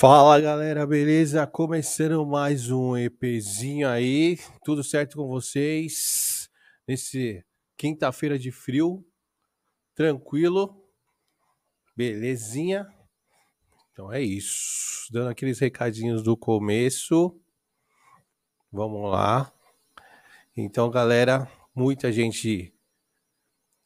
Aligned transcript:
Fala 0.00 0.40
galera, 0.40 0.86
beleza? 0.86 1.44
Começando 1.44 2.24
mais 2.24 2.70
um 2.70 2.96
EPzinho 2.96 3.88
aí, 3.88 4.38
tudo 4.64 4.84
certo 4.84 5.16
com 5.16 5.26
vocês? 5.26 6.48
Nesse 6.86 7.44
quinta-feira 7.76 8.38
de 8.38 8.52
frio, 8.52 9.04
tranquilo, 9.96 10.88
belezinha? 11.96 12.86
Então 13.90 14.12
é 14.12 14.22
isso, 14.22 15.08
dando 15.10 15.30
aqueles 15.30 15.58
recadinhos 15.58 16.22
do 16.22 16.36
começo, 16.36 17.36
vamos 18.70 19.10
lá. 19.10 19.52
Então 20.56 20.88
galera, 20.90 21.50
muita 21.74 22.12
gente 22.12 22.72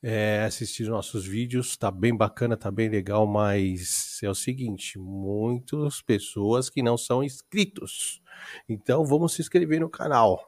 é, 0.02 0.42
assistir 0.44 0.88
nossos 0.88 1.24
vídeos, 1.24 1.76
tá 1.76 1.90
bem 1.90 2.14
bacana, 2.16 2.56
tá 2.56 2.70
bem 2.70 2.88
legal, 2.88 3.24
mas 3.26 4.18
é 4.22 4.28
o 4.28 4.34
seguinte, 4.34 4.98
muitas 4.98 6.02
pessoas 6.02 6.68
que 6.68 6.82
não 6.82 6.98
são 6.98 7.22
inscritos. 7.22 8.20
Então 8.68 9.04
vamos 9.04 9.34
se 9.34 9.42
inscrever 9.42 9.80
no 9.80 9.88
canal. 9.88 10.44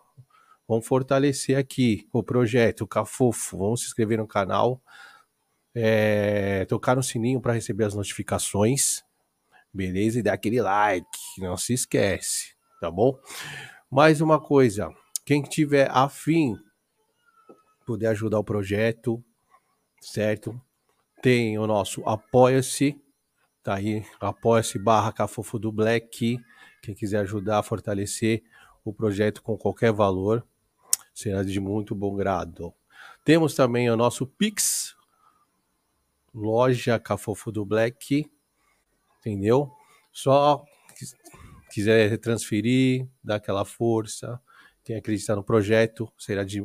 Vamos 0.67 0.87
fortalecer 0.87 1.57
aqui 1.57 2.09
o 2.13 2.23
projeto, 2.23 2.81
o 2.83 2.87
Cafofo. 2.87 3.59
Vamos 3.59 3.83
se 3.83 3.87
inscrever 3.87 4.19
no 4.19 4.27
canal, 4.27 4.83
é, 5.73 6.65
tocar 6.65 6.97
no 6.97 7.03
sininho 7.03 7.41
para 7.41 7.53
receber 7.53 7.85
as 7.85 7.95
notificações, 7.95 9.05
beleza? 9.73 10.19
E 10.19 10.23
dar 10.23 10.33
aquele 10.33 10.61
like, 10.61 11.07
não 11.39 11.57
se 11.57 11.75
esquece, 11.75 12.55
tá 12.81 12.91
bom? 12.91 13.17
Mais 13.89 14.21
uma 14.21 14.41
coisa, 14.41 14.89
quem 15.25 15.43
tiver 15.43 15.89
afim, 15.93 16.57
puder 17.87 18.09
ajudar 18.09 18.39
o 18.39 18.45
projeto, 18.45 19.23
certo? 20.05 20.61
Tem 21.23 21.59
o 21.59 21.67
nosso 21.67 22.03
Apoia-se, 22.07 23.01
tá 23.63 23.75
aí, 23.75 24.05
apoia-se 24.21 24.79
barra 24.79 25.13
Cafofo 25.13 25.59
do 25.59 25.73
Black, 25.73 26.39
quem 26.83 26.95
quiser 26.95 27.21
ajudar 27.21 27.61
a 27.61 27.63
fortalecer 27.63 28.43
o 28.85 28.93
projeto 28.93 29.43
com 29.43 29.57
qualquer 29.57 29.93
valor, 29.93 30.47
será 31.15 31.43
de 31.43 31.59
muito 31.59 31.95
bom 31.95 32.15
grado. 32.15 32.75
Temos 33.25 33.55
também 33.55 33.91
o 33.91 33.97
nosso 33.97 34.27
Pix, 34.27 34.95
loja 36.35 36.99
Cafofo 36.99 37.51
do 37.51 37.65
Black, 37.65 38.31
entendeu? 39.21 39.73
Só 40.13 40.63
quiser 41.71 42.19
transferir, 42.19 43.09
dar 43.23 43.37
aquela 43.37 43.65
força, 43.65 44.39
quem 44.85 44.97
acreditar 44.97 45.35
no 45.35 45.43
projeto, 45.43 46.13
será 46.19 46.45
de 46.45 46.61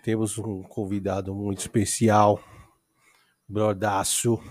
temos 0.04 0.38
um 0.38 0.64
convidado 0.64 1.36
muito 1.36 1.60
especial, 1.60 2.42
brodaço, 3.48 4.42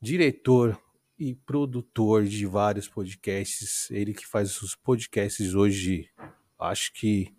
diretor 0.00 0.80
e 1.18 1.34
produtor 1.34 2.24
de 2.24 2.44
vários 2.44 2.88
podcasts. 2.88 3.90
Ele 3.90 4.12
que 4.12 4.26
faz 4.26 4.60
os 4.60 4.74
podcasts 4.74 5.54
hoje 5.54 6.10
acho 6.62 6.92
que 6.92 7.34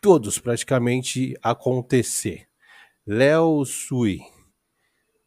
todos 0.00 0.38
praticamente 0.38 1.36
acontecer. 1.42 2.46
Léo 3.06 3.64
Sui, 3.64 4.20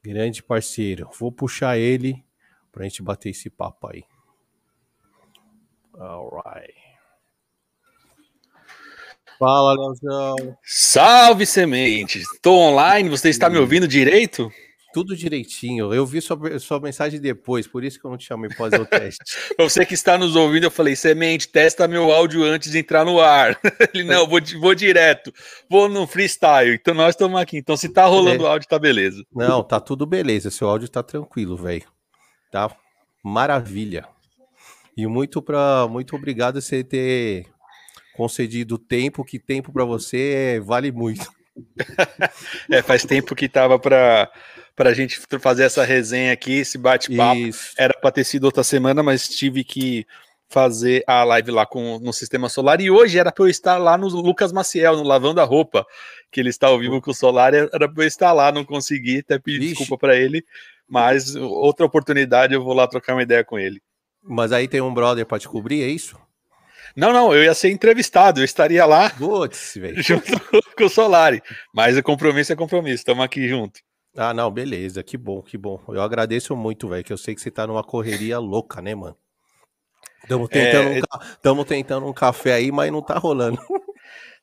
grande 0.03 0.41
parceiro. 0.41 1.09
Vou 1.19 1.31
puxar 1.31 1.77
ele 1.77 2.23
pra 2.71 2.83
gente 2.83 3.01
bater 3.01 3.29
esse 3.29 3.49
papo 3.49 3.87
aí. 3.87 4.03
Alright. 5.93 6.73
Fala, 9.39 9.73
Leozão. 9.73 10.35
Salve, 10.63 11.45
sementes! 11.45 12.23
Estou 12.33 12.57
online, 12.57 13.09
você 13.09 13.29
está 13.29 13.49
me 13.49 13.57
ouvindo 13.57 13.87
direito? 13.87 14.51
Tudo 14.97 15.15
direitinho. 15.15 15.93
Eu 15.93 16.07
vi 16.07 16.19
sua, 16.19 16.57
sua 16.57 16.79
mensagem 16.79 17.21
depois, 17.21 17.67
por 17.67 17.83
isso 17.83 17.99
que 17.99 18.05
eu 18.07 18.09
não 18.09 18.17
te 18.17 18.25
chamei 18.25 18.49
pós 18.49 18.73
o 18.73 18.83
teste. 18.83 19.21
Você 19.55 19.85
que 19.85 19.93
está 19.93 20.17
nos 20.17 20.35
ouvindo, 20.35 20.63
eu 20.63 20.71
falei, 20.71 20.95
semente, 20.95 21.47
testa 21.47 21.87
meu 21.87 22.11
áudio 22.11 22.43
antes 22.43 22.71
de 22.71 22.79
entrar 22.79 23.05
no 23.05 23.19
ar. 23.19 23.59
Ele, 23.93 24.03
não, 24.03 24.27
vou, 24.27 24.39
vou 24.59 24.73
direto, 24.73 25.31
vou 25.69 25.87
no 25.87 26.07
freestyle. 26.07 26.73
Então 26.73 26.95
nós 26.95 27.09
estamos 27.09 27.39
aqui. 27.39 27.59
Então 27.59 27.77
se 27.77 27.89
tá 27.89 28.07
rolando 28.07 28.43
o 28.43 28.47
é. 28.47 28.49
áudio, 28.49 28.67
tá 28.67 28.79
beleza. 28.79 29.23
Não, 29.31 29.61
tá 29.61 29.79
tudo 29.79 30.03
beleza. 30.07 30.49
Seu 30.49 30.67
áudio 30.67 30.89
tá 30.89 31.03
tranquilo, 31.03 31.55
velho. 31.55 31.85
Tá 32.51 32.75
maravilha. 33.23 34.03
E 34.97 35.05
muito, 35.05 35.43
pra, 35.43 35.87
muito 35.87 36.15
obrigado 36.15 36.59
você 36.59 36.83
ter 36.83 37.45
concedido 38.15 38.79
tempo, 38.79 39.23
que 39.23 39.37
tempo 39.37 39.71
para 39.71 39.85
você 39.85 40.59
vale 40.65 40.91
muito. 40.91 41.36
é, 42.71 42.81
faz 42.81 43.03
tempo 43.05 43.35
que 43.35 43.49
tava 43.49 43.79
para 43.79 44.29
para 44.75 44.91
a 44.91 44.93
gente 44.93 45.19
fazer 45.39 45.63
essa 45.63 45.83
resenha 45.83 46.31
aqui, 46.31 46.59
esse 46.59 46.77
bate-papo. 46.77 47.39
Era 47.75 47.95
para 47.99 48.11
ter 48.11 48.23
sido 48.23 48.43
outra 48.43 48.63
semana, 48.63 49.01
mas 49.01 49.27
tive 49.27 49.63
que 49.63 50.05
fazer 50.49 51.03
a 51.07 51.23
live 51.23 51.49
lá 51.49 51.65
com, 51.65 51.97
no 51.99 52.13
Sistema 52.13 52.47
Solar. 52.47 52.79
E 52.79 52.91
hoje 52.91 53.17
era 53.17 53.31
para 53.31 53.43
eu 53.43 53.49
estar 53.49 53.77
lá 53.77 53.97
no 53.97 54.07
Lucas 54.07 54.51
Maciel, 54.51 54.95
no 54.95 55.01
Lavando 55.03 55.41
a 55.41 55.43
Roupa, 55.43 55.83
que 56.31 56.39
ele 56.39 56.49
está 56.49 56.67
ao 56.67 56.77
vivo 56.77 57.01
com 57.01 57.09
o 57.09 57.13
Solar. 57.13 57.55
Era 57.55 57.91
para 57.91 58.03
eu 58.03 58.07
estar 58.07 58.31
lá, 58.31 58.51
não 58.51 58.63
consegui, 58.63 59.19
até 59.19 59.39
pedir 59.39 59.63
Ixi. 59.63 59.69
desculpa 59.69 59.97
para 59.97 60.15
ele. 60.15 60.45
Mas 60.87 61.35
outra 61.35 61.85
oportunidade 61.85 62.53
eu 62.53 62.63
vou 62.63 62.73
lá 62.73 62.87
trocar 62.87 63.13
uma 63.13 63.23
ideia 63.23 63.43
com 63.43 63.57
ele. 63.57 63.81
Mas 64.23 64.51
aí 64.51 64.67
tem 64.67 64.79
um 64.79 64.93
brother 64.93 65.25
para 65.25 65.39
te 65.39 65.47
cobrir, 65.47 65.81
é 65.81 65.87
isso? 65.87 66.17
Não, 66.95 67.11
não, 67.11 67.33
eu 67.33 67.43
ia 67.43 67.53
ser 67.53 67.69
entrevistado, 67.71 68.39
eu 68.39 68.45
estaria 68.45 68.85
lá 68.85 69.09
Putz, 69.09 69.77
junto 69.97 70.25
com 70.77 70.85
o 70.85 70.89
Solari. 70.89 71.41
Mas 71.73 71.97
o 71.97 72.03
compromisso 72.03 72.53
é 72.53 72.55
compromisso, 72.55 73.01
estamos 73.01 73.23
aqui 73.23 73.47
junto. 73.47 73.79
Ah, 74.15 74.33
não, 74.33 74.49
beleza, 74.49 75.03
que 75.03 75.15
bom, 75.15 75.41
que 75.41 75.57
bom. 75.57 75.79
Eu 75.89 76.01
agradeço 76.01 76.55
muito, 76.55 76.87
velho, 76.87 77.03
que 77.03 77.13
eu 77.13 77.17
sei 77.17 77.35
que 77.35 77.41
você 77.41 77.51
tá 77.51 77.67
numa 77.67 77.83
correria 77.83 78.39
louca, 78.39 78.81
né, 78.81 78.95
mano? 78.95 79.15
Estamos 80.23 80.49
tentando, 80.49 80.89
é... 80.89 81.51
um, 81.51 81.63
tentando 81.63 82.07
um 82.07 82.13
café 82.13 82.53
aí, 82.53 82.71
mas 82.71 82.91
não 82.91 83.01
tá 83.01 83.17
rolando. 83.17 83.57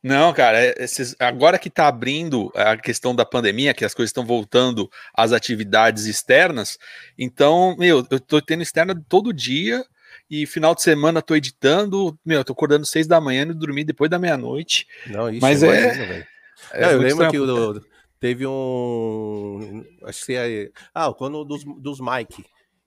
Não, 0.03 0.35
cara, 0.35 0.63
é, 0.63 0.75
esses, 0.77 1.17
agora 1.19 1.59
que 1.59 1.71
tá 1.71 1.89
abrindo 1.89 2.53
a 2.55 2.77
questão 2.77 3.15
da 3.15 3.25
pandemia, 3.25 3.73
que 3.73 3.87
as 3.87 3.95
coisas 3.95 4.11
estão 4.11 4.23
voltando 4.23 4.87
às 5.15 5.33
atividades 5.33 6.05
externas, 6.05 6.77
então, 7.19 7.75
meu, 7.79 8.07
eu 8.11 8.21
tô 8.21 8.39
tendo 8.43 8.63
externa 8.63 8.95
todo 9.09 9.33
dia 9.33 9.83
e 10.31 10.47
final 10.47 10.75
de 10.75 10.83
semana 10.83 11.23
tô 11.23 11.35
editando, 11.35 12.19
meu, 12.25 12.39
eu 12.39 12.45
tô 12.45 12.53
acordando 12.53 12.87
seis 12.87 13.07
da 13.07 13.21
manhã 13.21 13.43
e 13.43 13.55
dormir 13.55 13.85
depois 13.85 14.11
da 14.11 14.19
meia-noite. 14.19 14.87
Não, 15.07 15.31
isso 15.31 15.41
mas 15.41 15.63
é. 15.63 16.27
é, 16.73 16.85
é 16.85 16.95
eu 16.95 16.99
lembro 16.99 17.31
que 17.31 17.39
o, 17.39 17.81
Teve 18.25 18.47
um. 18.47 19.85
Acho 20.03 20.25
que 20.25 20.35
é. 20.35 20.71
Ah, 20.95 21.13
quando 21.13 21.45
dos, 21.45 21.63
dos 21.63 22.01
Mike, 22.01 22.43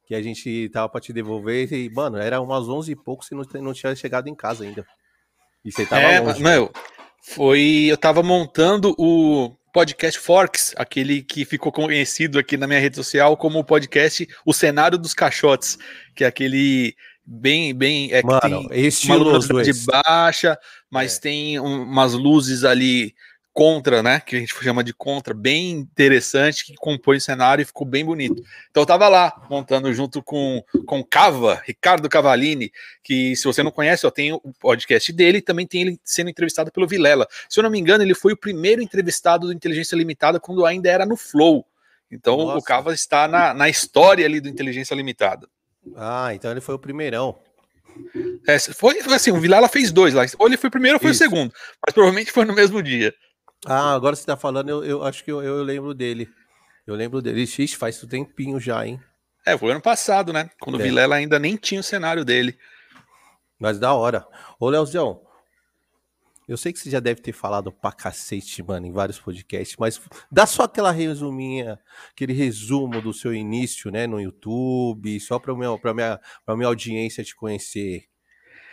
que 0.08 0.16
a 0.16 0.22
gente 0.22 0.68
tava 0.70 0.90
pra 0.90 1.00
te 1.00 1.14
devolver, 1.14 1.72
e, 1.72 1.92
mano, 1.92 2.18
era 2.18 2.42
umas 2.42 2.68
11 2.68 2.92
e 2.92 2.96
pouco, 2.96 3.24
você 3.24 3.36
não, 3.36 3.44
não 3.62 3.72
tinha 3.72 3.96
chegado 3.96 4.28
em 4.28 4.34
casa 4.34 4.64
ainda. 4.64 4.84
E 5.64 5.72
você 5.72 5.86
tava 5.86 6.02
é, 6.02 6.20
longe. 6.20 6.42
Meu, 6.42 6.72
foi. 7.22 7.86
Eu 7.88 7.98
tava 7.98 8.24
montando 8.24 8.96
o 8.98 9.56
podcast 9.72 10.20
Forks, 10.20 10.74
aquele 10.76 11.22
que 11.22 11.46
ficou 11.46 11.72
conhecido 11.72 12.40
aqui 12.40 12.58
na 12.58 12.66
minha 12.66 12.80
rede 12.80 12.96
social 12.96 13.38
como 13.38 13.60
o 13.60 13.64
podcast 13.64 14.28
O 14.44 14.52
Cenário 14.52 14.98
dos 14.98 15.14
Caixotes, 15.14 15.78
que 16.16 16.24
é 16.24 16.28
aquele 16.28 16.96
bem 17.28 17.76
bem 17.76 18.10
é 18.14 18.24
Mano, 18.24 18.40
que 18.40 18.92
tem 19.02 19.18
uma 19.18 19.64
de 19.64 19.74
baixa, 19.86 20.58
mas 20.90 21.18
é. 21.18 21.20
tem 21.20 21.60
um, 21.60 21.84
umas 21.84 22.14
luzes 22.14 22.64
ali 22.64 23.14
contra, 23.52 24.04
né? 24.04 24.20
Que 24.20 24.36
a 24.36 24.40
gente 24.40 24.54
chama 24.54 24.84
de 24.84 24.94
contra, 24.94 25.34
bem 25.34 25.72
interessante, 25.72 26.64
que 26.64 26.76
compõe 26.76 27.18
o 27.18 27.22
cenário 27.22 27.64
e 27.64 27.66
ficou 27.66 27.86
bem 27.86 28.06
bonito. 28.06 28.42
Então 28.70 28.84
eu 28.84 28.88
tava 28.88 29.10
lá 29.10 29.46
montando 29.50 29.92
junto 29.94 30.24
com 30.24 30.64
com 30.86 31.04
Cava, 31.04 31.62
Ricardo 31.66 32.08
Cavalini, 32.08 32.72
que 33.04 33.36
se 33.36 33.44
você 33.44 33.62
não 33.62 33.72
conhece, 33.72 34.06
eu 34.06 34.12
tenho 34.12 34.40
o 34.44 34.54
podcast 34.54 35.12
dele, 35.12 35.42
também 35.42 35.68
tem 35.68 35.82
ele 35.82 36.00
sendo 36.04 36.30
entrevistado 36.30 36.72
pelo 36.72 36.88
Vilela. 36.88 37.28
Se 37.50 37.60
eu 37.60 37.64
não 37.64 37.70
me 37.72 37.80
engano, 37.80 38.04
ele 38.04 38.14
foi 38.14 38.32
o 38.32 38.38
primeiro 38.38 38.82
entrevistado 38.82 39.48
do 39.48 39.54
Inteligência 39.54 39.96
Limitada 39.96 40.40
quando 40.40 40.66
ainda 40.66 40.90
era 40.90 41.06
no 41.06 41.18
Flow. 41.18 41.66
Então 42.10 42.38
Nossa. 42.38 42.58
o 42.60 42.62
Cava 42.62 42.94
está 42.94 43.28
na, 43.28 43.54
na 43.54 43.68
história 43.68 44.26
ali 44.26 44.40
do 44.40 44.48
Inteligência 44.48 44.96
Limitada. 44.96 45.50
Ah, 45.96 46.34
então 46.34 46.52
ele 46.52 46.62
foi 46.62 46.76
o 46.76 46.80
primeirão. 46.80 47.38
É, 48.48 48.60
foi, 48.60 49.02
foi 49.02 49.14
assim, 49.14 49.32
o 49.32 49.40
Vilela 49.40 49.68
fez 49.68 49.92
dois 49.92 50.14
lá. 50.14 50.24
Ou 50.38 50.48
ele 50.48 50.58
foi 50.58 50.68
o 50.68 50.72
primeiro 50.72 50.98
ou 50.98 51.02
foi 51.02 51.12
Isso. 51.12 51.24
o 51.24 51.28
segundo, 51.28 51.54
mas 51.86 51.94
provavelmente 51.94 52.32
foi 52.32 52.46
no 52.46 52.54
mesmo 52.54 52.82
dia. 52.82 53.14
Ah, 53.66 53.94
agora 53.94 54.16
você 54.16 54.26
tá 54.26 54.38
falando, 54.38 54.70
eu, 54.70 54.84
eu 54.84 55.04
acho 55.04 55.24
que 55.24 55.32
eu, 55.32 55.42
eu, 55.42 55.64
lembro 55.64 55.94
dele. 55.94 56.30
Eu 56.86 56.96
lembro 56.96 57.22
dele. 57.22 57.46
Xixi, 57.46 57.76
faz 57.76 58.02
um 58.04 58.08
tempinho 58.08 58.60
já, 58.60 58.86
hein? 58.86 59.00
É, 59.46 59.58
foi 59.58 59.72
ano 59.72 59.82
passado, 59.82 60.32
né? 60.32 60.50
Quando 60.60 60.80
é. 60.80 60.82
o 60.82 60.84
Vilela 60.84 61.16
ainda 61.16 61.40
nem 61.40 61.56
tinha 61.56 61.82
o 61.82 61.84
cenário 61.84 62.24
dele. 62.24 62.58
Mas 63.60 63.80
da 63.80 63.94
hora. 63.94 64.26
Ô, 64.60 64.70
Leozão, 64.70 65.22
Eu 66.48 66.56
sei 66.56 66.72
que 66.72 66.80
você 66.80 66.90
já 66.90 67.02
deve 67.02 67.22
ter 67.22 67.34
falado 67.34 67.72
pra 67.72 67.92
cacete, 67.92 68.64
mano, 68.64 68.86
em 68.86 68.92
vários 68.92 69.20
podcasts, 69.20 69.76
mas 69.78 70.00
dá 70.32 70.46
só 70.46 70.64
aquela 70.64 70.92
resuminha, 70.92 71.78
aquele 72.10 72.32
resumo 72.32 73.02
do 73.02 73.14
seu 73.14 73.34
início, 73.34 73.92
né, 73.92 74.08
no 74.08 74.22
YouTube, 74.22 75.20
só 75.20 75.40
pra, 75.40 75.54
meu, 75.54 75.78
pra, 75.78 75.94
minha, 75.94 76.20
pra 76.46 76.56
minha 76.56 76.68
audiência 76.68 77.24
te 77.24 77.36
conhecer. 77.36 78.06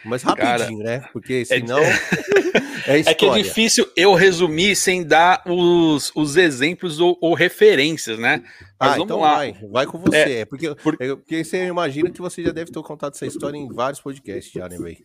Mas 0.04 0.22
rapidinho, 0.22 0.78
Cara, 0.78 0.98
né? 1.00 1.08
Porque 1.12 1.34
é 1.34 1.44
senão. 1.44 1.80
É, 2.86 2.98
é, 2.98 3.00
é, 3.10 3.14
que 3.14 3.26
é 3.26 3.32
difícil 3.32 3.90
eu 3.96 4.14
resumir 4.14 4.76
sem 4.76 5.02
dar 5.02 5.42
os, 5.46 6.12
os 6.14 6.36
exemplos 6.36 7.00
ou, 7.00 7.18
ou 7.20 7.34
referências, 7.34 8.18
né? 8.18 8.42
Mas 8.78 8.92
ah, 8.92 8.98
então 8.98 9.20
lá. 9.20 9.36
vai, 9.36 9.52
vai 9.70 9.86
com 9.86 9.98
você. 9.98 10.16
É, 10.16 10.44
porque, 10.44 10.74
por... 10.76 10.96
porque 10.96 11.42
você 11.42 11.66
imagina 11.66 12.10
que 12.10 12.20
você 12.20 12.42
já 12.42 12.52
deve 12.52 12.70
ter 12.70 12.82
contado 12.82 13.14
essa 13.14 13.26
história 13.26 13.56
em 13.56 13.68
vários 13.68 14.00
podcasts 14.00 14.52
já, 14.52 14.68
né, 14.68 14.76
velho? 14.76 14.98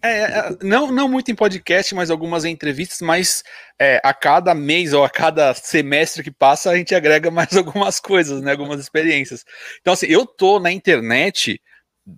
É, 0.00 0.22
é, 0.22 0.56
não, 0.62 0.90
não 0.90 1.08
muito 1.08 1.30
em 1.30 1.34
podcast, 1.34 1.94
mas 1.94 2.10
algumas 2.10 2.44
entrevistas, 2.44 3.00
mas 3.00 3.42
é, 3.78 4.00
a 4.02 4.14
cada 4.14 4.54
mês 4.54 4.92
ou 4.92 5.04
a 5.04 5.10
cada 5.10 5.52
semestre 5.54 6.22
que 6.22 6.30
passa, 6.30 6.70
a 6.70 6.76
gente 6.76 6.94
agrega 6.94 7.30
mais 7.32 7.56
algumas 7.56 8.00
coisas, 8.00 8.40
né? 8.40 8.52
Algumas 8.52 8.80
experiências. 8.80 9.44
Então, 9.80 9.92
assim, 9.92 10.06
eu 10.06 10.24
tô 10.24 10.58
na 10.58 10.72
internet 10.72 11.60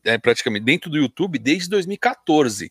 é, 0.05 0.19
praticamente 0.19 0.65
dentro 0.65 0.91
do 0.91 0.99
YouTube 0.99 1.39
desde 1.39 1.69
2014. 1.69 2.71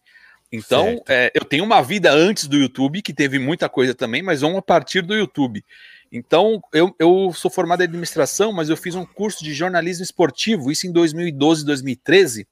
Então, 0.51 1.01
é, 1.09 1.31
eu 1.33 1.43
tenho 1.43 1.63
uma 1.63 1.81
vida 1.81 2.11
antes 2.11 2.45
do 2.45 2.55
YouTube, 2.55 3.01
que 3.01 3.11
teve 3.11 3.39
muita 3.39 3.67
coisa 3.67 3.95
também, 3.95 4.21
mas 4.21 4.41
vamos 4.41 4.59
a 4.59 4.61
partir 4.61 5.01
do 5.01 5.15
YouTube. 5.15 5.65
Então, 6.11 6.61
eu, 6.71 6.95
eu 6.99 7.33
sou 7.33 7.49
formado 7.49 7.81
em 7.81 7.85
administração, 7.85 8.53
mas 8.53 8.69
eu 8.69 8.77
fiz 8.77 8.93
um 8.93 9.03
curso 9.03 9.43
de 9.43 9.51
jornalismo 9.51 10.03
esportivo, 10.03 10.71
isso 10.71 10.85
em 10.85 10.91
2012, 10.91 11.65
2013, 11.65 12.47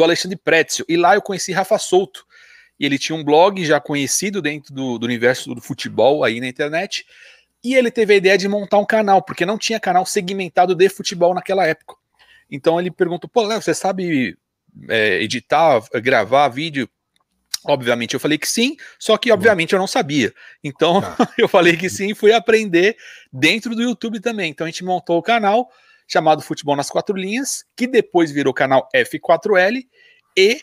do 0.00 0.04
Alexandre 0.04 0.38
Pretzel. 0.38 0.86
E 0.88 0.96
lá 0.96 1.14
eu 1.14 1.20
conheci 1.20 1.52
Rafa 1.52 1.78
Souto. 1.78 2.24
E 2.78 2.86
ele 2.86 2.98
tinha 2.98 3.14
um 3.14 3.22
blog 3.22 3.62
já 3.62 3.78
conhecido 3.78 4.40
dentro 4.40 4.72
do, 4.72 4.98
do 4.98 5.04
universo 5.04 5.54
do 5.54 5.60
futebol 5.60 6.24
aí 6.24 6.40
na 6.40 6.48
internet. 6.48 7.04
E 7.62 7.74
ele 7.74 7.90
teve 7.90 8.14
a 8.14 8.16
ideia 8.16 8.38
de 8.38 8.48
montar 8.48 8.78
um 8.78 8.86
canal, 8.86 9.20
porque 9.20 9.44
não 9.44 9.58
tinha 9.58 9.78
canal 9.78 10.06
segmentado 10.06 10.74
de 10.74 10.88
futebol 10.88 11.34
naquela 11.34 11.66
época. 11.66 11.94
Então 12.50 12.80
ele 12.80 12.90
perguntou: 12.90 13.28
pô, 13.28 13.42
Léo, 13.42 13.60
você 13.60 13.74
sabe 13.74 14.38
é, 14.88 15.22
editar, 15.22 15.82
gravar 15.96 16.48
vídeo? 16.48 16.88
Obviamente 17.66 18.14
eu 18.14 18.20
falei 18.20 18.38
que 18.38 18.48
sim, 18.48 18.78
só 18.98 19.18
que 19.18 19.30
obviamente 19.30 19.74
eu 19.74 19.78
não 19.78 19.86
sabia. 19.86 20.32
Então 20.64 21.00
ah. 21.04 21.28
eu 21.36 21.46
falei 21.46 21.76
que 21.76 21.90
sim 21.90 22.12
e 22.12 22.14
fui 22.14 22.32
aprender 22.32 22.96
dentro 23.30 23.74
do 23.74 23.82
YouTube 23.82 24.18
também. 24.18 24.50
Então 24.50 24.66
a 24.66 24.70
gente 24.70 24.82
montou 24.82 25.18
o 25.18 25.22
canal 25.22 25.70
chamado 26.10 26.42
Futebol 26.42 26.76
nas 26.76 26.90
Quatro 26.90 27.16
Linhas, 27.16 27.64
que 27.76 27.86
depois 27.86 28.30
virou 28.32 28.52
canal 28.52 28.88
F4L 28.94 29.86
e 30.36 30.60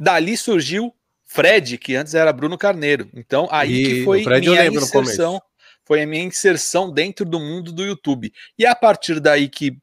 dali 0.00 0.36
surgiu 0.36 0.94
Fred, 1.24 1.76
que 1.76 1.94
antes 1.94 2.14
era 2.14 2.32
Bruno 2.32 2.56
Carneiro. 2.56 3.08
Então 3.12 3.46
aí 3.50 3.74
e 3.74 3.84
que 3.84 4.04
foi 4.04 4.24
minha 4.24 4.66
inserção, 4.66 5.40
foi 5.84 6.02
a 6.02 6.06
minha 6.06 6.24
inserção 6.24 6.90
dentro 6.90 7.26
do 7.26 7.38
mundo 7.38 7.70
do 7.70 7.84
YouTube. 7.84 8.32
E 8.58 8.64
a 8.64 8.74
partir 8.74 9.20
daí 9.20 9.48
que 9.48 9.76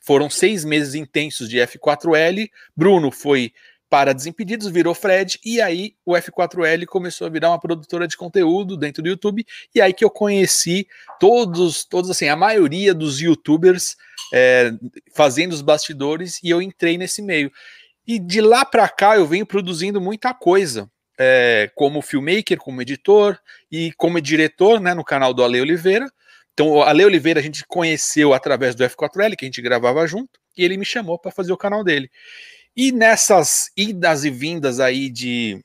foram 0.00 0.30
seis 0.30 0.64
meses 0.64 0.94
intensos 0.94 1.48
de 1.48 1.58
F4L. 1.58 2.50
Bruno 2.74 3.10
foi 3.10 3.52
para 3.90 4.14
Desimpedidos, 4.14 4.68
virou 4.68 4.94
Fred, 4.94 5.38
e 5.44 5.60
aí 5.60 5.94
o 6.06 6.12
F4L 6.12 6.86
começou 6.86 7.26
a 7.26 7.30
virar 7.30 7.50
uma 7.50 7.60
produtora 7.60 8.06
de 8.06 8.16
conteúdo 8.16 8.76
dentro 8.76 9.02
do 9.02 9.08
YouTube, 9.08 9.44
e 9.74 9.80
aí 9.80 9.92
que 9.92 10.04
eu 10.04 10.10
conheci 10.10 10.86
todos, 11.18 11.84
todos 11.84 12.08
assim, 12.08 12.28
a 12.28 12.36
maioria 12.36 12.94
dos 12.94 13.20
youtubers 13.20 13.96
é, 14.32 14.72
fazendo 15.12 15.52
os 15.52 15.60
bastidores, 15.60 16.40
e 16.42 16.48
eu 16.48 16.62
entrei 16.62 16.96
nesse 16.96 17.20
meio. 17.20 17.50
E 18.06 18.18
de 18.18 18.40
lá 18.40 18.64
para 18.64 18.88
cá 18.88 19.16
eu 19.16 19.26
venho 19.26 19.44
produzindo 19.44 20.00
muita 20.00 20.32
coisa, 20.32 20.88
é, 21.18 21.70
como 21.74 22.00
filmmaker, 22.00 22.58
como 22.58 22.80
editor 22.80 23.38
e 23.70 23.92
como 23.94 24.20
diretor, 24.20 24.80
né, 24.80 24.94
no 24.94 25.04
canal 25.04 25.34
do 25.34 25.44
Ale 25.44 25.60
Oliveira, 25.60 26.06
então, 26.52 26.82
a 26.82 26.92
Lei 26.92 27.06
Oliveira 27.06 27.40
a 27.40 27.42
gente 27.42 27.64
conheceu 27.66 28.34
através 28.34 28.74
do 28.74 28.84
F4L, 28.84 29.34
que 29.34 29.46
a 29.46 29.48
gente 29.48 29.62
gravava 29.62 30.06
junto, 30.06 30.38
e 30.54 30.62
ele 30.62 30.76
me 30.76 30.84
chamou 30.84 31.18
para 31.18 31.30
fazer 31.30 31.52
o 31.52 31.56
canal 31.56 31.82
dele. 31.82 32.10
E 32.76 32.92
nessas 32.92 33.70
idas 33.76 34.24
e 34.24 34.30
vindas 34.30 34.80
aí 34.80 35.08
de, 35.08 35.62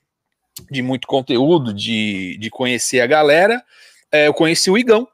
de 0.70 0.82
muito 0.82 1.06
conteúdo, 1.06 1.72
de, 1.72 2.36
de 2.38 2.50
conhecer 2.50 3.00
a 3.00 3.06
galera, 3.06 3.62
é, 4.10 4.26
eu 4.26 4.34
conheci 4.34 4.70
o 4.70 4.78
Igão, 4.78 5.06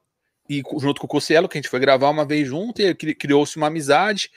e 0.48 0.62
junto 0.78 1.00
com 1.00 1.06
o 1.06 1.10
Cossielo, 1.10 1.48
que 1.48 1.56
a 1.56 1.60
gente 1.60 1.70
foi 1.70 1.80
gravar 1.80 2.10
uma 2.10 2.24
vez 2.24 2.48
junto, 2.48 2.80
e 2.80 2.94
criou-se 2.94 3.56
uma 3.56 3.68
amizade, 3.68 4.30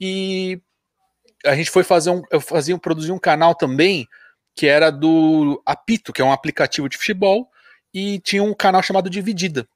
e 0.00 0.60
a 1.44 1.54
gente 1.54 1.70
foi 1.70 1.82
fazer 1.82 2.10
um, 2.10 2.22
eu 2.30 2.40
fazia, 2.40 2.76
produzir 2.78 3.12
um 3.12 3.18
canal 3.18 3.54
também, 3.54 4.06
que 4.54 4.66
era 4.66 4.90
do 4.90 5.62
Apito, 5.64 6.12
que 6.12 6.22
é 6.22 6.24
um 6.24 6.32
aplicativo 6.32 6.88
de 6.88 6.96
futebol, 6.96 7.48
e 7.92 8.18
tinha 8.20 8.42
um 8.42 8.54
canal 8.54 8.82
chamado 8.82 9.10
Dividida, 9.10 9.66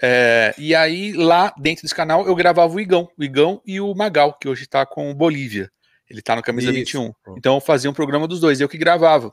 é, 0.00 0.54
e 0.56 0.74
aí, 0.74 1.12
lá 1.12 1.52
dentro 1.58 1.82
desse 1.82 1.94
canal, 1.94 2.26
eu 2.26 2.34
gravava 2.34 2.72
o 2.72 2.80
Igão, 2.80 3.08
o 3.18 3.24
Igão 3.24 3.60
e 3.66 3.80
o 3.80 3.94
Magal, 3.94 4.34
que 4.34 4.48
hoje 4.48 4.66
tá 4.66 4.86
com 4.86 5.10
o 5.10 5.14
Bolívia. 5.14 5.70
Ele 6.10 6.22
tá 6.22 6.34
no 6.34 6.42
Camisa 6.42 6.68
Isso. 6.68 6.78
21. 6.78 7.12
Então 7.36 7.54
eu 7.54 7.60
fazia 7.60 7.90
um 7.90 7.94
programa 7.94 8.26
dos 8.26 8.40
dois, 8.40 8.60
eu 8.60 8.68
que 8.68 8.78
gravava. 8.78 9.30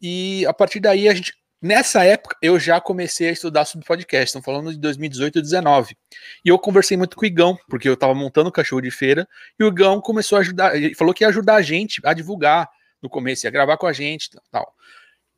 E 0.00 0.44
a 0.46 0.52
partir 0.52 0.80
daí, 0.80 1.08
a 1.08 1.14
gente. 1.14 1.32
Nessa 1.60 2.04
época, 2.04 2.36
eu 2.42 2.60
já 2.60 2.78
comecei 2.80 3.30
a 3.30 3.32
estudar 3.32 3.64
sobre 3.64 3.86
podcast. 3.86 4.26
Estamos 4.26 4.44
falando 4.44 4.70
de 4.70 4.78
2018 4.78 5.38
e 5.38 5.40
2019. 5.40 5.96
E 6.44 6.48
eu 6.48 6.58
conversei 6.58 6.96
muito 6.98 7.16
com 7.16 7.24
o 7.24 7.26
Igão, 7.26 7.58
porque 7.68 7.88
eu 7.88 7.94
estava 7.94 8.14
montando 8.14 8.50
o 8.50 8.52
cachorro 8.52 8.82
de 8.82 8.90
feira, 8.90 9.26
e 9.58 9.64
o 9.64 9.68
Igão 9.68 10.00
começou 10.00 10.36
a 10.36 10.42
ajudar. 10.42 10.76
Ele 10.76 10.94
falou 10.94 11.14
que 11.14 11.24
ia 11.24 11.28
ajudar 11.28 11.56
a 11.56 11.62
gente 11.62 12.00
a 12.04 12.12
divulgar 12.12 12.68
no 13.02 13.08
começo, 13.08 13.46
ia 13.46 13.50
gravar 13.50 13.78
com 13.78 13.86
a 13.86 13.92
gente 13.92 14.28
tal. 14.50 14.70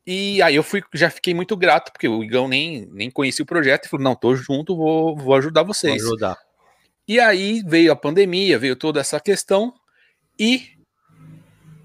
E 0.05 0.41
aí 0.41 0.55
eu 0.55 0.63
fui, 0.63 0.81
já 0.93 1.09
fiquei 1.09 1.33
muito 1.33 1.55
grato, 1.55 1.91
porque 1.91 2.07
o 2.07 2.23
Igão 2.23 2.47
nem, 2.47 2.87
nem 2.91 3.09
conhecia 3.09 3.43
o 3.43 3.47
projeto 3.47 3.85
e 3.85 3.89
falou: 3.89 4.03
não, 4.03 4.15
tô 4.15 4.35
junto, 4.35 4.75
vou, 4.75 5.15
vou 5.15 5.35
ajudar 5.35 5.63
vocês. 5.63 6.01
Vou 6.01 6.13
ajudar. 6.13 6.37
E 7.07 7.19
aí 7.19 7.63
veio 7.65 7.91
a 7.91 7.95
pandemia, 7.95 8.59
veio 8.59 8.75
toda 8.75 8.99
essa 8.99 9.19
questão, 9.19 9.73
e 10.39 10.69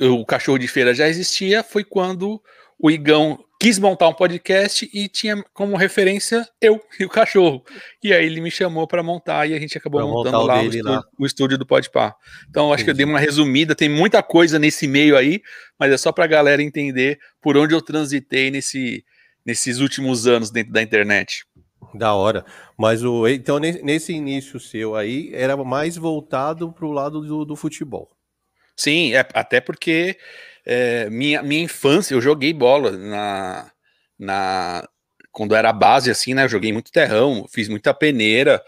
o 0.01 0.25
cachorro 0.25 0.59
de 0.59 0.69
feira 0.69 0.95
já 0.95 1.09
existia, 1.09 1.63
foi 1.63 1.85
quando 1.85 2.41
o 2.79 2.91
Igão 2.91 3.39
quis 3.61 3.79
montar 3.79 4.09
um 4.09 4.13
podcast 4.13 4.89
e 4.93 5.09
tinha 5.09 5.43
como 5.55 5.77
referência 5.77 6.47
eu 6.61 6.81
e 6.99 7.05
o 7.05 7.09
cachorro. 7.09 7.65
E 8.03 8.13
aí 8.13 8.27
ele 8.27 8.41
me 8.41 8.51
chamou 8.51 8.87
para 8.87 9.03
montar 9.03 9.49
e 9.49 9.55
a 9.55 9.59
gente 9.59 9.79
acabou 9.79 10.01
pra 10.01 10.11
montando 10.11 10.43
lá, 10.43 10.57
o 10.61 10.65
estúdio, 10.65 10.85
lá, 10.85 11.03
o 11.19 11.27
estúdio, 11.27 11.59
do 11.59 11.67
Podpah. 11.67 12.15
Então 12.49 12.73
acho 12.73 12.83
Entendi. 12.83 12.85
que 12.85 12.91
eu 12.91 12.95
dei 12.95 13.07
uma 13.07 13.19
resumida, 13.19 13.75
tem 13.75 13.89
muita 13.89 14.23
coisa 14.23 14.59
nesse 14.59 14.87
meio 14.87 15.17
aí, 15.17 15.41
mas 15.79 15.93
é 15.93 15.97
só 15.97 16.13
para 16.13 16.25
a 16.25 16.29
galera 16.29 16.63
entender 16.63 17.19
por 17.41 17.57
onde 17.57 17.75
eu 17.75 17.81
transitei 17.81 18.51
nesse, 18.51 19.05
nesses 19.47 19.79
últimos 19.79 20.27
anos 20.27 20.51
dentro 20.51 20.73
da 20.73 20.83
internet. 20.83 21.47
Da 21.95 22.13
hora. 22.13 22.45
Mas 22.77 23.05
o 23.05 23.27
então 23.29 23.59
nesse 23.59 24.13
início 24.13 24.59
seu 24.59 24.97
aí 24.97 25.31
era 25.33 25.57
mais 25.57 25.97
voltado 25.97 26.73
para 26.73 26.85
o 26.85 26.93
lado 26.93 27.21
do, 27.21 27.45
do 27.45 27.57
futebol. 27.57 28.11
Sim, 28.77 29.15
é, 29.15 29.27
até 29.35 29.61
porque 29.61 30.19
é, 30.65 31.09
minha, 31.11 31.43
minha 31.43 31.63
infância, 31.63 32.15
eu 32.15 32.21
joguei 32.21 32.53
bola 32.53 32.93
na, 32.93 33.71
na 34.19 34.89
quando 35.31 35.55
era 35.55 35.73
base, 35.73 36.11
assim, 36.11 36.33
né? 36.33 36.45
Eu 36.45 36.49
joguei 36.49 36.73
muito 36.73 36.93
terrão, 36.93 37.47
fiz 37.51 37.69
muita 37.69 37.93
peneira. 37.93 38.63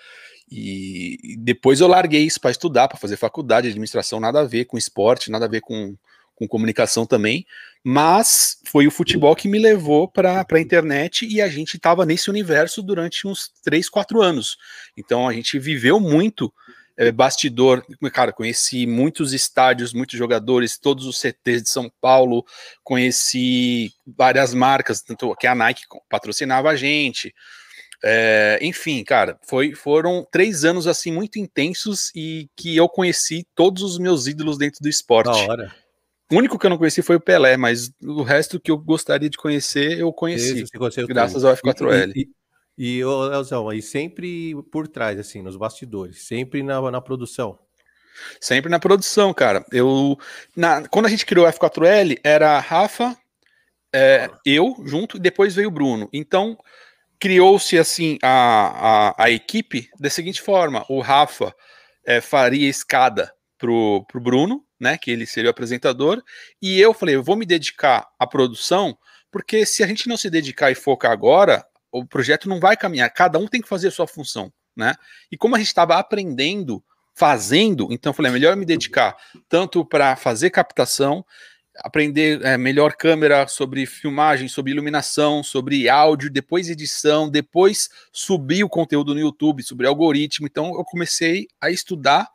E 0.51 1.37
depois 1.39 1.81
eu 1.81 1.89
larguei 1.89 2.23
isso 2.23 2.41
para 2.41 2.51
estudar, 2.51 2.89
para 2.89 2.99
fazer 2.99 3.17
faculdade, 3.17 3.69
administração, 3.69 4.21
nada 4.21 4.41
a 4.41 4.45
ver 4.45 4.65
com 4.65 4.79
esporte, 4.79 5.31
nada 5.31 5.47
a 5.47 5.49
ver 5.49 5.61
com, 5.61 5.97
com 6.35 6.47
comunicação 6.47 7.07
também. 7.07 7.47
Mas 7.83 8.59
foi 8.65 8.87
o 8.87 8.91
futebol 8.91 9.35
que 9.35 9.49
me 9.49 9.59
levou 9.59 10.09
para 10.09 10.45
a 10.49 10.61
internet 10.61 11.27
e 11.27 11.41
a 11.41 11.49
gente 11.49 11.77
estava 11.77 12.05
nesse 12.05 12.31
universo 12.31 12.83
durante 12.83 13.27
uns 13.27 13.51
3, 13.65 13.89
4 13.89 14.21
anos. 14.23 14.57
Então 14.97 15.29
a 15.29 15.33
gente 15.33 15.59
viveu 15.59 15.99
muito 15.99 16.53
é, 16.97 17.13
bastidor, 17.13 17.85
cara, 18.13 18.33
conheci 18.33 18.87
muitos 18.87 19.33
estádios, 19.33 19.93
muitos 19.93 20.19
jogadores, 20.19 20.79
todos 20.79 21.07
os 21.07 21.19
CTs 21.19 21.63
de 21.63 21.69
São 21.69 21.91
Paulo, 22.01 22.45
conheci 22.83 23.93
várias 24.07 24.55
marcas, 24.55 25.03
tanto 25.03 25.35
que 25.37 25.47
a 25.47 25.55
Nike 25.55 25.83
patrocinava 26.09 26.71
a 26.71 26.77
gente. 26.77 27.35
É, 28.05 28.59
enfim, 28.63 29.03
cara, 29.03 29.39
foi, 29.47 29.75
foram 29.75 30.27
três 30.31 30.65
anos 30.65 30.87
assim 30.87 31.11
muito 31.11 31.39
intensos 31.39 32.11
e 32.15 32.49
que 32.57 32.77
eu 32.77 32.89
conheci 32.89 33.47
todos 33.55 33.83
os 33.83 33.99
meus 33.99 34.27
ídolos 34.27 34.59
dentro 34.59 34.81
do 34.81 34.89
esporte. 34.89 35.27
Da 35.27 35.53
hora. 35.53 35.75
O 36.31 36.37
único 36.37 36.59
que 36.59 36.67
eu 36.67 36.71
não 36.71 36.79
conheci 36.79 37.03
foi 37.03 37.17
o 37.17 37.21
Pelé, 37.21 37.57
mas 37.57 37.91
o 38.03 38.23
resto 38.23 38.59
que 38.59 38.71
eu 38.71 38.77
gostaria 38.77 39.31
de 39.31 39.37
conhecer, 39.37 39.99
eu 39.99 40.13
conheci. 40.13 40.63
Isso, 40.63 41.07
graças 41.07 41.45
ao 41.45 41.57
F4L. 41.57 42.13
E, 42.17 42.23
e, 42.23 42.29
ô, 43.05 43.25
Leozão, 43.25 43.69
aí 43.69 43.81
sempre 43.81 44.55
por 44.71 44.87
trás, 44.87 45.19
assim, 45.19 45.43
nos 45.43 45.57
bastidores, 45.57 46.27
sempre 46.27 46.63
na, 46.63 46.91
na 46.91 47.01
produção. 47.01 47.59
Sempre 48.41 48.71
na 48.71 48.79
produção, 48.79 49.33
cara. 49.33 49.65
Eu, 49.71 50.19
na, 50.55 50.87
quando 50.89 51.07
a 51.07 51.09
gente 51.09 51.27
criou 51.27 51.47
o 51.47 51.49
F4L, 51.51 52.19
era 52.25 52.59
Rafa, 52.59 53.17
é, 53.95 54.31
eu 54.45 54.75
junto, 54.85 55.17
e 55.17 55.21
depois 55.21 55.55
veio 55.55 55.69
o 55.69 55.73
Bruno. 55.73 56.09
Então, 56.13 56.59
criou-se 57.19 57.79
assim 57.79 58.19
a, 58.23 59.11
a, 59.11 59.25
a, 59.25 59.31
equipe 59.31 59.89
da 59.99 60.09
seguinte 60.09 60.41
forma: 60.41 60.85
o 60.89 61.01
Rafa 61.01 61.55
é, 62.07 62.21
faria 62.21 62.69
escada 62.69 63.33
pro, 63.59 64.05
pro 64.07 64.21
Bruno, 64.21 64.65
né? 64.81 64.99
Que 64.99 65.11
ele 65.11 65.27
seria 65.27 65.49
o 65.49 65.51
apresentador, 65.51 66.23
e 66.61 66.81
eu 66.81 66.95
falei, 66.95 67.17
eu 67.17 67.23
vou 67.23 67.37
me 67.37 67.47
dedicar 67.47 68.07
à 68.19 68.27
produção 68.27 68.97
porque 69.37 69.67
se 69.67 69.85
a 69.85 69.87
gente 69.87 70.09
não 70.09 70.17
se 70.17 70.31
dedicar 70.31 70.71
e 70.71 70.75
focar 70.75 71.13
agora, 71.13 71.63
o 71.99 72.07
projeto 72.07 72.49
não 72.49 72.61
vai 72.61 72.77
caminhar. 72.77 73.09
Cada 73.11 73.39
um 73.39 73.47
tem 73.47 73.61
que 73.61 73.69
fazer 73.69 73.89
a 73.89 73.91
sua 73.91 74.07
função, 74.07 74.53
né? 74.77 74.95
E 75.31 75.37
como 75.37 75.55
a 75.55 75.59
gente 75.59 75.69
estava 75.69 75.97
aprendendo, 75.97 76.83
fazendo, 77.15 77.89
então 77.91 78.11
eu 78.11 78.15
falei, 78.15 78.31
é 78.31 78.33
melhor 78.33 78.57
me 78.57 78.65
dedicar 78.65 79.17
tanto 79.49 79.85
para 79.85 80.17
fazer 80.17 80.51
captação, 80.51 81.25
aprender 81.79 82.43
é, 82.45 82.57
melhor 82.57 82.95
câmera, 82.95 83.47
sobre 83.49 83.87
filmagem, 83.87 84.49
sobre 84.49 84.73
iluminação, 84.73 85.43
sobre 85.43 85.89
áudio, 85.89 86.31
depois 86.31 86.69
edição, 86.69 87.29
depois 87.29 87.89
subir 88.13 88.65
o 88.65 88.69
conteúdo 88.69 89.15
no 89.15 89.21
YouTube, 89.21 89.63
sobre 89.63 89.87
algoritmo. 89.87 90.47
Então 90.47 90.75
eu 90.75 90.85
comecei 90.85 91.47
a 91.61 91.71
estudar 91.71 92.29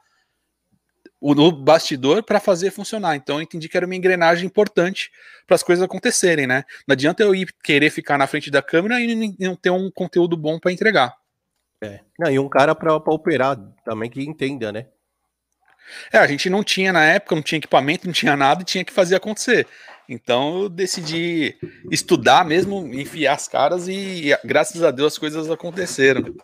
no 1.21 1.51
bastidor 1.51 2.23
para 2.23 2.39
fazer 2.39 2.71
funcionar. 2.71 3.15
Então 3.15 3.37
eu 3.37 3.43
entendi 3.43 3.69
que 3.69 3.77
era 3.77 3.85
uma 3.85 3.95
engrenagem 3.95 4.45
importante 4.45 5.11
para 5.45 5.55
as 5.55 5.63
coisas 5.63 5.83
acontecerem, 5.83 6.47
né? 6.47 6.63
Não 6.87 6.93
adianta 6.93 7.21
eu 7.21 7.35
ir 7.35 7.53
querer 7.63 7.91
ficar 7.91 8.17
na 8.17 8.25
frente 8.25 8.49
da 8.49 8.61
câmera 8.61 8.99
e 8.99 9.35
não 9.39 9.55
ter 9.55 9.69
um 9.69 9.91
conteúdo 9.91 10.35
bom 10.35 10.59
para 10.59 10.71
entregar. 10.71 11.15
É. 11.81 11.99
Não, 12.17 12.31
e 12.31 12.39
um 12.39 12.49
cara 12.49 12.73
para 12.73 12.95
operar 12.95 13.57
também 13.85 14.09
que 14.09 14.23
entenda, 14.23 14.71
né? 14.71 14.87
É, 16.11 16.17
a 16.17 16.27
gente 16.27 16.49
não 16.49 16.63
tinha 16.63 16.93
na 16.93 17.03
época, 17.03 17.35
não 17.35 17.41
tinha 17.41 17.57
equipamento, 17.57 18.05
não 18.07 18.13
tinha 18.13 18.35
nada 18.35 18.61
e 18.61 18.65
tinha 18.65 18.85
que 18.85 18.93
fazer 18.93 19.15
acontecer. 19.15 19.67
Então 20.07 20.63
eu 20.63 20.69
decidi 20.69 21.57
estudar 21.89 22.45
mesmo, 22.45 22.85
enfiar 22.93 23.33
as 23.33 23.47
caras 23.47 23.87
e 23.87 24.29
graças 24.43 24.83
a 24.83 24.91
Deus 24.91 25.13
as 25.13 25.19
coisas 25.19 25.49
aconteceram. 25.49 26.35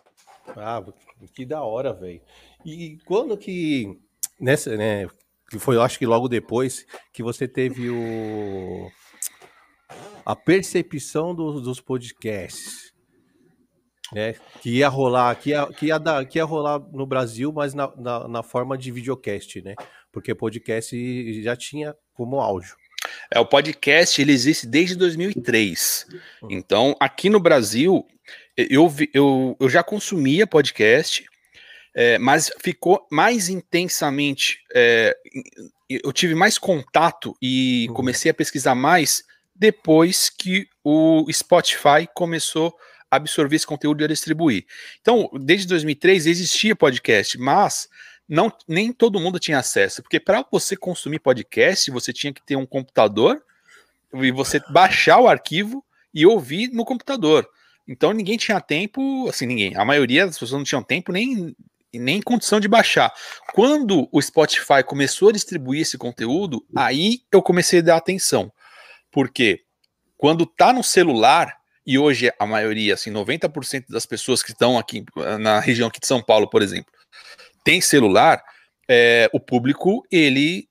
Ah, 0.56 0.82
que 1.34 1.44
da 1.44 1.62
hora, 1.62 1.92
velho. 1.92 2.20
E 2.64 2.98
quando 3.04 3.36
que 3.36 3.98
nessa, 4.40 4.76
né, 4.76 5.06
que 5.50 5.58
foi, 5.58 5.76
eu 5.76 5.82
acho 5.82 5.98
que 5.98 6.06
logo 6.06 6.28
depois 6.28 6.86
que 7.12 7.22
você 7.22 7.48
teve 7.48 7.90
o 7.90 8.90
a 10.24 10.36
percepção 10.36 11.34
do, 11.34 11.60
dos 11.60 11.80
podcasts 11.80 12.88
né? 14.12 14.34
Que 14.62 14.70
ia 14.70 14.88
rolar, 14.88 15.34
que 15.36 15.50
ia, 15.50 15.66
que 15.66 15.86
ia, 15.86 15.98
dar, 15.98 16.24
que 16.24 16.38
ia 16.38 16.44
rolar 16.44 16.80
no 16.92 17.06
Brasil, 17.06 17.52
mas 17.52 17.74
na, 17.74 17.92
na, 17.96 18.28
na, 18.28 18.42
forma 18.42 18.76
de 18.76 18.90
videocast, 18.90 19.60
né? 19.62 19.74
Porque 20.12 20.34
podcast 20.34 21.42
já 21.42 21.56
tinha 21.56 21.94
como 22.14 22.40
áudio. 22.40 22.74
É, 23.30 23.38
o 23.38 23.46
podcast 23.46 24.20
ele 24.20 24.32
existe 24.32 24.66
desde 24.66 24.96
2003. 24.96 26.06
Hum. 26.42 26.48
Então, 26.50 26.96
aqui 26.98 27.28
no 27.28 27.40
Brasil, 27.40 28.06
eu, 28.56 28.92
eu, 29.12 29.56
eu 29.60 29.68
já 29.68 29.82
consumia 29.82 30.46
podcast, 30.46 31.24
é, 32.00 32.16
mas 32.16 32.48
ficou 32.60 33.04
mais 33.10 33.48
intensamente. 33.48 34.60
É, 34.72 35.16
eu 35.90 36.12
tive 36.12 36.32
mais 36.32 36.56
contato 36.56 37.36
e 37.42 37.86
uhum. 37.88 37.94
comecei 37.94 38.30
a 38.30 38.34
pesquisar 38.34 38.76
mais 38.76 39.24
depois 39.52 40.30
que 40.30 40.68
o 40.84 41.26
Spotify 41.32 42.08
começou 42.14 42.72
absorver 43.10 43.56
esse 43.56 43.66
conteúdo 43.66 44.04
e 44.04 44.06
distribuir. 44.06 44.64
Então, 45.00 45.28
desde 45.40 45.66
2003 45.66 46.26
existia 46.26 46.76
podcast, 46.76 47.36
mas 47.36 47.88
não 48.28 48.52
nem 48.68 48.92
todo 48.92 49.18
mundo 49.18 49.40
tinha 49.40 49.58
acesso, 49.58 50.00
porque 50.00 50.20
para 50.20 50.46
você 50.52 50.76
consumir 50.76 51.18
podcast, 51.18 51.90
você 51.90 52.12
tinha 52.12 52.32
que 52.32 52.46
ter 52.46 52.54
um 52.54 52.66
computador 52.66 53.42
e 54.14 54.30
você 54.30 54.60
baixar 54.70 55.18
o 55.18 55.26
arquivo 55.26 55.84
e 56.14 56.24
ouvir 56.24 56.68
no 56.68 56.84
computador. 56.84 57.48
Então 57.88 58.12
ninguém 58.12 58.36
tinha 58.36 58.60
tempo, 58.60 59.28
assim, 59.28 59.46
ninguém, 59.46 59.74
a 59.76 59.84
maioria 59.84 60.26
das 60.26 60.36
pessoas 60.36 60.52
não 60.52 60.64
tinham 60.64 60.82
tempo 60.82 61.10
nem 61.10 61.56
nem 61.94 62.20
condição 62.20 62.58
de 62.58 62.66
baixar. 62.66 63.12
Quando 63.54 64.08
o 64.10 64.20
Spotify 64.20 64.82
começou 64.84 65.28
a 65.28 65.32
distribuir 65.32 65.82
esse 65.82 65.96
conteúdo, 65.96 66.66
aí 66.74 67.20
eu 67.30 67.40
comecei 67.40 67.78
a 67.78 67.82
dar 67.82 67.96
atenção. 67.96 68.52
Porque 69.12 69.60
quando 70.16 70.44
tá 70.44 70.72
no 70.72 70.82
celular, 70.82 71.56
e 71.86 71.96
hoje 71.98 72.32
a 72.38 72.46
maioria, 72.46 72.94
assim, 72.94 73.10
90% 73.10 73.84
das 73.88 74.04
pessoas 74.04 74.42
que 74.42 74.50
estão 74.50 74.76
aqui 74.76 75.04
na 75.38 75.60
região 75.60 75.88
aqui 75.88 76.00
de 76.00 76.06
São 76.06 76.20
Paulo, 76.20 76.50
por 76.50 76.60
exemplo, 76.60 76.92
tem 77.64 77.80
celular, 77.80 78.42
é, 78.88 79.30
o 79.32 79.38
público, 79.38 80.04
ele 80.10 80.68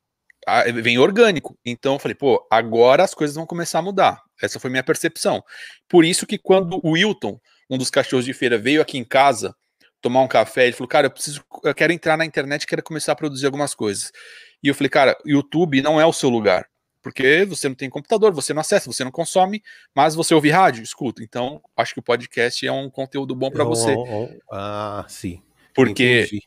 vem 0.82 0.98
orgânico. 0.98 1.58
Então 1.66 1.94
eu 1.94 2.00
falei, 2.00 2.16
pô, 2.16 2.46
agora 2.50 3.04
as 3.04 3.14
coisas 3.14 3.36
vão 3.36 3.46
começar 3.46 3.80
a 3.80 3.82
mudar. 3.82 4.22
Essa 4.42 4.60
foi 4.60 4.70
minha 4.70 4.84
percepção. 4.84 5.44
Por 5.90 6.06
isso 6.06 6.26
que 6.26 6.38
quando 6.38 6.80
o 6.84 6.92
Wilton, 6.92 7.40
um 7.70 7.78
dos 7.78 7.90
cachorros 7.90 8.26
de 8.26 8.34
feira, 8.34 8.58
veio 8.58 8.82
aqui 8.82 8.98
em 8.98 9.04
casa 9.04 9.56
tomar 10.08 10.22
um 10.22 10.28
café, 10.28 10.66
ele 10.66 10.74
falou, 10.74 10.88
cara, 10.88 11.08
eu 11.08 11.12
preciso, 11.12 11.44
eu 11.64 11.76
quero 11.76 11.94
entrar 11.94 12.18
na 12.18 12.26
internet, 12.26 12.66
quero 12.66 12.84
começar 12.84 13.12
a 13.12 13.16
produzir 13.16 13.46
algumas 13.46 13.76
coisas. 13.76 14.12
E 14.64 14.68
eu 14.68 14.76
falei, 14.76 14.90
cara, 14.90 15.18
YouTube 15.26 15.82
não 15.82 16.00
é 16.00 16.06
o 16.06 16.14
seu 16.14 16.30
lugar 16.30 16.68
porque 17.08 17.46
você 17.46 17.70
não 17.70 17.76
tem 17.76 17.90
computador, 17.90 18.34
você 18.34 18.54
não 18.54 18.60
acessa, 18.60 18.92
você 18.92 19.02
não 19.02 19.12
consome, 19.12 19.64
mas 19.96 20.14
você 20.14 20.34
ouve 20.34 20.50
rádio, 20.50 20.84
escuta. 20.84 21.24
Então, 21.24 21.62
acho 21.78 21.94
que 21.94 22.02
o 22.02 22.04
podcast 22.04 22.68
é 22.68 22.72
um 22.72 22.90
conteúdo 22.90 23.34
bom 23.34 23.50
para 23.50 23.64
você. 23.64 23.96
Oh, 23.96 24.26
oh, 24.26 24.30
ah, 24.52 25.06
sim. 25.08 25.42
Porque 25.74 26.24
Entendi. 26.24 26.44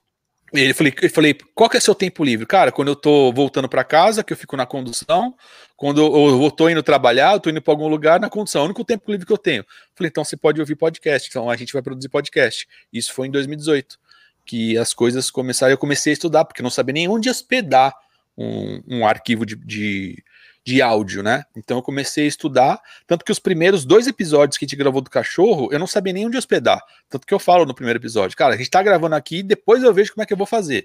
Ele 0.53 0.75
falei, 0.75 0.95
eu 1.01 1.11
falei, 1.11 1.35
qual 1.55 1.71
que 1.71 1.77
é 1.77 1.81
seu 1.81 1.95
tempo 1.95 2.25
livre? 2.25 2.45
Cara, 2.45 2.73
quando 2.73 2.89
eu 2.89 2.97
tô 2.97 3.33
voltando 3.33 3.69
para 3.69 3.85
casa, 3.85 4.25
que 4.25 4.33
eu 4.33 4.37
fico 4.37 4.57
na 4.57 4.67
condução, 4.67 5.35
quando 5.77 6.01
eu, 6.01 6.43
eu 6.43 6.51
tô 6.51 6.69
indo 6.69 6.83
trabalhar, 6.83 7.35
eu 7.35 7.41
tô 7.41 7.51
indo 7.51 7.63
para 7.63 7.73
algum 7.73 7.89
lugar 7.89 8.19
na 8.19 8.29
condução, 8.29 8.63
é 8.63 8.63
o 8.63 8.65
único 8.67 8.85
tempo 8.85 9.11
livre 9.11 9.25
que 9.27 9.33
eu 9.33 9.39
tenho. 9.39 9.65
falei, 9.95 10.09
então 10.09 10.25
você 10.25 10.37
pode 10.37 10.61
ouvir 10.61 10.75
podcast, 10.75 11.29
então 11.29 11.49
a 11.49 11.57
gente 11.57 11.73
vai 11.73 11.83
produzir 11.83 12.09
podcast. 12.09 12.67
Isso 12.93 13.13
foi 13.13 13.29
em 13.29 13.31
2018, 13.31 13.99
que 14.45 14.77
as 14.77 14.93
coisas 14.93 15.31
começaram, 15.31 15.71
eu 15.71 15.79
comecei 15.79 16.13
a 16.13 16.15
estudar, 16.15 16.45
porque 16.45 16.61
eu 16.61 16.65
não 16.65 16.71
sabia 16.71 16.93
nem 16.93 17.09
onde 17.09 17.31
hospedar 17.31 17.95
um, 18.37 18.83
um 18.89 19.07
arquivo 19.07 19.47
de, 19.47 19.55
de 19.55 20.23
de 20.65 20.83
áudio, 20.83 21.23
né? 21.23 21.45
Então 21.57 21.79
eu 21.79 21.83
comecei 21.83 22.25
a 22.25 22.29
estudar, 22.29 22.81
tanto 23.07 23.25
que 23.25 23.33
os 23.33 23.39
primeiros 23.39 23.85
dois 23.85 24.07
episódios 24.07 24.59
que 24.59 24.65
a 24.65 24.69
gente 24.69 24.77
gravou 24.77 25.01
do 25.01 25.11
cachorro, 25.11 25.69
eu 25.73 25.79
não 25.79 25.87
sabia 25.87 26.13
nem 26.13 26.27
onde 26.27 26.37
hospedar. 26.37 26.81
Tanto 27.09 27.27
que 27.27 27.35
eu 27.35 27.39
falo 27.39 27.65
no 27.65 27.75
primeiro 27.75 27.99
episódio, 27.99 28.37
cara, 28.37 28.55
a 28.55 28.57
gente 28.57 28.71
tá 28.71 28.83
gravando 28.83 29.15
aqui, 29.15 29.43
depois 29.43 29.83
eu 29.83 29.93
vejo 29.93 30.13
como 30.13 30.23
é 30.23 30.27
que 30.27 30.33
eu 30.33 30.37
vou 30.37 30.47
fazer. 30.47 30.85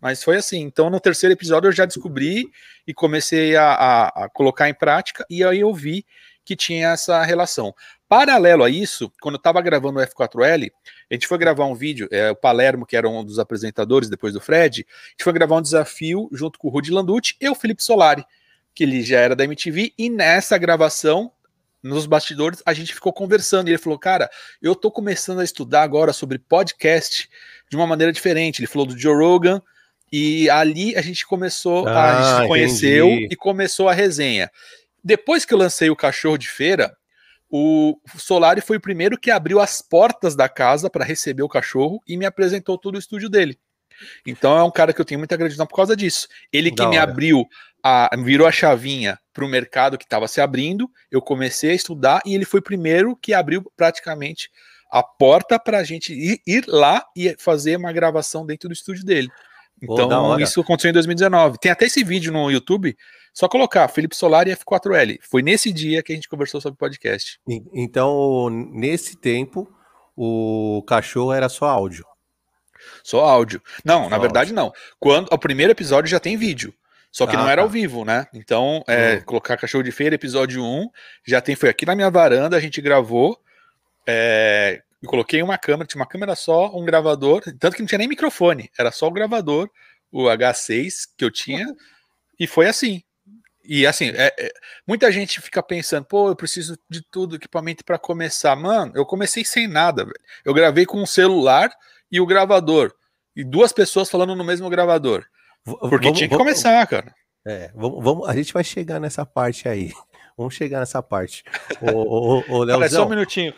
Mas 0.00 0.22
foi 0.22 0.36
assim. 0.36 0.60
Então 0.60 0.88
no 0.88 1.00
terceiro 1.00 1.32
episódio 1.32 1.68
eu 1.68 1.72
já 1.72 1.84
descobri 1.84 2.50
e 2.86 2.94
comecei 2.94 3.56
a, 3.56 3.72
a, 3.72 4.24
a 4.24 4.28
colocar 4.28 4.68
em 4.68 4.74
prática, 4.74 5.26
e 5.28 5.42
aí 5.42 5.60
eu 5.60 5.74
vi 5.74 6.06
que 6.44 6.54
tinha 6.54 6.90
essa 6.90 7.24
relação. 7.24 7.74
Paralelo 8.08 8.62
a 8.62 8.70
isso, 8.70 9.10
quando 9.20 9.34
eu 9.34 9.38
estava 9.38 9.60
gravando 9.60 9.98
o 9.98 10.02
F4L, 10.02 10.70
a 11.10 11.14
gente 11.14 11.26
foi 11.26 11.36
gravar 11.38 11.64
um 11.64 11.74
vídeo, 11.74 12.06
é, 12.12 12.30
o 12.30 12.36
Palermo, 12.36 12.86
que 12.86 12.96
era 12.96 13.08
um 13.08 13.24
dos 13.24 13.40
apresentadores 13.40 14.08
depois 14.08 14.32
do 14.32 14.40
Fred, 14.40 14.86
a 14.88 15.10
gente 15.10 15.24
foi 15.24 15.32
gravar 15.32 15.56
um 15.56 15.62
desafio 15.62 16.28
junto 16.30 16.56
com 16.56 16.68
o 16.68 16.70
Rudy 16.70 16.92
Landucci 16.92 17.34
e 17.40 17.48
o 17.48 17.54
Felipe 17.56 17.82
Solari 17.82 18.24
que 18.76 18.84
ele 18.84 19.02
já 19.02 19.18
era 19.18 19.34
da 19.34 19.42
MTV, 19.42 19.94
e 19.96 20.10
nessa 20.10 20.58
gravação, 20.58 21.32
nos 21.82 22.04
bastidores, 22.04 22.62
a 22.66 22.74
gente 22.74 22.92
ficou 22.92 23.10
conversando, 23.10 23.68
e 23.68 23.70
ele 23.70 23.78
falou, 23.78 23.98
cara, 23.98 24.30
eu 24.60 24.74
tô 24.74 24.90
começando 24.90 25.40
a 25.40 25.44
estudar 25.44 25.82
agora 25.82 26.12
sobre 26.12 26.38
podcast 26.38 27.26
de 27.70 27.74
uma 27.74 27.86
maneira 27.86 28.12
diferente. 28.12 28.60
Ele 28.60 28.66
falou 28.66 28.86
do 28.86 28.98
Joe 28.98 29.16
Rogan, 29.16 29.62
e 30.12 30.50
ali 30.50 30.94
a 30.94 31.00
gente 31.00 31.26
começou, 31.26 31.88
ah, 31.88 32.04
a 32.04 32.22
gente 32.22 32.42
se 32.42 32.48
conheceu 32.48 33.08
entendi. 33.08 33.28
e 33.32 33.36
começou 33.36 33.88
a 33.88 33.94
resenha. 33.94 34.50
Depois 35.02 35.46
que 35.46 35.54
eu 35.54 35.58
lancei 35.58 35.88
o 35.88 35.96
Cachorro 35.96 36.36
de 36.36 36.48
Feira, 36.48 36.94
o 37.48 37.98
Solari 38.18 38.60
foi 38.60 38.76
o 38.76 38.80
primeiro 38.80 39.18
que 39.18 39.30
abriu 39.30 39.58
as 39.58 39.80
portas 39.80 40.36
da 40.36 40.50
casa 40.50 40.90
para 40.90 41.04
receber 41.04 41.42
o 41.42 41.48
cachorro 41.48 42.02
e 42.06 42.16
me 42.16 42.26
apresentou 42.26 42.76
todo 42.76 42.96
o 42.96 42.98
estúdio 42.98 43.30
dele. 43.30 43.58
Então 44.26 44.58
é 44.58 44.62
um 44.62 44.70
cara 44.70 44.92
que 44.92 45.00
eu 45.00 45.04
tenho 45.04 45.18
muita 45.18 45.36
gratidão 45.36 45.66
por 45.66 45.76
causa 45.76 45.96
disso. 45.96 46.28
Ele 46.52 46.70
que 46.70 46.86
me 46.86 46.98
abriu, 46.98 47.46
a, 47.86 48.10
virou 48.16 48.48
a 48.48 48.52
chavinha 48.52 49.18
para 49.32 49.44
o 49.44 49.48
mercado 49.48 49.96
que 49.96 50.04
estava 50.04 50.26
se 50.26 50.40
abrindo. 50.40 50.90
Eu 51.10 51.22
comecei 51.22 51.70
a 51.70 51.74
estudar 51.74 52.20
e 52.26 52.34
ele 52.34 52.44
foi 52.44 52.58
o 52.58 52.62
primeiro 52.62 53.14
que 53.16 53.32
abriu 53.32 53.70
praticamente 53.76 54.50
a 54.90 55.02
porta 55.02 55.58
para 55.58 55.78
a 55.78 55.84
gente 55.84 56.12
ir, 56.12 56.40
ir, 56.46 56.64
lá 56.66 57.04
e 57.16 57.36
fazer 57.38 57.76
uma 57.76 57.92
gravação 57.92 58.44
dentro 58.44 58.68
do 58.68 58.72
estúdio 58.72 59.04
dele. 59.04 59.28
Então, 59.80 60.30
oh, 60.30 60.38
isso 60.38 60.60
aconteceu 60.60 60.90
em 60.90 60.94
2019. 60.94 61.58
Tem 61.58 61.70
até 61.70 61.84
esse 61.84 62.02
vídeo 62.02 62.32
no 62.32 62.50
YouTube. 62.50 62.96
Só 63.32 63.46
colocar 63.48 63.86
Felipe 63.88 64.16
Solar 64.16 64.48
e 64.48 64.56
F4L. 64.56 65.18
Foi 65.20 65.42
nesse 65.42 65.70
dia 65.70 66.02
que 66.02 66.12
a 66.12 66.14
gente 66.14 66.28
conversou 66.28 66.60
sobre 66.60 66.78
podcast. 66.78 67.38
Então, 67.74 68.48
nesse 68.50 69.16
tempo, 69.16 69.68
o 70.16 70.82
cachorro 70.88 71.32
era 71.32 71.48
só 71.48 71.66
áudio. 71.66 72.04
Só 73.04 73.22
áudio. 73.24 73.60
Não, 73.84 74.04
só 74.04 74.10
na 74.10 74.18
verdade 74.18 74.50
áudio. 74.50 74.56
não. 74.56 74.72
Quando 74.98 75.28
o 75.30 75.38
primeiro 75.38 75.72
episódio 75.72 76.10
já 76.10 76.18
tem 76.18 76.36
vídeo. 76.36 76.74
Só 77.10 77.26
que 77.26 77.34
ah, 77.34 77.38
não 77.38 77.48
era 77.48 77.62
tá. 77.62 77.62
ao 77.62 77.68
vivo, 77.68 78.04
né? 78.04 78.26
Então, 78.34 78.84
é, 78.86 79.16
hum. 79.16 79.22
colocar 79.24 79.56
Cachorro 79.56 79.84
de 79.84 79.92
Feira, 79.92 80.14
episódio 80.14 80.62
1, 80.62 80.90
já 81.26 81.40
tem, 81.40 81.56
foi 81.56 81.68
aqui 81.68 81.86
na 81.86 81.94
minha 81.94 82.10
varanda, 82.10 82.56
a 82.56 82.60
gente 82.60 82.80
gravou. 82.80 83.40
É, 84.06 84.82
eu 85.02 85.08
coloquei 85.08 85.42
uma 85.42 85.58
câmera, 85.58 85.86
tinha 85.86 86.00
uma 86.00 86.08
câmera 86.08 86.34
só, 86.34 86.76
um 86.76 86.84
gravador, 86.84 87.42
tanto 87.58 87.76
que 87.76 87.82
não 87.82 87.86
tinha 87.86 87.98
nem 87.98 88.08
microfone, 88.08 88.70
era 88.78 88.90
só 88.90 89.08
o 89.08 89.12
gravador, 89.12 89.70
o 90.10 90.24
H6 90.24 91.08
que 91.16 91.24
eu 91.24 91.30
tinha, 91.30 91.66
e 92.38 92.46
foi 92.46 92.66
assim. 92.66 93.02
E 93.68 93.86
assim, 93.86 94.10
é, 94.10 94.32
é, 94.38 94.52
muita 94.86 95.10
gente 95.10 95.40
fica 95.40 95.62
pensando, 95.62 96.04
pô, 96.04 96.28
eu 96.28 96.36
preciso 96.36 96.78
de 96.88 97.02
tudo, 97.10 97.36
equipamento 97.36 97.84
para 97.84 97.98
começar. 97.98 98.54
Mano, 98.54 98.92
eu 98.94 99.04
comecei 99.04 99.44
sem 99.44 99.66
nada, 99.66 100.04
velho. 100.04 100.20
Eu 100.44 100.54
gravei 100.54 100.86
com 100.86 101.02
um 101.02 101.06
celular 101.06 101.72
e 102.10 102.20
o 102.20 102.26
gravador. 102.26 102.94
E 103.34 103.42
duas 103.42 103.72
pessoas 103.72 104.08
falando 104.08 104.36
no 104.36 104.44
mesmo 104.44 104.70
gravador. 104.70 105.26
Porque 105.66 106.06
vamos, 106.06 106.18
tinha 106.18 106.28
que 106.28 106.34
vamos, 106.34 106.46
começar, 106.46 106.86
cara. 106.86 107.12
É, 107.44 107.70
vamos, 107.74 108.02
vamos, 108.02 108.28
a 108.28 108.34
gente 108.34 108.52
vai 108.52 108.62
chegar 108.62 109.00
nessa 109.00 109.26
parte 109.26 109.68
aí. 109.68 109.92
Vamos 110.38 110.52
chegar 110.52 110.80
nessa 110.80 111.02
parte. 111.02 111.42
Ô, 111.80 111.96
ô, 111.96 112.38
ô. 112.40 112.66
Cara, 112.66 112.90
só 112.90 113.06
um 113.06 113.08
minutinho. 113.08 113.54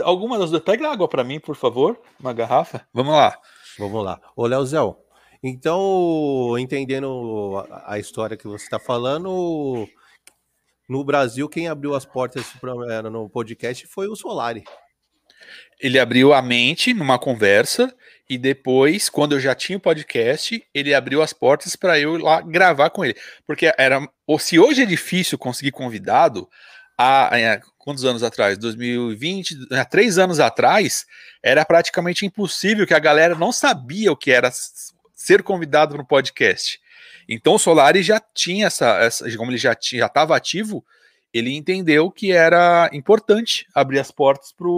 Alguma 0.00 0.38
das 0.38 0.50
duas. 0.50 0.62
Pega 0.62 0.88
água 0.88 1.08
para 1.08 1.24
mim, 1.24 1.40
por 1.40 1.56
favor. 1.56 2.00
Uma 2.20 2.32
garrafa. 2.32 2.86
Vamos 2.94 3.12
lá. 3.12 3.36
Vamos 3.76 4.04
lá. 4.04 4.20
Ô, 4.36 4.46
Leozão. 4.46 4.96
Então, 5.42 6.56
entendendo 6.56 7.66
a 7.84 7.98
história 7.98 8.36
que 8.36 8.46
você 8.46 8.62
está 8.62 8.78
falando, 8.78 9.88
no 10.88 11.02
Brasil, 11.02 11.48
quem 11.48 11.66
abriu 11.66 11.96
as 11.96 12.04
portas 12.04 12.46
no 13.10 13.28
podcast 13.28 13.86
foi 13.88 14.06
o 14.06 14.14
Solari. 14.14 14.62
Ele 15.80 15.98
abriu 15.98 16.32
a 16.32 16.42
mente 16.42 16.92
numa 16.92 17.18
conversa 17.18 17.92
e 18.30 18.38
depois, 18.38 19.08
quando 19.08 19.32
eu 19.32 19.40
já 19.40 19.56
tinha 19.56 19.76
o 19.76 19.80
podcast, 19.80 20.64
ele 20.72 20.94
abriu 20.94 21.20
as 21.20 21.32
portas 21.32 21.74
para 21.74 21.98
eu 21.98 22.14
ir 22.14 22.22
lá 22.22 22.40
gravar 22.40 22.88
com 22.90 23.04
ele. 23.04 23.16
Porque 23.44 23.72
era. 23.76 24.08
Se 24.38 24.56
hoje 24.56 24.82
é 24.82 24.86
difícil 24.86 25.36
conseguir 25.36 25.72
convidado, 25.72 26.48
há, 26.96 27.34
há 27.34 27.60
quantos 27.76 28.04
anos 28.04 28.22
atrás? 28.22 28.56
2020, 28.56 29.66
há 29.72 29.84
três 29.84 30.16
anos 30.16 30.38
atrás, 30.38 31.06
era 31.42 31.64
praticamente 31.64 32.24
impossível 32.24 32.86
que 32.86 32.94
a 32.94 33.00
galera 33.00 33.34
não 33.34 33.50
sabia 33.50 34.12
o 34.12 34.16
que 34.16 34.30
era 34.30 34.52
ser 35.12 35.42
convidado 35.42 35.94
para 35.94 36.02
um 36.02 36.06
podcast. 36.06 36.78
Então 37.28 37.54
o 37.54 37.58
Solari 37.58 38.00
já 38.00 38.22
tinha 38.32 38.68
essa, 38.68 38.96
essa 39.00 39.36
como 39.36 39.50
ele 39.50 39.58
já 39.58 39.76
já 39.92 40.06
estava 40.06 40.36
ativo, 40.36 40.84
ele 41.34 41.52
entendeu 41.52 42.08
que 42.12 42.30
era 42.30 42.88
importante 42.92 43.66
abrir 43.74 43.98
as 43.98 44.12
portas 44.12 44.52
para 44.52 44.68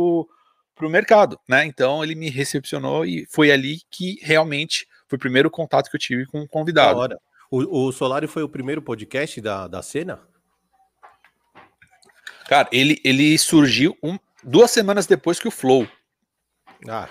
para 0.75 0.87
o 0.87 0.91
mercado, 0.91 1.39
né? 1.49 1.65
Então 1.65 2.03
ele 2.03 2.15
me 2.15 2.31
recepcionou 2.31 3.05
e 3.05 3.27
foi 3.31 3.51
ali 3.51 3.81
que 3.91 4.19
realmente 4.23 4.87
foi 5.09 5.17
o 5.17 5.21
primeiro 5.21 5.51
contato 5.51 5.91
que 5.91 5.97
eu 5.97 6.01
tive 6.01 6.27
com 6.27 6.43
o 6.43 6.49
convidado. 6.49 6.99
Hora. 6.99 7.19
O, 7.51 7.87
o 7.87 7.93
Solari 7.93 8.27
foi 8.27 8.43
o 8.43 8.49
primeiro 8.49 8.81
podcast 8.81 9.41
da, 9.41 9.69
da 9.69 9.83
cena? 9.83 10.21
Cara, 12.49 12.69
ele, 12.73 13.01
ele 13.05 13.37
surgiu 13.39 13.97
um, 14.03 14.19
duas 14.43 14.71
semanas 14.71 15.07
depois 15.07 15.39
que 15.39 15.49
o 15.49 15.51
Flow. 15.51 15.87
Ah, 16.89 17.09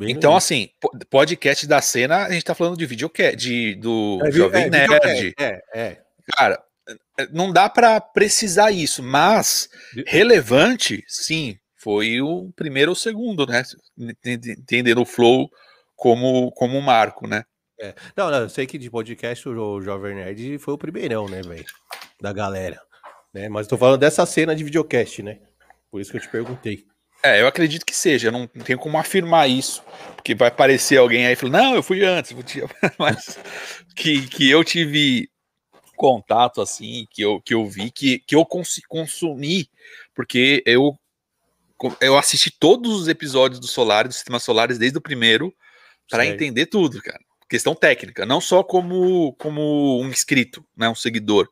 então, 0.00 0.36
assim, 0.36 0.70
podcast 1.10 1.66
da 1.66 1.80
cena, 1.80 2.24
a 2.24 2.32
gente 2.32 2.44
tá 2.44 2.54
falando 2.54 2.76
de 2.76 2.86
videocast, 2.86 3.36
de, 3.36 3.74
do 3.74 4.18
é, 4.24 4.30
Jovem 4.30 4.64
é, 4.64 4.70
Nerd. 4.70 5.34
É, 5.38 5.62
é. 5.74 6.02
Cara, 6.36 6.62
não 7.32 7.52
dá 7.52 7.68
para 7.68 8.00
precisar 8.00 8.70
isso, 8.70 9.02
mas 9.02 9.68
relevante, 10.06 11.04
sim, 11.06 11.58
foi 11.78 12.20
o 12.20 12.52
primeiro 12.54 12.90
ou 12.90 12.94
segundo, 12.94 13.46
né? 13.46 13.62
Entendendo 14.24 15.00
o 15.00 15.06
flow 15.06 15.48
como, 15.96 16.50
como 16.52 16.76
um 16.76 16.82
marco, 16.82 17.26
né? 17.26 17.44
É. 17.80 17.94
Não, 18.16 18.30
não, 18.30 18.40
eu 18.40 18.48
sei 18.48 18.66
que 18.66 18.76
de 18.76 18.90
podcast 18.90 19.48
o 19.48 19.80
Jovem 19.80 20.16
Nerd 20.16 20.58
foi 20.58 20.74
o 20.74 20.78
primeirão, 20.78 21.28
né, 21.28 21.40
velho? 21.42 21.64
Da 22.20 22.32
galera. 22.32 22.80
Né? 23.32 23.48
Mas 23.48 23.68
tô 23.68 23.78
falando 23.78 24.00
dessa 24.00 24.26
cena 24.26 24.54
de 24.54 24.64
videocast, 24.64 25.22
né? 25.22 25.38
Por 25.90 26.00
isso 26.00 26.10
que 26.10 26.16
eu 26.16 26.20
te 26.20 26.28
perguntei. 26.28 26.84
É, 27.22 27.40
eu 27.40 27.46
acredito 27.46 27.84
que 27.84 27.94
seja, 27.94 28.28
eu 28.28 28.32
não 28.32 28.46
tenho 28.46 28.78
como 28.78 28.96
afirmar 28.96 29.48
isso, 29.48 29.82
porque 30.14 30.34
vai 30.34 30.48
aparecer 30.48 30.98
alguém 30.98 31.26
aí 31.26 31.34
falando, 31.34 31.54
não, 31.54 31.74
eu 31.74 31.82
fui 31.82 32.04
antes, 32.04 32.32
mas 32.98 33.38
que, 33.96 34.26
que 34.28 34.48
eu 34.48 34.62
tive 34.62 35.28
contato 35.96 36.60
assim, 36.60 37.06
que 37.10 37.22
eu, 37.22 37.40
que 37.42 37.54
eu 37.54 37.66
vi, 37.66 37.90
que, 37.90 38.20
que 38.20 38.36
eu 38.36 38.46
consumi, 38.46 39.68
porque 40.14 40.62
eu 40.64 40.96
eu 42.00 42.16
assisti 42.16 42.50
todos 42.50 43.00
os 43.00 43.08
episódios 43.08 43.60
do 43.60 43.66
Solar, 43.66 44.08
do 44.08 44.14
Sistema 44.14 44.38
Solares, 44.38 44.78
desde 44.78 44.98
o 44.98 45.02
primeiro, 45.02 45.54
para 46.10 46.26
entender 46.26 46.66
tudo, 46.66 47.00
cara. 47.02 47.20
Questão 47.48 47.74
técnica, 47.74 48.26
não 48.26 48.40
só 48.40 48.62
como, 48.62 49.32
como 49.34 50.00
um 50.02 50.08
inscrito, 50.08 50.64
né, 50.76 50.88
um 50.88 50.94
seguidor, 50.94 51.48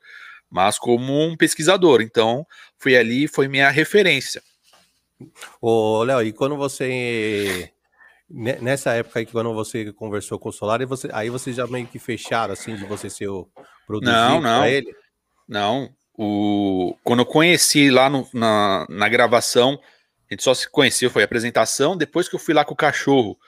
mas 0.50 0.78
como 0.78 1.22
um 1.22 1.36
pesquisador. 1.36 2.02
Então, 2.02 2.46
foi 2.78 2.96
ali, 2.96 3.26
foi 3.26 3.48
minha 3.48 3.70
referência. 3.70 4.42
Ô, 5.60 6.02
Léo, 6.02 6.22
e 6.22 6.32
quando 6.32 6.56
você. 6.56 7.70
Nessa 8.28 8.92
época 8.92 9.20
aí, 9.20 9.26
quando 9.26 9.54
você 9.54 9.92
conversou 9.92 10.38
com 10.38 10.48
o 10.48 10.52
Solar, 10.52 10.84
você, 10.84 11.08
aí 11.12 11.30
vocês 11.30 11.54
já 11.54 11.66
meio 11.66 11.86
que 11.86 11.98
fecharam, 11.98 12.52
assim, 12.52 12.74
de 12.74 12.84
você 12.84 13.08
ser 13.08 13.28
o 13.28 13.48
produtor 13.86 14.12
não, 14.12 14.40
não. 14.40 14.66
ele? 14.66 14.92
Não. 15.48 15.94
O, 16.18 16.96
quando 17.04 17.20
eu 17.20 17.26
conheci 17.26 17.90
lá 17.90 18.10
no, 18.10 18.28
na, 18.34 18.86
na 18.88 19.08
gravação, 19.08 19.78
a 20.28 20.34
gente 20.34 20.42
só 20.42 20.54
se 20.54 20.68
conheceu, 20.68 21.10
foi 21.10 21.22
a 21.22 21.24
apresentação. 21.24 21.96
Depois 21.96 22.28
que 22.28 22.34
eu 22.34 22.40
fui 22.40 22.52
lá 22.52 22.64
com 22.64 22.74
o 22.74 22.76
cachorro, 22.76 23.38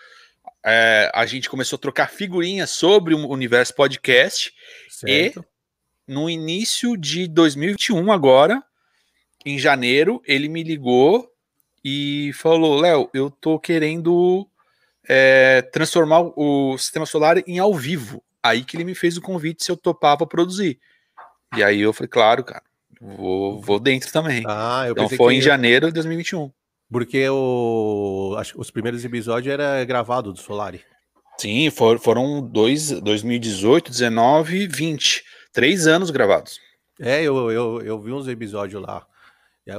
é, 0.64 1.10
a 1.14 1.26
gente 1.26 1.50
começou 1.50 1.76
a 1.76 1.80
trocar 1.80 2.10
figurinhas 2.10 2.70
sobre 2.70 3.14
o 3.14 3.28
universo 3.28 3.74
podcast. 3.74 4.52
Certo. 4.88 5.40
E 5.40 6.12
no 6.12 6.30
início 6.30 6.96
de 6.96 7.26
2021, 7.26 8.12
agora, 8.12 8.62
em 9.44 9.58
janeiro, 9.58 10.22
ele 10.24 10.48
me 10.48 10.62
ligou 10.62 11.30
e 11.84 12.32
falou: 12.34 12.80
Léo, 12.80 13.10
eu 13.12 13.30
tô 13.30 13.58
querendo 13.58 14.48
é, 15.08 15.62
transformar 15.62 16.20
o 16.36 16.76
sistema 16.78 17.06
solar 17.06 17.42
em 17.46 17.58
ao 17.58 17.74
vivo. 17.74 18.22
Aí 18.42 18.64
que 18.64 18.76
ele 18.76 18.84
me 18.84 18.94
fez 18.94 19.16
o 19.16 19.22
convite 19.22 19.64
se 19.64 19.70
eu 19.70 19.76
topava 19.76 20.26
produzir. 20.26 20.78
E 21.56 21.62
aí 21.62 21.80
eu 21.80 21.92
falei: 21.92 22.08
claro, 22.08 22.44
cara, 22.44 22.62
vou, 23.00 23.60
vou 23.60 23.80
dentro 23.80 24.12
também. 24.12 24.44
Ah, 24.46 24.86
então 24.88 25.08
foi 25.08 25.34
em 25.34 25.40
janeiro 25.40 25.88
de 25.88 25.94
2021. 25.94 26.52
Porque 26.90 27.28
o, 27.28 28.34
acho, 28.38 28.58
os 28.58 28.70
primeiros 28.70 29.04
episódios 29.04 29.52
era 29.52 29.84
gravado 29.84 30.32
do 30.32 30.38
Solari. 30.38 30.80
Sim, 31.38 31.70
for, 31.70 31.98
foram 31.98 32.40
dois, 32.40 32.90
2018, 32.90 33.90
19 33.90 34.66
20. 34.66 35.24
Três 35.52 35.86
anos 35.86 36.10
gravados. 36.10 36.58
É, 37.00 37.22
eu, 37.22 37.50
eu, 37.50 37.80
eu 37.82 38.00
vi 38.00 38.12
uns 38.12 38.26
episódios 38.26 38.82
lá. 38.82 39.06
É, 39.66 39.74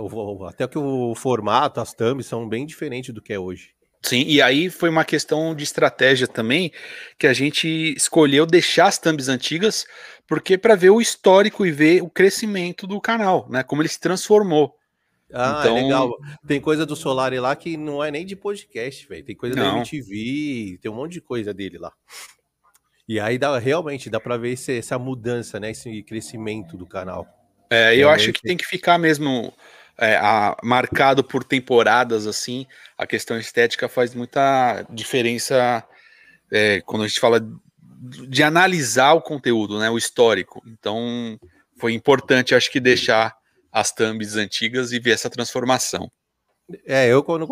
até 0.48 0.68
que 0.68 0.78
o 0.78 1.16
formato, 1.16 1.82
as 1.82 1.94
thumbs 1.94 2.28
são 2.28 2.48
bem 2.48 2.66
diferentes 2.66 3.14
do 3.14 3.22
que 3.22 3.34
é 3.34 3.40
hoje. 3.40 3.72
Sim, 4.02 4.24
e 4.26 4.42
aí 4.42 4.70
foi 4.70 4.90
uma 4.90 5.04
questão 5.04 5.54
de 5.54 5.64
estratégia 5.64 6.28
também, 6.28 6.72
que 7.18 7.28
a 7.28 7.34
gente 7.34 7.68
escolheu 7.98 8.46
deixar 8.46 8.88
as 8.88 8.98
thumbs 8.98 9.28
antigas, 9.28 9.86
porque 10.26 10.58
para 10.58 10.76
ver 10.76 10.92
o 10.92 11.02
histórico 11.02 11.66
e 11.66 11.72
ver 11.72 12.02
o 12.02 12.10
crescimento 12.10 12.88
do 12.88 13.02
canal, 13.02 13.48
né? 13.50 13.62
Como 13.64 13.82
ele 13.82 13.90
se 13.90 14.00
transformou. 14.00 14.79
Ah, 15.34 15.60
então... 15.62 15.78
é 15.78 15.82
legal. 15.82 16.18
Tem 16.48 16.60
coisa 16.60 16.86
do 16.86 16.96
Solari 16.96 17.40
lá 17.40 17.56
que 17.56 17.78
não 17.78 18.04
é 18.04 18.10
nem 18.10 18.26
de 18.26 18.36
podcast, 18.36 19.08
velho. 19.08 19.24
Tem 19.24 19.36
coisa 19.36 19.56
não. 19.56 19.72
da 19.72 19.78
MTV, 19.78 20.80
tem 20.82 20.92
um 20.92 20.96
monte 20.96 21.14
de 21.14 21.22
coisa 21.22 21.54
dele 21.54 21.78
lá. 21.78 21.92
E 23.08 23.20
aí 23.20 23.38
dá, 23.38 23.58
realmente 23.58 24.10
dá 24.10 24.20
para 24.20 24.38
ver 24.38 24.52
esse, 24.52 24.78
essa 24.78 25.00
mudança, 25.00 25.60
né? 25.60 25.72
Esse 25.72 26.04
crescimento 26.04 26.78
do 26.78 26.86
canal. 26.86 27.28
É, 27.70 27.96
eu 27.96 28.10
acho 28.10 28.32
que 28.34 28.42
tem 28.42 28.58
que 28.58 28.66
ficar 28.66 28.98
mesmo 28.98 29.54
é, 29.98 30.16
a, 30.16 30.56
marcado 30.64 31.24
por 31.24 31.44
temporadas 31.44 32.26
assim. 32.26 32.66
A 32.98 33.06
questão 33.06 33.38
estética 33.38 33.88
faz 33.90 34.14
muita 34.14 34.86
diferença 34.92 35.84
é, 36.52 36.82
quando 36.82 37.04
a 37.04 37.08
gente 37.08 37.20
fala 37.20 37.40
de 38.02 38.44
analisar 38.44 39.14
o 39.14 39.22
conteúdo, 39.22 39.80
né? 39.80 39.90
O 39.90 39.98
histórico. 39.98 40.62
Então 40.68 41.40
foi 41.80 41.94
importante, 41.94 42.54
acho 42.54 42.72
que 42.72 42.80
deixar 42.80 43.39
as 43.72 43.92
thumbs 43.92 44.36
antigas 44.36 44.92
e 44.92 45.00
ver 45.00 45.12
essa 45.12 45.30
transformação. 45.30 46.12
É, 46.86 47.08
eu 47.08 47.24
quando 47.24 47.48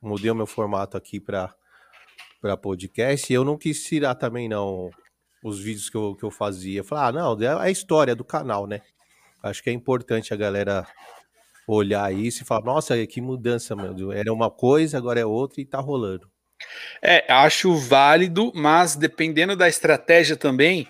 mudei 0.00 0.30
o 0.30 0.34
meu 0.34 0.46
formato 0.46 0.96
aqui 0.96 1.20
para 1.20 1.54
para 2.40 2.56
podcast, 2.56 3.32
eu 3.32 3.44
não 3.44 3.56
quis 3.56 3.82
tirar 3.84 4.14
também 4.14 4.48
não 4.48 4.90
os 5.42 5.58
vídeos 5.58 5.88
que 5.88 5.96
eu, 5.96 6.14
que 6.14 6.24
eu 6.24 6.30
fazia. 6.30 6.84
Falar, 6.84 7.08
ah, 7.08 7.12
não, 7.12 7.42
é 7.42 7.60
a 7.60 7.70
história 7.70 8.14
do 8.14 8.24
canal, 8.24 8.66
né? 8.66 8.82
Acho 9.42 9.62
que 9.62 9.70
é 9.70 9.72
importante 9.72 10.32
a 10.32 10.36
galera 10.36 10.86
olhar 11.66 12.12
isso 12.12 12.42
e 12.42 12.46
falar, 12.46 12.64
nossa, 12.64 13.06
que 13.06 13.20
mudança, 13.20 13.74
meu. 13.74 14.12
Era 14.12 14.32
uma 14.32 14.50
coisa, 14.50 14.98
agora 14.98 15.20
é 15.20 15.26
outra 15.26 15.60
e 15.60 15.64
tá 15.64 15.78
rolando. 15.80 16.30
É, 17.02 17.30
acho 17.32 17.74
válido, 17.76 18.52
mas 18.54 18.96
dependendo 18.96 19.56
da 19.56 19.68
estratégia 19.68 20.36
também, 20.36 20.88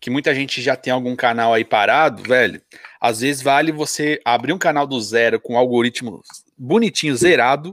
que 0.00 0.10
muita 0.10 0.34
gente 0.34 0.62
já 0.62 0.76
tem 0.76 0.92
algum 0.92 1.16
canal 1.16 1.52
aí 1.52 1.64
parado, 1.64 2.22
velho. 2.22 2.60
Às 3.00 3.20
vezes 3.20 3.42
vale 3.42 3.72
você 3.72 4.20
abrir 4.24 4.52
um 4.52 4.58
canal 4.58 4.86
do 4.86 5.00
zero 5.00 5.40
com 5.40 5.54
um 5.54 5.58
algoritmo 5.58 6.22
bonitinho, 6.56 7.16
zerado, 7.16 7.72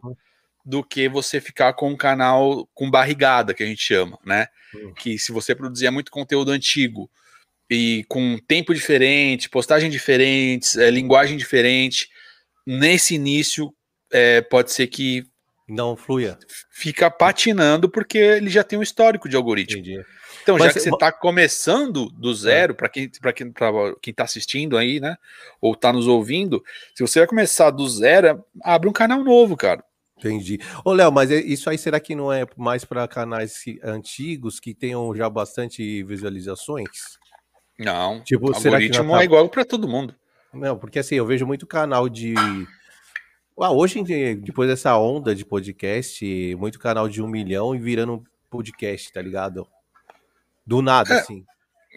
do 0.65 0.83
que 0.83 1.07
você 1.07 1.39
ficar 1.39 1.73
com 1.73 1.91
um 1.91 1.95
canal 1.95 2.67
com 2.73 2.89
barrigada, 2.89 3.53
que 3.53 3.63
a 3.63 3.67
gente 3.67 3.81
chama, 3.81 4.17
né? 4.25 4.47
Que 4.97 5.19
se 5.19 5.31
você 5.31 5.53
produzir 5.53 5.89
muito 5.91 6.11
conteúdo 6.11 6.51
antigo 6.51 7.09
e 7.69 8.03
com 8.07 8.37
tempo 8.47 8.73
diferente, 8.73 9.49
postagem 9.49 9.89
diferentes, 9.89 10.75
é, 10.75 10.89
linguagem 10.89 11.37
diferente, 11.37 12.09
nesse 12.65 13.15
início 13.15 13.73
é, 14.11 14.41
pode 14.41 14.71
ser 14.71 14.87
que 14.87 15.23
não 15.67 15.95
flua. 15.95 16.37
Fica 16.71 17.09
patinando 17.09 17.89
porque 17.89 18.17
ele 18.17 18.49
já 18.49 18.63
tem 18.63 18.77
um 18.77 18.83
histórico 18.83 19.27
de 19.27 19.35
algoritmo. 19.35 19.79
Entendi. 19.81 20.03
Então, 20.45 20.59
Mas, 20.59 20.67
já 20.67 20.73
que 20.73 20.79
você 20.79 20.89
está 20.91 21.11
começando 21.11 22.07
do 22.11 22.29
é. 22.29 22.35
zero, 22.35 22.75
para 22.75 22.87
quem 22.87 23.09
para 23.09 23.33
quem, 23.33 23.51
quem 23.99 24.13
tá 24.13 24.25
assistindo 24.25 24.77
aí, 24.77 24.99
né? 24.99 25.17
Ou 25.59 25.73
está 25.73 25.91
nos 25.91 26.07
ouvindo, 26.07 26.63
se 26.93 27.01
você 27.01 27.17
vai 27.17 27.27
começar 27.27 27.71
do 27.71 27.89
zero, 27.89 28.45
abre 28.61 28.87
um 28.87 28.93
canal 28.93 29.23
novo, 29.23 29.57
cara. 29.57 29.83
Entendi. 30.19 30.59
Ô, 30.83 30.93
Léo, 30.93 31.11
mas 31.11 31.31
é, 31.31 31.37
isso 31.37 31.67
aí 31.67 31.79
será 31.79 31.99
que 31.99 32.13
não 32.13 32.31
é 32.31 32.45
mais 32.55 32.85
para 32.85 33.07
canais 33.07 33.63
antigos 33.83 34.59
que 34.59 34.75
tenham 34.75 35.15
já 35.15 35.27
bastante 35.27 36.03
visualizações? 36.03 37.17
Não. 37.79 38.21
Tipo, 38.21 38.51
o 38.51 38.55
algoritmo 38.55 39.13
tá... 39.13 39.21
é 39.21 39.25
igual 39.25 39.49
para 39.49 39.65
todo 39.65 39.87
mundo. 39.87 40.15
Não, 40.53 40.77
porque 40.77 40.99
assim, 40.99 41.15
eu 41.15 41.25
vejo 41.25 41.47
muito 41.47 41.65
canal 41.65 42.07
de. 42.07 42.35
Ah, 43.59 43.71
hoje, 43.71 44.03
depois 44.35 44.69
dessa 44.69 44.95
onda 44.95 45.33
de 45.33 45.43
podcast, 45.43 46.55
muito 46.55 46.77
canal 46.77 47.09
de 47.09 47.19
um 47.19 47.27
milhão 47.27 47.73
e 47.73 47.79
virando 47.79 48.23
podcast, 48.47 49.11
tá 49.11 49.23
ligado? 49.23 49.67
Do 50.65 50.81
nada, 50.81 51.13
É. 51.13 51.19
assim. 51.19 51.43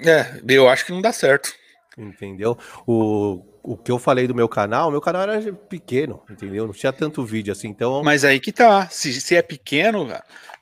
É, 0.04 0.40
eu 0.48 0.68
acho 0.68 0.86
que 0.86 0.92
não 0.92 1.00
dá 1.00 1.12
certo. 1.12 1.52
Entendeu? 1.96 2.56
O, 2.86 3.44
o 3.62 3.76
que 3.76 3.90
eu 3.90 3.98
falei 3.98 4.28
do 4.28 4.34
meu 4.34 4.48
canal, 4.48 4.90
meu 4.90 5.00
canal 5.00 5.22
era 5.22 5.52
pequeno, 5.52 6.22
entendeu? 6.30 6.66
Não 6.66 6.72
tinha 6.72 6.92
tanto 6.92 7.24
vídeo 7.24 7.52
assim, 7.52 7.66
então. 7.68 8.04
Mas 8.04 8.24
aí 8.24 8.38
que 8.38 8.52
tá. 8.52 8.88
Se, 8.88 9.20
se 9.20 9.34
é 9.34 9.42
pequeno, 9.42 10.06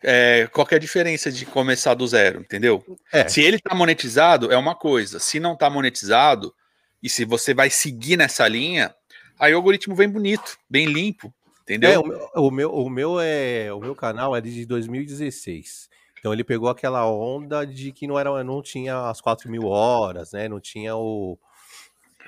é, 0.02 0.48
qual 0.50 0.66
que 0.66 0.74
é 0.74 0.78
a 0.78 0.80
diferença 0.80 1.30
de 1.30 1.44
começar 1.44 1.92
do 1.92 2.06
zero, 2.06 2.40
entendeu? 2.40 2.82
É, 3.12 3.28
Se 3.28 3.42
ele 3.42 3.58
tá 3.58 3.74
monetizado, 3.74 4.50
é 4.50 4.56
uma 4.56 4.74
coisa. 4.74 5.18
Se 5.18 5.38
não 5.38 5.54
tá 5.54 5.68
monetizado, 5.68 6.54
e 7.02 7.10
se 7.10 7.26
você 7.26 7.52
vai 7.52 7.68
seguir 7.68 8.16
nessa 8.16 8.48
linha, 8.48 8.94
aí 9.38 9.52
o 9.52 9.56
algoritmo 9.56 9.94
vem 9.94 10.08
bonito, 10.08 10.56
bem 10.70 10.86
limpo, 10.86 11.34
entendeu? 11.62 11.90
é, 11.90 11.98
o, 11.98 12.04
meu, 12.06 12.30
o, 12.34 12.50
meu, 12.50 12.74
o, 12.74 12.90
meu 12.90 13.20
é, 13.20 13.70
o 13.74 13.78
meu 13.80 13.94
canal 13.94 14.34
é 14.34 14.40
de 14.40 14.64
2016. 14.64 15.88
Então 16.26 16.32
ele 16.34 16.42
pegou 16.42 16.68
aquela 16.68 17.08
onda 17.08 17.64
de 17.64 17.92
que 17.92 18.04
não, 18.04 18.18
era, 18.18 18.42
não 18.42 18.60
tinha 18.60 19.08
as 19.08 19.20
4 19.20 19.48
mil 19.48 19.66
horas, 19.66 20.32
né? 20.32 20.48
Não 20.48 20.58
tinha 20.58 20.96
o, 20.96 21.38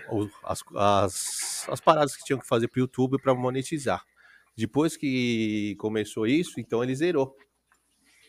o- 0.09 0.31
as, 0.45 0.63
as, 0.77 1.69
as 1.69 1.81
paradas 1.81 2.15
que 2.15 2.23
tinham 2.25 2.39
que 2.39 2.47
fazer 2.47 2.69
para 2.69 2.79
o 2.79 2.83
YouTube 2.83 3.21
para 3.21 3.35
monetizar. 3.35 4.05
Depois 4.57 4.97
que 4.97 5.75
começou 5.81 6.29
isso, 6.29 6.61
então 6.61 6.81
ele 6.81 6.95
zerou. 6.95 7.37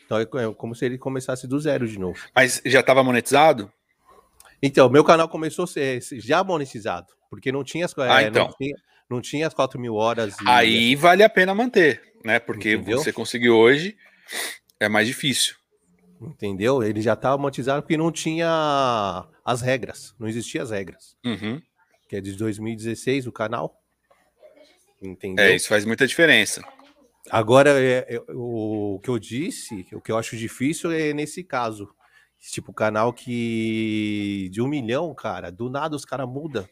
Então 0.08 0.18
é 0.18 0.24
é 0.24 0.54
como 0.56 0.74
se 0.74 0.86
ele 0.86 0.98
começasse 0.98 1.46
do 1.48 1.60
zero 1.60 1.88
de 1.88 2.00
novo. 2.00 2.18
Mas 2.34 2.60
já 2.66 2.82
tava 2.82 3.04
monetizado? 3.04 3.72
Então, 4.64 4.90
meu 4.90 5.04
canal 5.04 5.30
começou 5.30 5.66
a 5.66 5.68
ser 5.68 6.02
já 6.14 6.44
monetizado, 6.44 7.14
porque 7.30 7.52
não 7.52 7.64
tinha 7.64 7.86
as, 7.86 7.96
Ah, 8.00 8.24
é, 8.24 8.26
então. 8.26 8.46
não 8.46 8.54
tinha, 8.58 8.76
não 9.08 9.22
tinha 9.22 9.46
as 9.46 9.54
4 9.54 9.80
mil 9.80 9.94
horas. 9.94 10.34
e- 10.42 10.50
Aí 10.50 10.96
vale 10.96 11.22
a 11.24 11.30
pena 11.30 11.54
manter, 11.54 12.02
né? 12.26 12.40
Porque 12.40 12.74
Entendeu? 12.74 12.98
você 12.98 13.14
conseguiu 13.14 13.56
hoje, 13.56 13.96
é 14.80 14.88
mais 14.88 15.08
difícil. 15.08 15.56
Entendeu? 16.22 16.84
Ele 16.84 17.02
já 17.02 17.14
estava 17.14 17.38
monetizado 17.38 17.82
porque 17.82 17.96
não 17.96 18.12
tinha 18.12 19.26
as 19.44 19.62
regras, 19.62 20.14
não 20.20 20.28
existiam 20.28 20.64
as 20.64 20.72
regras. 20.72 21.16
Uhum. 21.26 21.62
Que 22.08 22.18
é 22.18 22.22
de 22.22 22.34
2016 22.34 23.28
o 23.28 23.32
canal. 23.32 23.82
Entendeu? 25.02 25.46
É, 25.46 25.56
isso 25.56 25.70
faz 25.70 25.86
muita 25.86 26.06
diferença. 26.06 26.62
Agora, 27.30 27.80
é, 27.80 28.06
é, 28.16 28.22
o 28.34 29.00
que 29.02 29.10
eu 29.10 29.20
disse, 29.20 29.86
o 29.94 30.02
que 30.02 30.12
eu 30.12 30.18
acho 30.18 30.36
difícil 30.36 30.92
é 30.92 31.14
nesse 31.14 31.44
caso. 31.44 31.90
Tipo, 32.52 32.72
canal 32.72 33.12
que 33.12 34.48
de 34.50 34.62
um 34.62 34.68
milhão, 34.68 35.14
cara, 35.14 35.52
do 35.52 35.70
nada 35.70 35.96
os 35.96 36.06
caras 36.06 36.28
mudam. 36.28 36.68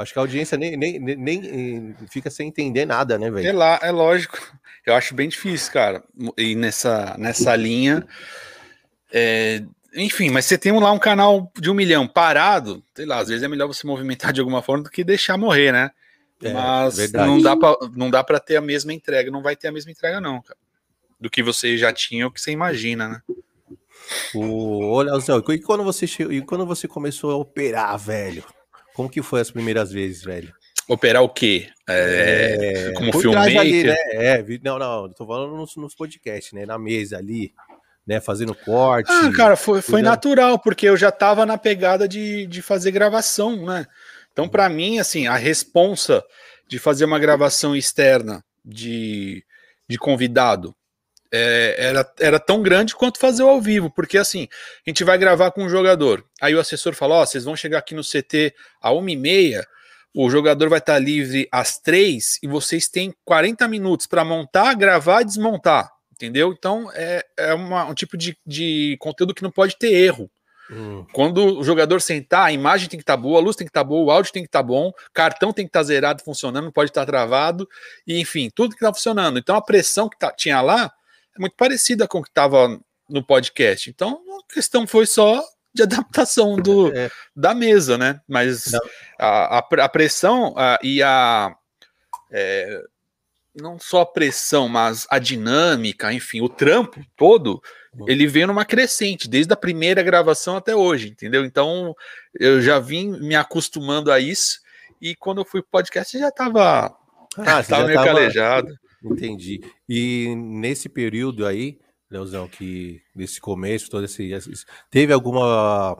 Acho 0.00 0.12
que 0.12 0.18
a 0.18 0.22
audiência 0.22 0.56
nem, 0.58 0.76
nem, 0.76 0.98
nem, 0.98 1.90
eh, 2.00 2.04
fica 2.10 2.30
sem 2.30 2.48
entender 2.48 2.84
nada, 2.84 3.18
né, 3.18 3.28
É 3.28 3.30
velho? 3.30 3.56
lá, 3.58 3.78
é 3.82 3.90
lógico. 3.90 4.38
Eu 4.86 4.94
acho 4.94 5.14
bem 5.14 5.28
difícil, 5.28 5.72
cara. 5.72 6.02
E 6.36 6.54
nessa, 6.54 7.14
nessa 7.18 7.54
linha. 7.54 8.06
é, 9.12 9.62
enfim, 9.94 10.30
mas 10.30 10.44
você 10.46 10.56
tem 10.56 10.72
lá 10.78 10.92
um 10.92 10.98
canal 10.98 11.50
de 11.58 11.70
um 11.70 11.74
milhão 11.74 12.06
parado, 12.06 12.82
sei 12.94 13.04
lá, 13.04 13.18
às 13.18 13.28
vezes 13.28 13.42
é 13.42 13.48
melhor 13.48 13.66
você 13.66 13.86
movimentar 13.86 14.32
de 14.32 14.40
alguma 14.40 14.62
forma 14.62 14.84
do 14.84 14.90
que 14.90 15.02
deixar 15.04 15.36
morrer, 15.36 15.72
né? 15.72 15.90
É, 16.42 16.52
mas 16.52 16.96
verdade. 16.96 17.28
não 17.28 17.42
dá, 17.42 17.56
pra, 17.56 17.76
não 17.94 18.10
dá 18.10 18.24
pra 18.24 18.40
ter 18.40 18.56
a 18.56 18.60
mesma 18.62 18.94
entrega, 18.94 19.30
não 19.30 19.42
vai 19.42 19.54
ter 19.54 19.68
a 19.68 19.72
mesma 19.72 19.90
entrega, 19.90 20.20
não, 20.20 20.40
cara. 20.40 20.58
Do 21.20 21.28
que 21.28 21.42
você 21.42 21.76
já 21.76 21.92
tinha 21.92 22.24
ou 22.24 22.30
que 22.32 22.40
você 22.40 22.50
imagina, 22.50 23.08
né? 23.08 23.22
O, 24.34 24.86
ô, 24.92 25.02
Leozão, 25.02 25.42
e 25.50 25.58
quando 25.60 25.84
você 25.84 26.06
e 26.30 26.40
quando 26.40 26.64
você 26.64 26.88
começou 26.88 27.30
a 27.30 27.36
operar, 27.36 27.98
velho? 27.98 28.42
Como 29.00 29.08
que 29.08 29.22
foi 29.22 29.40
as 29.40 29.50
primeiras 29.50 29.90
vezes, 29.90 30.22
velho? 30.22 30.52
Operar 30.86 31.22
o 31.22 31.28
quê? 31.30 31.70
É, 31.88 32.92
como 32.94 33.10
por 33.10 33.22
trás 33.22 33.46
filmmaker? 33.46 33.60
ali, 33.60 33.84
né? 33.84 33.96
É, 34.12 34.44
não, 34.62 34.78
não, 34.78 35.08
tô 35.08 35.26
falando 35.26 35.56
nos, 35.56 35.74
nos 35.76 35.94
podcasts, 35.94 36.52
né? 36.52 36.66
Na 36.66 36.78
mesa 36.78 37.16
ali, 37.16 37.54
né? 38.06 38.20
Fazendo 38.20 38.54
corte. 38.54 39.10
Ah, 39.10 39.32
cara, 39.34 39.56
foi, 39.56 39.80
foi 39.80 40.02
natural, 40.02 40.58
porque 40.58 40.86
eu 40.86 40.98
já 40.98 41.10
tava 41.10 41.46
na 41.46 41.56
pegada 41.56 42.06
de, 42.06 42.46
de 42.46 42.60
fazer 42.60 42.90
gravação, 42.90 43.64
né? 43.64 43.86
Então, 44.30 44.44
Uhum. 44.44 44.50
pra 44.50 44.68
mim, 44.68 44.98
assim, 44.98 45.26
a 45.26 45.36
responsa 45.36 46.22
de 46.68 46.78
fazer 46.78 47.06
uma 47.06 47.18
gravação 47.18 47.74
externa 47.74 48.44
de, 48.62 49.42
de 49.88 49.96
convidado 49.96 50.76
é, 51.32 51.76
era, 51.78 52.12
era 52.18 52.40
tão 52.40 52.62
grande 52.62 52.94
quanto 52.94 53.18
fazer 53.18 53.42
o 53.42 53.48
ao 53.48 53.60
vivo, 53.60 53.90
porque 53.90 54.18
assim, 54.18 54.48
a 54.86 54.90
gente 54.90 55.04
vai 55.04 55.16
gravar 55.18 55.50
com 55.52 55.64
um 55.64 55.68
jogador. 55.68 56.24
Aí 56.40 56.54
o 56.54 56.60
assessor 56.60 56.94
fala: 56.94 57.16
Ó, 57.16 57.26
vocês 57.26 57.44
vão 57.44 57.54
chegar 57.56 57.78
aqui 57.78 57.94
no 57.94 58.02
CT 58.02 58.54
a 58.80 58.90
uma 58.92 59.10
e 59.10 59.16
meia. 59.16 59.66
O 60.12 60.28
jogador 60.28 60.68
vai 60.68 60.80
estar 60.80 60.98
livre 60.98 61.48
às 61.52 61.78
três 61.78 62.38
e 62.42 62.48
vocês 62.48 62.88
têm 62.88 63.14
40 63.24 63.68
minutos 63.68 64.06
para 64.06 64.24
montar, 64.24 64.74
gravar 64.74 65.22
e 65.22 65.24
desmontar. 65.24 65.88
Entendeu? 66.12 66.52
Então 66.56 66.90
é, 66.94 67.24
é 67.38 67.54
uma- 67.54 67.84
um 67.86 67.94
tipo 67.94 68.16
de, 68.16 68.36
de 68.44 68.96
conteúdo 69.00 69.32
que 69.34 69.42
não 69.42 69.50
pode 69.52 69.76
ter 69.78 69.92
erro. 69.92 70.28
Hum, 70.70 71.04
Quando 71.12 71.58
o 71.58 71.64
jogador 71.64 72.00
sentar, 72.00 72.46
a 72.46 72.52
imagem 72.52 72.88
tem 72.88 72.98
que 72.98 73.02
estar 73.02 73.16
boa, 73.16 73.38
a 73.40 73.42
luz 73.42 73.56
tem 73.56 73.64
que 73.66 73.70
estar 73.70 73.82
boa, 73.84 74.04
o 74.04 74.10
áudio 74.10 74.32
tem 74.32 74.42
que 74.42 74.48
estar 74.48 74.62
bom, 74.62 74.92
cartão 75.14 75.52
tem 75.52 75.64
que 75.64 75.70
estar 75.70 75.82
zerado, 75.82 76.22
funcionando, 76.22 76.64
não 76.64 76.72
pode 76.72 76.90
estar 76.90 77.04
travado, 77.06 77.68
e 78.06 78.20
enfim, 78.20 78.50
tudo 78.54 78.70
que 78.70 78.76
está 78.84 78.92
funcionando. 78.92 79.38
Então 79.38 79.56
a 79.56 79.62
pressão 79.62 80.08
que 80.08 80.18
tá- 80.18 80.32
tinha 80.32 80.60
lá 80.60 80.92
é 81.36 81.40
muito 81.40 81.56
parecida 81.56 82.06
com 82.08 82.18
o 82.18 82.22
que 82.22 82.28
estava 82.28 82.80
no 83.08 83.24
podcast. 83.24 83.90
Então 83.90 84.20
a 84.38 84.52
questão 84.52 84.86
foi 84.86 85.06
só 85.06 85.42
de 85.72 85.82
adaptação 85.82 86.56
do, 86.56 86.92
é, 86.96 87.10
da 87.34 87.54
mesa, 87.54 87.96
né? 87.96 88.20
Mas 88.26 88.72
a, 89.18 89.58
a, 89.58 89.58
a 89.58 89.88
pressão 89.88 90.54
ah, 90.56 90.78
e 90.82 91.02
a. 91.02 91.54
é, 92.30 92.82
não 93.54 93.78
só 93.78 94.02
a 94.02 94.06
pressão, 94.06 94.68
mas 94.68 95.06
a 95.10 95.18
dinâmica, 95.18 96.12
enfim, 96.12 96.40
o 96.40 96.48
trampo 96.48 97.00
todo, 97.16 97.60
ele 98.06 98.26
veio 98.28 98.46
numa 98.46 98.64
crescente, 98.64 99.28
desde 99.28 99.52
a 99.52 99.56
primeira 99.56 100.02
gravação 100.04 100.56
até 100.56 100.74
hoje, 100.74 101.08
entendeu? 101.08 101.44
Então 101.44 101.94
eu 102.38 102.62
já 102.62 102.78
vim 102.78 103.10
me 103.20 103.34
acostumando 103.34 104.12
a 104.12 104.20
isso, 104.20 104.60
e 105.00 105.16
quando 105.16 105.40
eu 105.40 105.44
fui 105.44 105.62
pro 105.62 105.70
podcast 105.72 106.16
já 106.16 106.30
tava, 106.30 106.96
Ah, 107.36 107.62
tava 107.62 107.62
já 107.64 107.84
meio 107.84 107.94
tava- 107.98 108.06
calejado. 108.06 108.78
Entendi. 109.04 109.60
E 109.88 110.34
nesse 110.36 110.88
período 110.88 111.46
aí, 111.46 111.78
Leozão, 112.10 112.46
que 112.48 113.00
nesse 113.14 113.40
começo, 113.40 113.88
todo 113.90 114.04
esse, 114.04 114.30
esse- 114.32 114.64
teve 114.90 115.12
alguma 115.12 115.96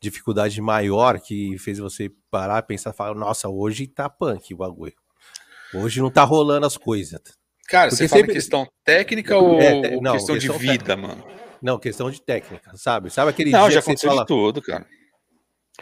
dificuldade 0.00 0.60
maior 0.60 1.20
que 1.20 1.56
fez 1.58 1.78
você 1.78 2.10
parar, 2.30 2.62
pensar, 2.62 2.92
falar, 2.92 3.14
nossa, 3.14 3.48
hoje 3.48 3.86
tá 3.86 4.08
punk 4.08 4.52
o 4.52 4.56
bagulho. 4.56 4.94
Hoje 5.74 6.00
não 6.00 6.10
tá 6.10 6.22
rolando 6.24 6.66
as 6.66 6.76
coisas. 6.76 7.20
Cara, 7.68 7.88
Porque 7.88 8.02
você 8.04 8.08
fala 8.08 8.20
sempre- 8.20 8.34
questão 8.34 8.68
técnica 8.84 9.36
ou, 9.38 9.60
É, 9.60 9.80
te- 9.80 10.00
não, 10.00 10.12
questão, 10.12 10.34
questão 10.34 10.58
de 10.58 10.62
vida, 10.66 10.96
mano? 10.96 11.24
Não, 11.62 11.78
questão 11.78 12.10
de 12.10 12.20
técnica, 12.20 12.72
sabe? 12.76 13.10
Sabe 13.10 13.30
aquele 13.30 13.50
Não, 13.50 13.62
dia 13.62 13.70
já 13.70 13.80
que 13.80 13.84
você 13.86 13.90
aconteceu 13.90 14.10
fala... 14.10 14.20
de 14.22 14.26
tudo, 14.26 14.60
cara. 14.60 14.86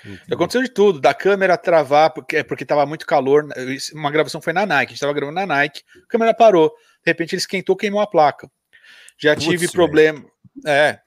Já 0.05 0.35
aconteceu 0.35 0.63
de 0.63 0.69
tudo, 0.71 1.01
da 1.01 1.13
câmera 1.13 1.57
travar, 1.57 2.11
porque, 2.13 2.39
é 2.39 2.43
porque 2.43 2.65
tava 2.65 2.85
muito 2.87 3.07
calor. 3.07 3.47
isso- 3.69 3.95
Uma 3.97 4.11
gravação 4.11 4.41
foi 4.41 4.53
na 4.53 4.65
Nike, 4.67 4.93
a 4.93 4.95
gente 4.95 5.01
tava 5.01 5.13
gravando 5.13 5.35
na 5.35 5.47
Nike, 5.47 5.83
a 6.03 6.07
câmera 6.09 6.35
parou. 6.35 6.69
De 7.05 7.11
repente 7.11 7.35
ele 7.35 7.41
esquentou, 7.41 7.77
queimou 7.77 8.01
a 8.01 8.07
placa. 8.07 8.51
Já 9.19 9.35
Putz, 9.35 9.47
tive 9.47 9.71
problema. 9.71 10.25
É. 10.67 10.99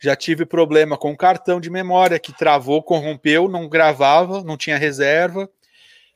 Já 0.00 0.16
tive 0.16 0.44
problema 0.44 0.98
com 0.98 1.12
o 1.12 1.16
cartão 1.16 1.60
de 1.60 1.70
memória 1.70 2.18
que 2.18 2.36
travou, 2.36 2.82
corrompeu, 2.82 3.48
não 3.48 3.68
gravava, 3.68 4.42
não 4.42 4.56
tinha 4.56 4.76
reserva. 4.76 5.48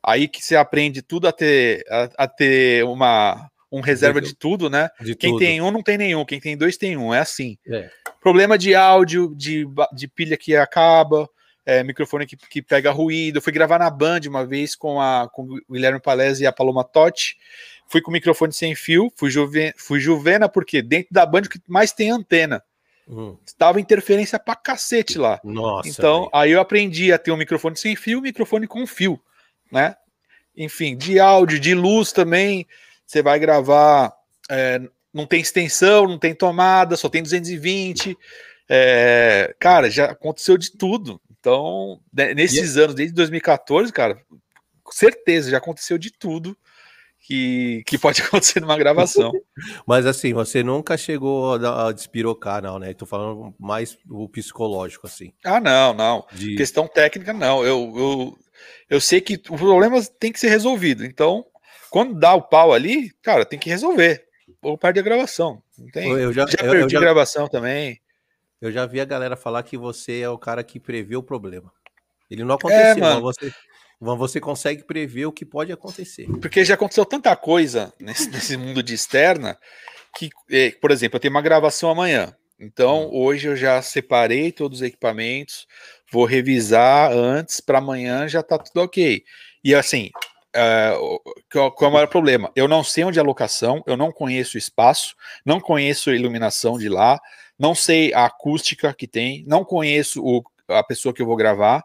Aí 0.05 0.27
que 0.29 0.43
você 0.43 0.57
aprende 0.57 1.03
tudo 1.03 1.29
a 1.29 1.33
ter, 1.33 1.85
a, 1.89 2.25
a 2.25 2.29
ter 2.29 2.85
uma, 2.85 3.49
um 3.71 3.81
reserva 3.81 4.21
de 4.21 4.35
tudo, 4.35 4.69
né? 4.69 4.89
de 5.01 5.15
Quem 5.15 5.31
tudo. 5.31 5.39
tem 5.41 5.61
um 5.61 5.71
não 5.71 5.83
tem 5.83 5.97
nenhum, 5.99 6.25
quem 6.25 6.41
tem 6.41 6.57
dois 6.57 6.77
tem 6.77 6.97
um, 6.97 7.15
é 7.15 7.21
assim. 7.21 7.57
É. 7.69 7.89
Problema 8.21 8.59
de 8.59 8.75
áudio, 8.75 9.33
de, 9.37 9.67
de 9.95 10.09
pilha 10.09 10.37
que 10.37 10.57
acaba, 10.57 11.29
é, 11.67 11.83
microfone 11.83 12.25
que, 12.27 12.37
que 12.37 12.63
pega 12.63 12.93
ruído. 12.93 13.39
Eu 13.39 13.43
fui 13.43 13.53
gravar 13.53 13.79
na 13.79 13.91
Band 13.91 14.21
uma 14.29 14.47
vez 14.47 14.77
com, 14.77 15.01
a, 15.01 15.29
com 15.29 15.43
o 15.43 15.73
Guilherme 15.73 16.01
Palese 16.01 16.45
e 16.45 16.47
a 16.47 16.53
Paloma 16.53 16.85
Totti. 16.85 17.37
Fui 17.89 18.01
com 18.01 18.11
o 18.11 18.13
microfone 18.13 18.53
sem 18.53 18.75
fio, 18.75 19.13
fui, 19.17 19.31
juve, 19.31 19.75
fui 19.77 19.99
Juvena, 19.99 20.49
porque 20.49 20.81
dentro 20.81 21.09
da 21.13 21.27
Band 21.27 21.43
o 21.43 21.49
que 21.49 21.61
mais 21.69 21.93
tem 21.93 22.11
é 22.11 22.13
antena. 22.13 22.63
Hum, 23.09 23.37
Estava 23.45 23.81
interferência 23.81 24.39
pra 24.39 24.57
cacete 24.57 25.19
lá. 25.19 25.41
nossa. 25.45 25.89
Então, 25.89 26.21
velho. 26.21 26.31
aí 26.33 26.51
eu 26.53 26.61
aprendi 26.61 27.13
a 27.13 27.19
ter 27.19 27.31
um 27.33 27.37
microfone 27.37 27.77
sem 27.77 27.95
fio, 27.95 28.19
um 28.19 28.23
microfone 28.23 28.67
com 28.67 28.87
fio, 28.87 29.21
né? 29.71 29.97
Enfim, 30.57 30.97
de 30.97 31.21
áudio, 31.21 31.61
de 31.61 31.75
luz 31.75 32.13
também. 32.13 32.67
Você 33.07 33.23
vai 33.23 33.39
gravar, 33.39 34.13
é, 34.51 34.81
não 35.13 35.27
tem 35.27 35.41
extensão, 35.41 36.09
não 36.09 36.19
tem 36.19 36.35
tomada, 36.35 36.97
só 36.97 37.09
tem 37.09 37.23
220. 37.23 38.17
É, 38.69 39.55
cara, 39.61 39.89
já 39.89 40.07
aconteceu 40.07 40.59
de 40.59 40.73
tudo. 40.73 41.21
Então, 41.47 42.01
né, 42.13 42.35
nesses 42.35 42.77
anos, 42.77 42.93
desde 42.93 43.15
2014, 43.15 43.93
cara, 43.93 44.21
com 44.83 44.91
certeza 44.91 45.49
já 45.49 45.59
aconteceu 45.59 45.97
de 45.97 46.11
tudo 46.11 46.59
que, 47.21 47.85
que 47.87 47.97
pode 47.97 48.21
acontecer 48.27 48.59
numa 48.59 48.77
gravação. 48.77 49.31
Mas 49.87 50.07
assim, 50.07 50.35
você 50.35 50.65
nunca 50.65 50.97
chegou 50.97 51.55
a, 51.55 51.93
despirocar, 51.93 52.61
não, 52.61 52.81
né? 52.81 52.93
Tô 52.95 53.07
falando 53.07 53.55
mais 53.61 53.97
o 54.11 54.29
psicológico, 54.29 55.07
assim. 55.07 55.33
ah, 55.45 55.61
não, 55.61 55.95
não. 55.95 56.27
De... 56.33 56.57
Questão 56.57 56.89
técnica, 56.89 57.33
não. 57.33 57.65
Eu, 57.65 57.93
eu, 57.97 58.39
Eu 58.91 59.01
sei 59.01 59.21
que 59.21 59.35
o 59.49 59.57
problema 59.57 60.03
tem 60.19 60.33
que 60.33 60.41
ser 60.41 60.49
resolvido. 60.49 61.05
Então, 61.05 61.47
quando 61.91 62.19
dá 62.19 62.35
o 62.35 62.43
pau 62.43 62.73
ali, 62.73 63.13
cara, 63.23 63.47
tem 63.47 63.57
que 63.57 63.71
resolver. 63.71 64.25
Ou 64.61 64.77
perde 64.77 64.99
a 64.99 65.03
gravação. 65.05 65.63
Não 65.79 65.87
tem. 65.93 66.11
Eu 66.11 66.33
já, 66.33 66.45
já 66.45 66.59
eu, 66.65 66.73
perdi 66.73 66.97
eu 66.97 67.01
já, 67.01 67.01
gravação 67.01 67.47
também. 67.47 68.01
Eu 68.61 68.73
já 68.73 68.87
vi 68.87 69.01
a 69.01 69.05
galera 69.05 69.37
falar 69.37 69.63
que 69.63 69.77
você 69.77 70.21
é 70.21 70.29
o 70.29 70.39
cara 70.39 70.65
que 70.65 70.81
prevê 70.81 71.17
o 71.17 71.23
problema. 71.23 71.73
Ele 72.31 72.43
não 72.43 72.55
aconteceu, 72.55 73.05
é, 73.05 73.15
mas 73.15 73.21
você, 73.21 73.53
mas 74.01 74.19
você 74.19 74.41
consegue 74.41 74.85
prever 74.85 75.27
o 75.27 75.33
que 75.33 75.45
pode 75.45 75.73
acontecer. 75.73 76.27
Porque 76.41 76.65
já 76.65 76.75
aconteceu 76.75 77.05
tanta 77.05 77.35
coisa 77.37 77.93
nesse, 78.01 78.29
nesse 78.31 78.57
mundo 78.57 78.83
de 78.83 78.95
externa 78.95 79.59
que, 80.17 80.31
eh, 80.51 80.73
por 80.81 80.91
exemplo, 80.91 81.17
eu 81.17 81.21
tenho 81.21 81.35
uma 81.35 81.43
gravação 81.43 81.91
amanhã. 81.91 82.35
Então, 82.59 83.09
hum. 83.09 83.23
hoje 83.23 83.49
eu 83.49 83.57
já 83.57 83.81
separei 83.83 84.51
todos 84.51 84.81
os 84.81 84.87
equipamentos, 84.87 85.67
vou 86.11 86.25
revisar 86.25 87.13
antes, 87.13 87.61
para 87.61 87.79
amanhã 87.79 88.27
já 88.27 88.43
tá 88.43 88.59
tudo 88.59 88.83
ok. 88.83 89.23
E 89.63 89.75
assim, 89.75 90.11
uh, 90.57 91.21
qual, 91.53 91.71
qual 91.73 91.89
é 91.89 91.91
o 91.91 91.95
maior 91.95 92.09
problema? 92.09 92.51
Eu 92.57 92.67
não 92.67 92.83
sei 92.83 93.05
onde 93.05 93.19
é 93.19 93.23
a 93.23 93.25
locação, 93.25 93.83
eu 93.87 93.97
não 93.97 94.11
conheço 94.11 94.57
o 94.57 94.59
espaço, 94.59 95.15
não 95.45 95.61
conheço 95.61 96.09
a 96.09 96.15
iluminação 96.15 96.79
de 96.79 96.89
lá, 96.89 97.21
não 97.59 97.75
sei 97.75 98.13
a 98.13 98.27
acústica 98.27 98.93
que 98.93 99.07
tem, 99.07 99.45
não 99.47 99.65
conheço 99.65 100.23
o, 100.25 100.43
a 100.69 100.83
pessoa 100.83 101.15
que 101.15 101.23
eu 101.23 101.27
vou 101.27 101.37
gravar. 101.37 101.85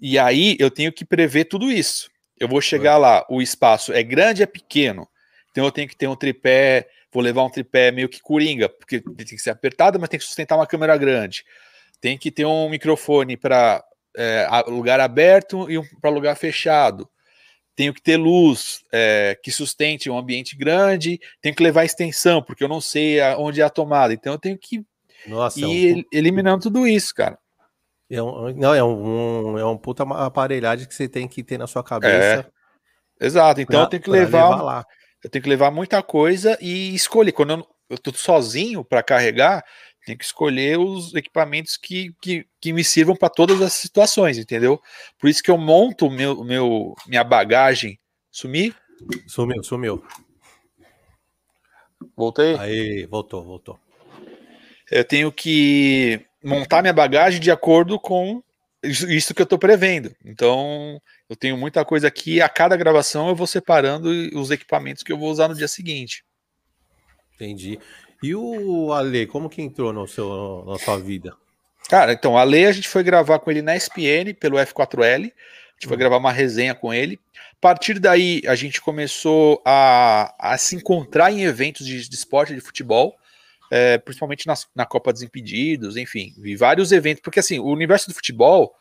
E 0.00 0.18
aí 0.18 0.56
eu 0.58 0.70
tenho 0.70 0.92
que 0.92 1.04
prever 1.04 1.44
tudo 1.44 1.70
isso. 1.70 2.10
Eu 2.38 2.48
vou 2.48 2.60
chegar 2.60 2.96
lá, 2.98 3.24
o 3.30 3.40
espaço 3.40 3.92
é 3.92 4.02
grande, 4.02 4.42
é 4.42 4.46
pequeno. 4.46 5.08
Então 5.50 5.64
eu 5.64 5.70
tenho 5.70 5.88
que 5.88 5.96
ter 5.96 6.08
um 6.08 6.16
tripé, 6.16 6.88
vou 7.12 7.22
levar 7.22 7.44
um 7.44 7.50
tripé 7.50 7.92
meio 7.92 8.08
que 8.08 8.20
coringa, 8.20 8.68
porque 8.68 9.00
tem 9.00 9.26
que 9.26 9.38
ser 9.38 9.50
apertado, 9.50 10.00
mas 10.00 10.08
tem 10.08 10.18
que 10.18 10.26
sustentar 10.26 10.56
uma 10.56 10.66
câmera 10.66 10.96
grande. 10.96 11.44
Tem 12.00 12.18
que 12.18 12.32
ter 12.32 12.44
um 12.44 12.68
microfone 12.68 13.36
para 13.36 13.84
é, 14.16 14.48
lugar 14.66 14.98
aberto 14.98 15.70
e 15.70 15.78
um 15.78 15.84
para 16.00 16.10
lugar 16.10 16.36
fechado. 16.36 17.08
Tenho 17.74 17.94
que 17.94 18.02
ter 18.02 18.16
luz 18.16 18.80
é, 18.92 19.38
que 19.42 19.50
sustente 19.50 20.10
um 20.10 20.18
ambiente 20.18 20.56
grande. 20.56 21.18
Tenho 21.40 21.54
que 21.54 21.62
levar 21.62 21.84
extensão, 21.84 22.42
porque 22.42 22.62
eu 22.62 22.68
não 22.68 22.80
sei 22.80 23.20
onde 23.38 23.60
é 23.60 23.64
a 23.64 23.70
tomada. 23.70 24.12
Então 24.12 24.34
eu 24.34 24.38
tenho 24.38 24.58
que 24.58 24.84
Nossa, 25.26 25.60
ir 25.60 25.90
é 25.90 25.94
um... 25.98 26.04
eliminando 26.12 26.62
tudo 26.64 26.86
isso, 26.86 27.14
cara. 27.14 27.38
É 28.10 28.22
um, 28.22 28.52
não, 28.54 28.74
é 28.74 28.84
um, 28.84 29.58
é 29.58 29.64
um 29.64 29.78
puta 29.78 30.02
aparelhagem 30.02 30.86
que 30.86 30.94
você 30.94 31.08
tem 31.08 31.26
que 31.26 31.42
ter 31.42 31.56
na 31.56 31.66
sua 31.66 31.82
cabeça. 31.82 32.46
É, 33.18 33.26
exato, 33.26 33.62
então 33.62 33.76
pra, 33.76 33.84
eu 33.84 33.86
tenho 33.86 34.02
que 34.02 34.10
levar, 34.10 34.50
levar 34.50 34.62
lá. 34.62 34.86
eu 35.24 35.30
tenho 35.30 35.42
que 35.42 35.48
levar 35.48 35.70
muita 35.70 36.02
coisa 36.02 36.58
e 36.60 36.94
escolher. 36.94 37.32
Quando 37.32 37.54
eu, 37.54 37.66
eu 37.88 37.96
tô 37.96 38.12
sozinho 38.12 38.84
para 38.84 39.02
carregar, 39.02 39.64
tenho 40.04 40.18
que 40.18 40.24
escolher 40.24 40.78
os 40.78 41.14
equipamentos 41.14 41.76
que, 41.76 42.14
que, 42.20 42.46
que 42.60 42.72
me 42.72 42.82
sirvam 42.82 43.14
para 43.14 43.28
todas 43.28 43.62
as 43.62 43.72
situações, 43.72 44.38
entendeu? 44.38 44.80
Por 45.18 45.28
isso 45.28 45.42
que 45.42 45.50
eu 45.50 45.58
monto 45.58 46.10
meu, 46.10 46.42
meu 46.42 46.94
minha 47.06 47.22
bagagem. 47.22 47.98
Sumi? 48.30 48.74
Sumiu, 49.26 49.62
sumiu. 49.62 50.04
Voltei? 52.16 52.56
Aí, 52.58 53.06
voltou, 53.06 53.44
voltou. 53.44 53.78
Eu 54.90 55.04
tenho 55.04 55.30
que 55.30 56.24
montar 56.42 56.82
minha 56.82 56.92
bagagem 56.92 57.40
de 57.40 57.50
acordo 57.50 57.98
com 57.98 58.42
isso 58.82 59.34
que 59.34 59.40
eu 59.40 59.44
estou 59.44 59.58
prevendo. 59.58 60.14
Então, 60.24 61.00
eu 61.28 61.36
tenho 61.36 61.56
muita 61.56 61.84
coisa 61.84 62.08
aqui. 62.08 62.40
A 62.40 62.48
cada 62.48 62.76
gravação 62.76 63.28
eu 63.28 63.36
vou 63.36 63.46
separando 63.46 64.10
os 64.34 64.50
equipamentos 64.50 65.02
que 65.02 65.12
eu 65.12 65.18
vou 65.18 65.30
usar 65.30 65.48
no 65.48 65.54
dia 65.54 65.68
seguinte. 65.68 66.24
Entendi. 67.34 67.78
E 68.22 68.34
o 68.34 68.92
Ale, 68.92 69.26
como 69.26 69.48
que 69.48 69.60
entrou 69.60 69.92
no 69.92 70.06
seu, 70.06 70.64
na 70.66 70.78
sua 70.78 70.98
vida? 70.98 71.34
Cara, 71.88 72.12
então, 72.12 72.34
o 72.34 72.38
Ale, 72.38 72.64
a 72.66 72.72
gente 72.72 72.88
foi 72.88 73.02
gravar 73.02 73.38
com 73.40 73.50
ele 73.50 73.62
na 73.62 73.76
SPN, 73.76 74.32
pelo 74.38 74.56
F4L. 74.56 75.04
A 75.04 75.74
gente 75.74 75.86
foi 75.86 75.96
hum. 75.96 75.98
gravar 75.98 76.18
uma 76.18 76.32
resenha 76.32 76.74
com 76.74 76.94
ele. 76.94 77.18
A 77.34 77.60
partir 77.60 77.98
daí, 77.98 78.42
a 78.46 78.54
gente 78.54 78.80
começou 78.80 79.60
a, 79.64 80.34
a 80.38 80.56
se 80.58 80.76
encontrar 80.76 81.32
em 81.32 81.42
eventos 81.42 81.86
de, 81.86 82.08
de 82.08 82.14
esporte, 82.14 82.54
de 82.54 82.60
futebol 82.60 83.16
é, 83.72 83.96
principalmente 83.96 84.46
na, 84.46 84.52
na 84.76 84.84
Copa 84.84 85.10
dos 85.14 85.22
Impedidos, 85.22 85.96
enfim, 85.96 86.34
vi 86.36 86.54
vários 86.54 86.92
eventos, 86.92 87.22
porque 87.22 87.40
assim, 87.40 87.58
o 87.58 87.68
universo 87.68 88.06
do 88.06 88.14
futebol, 88.14 88.76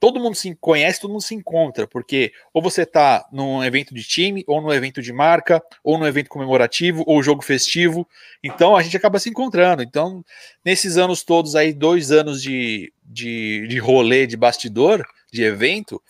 todo 0.00 0.18
mundo 0.18 0.34
se 0.34 0.54
conhece, 0.56 1.00
todo 1.00 1.10
mundo 1.10 1.22
se 1.22 1.34
encontra, 1.34 1.86
porque 1.86 2.32
ou 2.52 2.62
você 2.62 2.86
tá 2.86 3.28
num 3.30 3.62
evento 3.62 3.94
de 3.94 4.02
time, 4.02 4.42
ou 4.46 4.60
num 4.60 4.72
evento 4.72 5.02
de 5.02 5.12
marca, 5.12 5.62
ou 5.84 5.98
num 5.98 6.06
evento 6.06 6.30
comemorativo, 6.30 7.04
ou 7.06 7.22
jogo 7.22 7.42
festivo, 7.42 8.08
então 8.42 8.74
a 8.74 8.82
gente 8.82 8.96
acaba 8.96 9.18
se 9.18 9.28
encontrando. 9.28 9.82
Então, 9.82 10.24
nesses 10.64 10.96
anos 10.96 11.22
todos 11.22 11.54
aí, 11.54 11.74
dois 11.74 12.10
anos 12.10 12.42
de, 12.42 12.90
de, 13.04 13.68
de 13.68 13.78
rolê, 13.78 14.26
de 14.26 14.36
bastidor, 14.38 15.06
de 15.30 15.44
evento, 15.44 16.02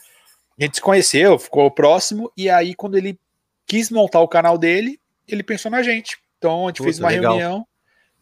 a 0.59 0.63
gente 0.63 0.77
se 0.77 0.81
conheceu, 0.81 1.39
ficou 1.39 1.69
próximo, 1.71 2.31
e 2.37 2.49
aí 2.49 2.75
quando 2.75 2.97
ele 2.97 3.19
quis 3.67 3.91
montar 3.91 4.21
o 4.21 4.29
canal 4.29 4.57
dele, 4.57 5.01
ele 5.27 5.43
pensou 5.43 5.71
na 5.71 5.83
gente. 5.83 6.17
Então 6.39 6.67
a 6.67 6.69
gente 6.69 6.79
Puta, 6.79 6.85
fez 6.85 6.99
uma 7.01 7.09
legal. 7.09 7.37
reunião 7.37 7.67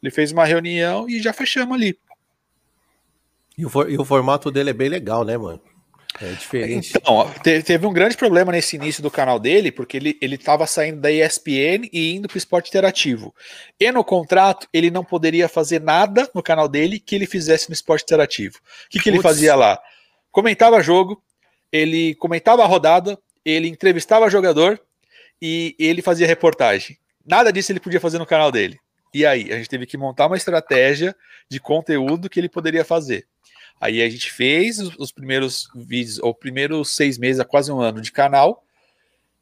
ele 0.03 0.11
fez 0.11 0.33
uma 0.33 0.45
reunião 0.45 1.09
e 1.09 1.21
já 1.21 1.33
fechamos 1.33 1.75
ali. 1.75 1.99
E 3.59 3.67
o, 3.67 3.69
for, 3.69 3.91
e 3.91 3.99
o 3.99 4.05
formato 4.05 4.53
dele 4.53 4.71
é 4.71 4.73
bem 4.73 4.89
legal, 4.89 5.25
né, 5.25 5.37
mano? 5.37 5.61
É 6.21 6.33
diferente. 6.33 6.93
Então, 6.97 7.29
teve 7.43 7.87
um 7.87 7.93
grande 7.93 8.17
problema 8.17 8.53
nesse 8.53 8.77
início 8.77 9.03
do 9.03 9.11
canal 9.11 9.39
dele, 9.39 9.73
porque 9.73 9.97
ele, 9.97 10.17
ele 10.21 10.39
tava 10.39 10.67
saindo 10.67 11.01
da 11.01 11.11
ESPN 11.11 11.89
e 11.93 12.15
indo 12.15 12.29
para 12.29 12.37
o 12.37 12.39
esporte 12.39 12.69
interativo. 12.69 13.35
E 13.79 13.91
no 13.91 14.05
contrato, 14.05 14.69
ele 14.73 14.91
não 14.91 15.05
poderia 15.05 15.49
fazer 15.49 15.81
nada 15.81 16.29
no 16.35 16.43
canal 16.43 16.69
dele 16.69 17.01
que 17.01 17.17
ele 17.17 17.27
fizesse 17.27 17.69
no 17.69 17.73
esporte 17.73 18.03
interativo. 18.03 18.57
O 18.57 18.91
que, 18.91 19.01
que 19.01 19.09
ele 19.09 19.21
fazia 19.21 19.55
lá? 19.55 19.79
Comentava 20.31 20.83
jogo, 20.83 21.21
ele 21.73 22.15
comentava 22.15 22.63
a 22.63 22.67
rodada, 22.67 23.19
ele 23.45 23.69
entrevistava 23.69 24.31
jogador 24.31 24.81
e 25.43 25.75
ele 25.79 26.03
fazia 26.03 26.27
reportagem. 26.27 26.97
Nada 27.27 27.53
disso 27.53 27.73
ele 27.73 27.81
podia 27.81 28.01
fazer 28.01 28.19
no 28.19 28.27
canal 28.27 28.51
dele. 28.51 28.79
E 29.13 29.25
aí, 29.25 29.53
a 29.53 29.57
gente 29.57 29.69
teve 29.69 29.87
que 29.87 29.97
montar 29.97 30.27
uma 30.27 30.37
estratégia 30.37 31.15
de 31.51 31.59
conteúdo 31.59 32.29
que 32.29 32.39
ele 32.39 32.49
poderia 32.49 32.85
fazer. 32.85 33.27
Aí 33.81 34.03
a 34.03 34.09
gente 34.09 34.31
fez 34.31 34.79
os, 34.79 34.95
os 34.99 35.13
primeiros 35.13 35.69
vídeos, 35.75 36.19
ou 36.19 36.35
primeiros 36.35 36.91
seis 36.91 37.19
meses, 37.19 37.41
a 37.41 37.45
quase 37.45 37.71
um 37.71 37.81
ano 37.81 38.01
de 38.01 38.11
canal, 38.11 38.65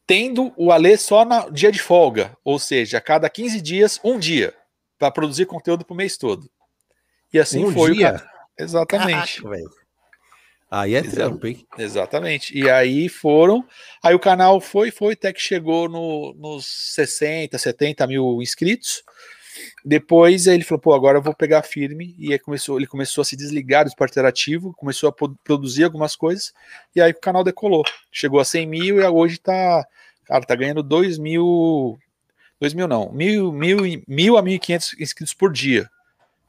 tendo 0.07 0.53
o 0.57 0.71
Alê 0.71 0.97
só 0.97 1.25
no 1.25 1.51
dia 1.51 1.73
de 1.73 1.81
folga, 1.81 2.37
ou 2.45 2.59
seja, 2.59 2.99
a 2.99 3.01
cada 3.01 3.29
15 3.29 3.61
dias, 3.61 4.01
um 4.05 4.19
dia, 4.19 4.55
para 4.99 5.11
produzir 5.11 5.47
conteúdo 5.47 5.85
para 5.85 5.95
o 5.95 5.97
mês 5.97 6.17
todo. 6.17 6.49
E 7.33 7.39
assim 7.39 7.65
um 7.65 7.73
foi. 7.73 7.95
Dia? 7.95 8.23
O... 8.59 8.63
Exatamente. 8.63 9.43
Caraca, 9.43 9.71
aí 10.71 10.95
é 10.95 11.03
trampo, 11.03 11.47
hein? 11.47 11.67
Exatamente. 11.77 12.57
E 12.57 12.71
aí 12.71 13.09
foram. 13.09 13.67
Aí 14.03 14.15
o 14.15 14.21
canal 14.21 14.61
foi, 14.61 14.91
foi, 14.91 15.15
até 15.15 15.33
que 15.33 15.41
chegou 15.41 15.89
no, 15.89 16.35
nos 16.35 16.67
60, 16.95 17.59
70 17.59 18.07
mil 18.07 18.41
inscritos. 18.41 19.03
Depois 19.85 20.47
ele 20.47 20.65
falou, 20.65 20.81
pô, 20.81 20.95
agora 20.95 21.19
eu 21.19 21.23
vou 21.23 21.35
pegar 21.35 21.63
firme. 21.63 22.15
E 22.19 22.33
aí 22.33 22.39
começou, 22.39 22.77
ele 22.77 22.87
começou 22.87 23.23
a 23.23 23.25
se 23.25 23.37
desligar 23.37 23.85
do 23.85 23.89
esporte 23.89 24.13
interativo, 24.13 24.75
começou 24.75 25.09
a 25.09 25.13
produzir 25.45 25.85
algumas 25.85 26.17
coisas, 26.17 26.53
e 26.95 27.01
aí 27.01 27.13
o 27.13 27.21
canal 27.21 27.45
decolou. 27.45 27.85
Chegou 28.11 28.41
a 28.41 28.45
100 28.45 28.67
mil 28.67 29.01
e 29.01 29.07
hoje 29.07 29.39
tá, 29.39 29.87
cara, 30.25 30.45
tá 30.45 30.55
ganhando 30.55 30.83
2 30.83 31.19
mil, 31.19 31.99
2 32.61 32.75
mil 32.75 32.89
não, 32.89 33.13
mil, 33.13 33.53
mil, 33.53 33.79
mil 34.07 34.37
a 34.37 34.43
1.500 34.43 35.01
inscritos 35.01 35.35
por 35.35 35.53
dia. 35.53 35.89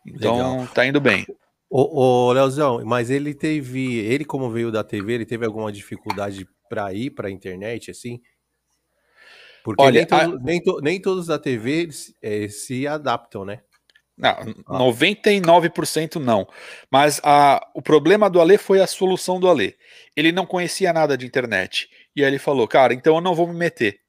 Então 0.06 0.38
Legal. 0.38 0.68
tá 0.74 0.86
indo 0.86 1.02
bem. 1.02 1.26
Ô, 1.70 2.28
ô 2.28 2.32
Leozão, 2.32 2.84
mas 2.86 3.10
ele 3.10 3.34
teve, 3.34 3.98
ele 4.00 4.24
como 4.24 4.50
veio 4.50 4.72
da 4.72 4.84
TV, 4.84 5.14
ele 5.14 5.26
teve 5.26 5.46
alguma 5.46 5.72
dificuldade 5.72 6.48
para 6.70 6.94
ir 6.94 7.10
para 7.10 7.28
a 7.28 7.32
internet, 7.32 7.92
assim? 7.92 8.22
Porque 9.68 9.84
Olha, 9.84 10.00
nem, 10.00 10.06
todo, 10.06 10.38
a... 10.38 10.40
nem, 10.40 10.64
to, 10.64 10.82
nem, 10.82 11.02
todos 11.02 11.28
da 11.28 11.38
TV 11.38 11.90
é, 12.22 12.48
se 12.48 12.88
adaptam, 12.88 13.44
né? 13.44 13.60
Não, 14.18 14.30
ah. 14.66 14.80
99% 14.80 16.16
não. 16.22 16.48
Mas 16.90 17.20
a, 17.22 17.60
o 17.74 17.82
problema 17.82 18.30
do 18.30 18.40
Ale 18.40 18.58
foi 18.58 18.80
a 18.80 18.88
solução 18.88 19.42
do 19.42 19.50
Ale. 19.50 19.76
Ele 20.16 20.32
não 20.32 20.46
conhecia 20.46 20.94
nada 20.94 21.18
de 21.18 21.26
internet. 21.26 21.90
E 22.16 22.24
aí 22.24 22.30
ele 22.30 22.40
falou, 22.40 22.66
cara, 22.66 22.94
então 22.94 23.16
eu 23.16 23.22
não 23.22 23.36
vou 23.36 23.46
me 23.46 23.56
meter. 23.56 24.00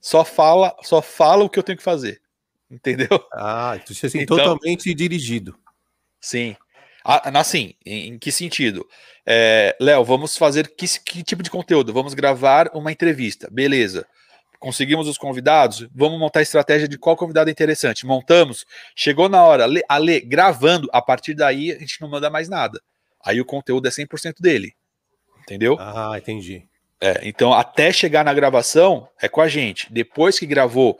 Só 0.00 0.24
fala, 0.24 0.76
só 0.82 1.00
fala 1.00 1.44
o 1.44 1.48
que 1.48 1.60
eu 1.60 1.62
tenho 1.62 1.78
que 1.78 1.84
fazer. 1.84 2.20
Entendeu? 2.68 3.08
Ah, 3.32 3.78
então, 3.80 3.96
assim, 4.02 4.18
então, 4.18 4.36
totalmente 4.36 4.92
dirigido. 4.92 5.56
Sim. 6.20 6.56
Assim, 7.04 7.74
em, 7.86 8.08
em 8.08 8.18
que 8.18 8.32
sentido? 8.32 8.84
É, 9.24 9.76
Léo, 9.80 10.02
vamos 10.02 10.36
fazer 10.36 10.74
que, 10.74 10.86
que 10.98 11.22
tipo 11.22 11.44
de 11.44 11.50
conteúdo? 11.50 11.92
Vamos 11.92 12.14
gravar 12.14 12.68
uma 12.74 12.90
entrevista. 12.90 13.48
Beleza 13.48 14.04
conseguimos 14.58 15.08
os 15.08 15.18
convidados, 15.18 15.88
vamos 15.94 16.18
montar 16.18 16.40
a 16.40 16.42
estratégia 16.42 16.88
de 16.88 16.98
qual 16.98 17.16
convidado 17.16 17.50
é 17.50 17.52
interessante. 17.52 18.06
Montamos, 18.06 18.64
chegou 18.94 19.28
na 19.28 19.42
hora, 19.42 19.66
a 19.88 19.98
Lê 19.98 20.20
gravando, 20.20 20.88
a 20.92 21.00
partir 21.00 21.34
daí 21.34 21.72
a 21.72 21.78
gente 21.78 22.00
não 22.00 22.08
manda 22.08 22.30
mais 22.30 22.48
nada. 22.48 22.80
Aí 23.24 23.40
o 23.40 23.44
conteúdo 23.44 23.88
é 23.88 23.90
100% 23.90 24.40
dele. 24.40 24.74
Entendeu? 25.40 25.76
Ah, 25.78 26.14
entendi. 26.16 26.66
É, 27.00 27.20
então, 27.22 27.52
até 27.52 27.92
chegar 27.92 28.24
na 28.24 28.32
gravação, 28.32 29.08
é 29.20 29.28
com 29.28 29.40
a 29.40 29.48
gente. 29.48 29.92
Depois 29.92 30.38
que 30.38 30.46
gravou, 30.46 30.98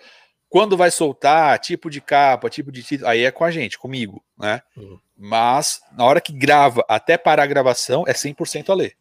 quando 0.49 0.77
vai 0.77 0.91
soltar, 0.91 1.59
tipo 1.59 1.91
de 1.91 2.01
capa, 2.01 2.51
tipo 2.51 2.71
de 2.71 2.83
título, 2.83 3.09
aí 3.09 3.25
é 3.25 3.31
com 3.31 3.45
a 3.45 3.51
gente, 3.51 3.79
comigo, 3.79 4.23
né? 4.39 4.61
Uhum. 4.77 4.99
Mas, 5.17 5.81
na 5.97 6.05
hora 6.05 6.21
que 6.21 6.33
grava, 6.33 6.85
até 6.89 7.17
parar 7.17 7.45
a 7.45 7.47
gravação, 7.47 8.05
é 8.07 8.13
100% 8.13 8.71
a 8.71 8.75
ler. 8.75 8.97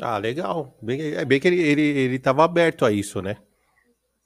Ah, 0.00 0.18
legal. 0.18 0.76
Bem, 0.80 1.14
é 1.14 1.24
bem 1.24 1.38
que 1.38 1.46
ele, 1.46 1.60
ele, 1.60 1.82
ele 1.82 2.18
tava 2.18 2.44
aberto 2.44 2.84
a 2.84 2.92
isso, 2.92 3.20
né? 3.20 3.36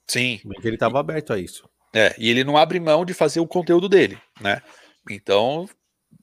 Sim. 0.07 0.39
Bem 0.45 0.59
que 0.59 0.67
ele 0.67 0.77
tava 0.77 0.99
aberto 0.99 1.33
a 1.33 1.39
isso. 1.39 1.69
É, 1.93 2.13
e 2.17 2.29
ele 2.29 2.43
não 2.43 2.57
abre 2.57 2.79
mão 2.79 3.05
de 3.05 3.13
fazer 3.13 3.39
o 3.39 3.47
conteúdo 3.47 3.87
dele, 3.87 4.17
né? 4.41 4.61
Então 5.09 5.67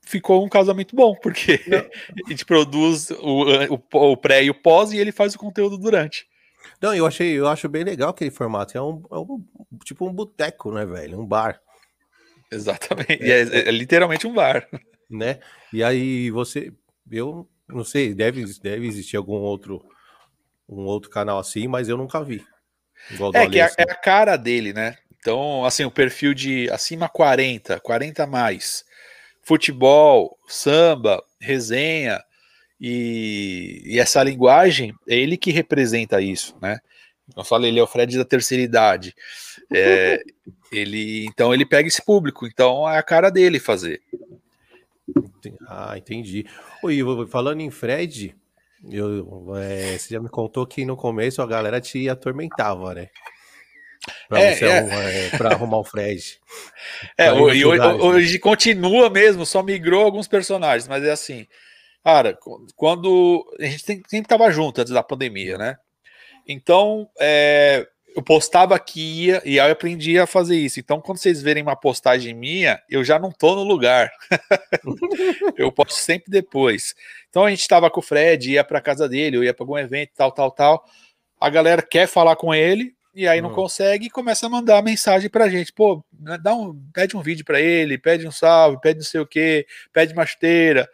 ficou 0.05 0.45
um 0.45 0.49
casamento 0.49 0.95
bom, 0.95 1.15
porque 1.15 1.61
a 2.27 2.31
gente 2.31 2.45
produz 2.45 3.11
o, 3.11 3.45
o, 3.75 4.13
o, 4.13 4.17
pré 4.17 4.45
e 4.45 4.51
o 4.51 4.55
pós 4.55 4.93
e 4.93 4.99
ele 4.99 5.13
faz 5.13 5.35
o 5.35 5.39
conteúdo 5.39 5.79
durante. 5.79 6.27
Não, 6.81 6.95
eu 6.95 7.07
achei, 7.07 7.33
eu 7.33 7.49
acho 7.49 7.69
bem 7.69 7.85
legal 7.85 8.11
aquele 8.11 8.31
formato. 8.31 8.77
É 8.77 8.83
um, 8.83 9.03
é 9.11 9.19
um 9.19 9.43
tipo 9.85 10.07
um 10.07 10.13
boteco, 10.13 10.73
né, 10.73 10.85
velho? 10.85 11.21
Um 11.21 11.27
bar. 11.27 11.61
Exatamente. 12.51 13.23
É, 13.23 13.43
é, 13.43 13.69
é, 13.69 13.71
literalmente 13.71 14.27
um 14.27 14.35
bar. 14.35 14.69
Né? 15.09 15.41
E 15.73 15.83
aí 15.83 16.31
você, 16.31 16.73
eu 17.11 17.49
não 17.73 17.85
sei, 17.85 18.15
deve, 18.15 18.45
deve 18.61 18.87
existir 18.87 19.17
algum 19.17 19.35
outro 19.35 19.85
um 20.69 20.85
outro 20.85 21.11
canal 21.11 21.39
assim, 21.39 21.69
mas 21.69 21.89
eu 21.89 21.97
nunca 21.97 22.23
vi. 22.25 22.45
é 23.35 23.49
que 23.49 23.59
é, 23.59 23.65
assim. 23.65 23.75
é 23.79 23.83
a 23.83 23.95
cara 23.95 24.37
dele, 24.37 24.73
né? 24.73 24.97
Então, 25.19 25.65
assim, 25.65 25.85
o 25.85 25.91
perfil 25.91 26.35
de 26.35 26.69
acima 26.71 27.09
40, 27.09 27.79
40 27.81 28.25
a 28.25 28.27
mais, 28.27 28.85
futebol, 29.43 30.37
samba, 30.49 31.23
resenha 31.41 32.23
e, 32.81 33.83
e, 33.85 34.01
essa 34.01 34.23
linguagem 34.23 34.93
é 35.09 35.15
ele 35.15 35.37
que 35.37 35.53
representa 35.53 36.21
isso, 36.21 36.57
né? 36.61 36.81
Eu 37.37 37.45
falo, 37.45 37.65
ele 37.65 37.79
é 37.79 37.83
o 37.83 37.87
Fred 37.87 38.19
da 38.19 38.25
terceira 38.25 38.63
idade. 38.65 39.15
É, 39.73 40.21
ele, 40.73 41.25
então 41.27 41.55
ele 41.55 41.65
pega 41.65 41.87
esse 41.87 42.05
público, 42.05 42.45
então 42.45 42.89
é 42.89 42.99
a 42.99 43.03
cara 43.03 43.31
dele 43.31 43.61
fazer. 43.61 44.01
Ah, 45.67 45.97
entendi. 45.97 46.47
Oi, 46.83 46.99
falando 47.29 47.61
em 47.61 47.71
Fred, 47.71 48.35
eu, 48.91 49.57
é, 49.57 49.99
você 49.99 50.15
já 50.15 50.21
me 50.21 50.29
contou 50.29 50.67
que 50.67 50.85
no 50.85 50.97
começo 50.97 51.41
a 51.41 51.47
galera 51.47 51.81
te 51.81 52.09
atormentava, 52.09 52.95
né? 52.95 53.09
Pra, 54.29 54.41
é, 54.41 54.59
é. 54.59 54.79
Arrumar, 54.79 55.03
é, 55.05 55.31
pra 55.31 55.53
arrumar 55.53 55.79
o 55.79 55.85
Fred. 55.85 56.41
É, 57.19 57.29
e 57.29 57.65
hoje, 57.65 57.65
hoje, 58.01 58.39
continua 58.39 59.11
mesmo, 59.11 59.45
só 59.45 59.63
migrou 59.63 60.05
alguns 60.05 60.29
personagens, 60.29 60.87
mas 60.87 61.03
é 61.03 61.11
assim, 61.11 61.47
cara, 62.03 62.39
quando 62.77 63.45
a 63.59 63.65
gente 63.65 63.85
sempre 63.85 64.29
tava 64.29 64.51
junto 64.51 64.81
antes 64.81 64.93
da 64.93 65.03
pandemia, 65.03 65.59
né? 65.59 65.77
Então, 66.47 67.09
é, 67.19 67.87
eu 68.15 68.23
postava 68.23 68.79
que 68.79 69.01
ia 69.01 69.43
e 69.45 69.59
aí 69.59 69.69
eu 69.69 69.73
aprendi 69.73 70.19
a 70.19 70.27
fazer 70.27 70.57
isso. 70.57 70.79
Então, 70.79 71.01
quando 71.01 71.19
vocês 71.19 71.41
verem 71.41 71.63
uma 71.63 71.77
postagem 71.77 72.35
minha, 72.35 72.81
eu 72.89 73.03
já 73.05 73.19
não 73.19 73.31
tô 73.31 73.55
no 73.55 73.65
lugar. 73.65 74.11
eu 75.57 75.73
posto 75.73 75.95
sempre 75.95 76.31
depois. 76.31 76.95
Então, 77.31 77.45
a 77.45 77.51
gente 77.51 77.61
estava 77.61 77.91
com 77.91 78.01
o 78.01 78.03
Fred, 78.03 78.53
ia 78.53 78.65
para 78.65 78.81
casa 78.81 79.09
dele, 79.09 79.37
eu 79.37 79.45
ia 79.45 79.55
para 79.55 79.65
algum 79.65 79.79
evento, 79.79 80.11
tal, 80.17 80.31
tal, 80.33 80.51
tal. 80.51 80.85
A 81.41 81.49
galera 81.49 81.83
quer 81.83 82.07
falar 82.07 82.37
com 82.37 82.55
ele, 82.55 82.95
e 83.15 83.29
aí 83.29 83.41
não 83.41 83.51
uhum. 83.51 83.55
consegue 83.55 84.07
e 84.07 84.11
começa 84.11 84.47
a 84.47 84.49
mandar 84.49 84.83
mensagem 84.83 85.29
pra 85.29 85.49
gente. 85.49 85.73
Pô, 85.73 86.05
né, 86.19 86.39
dá 86.43 86.55
um, 86.55 86.75
pede 86.93 87.17
um 87.17 87.23
vídeo 87.23 87.45
para 87.45 87.61
ele, 87.61 87.99
pede 87.99 88.27
um 88.27 88.33
salve, 88.33 88.81
pede 88.81 89.01
não 89.01 89.07
sei 89.07 89.21
o 89.21 89.27
que, 89.27 89.67
pede 89.93 90.13
uma 90.13 90.25
esteira. 90.25 90.89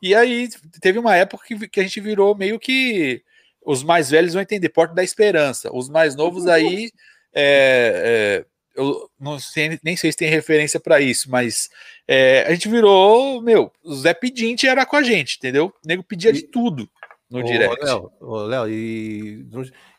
E 0.00 0.14
aí 0.14 0.48
teve 0.80 0.98
uma 0.98 1.16
época 1.16 1.44
que, 1.46 1.68
que 1.68 1.80
a 1.80 1.82
gente 1.82 2.00
virou 2.00 2.36
meio 2.36 2.58
que 2.58 3.22
os 3.64 3.82
mais 3.82 4.10
velhos 4.10 4.34
vão 4.34 4.42
entender, 4.42 4.68
porta 4.68 4.94
da 4.94 5.02
esperança. 5.02 5.70
Os 5.72 5.88
mais 5.88 6.14
novos 6.14 6.46
aí, 6.46 6.90
é, 7.34 8.44
é, 8.44 8.46
eu 8.76 9.08
não 9.18 9.38
sei, 9.38 9.78
nem 9.82 9.96
sei 9.96 10.12
se 10.12 10.18
tem 10.18 10.28
referência 10.28 10.78
para 10.78 11.00
isso, 11.00 11.30
mas 11.30 11.68
é, 12.06 12.44
a 12.46 12.52
gente 12.52 12.68
virou, 12.68 13.40
meu, 13.40 13.72
o 13.82 13.94
Zé 13.94 14.12
Pedinte 14.12 14.66
era 14.66 14.84
com 14.84 14.96
a 14.96 15.02
gente, 15.02 15.36
entendeu? 15.36 15.66
O 15.66 15.88
nego 15.88 16.02
pedia 16.02 16.32
de 16.32 16.42
tudo 16.42 16.88
no 17.30 17.40
ô, 17.40 17.42
direct. 17.42 17.84
Léo, 18.20 18.68
e 18.68 19.46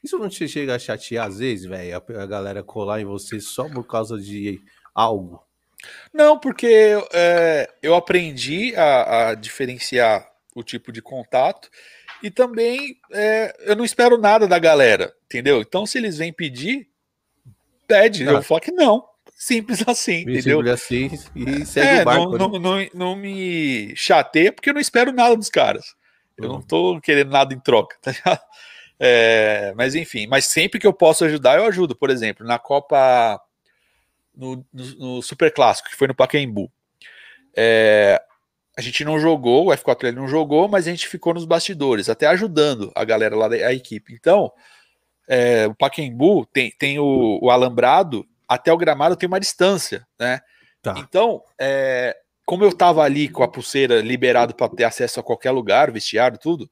isso 0.03 0.19
não 0.19 0.29
te 0.29 0.47
chega 0.47 0.75
a 0.75 0.79
chatear 0.79 1.27
às 1.27 1.39
vezes, 1.39 1.65
velho? 1.65 1.95
A, 1.95 2.21
a, 2.21 2.25
galera 2.25 2.63
colar 2.63 3.01
em 3.01 3.05
você 3.05 3.39
só 3.39 3.67
por 3.69 3.85
causa 3.85 4.17
de 4.17 4.61
algo? 4.93 5.43
Não, 6.13 6.37
porque 6.39 6.95
é, 7.13 7.69
eu 7.81 7.95
aprendi 7.95 8.75
a, 8.75 9.29
a, 9.29 9.35
diferenciar 9.35 10.27
o 10.55 10.63
tipo 10.63 10.91
de 10.91 11.01
contato 11.01 11.69
e 12.25 12.31
também 12.31 12.97
é, 13.13 13.55
eu 13.59 13.75
não 13.75 13.85
espero 13.85 14.17
nada 14.17 14.47
da 14.47 14.57
galera, 14.57 15.13
entendeu? 15.25 15.61
Então, 15.61 15.85
se 15.85 15.99
eles 15.99 16.17
vêm 16.17 16.33
pedir, 16.33 16.89
pede. 17.87 18.27
Ah. 18.27 18.31
Eu 18.31 18.41
falo 18.41 18.61
que 18.61 18.71
não. 18.71 19.07
Simples 19.35 19.87
assim, 19.87 20.21
entendeu? 20.21 20.57
Simples 20.57 20.73
assim 20.73 21.11
e 21.35 21.65
segue 21.67 21.99
é, 21.99 22.01
o 22.01 22.05
barco. 22.05 22.35
Não, 22.35 22.51
né? 22.51 22.59
não, 22.59 22.59
não, 22.59 22.89
não 22.95 23.15
me 23.15 23.95
chateia 23.95 24.51
porque 24.51 24.71
eu 24.71 24.73
não 24.73 24.81
espero 24.81 25.11
nada 25.11 25.37
dos 25.37 25.51
caras. 25.51 25.93
Eu 26.35 26.49
não 26.49 26.63
tô 26.63 26.99
querendo 26.99 27.29
nada 27.29 27.53
em 27.53 27.59
troca, 27.59 27.95
tá 28.01 28.09
ligado? 28.11 28.41
É, 28.99 29.71
mas 29.77 29.93
enfim, 29.93 30.25
mas 30.25 30.45
sempre 30.45 30.79
que 30.79 30.87
eu 30.87 30.93
posso 30.93 31.25
ajudar, 31.25 31.59
eu 31.59 31.65
ajudo. 31.65 31.95
Por 31.95 32.09
exemplo, 32.09 32.43
na 32.43 32.57
Copa. 32.57 33.39
No, 34.35 34.65
no, 34.73 34.85
no 34.97 35.21
Super 35.21 35.53
Clássico, 35.53 35.89
que 35.89 35.95
foi 35.95 36.07
no 36.07 36.15
Pacaembu. 36.15 36.71
É, 37.55 38.19
a 38.77 38.81
gente 38.81 39.05
não 39.05 39.17
jogou, 39.17 39.67
o 39.67 39.71
F4L 39.71 40.11
não 40.11 40.27
jogou, 40.27 40.67
mas 40.67 40.87
a 40.87 40.91
gente 40.91 41.07
ficou 41.07 41.33
nos 41.33 41.45
bastidores, 41.45 42.09
até 42.09 42.27
ajudando 42.27 42.91
a 42.93 43.05
galera 43.05 43.35
lá 43.35 43.47
da 43.47 43.73
equipe. 43.73 44.13
Então, 44.13 44.51
é, 45.27 45.65
o 45.67 45.73
Pacaembu 45.73 46.45
tem, 46.47 46.71
tem 46.77 46.99
o, 46.99 47.39
o, 47.41 47.49
alambrado, 47.49 48.25
até 48.47 48.73
o 48.73 48.77
gramado 48.77 49.15
tem 49.15 49.27
uma 49.27 49.39
distância, 49.39 50.05
né? 50.19 50.41
Tá. 50.81 50.93
Então, 50.97 51.41
é, 51.59 52.15
como 52.45 52.63
eu 52.63 52.71
tava 52.71 53.01
ali 53.01 53.29
com 53.29 53.43
a 53.43 53.47
pulseira 53.47 54.01
liberado 54.01 54.53
para 54.53 54.69
ter 54.69 54.83
acesso 54.83 55.19
a 55.19 55.23
qualquer 55.23 55.51
lugar, 55.51 55.89
vestiário, 55.89 56.37
tudo, 56.37 56.69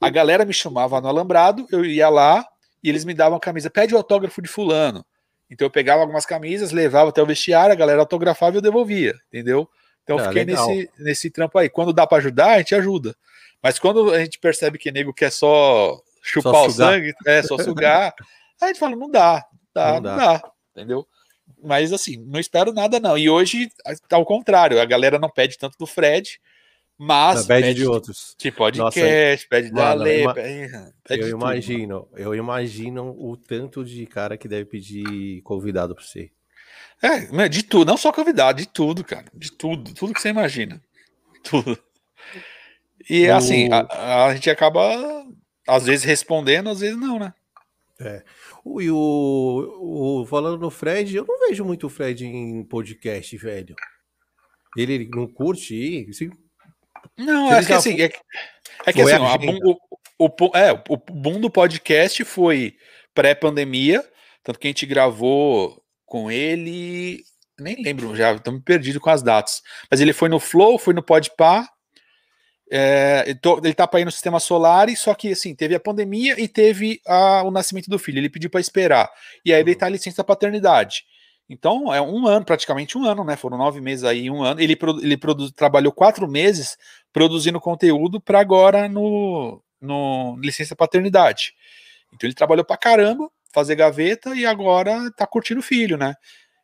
a 0.00 0.10
galera 0.10 0.44
me 0.44 0.52
chamava 0.52 1.00
no 1.00 1.08
alambrado, 1.08 1.66
eu 1.72 1.84
ia 1.84 2.08
lá 2.08 2.46
e 2.82 2.88
eles 2.88 3.04
me 3.04 3.14
davam 3.14 3.38
a 3.38 3.40
camisa, 3.40 3.70
pede 3.70 3.94
o 3.94 3.96
autógrafo 3.96 4.40
de 4.40 4.48
fulano. 4.48 5.04
Então 5.50 5.66
eu 5.66 5.70
pegava 5.70 6.02
algumas 6.02 6.24
camisas, 6.24 6.70
levava 6.70 7.08
até 7.08 7.20
o 7.20 7.26
vestiário, 7.26 7.72
a 7.72 7.76
galera 7.76 8.00
autografava 8.00 8.54
e 8.54 8.58
eu 8.58 8.62
devolvia, 8.62 9.14
entendeu? 9.28 9.68
Então 10.02 10.18
eu 10.18 10.24
ah, 10.24 10.28
fiquei 10.28 10.44
nesse, 10.44 10.90
nesse 10.98 11.30
trampo 11.30 11.58
aí. 11.58 11.68
Quando 11.68 11.92
dá 11.92 12.06
para 12.06 12.18
ajudar, 12.18 12.52
a 12.52 12.58
gente 12.58 12.74
ajuda. 12.74 13.14
Mas 13.62 13.78
quando 13.78 14.12
a 14.12 14.18
gente 14.20 14.38
percebe 14.38 14.78
que 14.78 14.90
nego 14.90 15.12
quer 15.12 15.30
só 15.30 16.00
chupar 16.22 16.54
só 16.54 16.66
o 16.66 16.70
sangue, 16.70 17.14
é, 17.26 17.42
só 17.42 17.58
sugar, 17.58 18.14
a 18.60 18.66
gente 18.68 18.78
fala, 18.78 18.96
não 18.96 19.10
dá, 19.10 19.44
dá, 19.74 19.94
não 19.94 20.02
dá, 20.02 20.10
não 20.10 20.16
dá 20.18 20.52
entendeu? 20.80 21.06
Mas 21.62 21.92
assim, 21.92 22.16
não 22.26 22.40
espero 22.40 22.72
nada 22.72 22.98
não. 22.98 23.18
E 23.18 23.28
hoje, 23.28 23.70
tá 24.08 24.16
ao 24.16 24.24
contrário, 24.24 24.80
a 24.80 24.84
galera 24.84 25.18
não 25.18 25.28
pede 25.28 25.58
tanto 25.58 25.76
do 25.78 25.86
Fred, 25.86 26.40
mas 26.96 27.46
pede, 27.46 27.62
pede 27.62 27.80
de 27.80 27.86
outros. 27.86 28.34
De 28.38 28.50
podcast, 28.50 28.98
Nossa, 28.98 29.46
pede 29.48 29.70
da 29.72 29.90
Ale, 29.90 30.32
pede, 30.32 31.22
Eu 31.22 31.28
imagino, 31.28 32.02
tudo, 32.02 32.20
eu 32.20 32.34
imagino 32.34 33.16
o 33.18 33.36
tanto 33.36 33.84
de 33.84 34.06
cara 34.06 34.38
que 34.38 34.48
deve 34.48 34.64
pedir 34.64 35.42
convidado 35.42 35.94
para 35.94 36.04
você. 36.04 36.30
É, 37.02 37.48
de 37.48 37.62
tudo, 37.62 37.88
não 37.88 37.96
só 37.96 38.12
convidado, 38.12 38.58
de 38.58 38.68
tudo, 38.68 39.02
cara. 39.02 39.26
De 39.32 39.50
tudo, 39.52 39.94
tudo 39.94 40.12
que 40.12 40.20
você 40.20 40.28
imagina. 40.28 40.82
Tudo. 41.42 41.78
E 43.08 43.26
o... 43.26 43.34
assim, 43.34 43.68
a, 43.72 44.26
a 44.26 44.34
gente 44.34 44.50
acaba 44.50 45.26
às 45.66 45.86
vezes 45.86 46.04
respondendo, 46.04 46.68
às 46.68 46.80
vezes 46.80 46.96
não, 46.96 47.18
né? 47.18 47.32
É. 48.00 48.22
E 48.80 48.90
o, 48.90 50.20
o, 50.20 50.26
falando 50.26 50.58
no 50.58 50.70
Fred, 50.70 51.16
eu 51.16 51.24
não 51.26 51.38
vejo 51.48 51.64
muito 51.64 51.86
o 51.86 51.90
Fred 51.90 52.26
em 52.26 52.64
podcast, 52.64 53.36
velho. 53.36 53.74
Ele, 54.76 54.94
ele 54.94 55.10
não 55.12 55.26
curte 55.26 55.74
ir? 55.74 56.10
Assim, 56.10 56.30
não, 57.16 57.52
é 57.52 57.64
que 57.64 57.72
assim, 57.72 58.00
é, 58.00 58.10
é 58.86 58.92
que 58.92 59.02
assim, 59.02 59.14
ó, 59.14 59.36
boom, 59.36 59.58
o, 60.18 60.26
o, 60.26 60.56
é, 60.56 60.72
o 60.88 60.96
boom 60.96 61.40
do 61.40 61.50
podcast 61.50 62.24
foi 62.24 62.76
pré-pandemia, 63.14 64.06
tanto 64.42 64.58
que 64.58 64.66
a 64.66 64.70
gente 64.70 64.86
gravou 64.86 65.82
com 66.10 66.28
ele, 66.28 67.22
nem 67.56 67.80
lembro 67.80 68.16
já, 68.16 68.32
estou 68.32 68.52
me 68.52 68.60
perdido 68.60 68.98
com 68.98 69.10
as 69.10 69.22
datas, 69.22 69.62
mas 69.88 70.00
ele 70.00 70.12
foi 70.12 70.28
no 70.28 70.40
Flow, 70.40 70.76
foi 70.76 70.92
no 70.92 71.04
Podpah, 71.04 71.68
é, 72.68 73.24
ele 73.26 73.74
tá 73.74 73.86
para 73.86 74.00
ir 74.00 74.04
no 74.04 74.10
sistema 74.10 74.40
solar, 74.40 74.88
só 74.96 75.14
que 75.14 75.30
assim, 75.30 75.54
teve 75.54 75.76
a 75.76 75.80
pandemia 75.80 76.40
e 76.40 76.48
teve 76.48 77.00
a, 77.06 77.44
o 77.44 77.50
nascimento 77.52 77.88
do 77.88 77.98
filho. 77.98 78.18
Ele 78.18 78.30
pediu 78.30 78.48
para 78.48 78.60
esperar. 78.60 79.10
E 79.44 79.52
aí 79.52 79.60
ele 79.60 79.74
tá 79.74 79.88
licença 79.88 80.22
paternidade. 80.22 81.04
Então, 81.48 81.92
é 81.92 82.00
um 82.00 82.28
ano, 82.28 82.44
praticamente 82.44 82.96
um 82.96 83.04
ano, 83.04 83.24
né? 83.24 83.34
Foram 83.34 83.58
nove 83.58 83.80
meses 83.80 84.04
aí, 84.04 84.30
um 84.30 84.40
ano. 84.44 84.60
Ele, 84.60 84.78
ele 85.02 85.16
produ, 85.16 85.50
trabalhou 85.50 85.92
quatro 85.92 86.28
meses 86.28 86.78
produzindo 87.12 87.60
conteúdo 87.60 88.20
para 88.20 88.38
agora 88.38 88.88
no, 88.88 89.60
no 89.80 90.36
licença 90.40 90.76
paternidade. 90.76 91.52
Então 92.14 92.28
ele 92.28 92.34
trabalhou 92.34 92.64
para 92.64 92.76
caramba, 92.76 93.28
fazer 93.52 93.74
gaveta 93.74 94.34
e 94.34 94.46
agora 94.46 95.10
tá 95.16 95.26
curtindo 95.26 95.60
o 95.60 95.62
filho, 95.62 95.96
né? 95.96 96.14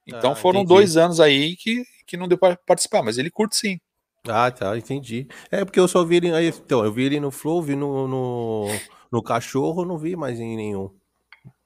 Então 0.07 0.33
ah, 0.33 0.37
foram 0.37 0.61
entendi. 0.61 0.75
dois 0.75 0.97
anos 0.97 1.21
aí 1.21 1.57
que, 1.57 1.85
que 2.07 2.17
não 2.17 2.29
deu 2.29 2.39
para 2.39 2.57
participar, 2.57 3.03
mas 3.03 3.19
ele 3.19 3.31
curte 3.31 3.57
sim. 3.57 3.81
Ah, 4.29 4.51
tá, 4.51 4.77
entendi. 4.77 5.27
É 5.51 5.65
porque 5.65 5.79
eu 5.79 5.89
só 5.89 6.05
vi 6.05 6.17
ele. 6.17 6.33
Aí, 6.33 6.49
então, 6.49 6.85
eu 6.85 6.93
vi 6.93 7.05
ele 7.05 7.21
no 7.21 7.31
Flow, 7.31 7.63
vi 7.63 7.77
no, 7.77 8.09
no, 8.09 8.67
no 9.11 9.23
Cachorro, 9.23 9.85
não 9.85 9.99
vi 9.99 10.17
mais 10.17 10.41
em 10.41 10.57
nenhum. 10.57 10.91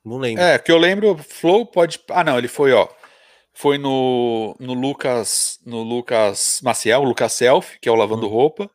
Não 0.04 0.18
lembro. 0.18 0.42
É, 0.42 0.58
que 0.58 0.72
eu 0.72 0.78
lembro, 0.78 1.16
Flow 1.16 1.66
pode. 1.66 2.00
Ah, 2.10 2.24
não, 2.24 2.38
ele 2.38 2.48
foi, 2.48 2.72
ó. 2.72 2.88
Foi 3.52 3.78
no, 3.78 4.54
no 4.58 4.74
Lucas 4.74 5.58
no 5.66 5.82
Lucas 5.82 6.60
Maciel, 6.62 7.02
Lucas 7.02 7.32
Self, 7.32 7.78
que 7.80 7.88
é 7.88 7.92
o 7.92 7.96
Lavando 7.96 8.26
hum. 8.26 8.30
Roupa. 8.30 8.70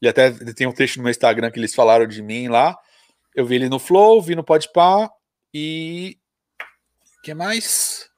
E 0.00 0.08
até 0.08 0.30
tem 0.30 0.66
um 0.66 0.72
texto 0.72 0.96
no 0.96 1.02
meu 1.02 1.10
Instagram 1.10 1.50
que 1.50 1.58
eles 1.58 1.74
falaram 1.74 2.06
de 2.06 2.22
mim 2.22 2.48
lá. 2.48 2.76
Eu 3.34 3.44
vi 3.44 3.56
ele 3.56 3.68
no 3.68 3.78
Flow, 3.78 4.20
vi 4.20 4.34
no 4.34 4.44
Podpah 4.44 5.10
e. 5.54 6.18
O 7.18 7.22
que 7.22 7.32
mais? 7.32 8.10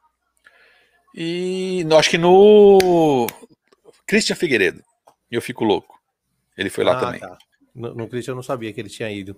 E 1.15 1.85
no, 1.85 1.97
acho 1.97 2.11
que 2.11 2.19
no 2.19 3.27
Christian 4.07 4.35
Figueiredo. 4.35 4.83
Eu 5.31 5.43
fico 5.43 5.65
louco. 5.65 6.01
Ele 6.57 6.71
foi 6.71 6.85
lá 6.85 6.97
ah, 6.97 7.01
também. 7.01 7.21
Tá. 7.21 7.39
No, 7.75 7.95
no 7.95 8.09
Christian 8.09 8.33
eu 8.33 8.37
não 8.37 8.43
sabia 8.43 8.73
que 8.73 8.81
ele 8.81 8.89
tinha 8.89 9.11
ido. 9.11 9.37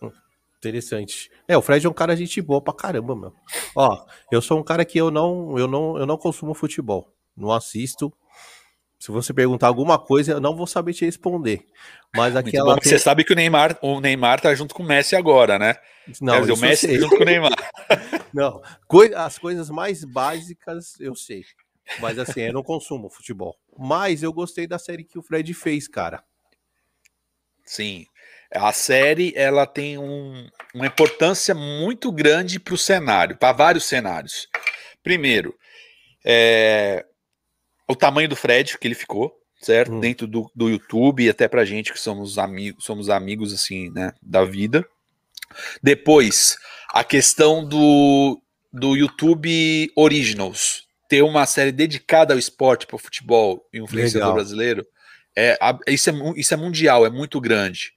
Hum, 0.00 0.10
interessante. 0.58 1.30
É, 1.46 1.56
o 1.56 1.62
Fred 1.62 1.86
é 1.86 1.90
um 1.90 1.94
cara 1.94 2.16
gente 2.16 2.40
boa 2.40 2.60
pra 2.60 2.72
caramba, 2.72 3.16
meu. 3.16 3.34
Ó, 3.74 4.06
eu 4.30 4.40
sou 4.40 4.58
um 4.58 4.62
cara 4.62 4.84
que 4.84 4.98
eu 4.98 5.10
não, 5.10 5.58
eu 5.58 5.66
não, 5.66 5.98
eu 5.98 6.06
não 6.06 6.16
consumo 6.16 6.54
futebol. 6.54 7.12
Não 7.36 7.52
assisto. 7.52 8.12
Se 8.98 9.12
você 9.12 9.32
perguntar 9.32 9.68
alguma 9.68 9.98
coisa, 9.98 10.32
eu 10.32 10.40
não 10.40 10.56
vou 10.56 10.66
saber 10.66 10.92
te 10.92 11.04
responder. 11.04 11.64
Mas. 12.14 12.34
Bom, 12.34 12.42
tem... 12.42 12.82
Você 12.82 12.98
sabe 12.98 13.22
que 13.22 13.32
o 13.32 13.36
Neymar, 13.36 13.78
o 13.80 14.00
Neymar 14.00 14.40
tá 14.40 14.52
junto 14.54 14.74
com 14.74 14.82
o 14.82 14.86
Messi 14.86 15.14
agora, 15.14 15.58
né? 15.58 15.76
Não, 16.20 16.40
dizer, 16.40 16.52
o 16.52 16.56
Messi 16.56 16.88
tá 16.88 16.94
junto 16.94 17.16
com 17.16 17.22
o 17.22 17.26
Neymar. 17.26 17.52
Não, 18.34 18.60
as 19.16 19.38
coisas 19.38 19.70
mais 19.70 20.04
básicas 20.04 20.98
eu 21.00 21.14
sei. 21.14 21.44
Mas 22.00 22.18
assim, 22.18 22.40
eu 22.40 22.52
não 22.52 22.62
consumo 22.62 23.08
futebol. 23.08 23.56
Mas 23.78 24.22
eu 24.22 24.32
gostei 24.32 24.66
da 24.66 24.78
série 24.78 25.04
que 25.04 25.18
o 25.18 25.22
Fred 25.22 25.54
fez, 25.54 25.88
cara. 25.88 26.22
Sim. 27.64 28.04
A 28.52 28.72
série 28.72 29.32
ela 29.34 29.66
tem 29.66 29.96
um, 29.98 30.48
uma 30.74 30.86
importância 30.86 31.54
muito 31.54 32.10
grande 32.12 32.58
para 32.58 32.74
o 32.74 32.78
cenário, 32.78 33.36
para 33.36 33.52
vários 33.52 33.84
cenários. 33.84 34.48
Primeiro, 35.02 35.54
é, 36.24 37.06
o 37.88 37.96
tamanho 37.96 38.28
do 38.28 38.36
Fred 38.36 38.78
que 38.78 38.86
ele 38.86 38.94
ficou, 38.94 39.32
certo? 39.60 39.92
Hum. 39.92 40.00
Dentro 40.00 40.26
do, 40.26 40.50
do 40.54 40.68
YouTube 40.68 41.24
e 41.24 41.30
até 41.30 41.48
pra 41.48 41.64
gente 41.64 41.92
que 41.92 41.98
somos 41.98 42.38
amigos, 42.38 42.84
somos 42.84 43.08
amigos 43.08 43.52
assim, 43.52 43.90
né, 43.90 44.12
da 44.22 44.44
vida. 44.44 44.86
Depois, 45.82 46.58
a 46.90 47.02
questão 47.02 47.64
do, 47.66 48.40
do 48.72 48.94
YouTube 48.94 49.90
Originals, 49.96 50.86
ter 51.08 51.22
uma 51.22 51.46
série 51.46 51.72
dedicada 51.72 52.34
ao 52.34 52.38
esporte, 52.38 52.86
para 52.86 52.96
o 52.96 52.98
futebol 52.98 53.66
e 53.72 53.78
influenciador 53.78 54.28
Legal. 54.28 54.34
brasileiro, 54.34 54.86
é, 55.36 55.56
isso, 55.86 56.10
é, 56.10 56.14
isso 56.36 56.52
é 56.52 56.56
mundial, 56.56 57.06
é 57.06 57.10
muito 57.10 57.40
grande. 57.40 57.92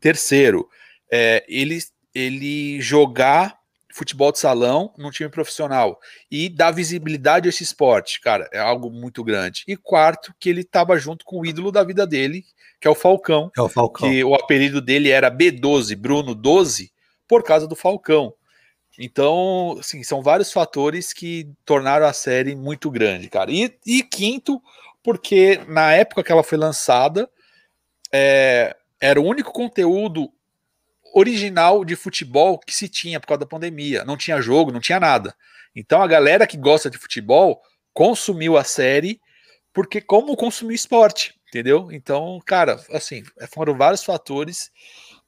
Terceiro, 0.00 0.68
é, 1.12 1.44
ele, 1.48 1.78
ele 2.14 2.80
jogar 2.80 3.58
futebol 3.94 4.32
de 4.32 4.40
salão 4.40 4.92
num 4.98 5.10
time 5.12 5.30
profissional 5.30 6.00
e 6.28 6.48
dar 6.48 6.72
visibilidade 6.72 7.48
a 7.48 7.50
esse 7.50 7.62
esporte, 7.62 8.20
cara, 8.20 8.50
é 8.52 8.58
algo 8.58 8.90
muito 8.90 9.22
grande. 9.22 9.62
E 9.68 9.76
quarto, 9.76 10.34
que 10.40 10.48
ele 10.48 10.62
estava 10.62 10.98
junto 10.98 11.24
com 11.24 11.40
o 11.40 11.46
ídolo 11.46 11.70
da 11.70 11.84
vida 11.84 12.04
dele, 12.04 12.44
que 12.80 12.88
é 12.88 12.90
o 12.90 12.94
Falcão. 12.94 13.52
É 13.56 13.62
o 13.62 13.68
Falcão. 13.68 14.10
Que 14.10 14.24
o 14.24 14.34
apelido 14.34 14.80
dele 14.80 15.10
era 15.10 15.30
B12, 15.30 15.96
Bruno 15.96 16.34
12, 16.34 16.92
por 17.28 17.44
causa 17.44 17.68
do 17.68 17.76
Falcão. 17.76 18.34
Então, 18.98 19.76
assim, 19.78 20.02
são 20.02 20.20
vários 20.20 20.52
fatores 20.52 21.12
que 21.12 21.48
tornaram 21.64 22.06
a 22.06 22.12
série 22.12 22.56
muito 22.56 22.90
grande, 22.90 23.30
cara. 23.30 23.52
E, 23.52 23.72
e 23.86 24.02
quinto, 24.02 24.60
porque 25.04 25.60
na 25.68 25.92
época 25.92 26.24
que 26.24 26.32
ela 26.32 26.42
foi 26.42 26.58
lançada, 26.58 27.30
é, 28.12 28.74
era 29.00 29.20
o 29.20 29.24
único 29.24 29.52
conteúdo 29.52 30.32
original 31.14 31.84
de 31.84 31.94
futebol 31.94 32.58
que 32.58 32.74
se 32.74 32.88
tinha 32.88 33.20
por 33.20 33.28
causa 33.28 33.40
da 33.40 33.46
pandemia. 33.46 34.04
Não 34.04 34.16
tinha 34.16 34.40
jogo, 34.40 34.72
não 34.72 34.80
tinha 34.80 34.98
nada. 34.98 35.34
Então 35.74 36.02
a 36.02 36.06
galera 36.06 36.46
que 36.46 36.56
gosta 36.56 36.90
de 36.90 36.98
futebol 36.98 37.60
consumiu 37.92 38.56
a 38.56 38.64
série 38.64 39.20
porque 39.72 40.00
como 40.00 40.36
consumiu 40.36 40.74
esporte, 40.74 41.34
entendeu? 41.48 41.88
Então, 41.90 42.40
cara, 42.46 42.80
assim, 42.90 43.22
foram 43.52 43.76
vários 43.76 44.04
fatores 44.04 44.70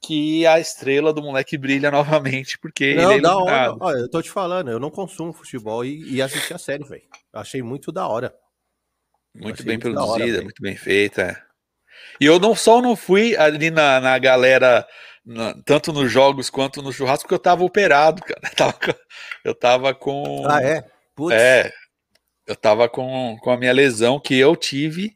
que 0.01 0.45
a 0.45 0.59
estrela 0.59 1.11
do 1.11 1.21
moleque 1.21 1.57
brilha 1.57 1.89
novamente, 1.91 2.57
porque 2.59 2.95
não, 2.95 3.11
ele 3.11 3.19
é 3.19 3.21
da 3.21 3.37
hora. 3.37 3.75
Olha, 3.79 3.97
eu 3.97 4.09
tô 4.09 4.21
te 4.21 4.29
falando, 4.29 4.71
eu 4.71 4.79
não 4.79 4.89
consumo 4.89 5.33
futebol 5.33 5.83
e, 5.83 6.15
e 6.15 6.21
assisti 6.21 6.53
a 6.53 6.57
série, 6.57 6.83
velho. 6.83 7.03
Achei 7.33 7.61
muito 7.61 7.91
da 7.91 8.07
hora. 8.07 8.33
Muito 9.35 9.63
bem 9.63 9.77
muito 9.77 9.93
produzida, 9.93 10.33
hora, 10.33 10.43
muito 10.43 10.61
bem 10.61 10.75
feita. 10.75 11.43
E 12.19 12.25
eu 12.25 12.39
não 12.39 12.55
só 12.55 12.81
não 12.81 12.95
fui 12.95 13.35
ali 13.35 13.69
na, 13.69 13.99
na 13.99 14.17
galera, 14.17 14.87
na, 15.27 15.53
tanto 15.65 15.91
nos 15.91 16.09
jogos 16.09 16.49
quanto 16.49 16.81
no 16.81 16.93
churrasco, 16.93 17.23
porque 17.23 17.35
eu 17.35 17.39
tava 17.39 17.63
operado, 17.63 18.21
cara. 18.21 18.41
Eu 18.47 18.55
tava, 18.55 18.99
eu 19.43 19.55
tava 19.55 19.93
com. 19.93 20.47
Ah, 20.47 20.63
é? 20.63 20.83
Putz. 21.13 21.35
É. 21.35 21.71
Eu 22.45 22.55
tava 22.55 22.87
com, 22.87 23.37
com 23.41 23.51
a 23.51 23.57
minha 23.57 23.73
lesão 23.73 24.21
que 24.21 24.37
eu 24.37 24.55
tive 24.55 25.13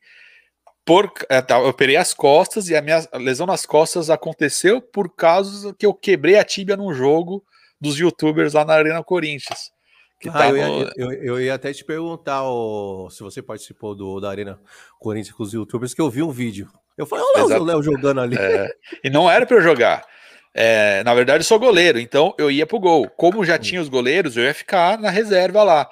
por, 0.84 1.10
é, 1.30 1.42
tá, 1.42 1.60
eu 1.60 1.70
operei 1.70 1.96
as 1.96 2.14
costas 2.14 2.68
e 2.68 2.76
a 2.76 2.82
minha 2.82 3.08
lesão 3.14 3.48
nas 3.48 3.66
costas 3.66 4.10
aconteceu 4.10 4.82
por 4.82 5.16
causa 5.16 5.74
que 5.74 5.86
eu 5.86 5.94
quebrei 5.94 6.38
a 6.38 6.44
tíbia 6.44 6.76
num 6.76 6.94
jogo 6.94 7.44
dos 7.80 7.98
youtubers 7.98 8.54
lá 8.54 8.66
na 8.66 8.74
Arena 8.74 9.02
Corinthians. 9.02 9.72
ah, 10.34 10.50
eu, 10.50 10.58
ia, 10.58 10.94
eu, 10.98 11.12
eu, 11.14 11.42
ia, 11.42 11.54
até 11.54 11.72
te 11.72 11.86
perguntar 11.86 12.44
ó, 12.44 13.10
se 13.10 13.24
você 13.24 13.42
participou 13.42 13.96
do, 13.96 14.20
da 14.20 14.30
Arena 14.30 14.60
Corinthians 15.00 15.36
com 15.36 15.44
os 15.44 15.54
youtubers, 15.54 15.94
que 15.94 16.02
eu 16.02 16.10
vi 16.10 16.22
um 16.22 16.32
vídeo. 16.32 16.70
Eu 16.98 17.06
falei, 17.06 17.26
olha 17.36 17.60
o 17.60 17.64
Léo 17.64 17.84
jogando 17.84 18.22
ali. 18.22 18.38
É, 18.38 18.70
e 19.04 19.10
não 19.10 19.30
era 19.30 19.46
para 19.46 19.58
eu 19.58 19.62
jogar. 19.62 20.04
É, 20.54 21.04
na 21.04 21.14
verdade, 21.14 21.40
eu 21.40 21.48
sou 21.48 21.60
goleiro, 21.60 22.00
então 22.00 22.34
eu 22.38 22.52
ia 22.52 22.66
pro 22.66 22.80
gol. 22.80 23.10
Como 23.10 23.46
já 23.46 23.56
hum. 23.56 23.60
tinha 23.60 23.82
os 23.82 23.90
goleiros, 23.90 24.38
eu 24.38 24.44
ia 24.44 24.54
ficar 24.54 24.98
na 25.00 25.10
reserva 25.10 25.64
lá. 25.64 25.90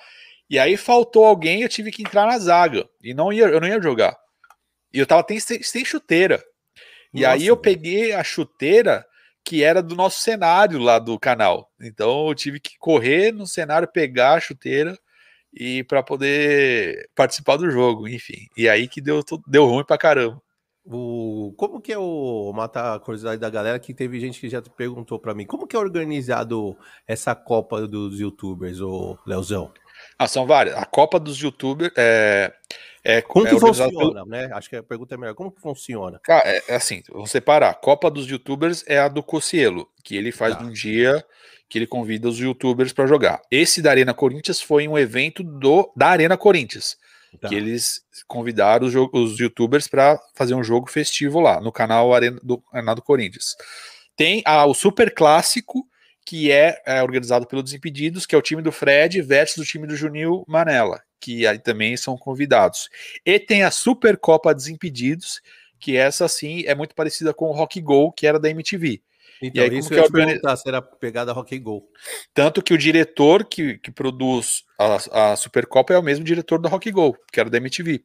E 0.49 0.57
aí 0.57 0.75
faltou 0.75 1.25
alguém, 1.25 1.61
eu 1.61 1.69
tive 1.69 1.91
que 1.91 2.01
entrar 2.01 2.25
na 2.25 2.37
zaga. 2.37 2.87
E 3.03 3.13
não 3.13 3.31
ia, 3.31 3.45
eu 3.45 3.61
não 3.61 3.67
ia 3.67 3.81
jogar. 3.81 4.17
E 4.93 4.99
eu 4.99 5.05
tava 5.05 5.25
sem, 5.39 5.61
sem 5.61 5.85
chuteira. 5.85 6.43
E 7.13 7.21
Nossa, 7.21 7.33
aí 7.33 7.47
eu 7.47 7.55
peguei 7.55 8.13
a 8.13 8.23
chuteira 8.23 9.05
que 9.43 9.63
era 9.63 9.81
do 9.81 9.95
nosso 9.95 10.19
cenário 10.19 10.79
lá 10.79 10.99
do 10.99 11.17
canal. 11.19 11.71
Então 11.79 12.27
eu 12.27 12.35
tive 12.35 12.59
que 12.59 12.77
correr 12.77 13.31
no 13.31 13.47
cenário, 13.47 13.87
pegar 13.87 14.33
a 14.33 14.39
chuteira 14.39 14.97
e 15.53 15.83
para 15.83 16.03
poder 16.03 17.09
participar 17.15 17.57
do 17.57 17.69
jogo, 17.69 18.07
enfim. 18.07 18.47
E 18.55 18.67
aí 18.69 18.87
que 18.87 19.01
deu, 19.01 19.23
deu 19.47 19.65
ruim 19.65 19.83
pra 19.83 19.97
caramba. 19.97 20.41
O, 20.91 21.53
como 21.55 21.79
que 21.79 21.93
é 21.93 21.97
o 21.99 22.51
matar 22.51 22.95
a 22.95 22.99
curiosidade 22.99 23.39
da 23.39 23.49
galera 23.49 23.77
que 23.77 23.93
teve 23.93 24.19
gente 24.19 24.39
que 24.39 24.49
já 24.49 24.59
perguntou 24.59 25.19
para 25.19 25.35
mim, 25.35 25.45
como 25.45 25.67
que 25.67 25.75
é 25.75 25.79
organizado 25.79 26.75
essa 27.07 27.35
Copa 27.35 27.87
dos 27.87 28.19
YouTubers, 28.19 28.81
o 28.81 29.15
Leozão? 29.23 29.71
Ah, 30.17 30.27
são 30.27 30.47
várias. 30.47 30.75
A 30.75 30.85
Copa 30.85 31.19
dos 31.19 31.37
YouTubers 31.37 31.91
é, 31.95 32.51
é, 33.03 33.21
como 33.21 33.45
é 33.45 33.51
que 33.51 33.59
funciona, 33.59 33.91
pelo... 33.91 34.25
né? 34.25 34.49
Acho 34.51 34.69
que 34.69 34.75
a 34.75 34.83
pergunta 34.83 35.13
é 35.13 35.17
melhor. 35.17 35.35
Como 35.35 35.51
que 35.51 35.61
funciona? 35.61 36.19
Cara, 36.23 36.49
é, 36.49 36.63
é 36.69 36.75
assim, 36.75 37.03
vamos 37.11 37.29
separar. 37.29 37.69
A 37.69 37.73
Copa 37.75 38.09
dos 38.09 38.27
YouTubers 38.27 38.83
é 38.87 38.97
a 38.97 39.07
do 39.07 39.21
Cocielo, 39.21 39.87
que 40.03 40.15
ele 40.15 40.31
faz 40.31 40.55
tá. 40.55 40.63
um 40.63 40.71
dia 40.71 41.23
que 41.69 41.77
ele 41.77 41.85
convida 41.85 42.27
os 42.27 42.39
YouTubers 42.39 42.91
para 42.91 43.05
jogar. 43.05 43.41
Esse 43.51 43.79
da 43.79 43.91
Arena 43.91 44.13
Corinthians 44.13 44.59
foi 44.59 44.87
um 44.87 44.97
evento 44.97 45.43
do 45.43 45.91
da 45.95 46.07
Arena 46.07 46.35
Corinthians, 46.35 46.97
tá. 47.37 47.49
que 47.49 47.55
eles 47.55 48.01
convidaram 48.27 48.87
os, 48.87 48.93
os 48.95 49.39
YouTubers 49.39 49.87
para 49.87 50.19
fazer 50.33 50.55
um 50.55 50.63
jogo 50.63 50.89
festivo 50.89 51.39
lá 51.39 51.59
no 51.59 51.71
canal 51.71 52.13
Arena 52.13 52.39
do, 52.43 52.63
Arena 52.71 52.95
Corinthians. 52.95 53.55
Tem 54.15 54.41
a, 54.45 54.65
o 54.65 54.73
Super 54.73 55.13
Clássico, 55.13 55.87
que 56.25 56.51
é, 56.51 56.81
é, 56.85 57.01
organizado 57.01 57.47
pelo 57.47 57.63
Desimpedidos, 57.63 58.25
que 58.25 58.35
é 58.35 58.37
o 58.37 58.41
time 58.41 58.61
do 58.61 58.71
Fred 58.71 59.21
versus 59.21 59.57
o 59.57 59.67
time 59.67 59.87
do 59.87 59.95
Junil 59.95 60.43
Manela, 60.47 61.01
que 61.19 61.47
aí 61.47 61.57
também 61.57 61.95
são 61.97 62.17
convidados. 62.17 62.89
E 63.25 63.39
tem 63.39 63.63
a 63.63 63.71
Supercopa 63.71 64.53
Desimpedidos, 64.53 65.41
que 65.79 65.95
essa 65.95 66.27
sim 66.27 66.63
é 66.65 66.75
muito 66.75 66.93
parecida 66.93 67.33
com 67.33 67.45
o 67.45 67.53
Rock 67.53 67.81
Go, 67.81 68.11
que 68.11 68.27
era 68.27 68.39
da 68.39 68.49
MTV. 68.49 69.01
Então, 69.41 69.63
e 69.63 69.69
aí, 69.69 69.77
isso 69.77 69.89
que 69.89 69.95
eu 69.95 70.03
ia 70.03 70.11
perguntar 70.11 70.57
se 70.57 70.67
era 70.67 70.81
pegada 70.81 71.31
Rock 71.31 71.57
Go. 71.59 71.87
Tanto 72.33 72.61
que 72.61 72.73
o 72.73 72.77
diretor 72.77 73.45
que, 73.45 73.77
que 73.77 73.91
produz 73.91 74.63
a, 74.77 75.31
a 75.31 75.35
Supercopa 75.35 75.93
é 75.93 75.97
o 75.97 76.03
mesmo 76.03 76.25
diretor 76.25 76.59
da 76.59 76.69
Rock 76.69 76.91
Go, 76.91 77.17
que 77.31 77.39
era 77.39 77.49
da 77.49 77.57
MTV. 77.57 78.03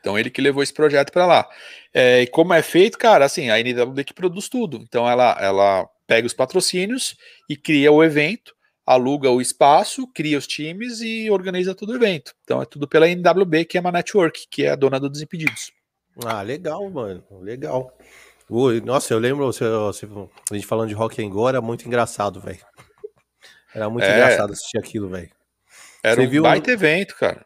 Então 0.00 0.18
ele 0.18 0.30
que 0.30 0.40
levou 0.40 0.62
esse 0.62 0.72
projeto 0.72 1.12
para 1.12 1.26
lá. 1.26 1.48
É, 1.92 2.22
e 2.22 2.26
como 2.26 2.54
é 2.54 2.62
feito, 2.62 2.96
cara, 2.96 3.24
assim, 3.24 3.50
a 3.50 3.60
NWB 3.60 4.04
que 4.04 4.14
produz 4.14 4.48
tudo. 4.48 4.78
Então 4.78 5.08
ela, 5.08 5.36
ela 5.40 5.88
pega 6.06 6.26
os 6.26 6.32
patrocínios 6.32 7.16
e 7.48 7.56
cria 7.56 7.92
o 7.92 8.02
evento, 8.02 8.54
aluga 8.86 9.30
o 9.30 9.40
espaço, 9.40 10.06
cria 10.14 10.38
os 10.38 10.46
times 10.46 11.00
e 11.00 11.30
organiza 11.30 11.74
todo 11.74 11.90
o 11.90 11.96
evento. 11.96 12.32
Então 12.44 12.62
é 12.62 12.64
tudo 12.64 12.88
pela 12.88 13.08
NWB, 13.08 13.64
que 13.66 13.76
é 13.76 13.80
uma 13.80 13.92
network, 13.92 14.46
que 14.50 14.64
é 14.64 14.70
a 14.70 14.76
dona 14.76 14.98
do 14.98 15.10
Desimpedidos. 15.10 15.72
Ah, 16.24 16.42
legal, 16.42 16.88
mano, 16.90 17.22
legal. 17.40 17.92
Ui, 18.50 18.80
nossa, 18.80 19.12
eu 19.12 19.18
lembro 19.18 19.46
você, 19.46 19.64
a 19.64 20.54
gente 20.54 20.66
falando 20.66 20.88
de 20.88 20.94
Rock 20.94 21.24
and 21.24 21.28
Go, 21.30 21.48
era 21.48 21.60
muito 21.60 21.86
engraçado, 21.86 22.40
velho. 22.40 22.64
Era 23.74 23.90
muito 23.90 24.04
é... 24.04 24.12
engraçado 24.12 24.52
assistir 24.52 24.78
aquilo, 24.78 25.08
velho. 25.08 25.30
Era 26.02 26.16
você 26.22 26.26
um 26.26 26.30
viu... 26.30 26.42
baita 26.42 26.70
evento, 26.70 27.14
cara. 27.16 27.44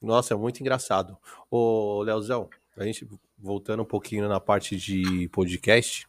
Nossa, 0.00 0.34
é 0.34 0.36
muito 0.36 0.60
engraçado. 0.60 1.18
Ô, 1.50 2.02
Leozão, 2.02 2.48
a 2.76 2.84
gente 2.84 3.06
voltando 3.38 3.82
um 3.82 3.86
pouquinho 3.86 4.28
na 4.28 4.40
parte 4.40 4.76
de 4.76 5.28
podcast, 5.28 6.06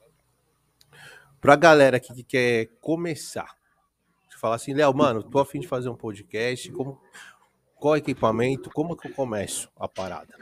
Pra 1.41 1.55
galera 1.55 2.01
que 2.01 2.21
quer 2.21 2.67
começar, 2.81 3.55
falar 4.37 4.55
assim, 4.55 4.73
Léo, 4.73 4.93
mano, 4.93 5.23
tô 5.23 5.39
afim 5.39 5.61
de 5.61 5.67
fazer 5.67 5.87
um 5.87 5.95
podcast, 5.95 6.69
como, 6.73 6.99
qual 7.75 7.95
equipamento, 7.95 8.69
como 8.71 8.95
que 8.95 9.07
eu 9.07 9.13
começo 9.13 9.69
a 9.77 9.87
parada? 9.87 10.35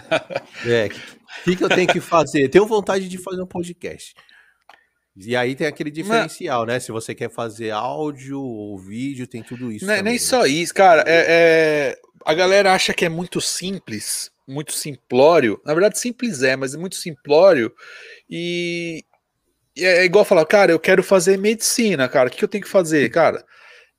é, 0.66 0.86
o 0.86 1.44
que, 1.44 1.56
que 1.56 1.64
eu 1.64 1.68
tenho 1.68 1.88
que 1.88 2.00
fazer? 2.00 2.48
Tenho 2.48 2.66
vontade 2.66 3.08
de 3.08 3.18
fazer 3.18 3.42
um 3.42 3.46
podcast. 3.46 4.14
E 5.16 5.34
aí 5.34 5.54
tem 5.54 5.66
aquele 5.66 5.90
diferencial, 5.90 6.66
Mas... 6.66 6.74
né? 6.74 6.80
Se 6.80 6.92
você 6.92 7.14
quer 7.14 7.30
fazer 7.30 7.70
áudio 7.70 8.40
ou 8.40 8.78
vídeo, 8.78 9.26
tem 9.26 9.42
tudo 9.42 9.72
isso. 9.72 9.86
Não, 9.86 9.94
é 9.94 10.02
nem 10.02 10.14
né? 10.14 10.18
só 10.18 10.44
isso, 10.46 10.74
cara. 10.74 11.02
É, 11.06 11.24
é, 11.28 11.98
A 12.24 12.34
galera 12.34 12.74
acha 12.74 12.92
que 12.92 13.04
é 13.04 13.08
muito 13.08 13.40
simples, 13.40 14.30
muito 14.46 14.72
simplório. 14.72 15.60
Na 15.64 15.72
verdade, 15.72 15.98
simples 15.98 16.42
é, 16.42 16.54
mas 16.54 16.74
é 16.74 16.78
muito 16.78 16.96
simplório. 16.96 17.72
E, 18.28 19.04
e 19.74 19.84
é 19.84 20.04
igual 20.04 20.24
falar, 20.24 20.44
cara, 20.44 20.70
eu 20.70 20.78
quero 20.78 21.02
fazer 21.02 21.38
medicina, 21.38 22.08
cara. 22.08 22.28
O 22.28 22.32
que 22.32 22.44
eu 22.44 22.48
tenho 22.48 22.64
que 22.64 22.70
fazer, 22.70 23.08
cara? 23.10 23.42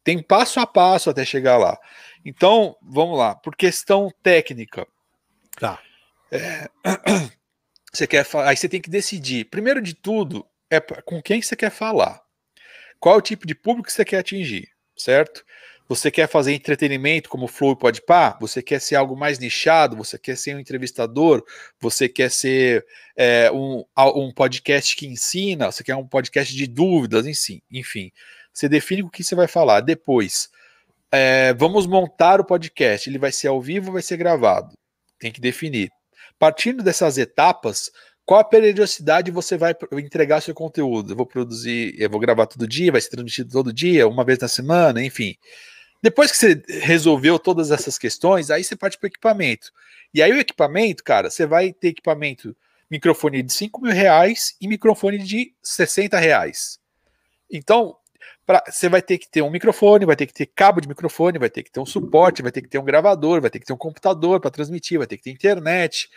Tem 0.03 0.21
passo 0.21 0.59
a 0.59 0.67
passo 0.67 1.09
até 1.09 1.25
chegar 1.25 1.57
lá. 1.57 1.77
Então, 2.23 2.75
vamos 2.81 3.17
lá. 3.17 3.33
Por 3.33 3.55
questão 3.55 4.11
técnica. 4.21 4.85
Tá. 5.59 5.79
É, 6.31 6.69
você 7.91 8.07
quer 8.07 8.25
aí 8.45 8.57
você 8.57 8.69
tem 8.69 8.81
que 8.81 8.89
decidir. 8.89 9.45
Primeiro 9.45 9.81
de 9.81 9.93
tudo, 9.93 10.45
é 10.69 10.79
com 10.79 11.21
quem 11.21 11.41
você 11.41 11.55
quer 11.55 11.71
falar. 11.71 12.21
Qual 12.99 13.15
é 13.15 13.17
o 13.17 13.21
tipo 13.21 13.45
de 13.45 13.55
público 13.55 13.87
que 13.87 13.93
você 13.93 14.03
quer 14.03 14.19
atingir, 14.19 14.69
certo? 14.95 15.45
Você 15.89 16.11
quer 16.11 16.27
fazer 16.27 16.53
entretenimento 16.53 17.29
como 17.29 17.47
Flow 17.47 17.71
e 17.71 17.77
Podpah? 17.77 18.37
Você 18.41 18.61
quer 18.61 18.81
ser 18.81 18.95
algo 18.95 19.15
mais 19.15 19.39
nichado? 19.39 19.95
Você 19.95 20.19
quer 20.19 20.35
ser 20.35 20.53
um 20.53 20.59
entrevistador? 20.59 21.45
Você 21.79 22.09
quer 22.09 22.29
ser 22.29 22.85
é, 23.15 23.49
um, 23.51 23.85
um 23.97 24.33
podcast 24.33 24.95
que 24.97 25.07
ensina? 25.07 25.71
Você 25.71 25.85
quer 25.85 25.95
um 25.95 26.05
podcast 26.05 26.53
de 26.53 26.67
dúvidas? 26.67 27.25
Enfim. 27.71 28.11
Você 28.51 28.67
define 28.67 29.03
o 29.03 29.09
que 29.09 29.23
você 29.23 29.33
vai 29.33 29.47
falar. 29.47 29.79
Depois, 29.79 30.49
é, 31.09 31.53
vamos 31.53 31.87
montar 31.87 32.41
o 32.41 32.45
podcast. 32.45 33.09
Ele 33.09 33.17
vai 33.17 33.31
ser 33.31 33.47
ao 33.47 33.61
vivo 33.61 33.87
ou 33.87 33.93
vai 33.93 34.01
ser 34.01 34.17
gravado? 34.17 34.73
Tem 35.17 35.31
que 35.31 35.39
definir. 35.39 35.89
Partindo 36.39 36.83
dessas 36.83 37.17
etapas, 37.17 37.91
qual 38.25 38.39
a 38.39 38.43
periodicidade 38.43 39.31
você 39.31 39.57
vai 39.57 39.73
entregar 39.93 40.41
seu 40.41 40.53
conteúdo? 40.53 41.13
Eu 41.13 41.15
vou 41.15 41.25
produzir, 41.25 41.95
eu 41.97 42.09
vou 42.09 42.19
gravar 42.19 42.45
todo 42.45 42.67
dia, 42.67 42.91
vai 42.91 42.99
ser 43.01 43.09
transmitido 43.09 43.51
todo 43.51 43.71
dia, 43.71 44.07
uma 44.07 44.25
vez 44.25 44.37
na 44.39 44.47
semana, 44.47 45.03
enfim. 45.03 45.35
Depois 46.03 46.31
que 46.31 46.37
você 46.37 46.61
resolveu 46.81 47.39
todas 47.39 47.71
essas 47.71 47.97
questões, 47.97 48.51
aí 48.51 48.63
você 48.63 48.75
parte 48.75 48.97
para 48.97 49.07
o 49.07 49.09
equipamento. 49.09 49.71
E 50.13 50.21
aí 50.21 50.31
o 50.31 50.39
equipamento, 50.39 51.03
cara, 51.03 51.29
você 51.29 51.45
vai 51.45 51.73
ter 51.73 51.89
equipamento, 51.89 52.55
microfone 52.89 53.41
de 53.41 53.51
5 53.51 53.81
mil 53.81 53.93
reais 53.93 54.55
e 54.61 54.67
microfone 54.67 55.17
de 55.17 55.53
60 55.63 56.17
reais. 56.19 56.79
Então, 57.49 57.95
pra, 58.47 58.63
você 58.67 58.87
vai 58.87 59.01
ter 59.01 59.17
que 59.17 59.29
ter 59.29 59.41
um 59.41 59.51
microfone, 59.51 60.05
vai 60.05 60.15
ter 60.15 60.25
que 60.25 60.33
ter 60.33 60.45
cabo 60.47 60.79
de 60.79 60.87
microfone, 60.87 61.37
vai 61.37 61.49
ter 61.49 61.61
que 61.61 61.71
ter 61.71 61.81
um 61.81 61.85
suporte, 61.85 62.41
vai 62.41 62.51
ter 62.51 62.61
que 62.61 62.69
ter 62.69 62.79
um 62.79 62.85
gravador, 62.85 63.41
vai 63.41 63.49
ter 63.49 63.59
que 63.59 63.65
ter 63.65 63.73
um 63.73 63.77
computador 63.77 64.39
para 64.39 64.49
transmitir, 64.49 64.97
vai 64.97 65.05
ter 65.05 65.17
que 65.17 65.23
ter 65.23 65.31
internet. 65.31 66.09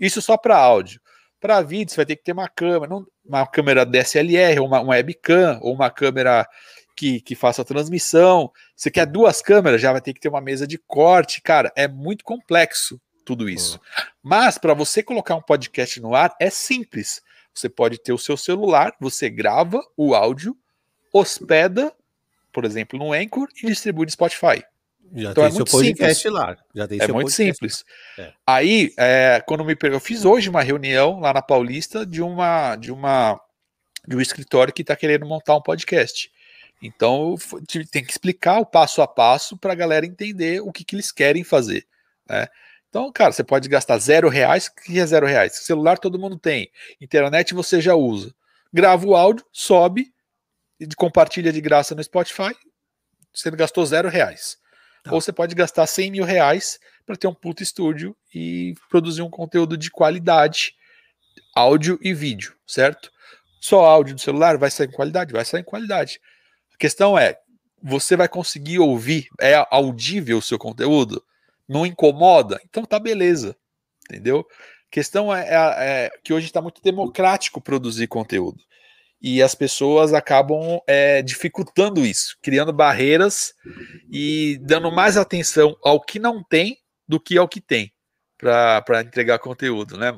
Isso 0.00 0.22
só 0.22 0.36
para 0.36 0.56
áudio. 0.56 1.00
Para 1.40 1.60
vídeo, 1.60 1.90
você 1.90 1.96
vai 1.96 2.06
ter 2.06 2.14
que 2.14 2.22
ter 2.22 2.32
uma 2.32 2.48
câmera, 2.48 2.88
não, 2.88 3.04
uma 3.26 3.44
câmera 3.44 3.84
DSLR, 3.84 4.60
uma, 4.60 4.80
uma 4.80 4.94
webcam, 4.94 5.58
ou 5.60 5.74
uma 5.74 5.90
câmera 5.90 6.48
que, 6.96 7.20
que 7.20 7.34
faça 7.34 7.62
a 7.62 7.64
transmissão. 7.64 8.52
Você 8.76 8.88
quer 8.88 9.04
duas 9.04 9.42
câmeras, 9.42 9.80
já 9.80 9.90
vai 9.90 10.00
ter 10.00 10.14
que 10.14 10.20
ter 10.20 10.28
uma 10.28 10.40
mesa 10.40 10.68
de 10.68 10.78
corte. 10.78 11.42
Cara, 11.42 11.72
é 11.74 11.88
muito 11.88 12.24
complexo 12.24 13.00
tudo 13.24 13.50
isso. 13.50 13.80
Mas 14.22 14.56
para 14.56 14.72
você 14.72 15.02
colocar 15.02 15.34
um 15.34 15.42
podcast 15.42 16.00
no 16.00 16.14
ar, 16.14 16.32
é 16.40 16.48
simples. 16.48 17.20
Você 17.52 17.68
pode 17.68 17.98
ter 17.98 18.12
o 18.12 18.18
seu 18.18 18.36
celular, 18.36 18.94
você 19.00 19.28
grava 19.28 19.82
o 19.96 20.14
áudio, 20.14 20.56
hospeda, 21.12 21.92
por 22.52 22.64
exemplo, 22.64 22.98
no 22.98 23.12
Anchor 23.12 23.48
e 23.62 23.66
distribui 23.66 24.06
no 24.06 24.12
Spotify. 24.12 24.64
Já 25.14 25.30
então 25.30 25.44
tem 25.44 25.44
é 25.44 25.50
seu 25.50 25.64
podcast 25.64 26.22
simples. 26.22 26.32
lá. 26.32 26.56
Já 26.74 26.88
tem 26.88 26.98
é 26.98 27.08
muito 27.08 27.26
podcast. 27.26 27.34
simples. 27.34 27.84
É. 28.18 28.32
Aí, 28.46 28.92
é, 28.96 29.42
quando 29.46 29.64
me 29.64 29.76
eu 29.82 30.00
fiz 30.00 30.24
hoje 30.24 30.48
uma 30.48 30.62
reunião 30.62 31.20
lá 31.20 31.34
na 31.34 31.42
Paulista 31.42 32.06
de 32.06 32.22
uma 32.22 32.76
de 32.76 32.90
uma 32.90 33.38
de 34.08 34.16
um 34.16 34.20
escritório 34.20 34.72
que 34.72 34.82
está 34.82 34.96
querendo 34.96 35.26
montar 35.26 35.54
um 35.54 35.62
podcast. 35.62 36.30
Então 36.82 37.36
tem 37.90 38.04
que 38.04 38.10
explicar 38.10 38.58
o 38.58 38.66
passo 38.66 39.02
a 39.02 39.06
passo 39.06 39.56
para 39.56 39.72
a 39.72 39.76
galera 39.76 40.06
entender 40.06 40.60
o 40.60 40.72
que, 40.72 40.84
que 40.84 40.96
eles 40.96 41.12
querem 41.12 41.44
fazer. 41.44 41.86
Né? 42.28 42.48
Então, 42.88 43.10
cara, 43.12 43.32
você 43.32 43.44
pode 43.44 43.68
gastar 43.68 43.98
zero 43.98 44.28
reais. 44.28 44.66
O 44.66 44.74
que 44.74 44.98
é 44.98 45.06
zero 45.06 45.26
reais? 45.26 45.56
Celular 45.56 45.98
todo 45.98 46.18
mundo 46.18 46.38
tem. 46.38 46.70
Internet 47.00 47.54
você 47.54 47.80
já 47.80 47.94
usa. 47.94 48.34
Grava 48.72 49.06
o 49.06 49.14
áudio, 49.14 49.46
sobe, 49.52 50.11
compartilha 50.96 51.52
de 51.52 51.60
graça 51.60 51.94
no 51.94 52.02
Spotify. 52.02 52.54
Você 53.34 53.50
gastou 53.50 53.84
zero 53.86 54.08
reais. 54.08 54.58
Tá. 55.02 55.12
Ou 55.12 55.20
você 55.20 55.32
pode 55.32 55.54
gastar 55.54 55.86
100 55.86 56.10
mil 56.10 56.24
reais 56.24 56.78
para 57.04 57.16
ter 57.16 57.26
um 57.26 57.34
puto 57.34 57.62
estúdio 57.62 58.16
e 58.34 58.74
produzir 58.88 59.22
um 59.22 59.30
conteúdo 59.30 59.76
de 59.76 59.90
qualidade, 59.90 60.74
áudio 61.54 61.98
e 62.00 62.14
vídeo, 62.14 62.54
certo? 62.66 63.10
Só 63.60 63.84
áudio 63.84 64.14
do 64.14 64.20
celular 64.20 64.56
vai 64.58 64.70
sair 64.70 64.88
em 64.88 64.92
qualidade? 64.92 65.32
Vai 65.32 65.44
sair 65.44 65.60
em 65.60 65.64
qualidade. 65.64 66.20
A 66.72 66.76
questão 66.76 67.18
é, 67.18 67.38
você 67.82 68.16
vai 68.16 68.28
conseguir 68.28 68.78
ouvir, 68.78 69.28
é 69.40 69.66
audível 69.70 70.38
o 70.38 70.42
seu 70.42 70.58
conteúdo? 70.58 71.24
Não 71.68 71.86
incomoda? 71.86 72.60
Então 72.64 72.84
tá 72.84 72.98
beleza, 72.98 73.56
entendeu? 74.04 74.46
A 74.50 74.90
questão 74.90 75.34
é, 75.34 75.48
é, 75.48 75.54
é 76.04 76.10
que 76.22 76.32
hoje 76.32 76.46
está 76.46 76.60
muito 76.60 76.80
democrático 76.82 77.60
produzir 77.60 78.06
conteúdo 78.06 78.62
e 79.22 79.40
as 79.40 79.54
pessoas 79.54 80.12
acabam 80.12 80.80
é, 80.86 81.22
dificultando 81.22 82.04
isso, 82.04 82.36
criando 82.42 82.72
barreiras 82.72 83.54
e 84.10 84.58
dando 84.62 84.90
mais 84.90 85.16
atenção 85.16 85.76
ao 85.84 86.00
que 86.00 86.18
não 86.18 86.42
tem 86.42 86.76
do 87.06 87.20
que 87.20 87.38
ao 87.38 87.48
que 87.48 87.60
tem 87.60 87.92
para 88.36 89.02
entregar 89.02 89.38
conteúdo, 89.38 89.96
né? 89.96 90.12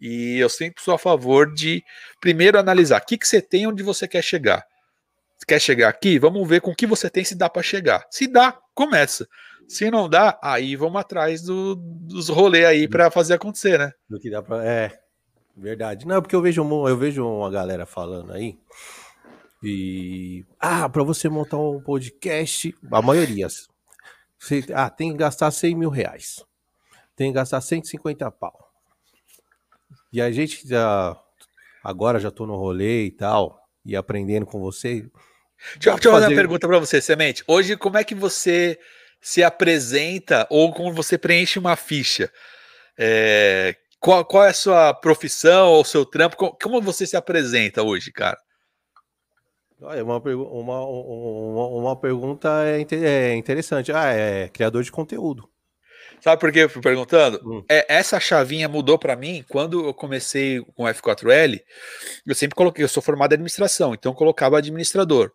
E 0.00 0.38
eu 0.38 0.48
sempre 0.48 0.80
sou 0.80 0.94
a 0.94 0.98
favor 0.98 1.52
de 1.52 1.82
primeiro 2.20 2.56
analisar 2.56 3.00
o 3.00 3.04
que, 3.04 3.18
que 3.18 3.26
você 3.26 3.42
tem 3.42 3.66
onde 3.66 3.82
você 3.82 4.06
quer 4.06 4.22
chegar. 4.22 4.64
Quer 5.48 5.60
chegar 5.60 5.88
aqui? 5.88 6.18
Vamos 6.18 6.48
ver 6.48 6.60
com 6.60 6.70
o 6.70 6.76
que 6.76 6.86
você 6.86 7.10
tem 7.10 7.24
se 7.24 7.34
dá 7.34 7.50
para 7.50 7.62
chegar. 7.62 8.06
Se 8.10 8.28
dá, 8.28 8.56
começa. 8.72 9.26
Se 9.68 9.90
não 9.90 10.08
dá, 10.08 10.38
aí 10.42 10.76
vamos 10.76 11.00
atrás 11.00 11.42
do, 11.42 11.74
dos 11.74 12.28
rolês 12.28 12.66
aí 12.66 12.86
para 12.86 13.10
fazer 13.10 13.34
acontecer, 13.34 13.78
né? 13.78 13.90
Do 14.08 14.20
que 14.20 14.30
dá 14.30 14.42
para 14.42 14.64
é, 14.64 14.92
Verdade. 15.56 16.06
Não, 16.06 16.20
porque 16.20 16.34
eu 16.34 16.42
vejo, 16.42 16.62
eu 16.88 16.96
vejo 16.96 17.26
uma 17.26 17.50
galera 17.50 17.86
falando 17.86 18.32
aí. 18.32 18.58
E. 19.62 20.44
Ah, 20.60 20.88
para 20.88 21.02
você 21.02 21.28
montar 21.28 21.58
um 21.58 21.80
podcast, 21.80 22.74
a 22.90 23.00
maioria. 23.00 23.46
Você, 24.38 24.64
ah, 24.74 24.90
tem 24.90 25.12
que 25.12 25.18
gastar 25.18 25.50
100 25.50 25.74
mil 25.74 25.90
reais. 25.90 26.44
Tem 27.16 27.30
que 27.30 27.36
gastar 27.36 27.60
150 27.60 28.30
pau. 28.30 28.70
E 30.12 30.20
a 30.20 30.30
gente 30.30 30.68
já. 30.68 31.18
Agora 31.82 32.18
já 32.18 32.30
tô 32.30 32.46
no 32.46 32.56
rolê 32.56 33.06
e 33.06 33.10
tal. 33.10 33.58
E 33.86 33.96
aprendendo 33.96 34.44
com 34.44 34.60
você. 34.60 35.08
Deixa, 35.76 35.90
eu 35.90 36.12
fazer 36.12 36.26
uma 36.26 36.36
pergunta 36.36 36.66
para 36.66 36.78
você, 36.78 37.00
Semente. 37.00 37.42
Hoje, 37.46 37.76
como 37.76 37.96
é 37.96 38.04
que 38.04 38.14
você 38.14 38.78
se 39.20 39.42
apresenta 39.42 40.46
ou 40.50 40.72
como 40.72 40.92
você 40.92 41.16
preenche 41.16 41.58
uma 41.58 41.76
ficha? 41.76 42.30
É, 42.98 43.74
qual, 44.04 44.22
qual 44.22 44.44
é 44.44 44.50
a 44.50 44.54
sua 44.54 44.92
profissão 44.92 45.68
ou 45.68 45.82
seu 45.82 46.04
trampo? 46.04 46.36
Como, 46.36 46.54
como 46.62 46.82
você 46.82 47.06
se 47.06 47.16
apresenta 47.16 47.82
hoje, 47.82 48.12
cara? 48.12 48.36
É 49.80 50.02
uma, 50.02 50.18
uma, 50.18 50.84
uma, 50.84 51.66
uma 51.68 51.96
pergunta 51.96 52.50
é, 52.66 52.86
é 52.92 53.34
interessante. 53.34 53.90
Ah, 53.90 54.12
é 54.12 54.50
criador 54.50 54.82
de 54.82 54.92
conteúdo. 54.92 55.48
Sabe 56.20 56.38
por 56.38 56.52
que 56.52 56.58
eu 56.58 56.68
fui 56.68 56.82
perguntando? 56.82 57.40
Hum. 57.46 57.64
É, 57.66 57.86
essa 57.88 58.20
chavinha 58.20 58.68
mudou 58.68 58.98
para 58.98 59.16
mim 59.16 59.42
quando 59.48 59.86
eu 59.86 59.94
comecei 59.94 60.60
com 60.74 60.84
F4L. 60.84 61.62
Eu 62.26 62.34
sempre 62.34 62.56
coloquei, 62.56 62.84
eu 62.84 62.88
sou 62.88 63.02
formado 63.02 63.32
em 63.32 63.36
administração, 63.36 63.94
então 63.94 64.12
eu 64.12 64.16
colocava 64.16 64.58
administrador. 64.58 65.32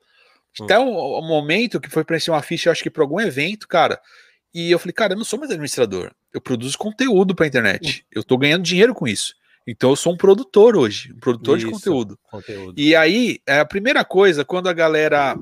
Hum. 0.59 0.65
Até 0.65 0.77
um, 0.77 0.95
um, 0.95 1.27
momento 1.27 1.81
que 1.81 1.89
foi 1.89 2.03
preencher 2.03 2.29
uma 2.29 2.43
ficha, 2.43 2.69
acho 2.69 2.83
que 2.83 2.91
para 2.91 3.03
algum 3.03 3.19
evento, 3.19 3.67
cara. 3.67 3.99
E 4.53 4.71
eu 4.71 4.79
falei, 4.79 4.93
cara, 4.93 5.13
eu 5.13 5.17
não 5.17 5.25
sou 5.25 5.39
mais 5.39 5.51
administrador 5.51 6.11
eu 6.33 6.39
produzo 6.39 6.77
conteúdo 6.77 7.35
para 7.35 7.45
a 7.45 7.47
internet. 7.47 8.05
Eu 8.11 8.21
estou 8.21 8.37
ganhando 8.37 8.63
dinheiro 8.63 8.93
com 8.93 9.07
isso. 9.07 9.33
Então 9.67 9.91
eu 9.91 9.95
sou 9.95 10.13
um 10.13 10.17
produtor 10.17 10.75
hoje, 10.75 11.13
um 11.13 11.19
produtor 11.19 11.57
isso, 11.57 11.67
de 11.67 11.73
conteúdo. 11.73 12.19
conteúdo. 12.29 12.79
E 12.79 12.95
aí, 12.95 13.39
é 13.45 13.59
a 13.59 13.65
primeira 13.65 14.03
coisa, 14.03 14.45
quando 14.45 14.69
a 14.69 14.73
galera 14.73 15.35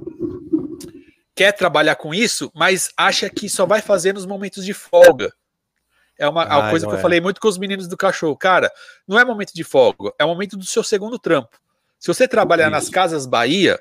quer 1.36 1.52
trabalhar 1.52 1.96
com 1.96 2.14
isso, 2.14 2.52
mas 2.54 2.90
acha 2.98 3.30
que 3.30 3.48
só 3.48 3.66
vai 3.66 3.82
fazer 3.82 4.14
nos 4.14 4.26
momentos 4.26 4.66
de 4.66 4.74
folga. 4.74 5.32
É 6.20 6.28
uma, 6.28 6.44
ah, 6.44 6.70
coisa 6.72 6.88
que 6.88 6.94
eu 6.94 6.98
é. 6.98 7.02
falei 7.02 7.22
muito 7.22 7.40
com 7.40 7.48
os 7.48 7.60
meninos 7.60 7.88
do 7.88 7.96
cachorro. 7.96 8.36
Cara, 8.36 8.72
não 9.08 9.20
é 9.20 9.24
momento 9.24 9.54
de 9.54 9.64
folga, 9.64 10.12
é 10.20 10.26
momento 10.26 10.58
do 10.58 10.66
seu 10.66 10.84
segundo 10.84 11.20
trampo. 11.20 11.60
Se 12.00 12.08
você 12.08 12.28
trabalhar 12.28 12.66
isso. 12.66 12.72
nas 12.72 12.90
Casas 12.90 13.26
Bahia, 13.26 13.80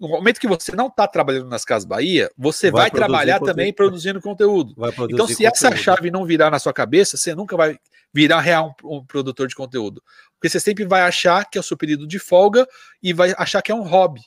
no 0.00 0.08
momento 0.08 0.40
que 0.40 0.48
você 0.48 0.74
não 0.74 0.86
está 0.86 1.06
trabalhando 1.06 1.48
nas 1.48 1.62
Casas 1.62 1.84
Bahia, 1.84 2.30
você 2.36 2.70
vai, 2.70 2.82
vai 2.82 2.90
trabalhar 2.90 3.38
conteúdo. 3.38 3.54
também 3.54 3.72
produzindo 3.72 4.20
conteúdo. 4.20 4.74
então, 5.10 5.26
se 5.26 5.34
conteúdo. 5.34 5.42
essa 5.44 5.76
chave 5.76 6.10
não 6.10 6.24
virar 6.24 6.50
na 6.50 6.58
sua 6.58 6.72
cabeça, 6.72 7.18
você 7.18 7.34
nunca 7.34 7.54
vai 7.54 7.78
virar 8.12 8.40
real 8.40 8.74
um, 8.82 8.96
um, 8.96 9.04
produtor 9.04 9.46
de 9.46 9.54
conteúdo. 9.54 10.02
Porque 10.34 10.48
você 10.48 10.58
sempre 10.58 10.86
vai 10.86 11.02
achar 11.02 11.44
que 11.44 11.58
é 11.58 11.60
o 11.60 11.64
seu 11.64 11.76
período 11.76 12.06
de 12.06 12.18
folga 12.18 12.66
e 13.02 13.12
vai 13.12 13.34
achar 13.36 13.60
que 13.60 13.70
é 13.70 13.74
um 13.74 13.82
hobby. 13.82 14.22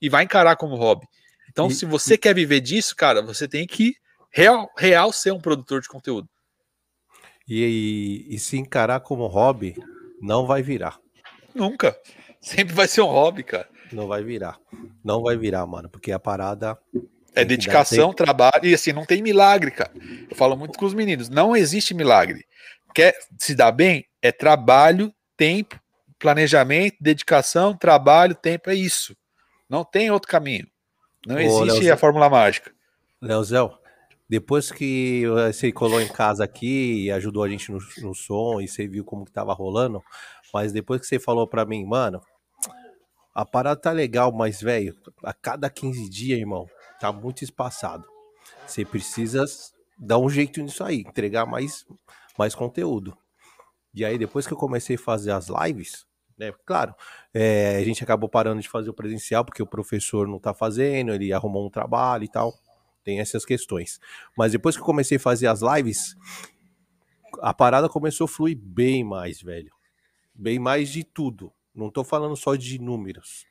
E 0.00 0.08
vai 0.08 0.22
encarar 0.22 0.54
como 0.54 0.76
hobby. 0.76 1.06
Então, 1.50 1.66
e, 1.66 1.74
se 1.74 1.84
você 1.84 2.14
e... 2.14 2.18
quer 2.18 2.34
viver 2.34 2.60
disso, 2.60 2.94
cara, 2.94 3.20
você 3.20 3.48
tem 3.48 3.66
que 3.66 3.96
real, 4.30 4.70
real 4.78 5.12
ser 5.12 5.32
um 5.32 5.40
produtor 5.40 5.80
de 5.80 5.88
conteúdo. 5.88 6.28
E, 7.48 8.24
e, 8.28 8.34
e 8.34 8.38
se 8.38 8.56
encarar 8.56 9.00
como 9.00 9.26
hobby, 9.26 9.74
não 10.22 10.46
vai 10.46 10.62
virar. 10.62 11.00
Nunca. 11.52 11.98
Sempre 12.40 12.74
vai 12.74 12.86
ser 12.86 13.00
um 13.00 13.06
hobby, 13.06 13.42
cara. 13.42 13.68
Não 13.92 14.06
vai 14.06 14.22
virar. 14.22 14.58
Não 15.04 15.22
vai 15.22 15.36
virar, 15.36 15.66
mano, 15.66 15.88
porque 15.88 16.12
a 16.12 16.18
parada. 16.18 16.78
É 17.34 17.44
dedicação, 17.44 18.12
trabalho. 18.12 18.64
E 18.64 18.74
assim, 18.74 18.92
não 18.92 19.04
tem 19.04 19.22
milagre, 19.22 19.70
cara. 19.70 19.92
Eu 20.30 20.34
falo 20.36 20.56
muito 20.56 20.78
com 20.78 20.86
os 20.86 20.94
meninos. 20.94 21.28
Não 21.28 21.54
existe 21.54 21.92
milagre. 21.92 22.46
Quer 22.94 23.14
se 23.38 23.54
dar 23.54 23.72
bem? 23.72 24.06
É 24.22 24.32
trabalho, 24.32 25.12
tempo, 25.36 25.78
planejamento, 26.18 26.96
dedicação, 26.98 27.76
trabalho, 27.76 28.34
tempo. 28.34 28.70
É 28.70 28.74
isso. 28.74 29.14
Não 29.68 29.84
tem 29.84 30.10
outro 30.10 30.30
caminho. 30.30 30.66
Não 31.26 31.38
existe 31.38 31.90
a 31.90 31.96
fórmula 31.96 32.30
mágica. 32.30 32.72
Leozão, 33.20 33.76
depois 34.28 34.70
que 34.70 35.24
você 35.26 35.70
colou 35.72 36.00
em 36.00 36.08
casa 36.08 36.44
aqui 36.44 37.04
e 37.04 37.10
ajudou 37.10 37.42
a 37.42 37.48
gente 37.48 37.70
no, 37.70 37.78
no 37.98 38.14
som 38.14 38.60
e 38.60 38.68
você 38.68 38.86
viu 38.86 39.04
como 39.04 39.24
que 39.24 39.32
tava 39.32 39.52
rolando, 39.52 40.02
mas 40.54 40.72
depois 40.72 41.00
que 41.00 41.06
você 41.06 41.18
falou 41.18 41.46
para 41.46 41.64
mim, 41.64 41.84
mano, 41.84 42.20
a 43.36 43.44
parada 43.44 43.78
tá 43.78 43.92
legal, 43.92 44.32
mas, 44.32 44.62
velho, 44.62 44.96
a 45.22 45.34
cada 45.34 45.68
15 45.68 46.08
dias, 46.08 46.38
irmão, 46.38 46.66
tá 46.98 47.12
muito 47.12 47.44
espaçado. 47.44 48.08
Você 48.66 48.82
precisa 48.82 49.44
dar 49.98 50.16
um 50.16 50.30
jeito 50.30 50.62
nisso 50.62 50.82
aí, 50.82 51.00
entregar 51.00 51.44
mais, 51.44 51.84
mais 52.38 52.54
conteúdo. 52.54 53.14
E 53.92 54.06
aí, 54.06 54.16
depois 54.16 54.46
que 54.46 54.54
eu 54.54 54.56
comecei 54.56 54.96
a 54.96 54.98
fazer 54.98 55.32
as 55.32 55.48
lives, 55.48 56.06
né, 56.38 56.50
claro, 56.64 56.94
é, 57.34 57.76
a 57.76 57.84
gente 57.84 58.02
acabou 58.02 58.26
parando 58.26 58.62
de 58.62 58.70
fazer 58.70 58.88
o 58.88 58.94
presencial 58.94 59.44
porque 59.44 59.62
o 59.62 59.66
professor 59.66 60.26
não 60.26 60.38
tá 60.38 60.54
fazendo, 60.54 61.12
ele 61.12 61.30
arrumou 61.30 61.66
um 61.66 61.70
trabalho 61.70 62.24
e 62.24 62.28
tal. 62.28 62.54
Tem 63.04 63.20
essas 63.20 63.44
questões. 63.44 64.00
Mas 64.34 64.52
depois 64.52 64.76
que 64.76 64.80
eu 64.80 64.86
comecei 64.86 65.18
a 65.18 65.20
fazer 65.20 65.48
as 65.48 65.60
lives, 65.60 66.16
a 67.42 67.52
parada 67.52 67.86
começou 67.86 68.24
a 68.24 68.28
fluir 68.28 68.56
bem 68.56 69.04
mais, 69.04 69.42
velho. 69.42 69.70
Bem 70.34 70.58
mais 70.58 70.88
de 70.88 71.04
tudo. 71.04 71.52
Não 71.76 71.88
estou 71.88 72.02
falando 72.02 72.34
só 72.34 72.56
de 72.56 72.80
números, 72.80 73.44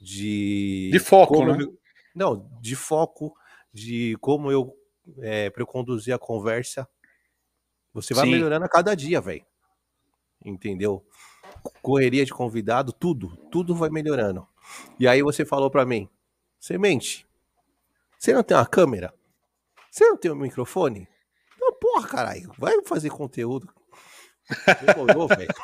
de. 0.00 0.88
De 0.92 0.98
foco, 1.00 1.44
né? 1.44 1.56
Eu... 1.60 1.78
Não, 2.14 2.48
de 2.60 2.76
foco, 2.76 3.36
de 3.72 4.16
como 4.20 4.52
eu. 4.52 4.74
É, 5.18 5.50
para 5.50 5.62
eu 5.62 5.66
conduzir 5.66 6.14
a 6.14 6.18
conversa. 6.18 6.88
Você 7.92 8.14
vai 8.14 8.24
Sim. 8.24 8.30
melhorando 8.30 8.64
a 8.64 8.68
cada 8.68 8.94
dia, 8.94 9.20
velho. 9.20 9.44
Entendeu? 10.44 11.04
Correria 11.82 12.24
de 12.24 12.32
convidado, 12.32 12.92
tudo. 12.92 13.36
Tudo 13.50 13.74
vai 13.74 13.90
melhorando. 13.90 14.46
E 14.98 15.08
aí 15.08 15.20
você 15.22 15.44
falou 15.44 15.68
para 15.68 15.84
mim: 15.84 16.08
Semente, 16.60 17.26
você 18.16 18.32
não 18.32 18.44
tem 18.44 18.56
uma 18.56 18.66
câmera? 18.66 19.12
Você 19.90 20.04
não 20.04 20.16
tem 20.16 20.30
um 20.30 20.36
microfone? 20.36 21.08
Então, 21.56 21.72
porra, 21.80 22.06
caralho, 22.06 22.52
vai 22.56 22.80
fazer 22.84 23.10
conteúdo. 23.10 23.68
Demorou, 24.86 25.28
velho. 25.28 25.54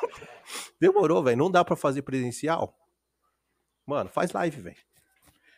Demorou, 0.80 1.22
velho. 1.22 1.36
Não 1.36 1.50
dá 1.50 1.64
para 1.64 1.76
fazer 1.76 2.02
presencial? 2.02 2.74
Mano, 3.86 4.10
faz 4.10 4.32
live, 4.32 4.60
velho. 4.60 4.76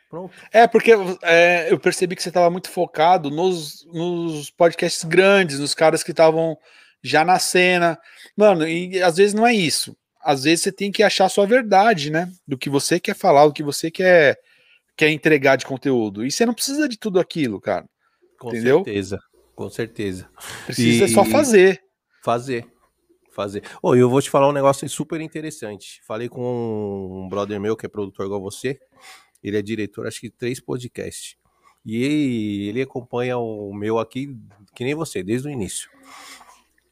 Pronto. 0.09 0.35
É, 0.53 0.67
porque 0.67 0.93
é, 1.23 1.73
eu 1.73 1.79
percebi 1.79 2.17
que 2.17 2.23
você 2.23 2.31
estava 2.31 2.51
muito 2.51 2.69
focado 2.69 3.31
nos, 3.31 3.85
nos 3.87 4.51
podcasts 4.51 5.05
grandes, 5.05 5.61
nos 5.61 5.75
caras 5.75 6.03
que 6.03 6.11
estavam 6.11 6.59
já 7.03 7.25
na 7.25 7.39
cena. 7.39 7.99
Mano, 8.37 8.67
e 8.67 9.01
às 9.03 9.17
vezes 9.17 9.35
não 9.35 9.47
é 9.47 9.55
isso. 9.55 9.97
Às 10.21 10.45
vezes 10.45 10.63
você 10.63 10.73
tem 10.73 10.91
que 10.91 11.03
achar 11.03 11.27
a 11.27 11.29
sua 11.29 11.47
verdade, 11.47 12.11
né? 12.11 12.31
Do 12.47 12.59
que 12.59 12.69
você 12.69 12.99
quer 12.99 13.15
falar, 13.15 13.47
do 13.47 13.53
que 13.53 13.63
você 13.63 13.91
quer, 13.91 14.39
quer 14.97 15.11
entregar 15.11 15.57
de 15.57 15.65
conteúdo. 15.65 16.27
E 16.27 16.31
você 16.31 16.45
não 16.45 16.55
precisa 16.55 16.89
de 16.89 16.99
tudo 16.99 17.21
aquilo, 17.21 17.61
cara. 17.61 17.87
Com 18.39 18.49
entendeu? 18.49 18.85
certeza. 18.85 19.19
Com 19.55 19.71
certeza. 19.71 20.29
Precisa 20.67 21.05
e... 21.05 21.09
só 21.09 21.25
fazer. 21.25 21.83
Fazer 22.23 22.67
fazer. 23.41 23.63
Oh, 23.83 23.95
eu 23.95 24.11
vou 24.11 24.21
te 24.21 24.29
falar 24.29 24.49
um 24.49 24.53
negócio 24.53 24.89
super 24.89 25.21
interessante. 25.21 26.03
Falei 26.07 26.29
com 26.29 27.25
um 27.25 27.29
brother 27.29 27.59
meu 27.59 27.77
que 27.77 27.87
é 27.87 27.89
produtor 27.89 28.27
igual 28.27 28.41
você. 28.41 28.79
Ele 29.43 29.57
é 29.57 29.63
diretor, 29.63 30.07
acho 30.07 30.21
que 30.21 30.31
três 30.31 30.61
podcasts. 30.61 31.37
E 31.85 32.69
ele, 32.69 32.83
acompanha 32.83 33.39
o 33.39 33.73
meu 33.73 33.99
aqui, 33.99 34.37
que 34.75 34.85
nem 34.85 34.95
você, 34.95 35.23
desde 35.23 35.49
o 35.49 35.51
início. 35.51 35.91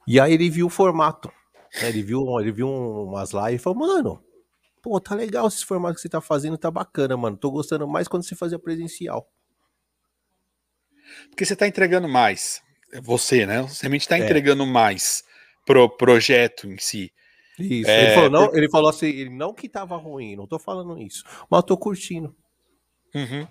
E 0.07 0.19
aí 0.19 0.33
ele 0.33 0.49
viu 0.49 0.67
o 0.67 0.71
formato. 0.71 1.31
Né? 1.83 1.91
Ele 1.91 2.03
viu, 2.03 2.41
ele 2.41 2.51
viu 2.51 2.69
umas 2.69 3.33
lives 3.33 3.57
e 3.57 3.59
falou, 3.59 3.81
mano, 3.81 4.25
pô, 4.81 4.99
tá 4.99 5.15
legal 5.15 5.47
esse 5.47 5.65
formato 5.65 5.97
que 5.97 6.01
você 6.01 6.09
tá 6.09 6.23
fazendo, 6.23 6.57
tá 6.57 6.71
bacana, 6.71 7.15
mano. 7.19 7.37
Tô 7.37 7.51
gostando 7.51 7.87
mais 7.87 8.09
quando 8.09 8.25
você 8.25 8.35
fazia 8.35 8.59
presencial. 8.59 9.31
Porque 11.29 11.45
você 11.45 11.55
tá 11.55 11.69
entregando 11.69 12.09
mais. 12.09 12.63
Você, 13.03 13.45
né? 13.45 13.61
Você 13.63 13.83
realmente 13.83 14.09
tá 14.09 14.19
é. 14.19 14.25
entregando 14.25 14.65
mais 14.67 15.28
pro 15.69 15.87
projeto 15.87 16.67
em 16.67 16.79
si. 16.79 17.13
Isso. 17.59 17.91
É, 17.91 18.05
ele, 18.05 18.15
falou, 18.15 18.31
não, 18.31 18.57
ele 18.57 18.71
falou 18.71 18.89
assim, 18.89 19.09
ele 19.09 19.29
não 19.29 19.53
que 19.53 19.69
tava 19.69 19.97
ruim, 19.99 20.35
não 20.35 20.47
tô 20.47 20.59
falando 20.59 20.99
isso, 20.99 21.23
mas 21.51 21.59
eu 21.59 21.63
tô 21.63 21.77
curtindo. 21.77 22.35
Uhum. 23.15 23.47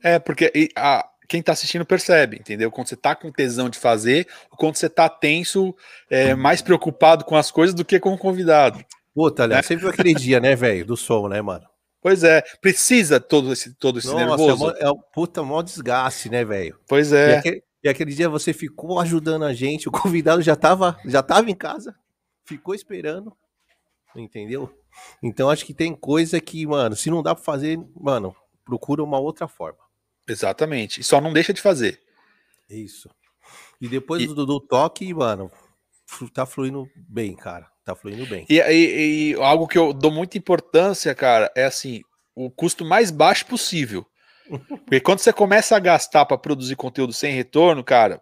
É, 0.00 0.20
porque 0.20 0.70
a, 0.76 1.08
quem 1.26 1.42
tá 1.42 1.52
assistindo 1.52 1.84
percebe, 1.84 2.36
entendeu? 2.36 2.70
Quando 2.70 2.86
você 2.86 2.96
tá 2.96 3.16
com 3.16 3.32
tesão 3.32 3.68
de 3.68 3.76
fazer, 3.76 4.28
ou 4.52 4.56
quando 4.56 4.76
você 4.76 4.88
tá 4.88 5.08
tenso, 5.08 5.74
é, 6.08 6.32
mais 6.36 6.62
preocupado 6.62 7.24
com 7.24 7.34
as 7.34 7.50
coisas 7.50 7.74
do 7.74 7.84
que 7.84 7.98
com 7.98 8.14
o 8.14 8.18
convidado. 8.18 8.84
Puta, 9.12 9.42
aliás, 9.42 9.66
é. 9.66 9.68
sempre 9.68 9.88
aquele 9.88 10.14
dia, 10.14 10.38
né, 10.38 10.54
velho, 10.54 10.86
do 10.86 10.96
som, 10.96 11.26
né, 11.26 11.42
mano? 11.42 11.66
Pois 12.00 12.22
é, 12.22 12.44
precisa 12.60 13.18
todo 13.18 13.52
esse, 13.52 13.74
todo 13.74 13.98
esse 13.98 14.06
Nossa, 14.06 14.24
nervoso. 14.24 14.70
É, 14.76 14.84
é 14.84 14.90
um 14.90 15.00
puta 15.12 15.42
mó 15.42 15.60
desgaste, 15.62 16.30
né, 16.30 16.44
velho? 16.44 16.78
Pois 16.86 17.12
é. 17.12 17.38
Aquele, 17.38 17.62
e 17.88 17.90
aquele 17.90 18.14
dia 18.14 18.28
você 18.28 18.52
ficou 18.52 19.00
ajudando 19.00 19.44
a 19.44 19.54
gente, 19.54 19.88
o 19.88 19.92
convidado 19.92 20.42
já 20.42 20.52
estava 20.52 20.98
já 21.06 21.22
tava 21.22 21.50
em 21.50 21.54
casa, 21.54 21.96
ficou 22.44 22.74
esperando, 22.74 23.36
entendeu? 24.14 24.70
Então 25.22 25.48
acho 25.48 25.64
que 25.64 25.72
tem 25.72 25.94
coisa 25.94 26.40
que, 26.40 26.66
mano, 26.66 26.94
se 26.94 27.10
não 27.10 27.22
dá 27.22 27.34
para 27.34 27.44
fazer, 27.44 27.78
mano, 27.98 28.34
procura 28.64 29.02
uma 29.02 29.18
outra 29.18 29.48
forma. 29.48 29.78
Exatamente. 30.28 31.00
E 31.00 31.04
só 31.04 31.20
não 31.20 31.32
deixa 31.32 31.54
de 31.54 31.62
fazer. 31.62 31.98
Isso. 32.68 33.08
E 33.80 33.88
depois 33.88 34.22
e... 34.22 34.26
Do, 34.26 34.44
do 34.44 34.60
toque, 34.60 35.14
mano, 35.14 35.50
tá 36.34 36.44
fluindo 36.44 36.86
bem, 36.94 37.34
cara. 37.34 37.70
Tá 37.84 37.94
fluindo 37.94 38.26
bem. 38.26 38.44
E, 38.50 38.58
e, 38.60 39.30
e 39.30 39.34
algo 39.36 39.66
que 39.66 39.78
eu 39.78 39.94
dou 39.94 40.10
muita 40.10 40.36
importância, 40.36 41.14
cara, 41.14 41.50
é 41.56 41.64
assim, 41.64 42.02
o 42.34 42.50
custo 42.50 42.84
mais 42.84 43.10
baixo 43.10 43.46
possível. 43.46 44.04
Porque 44.48 45.00
quando 45.00 45.18
você 45.18 45.32
começa 45.32 45.76
a 45.76 45.80
gastar 45.80 46.24
para 46.24 46.38
produzir 46.38 46.76
conteúdo 46.76 47.12
sem 47.12 47.34
retorno, 47.34 47.84
cara, 47.84 48.20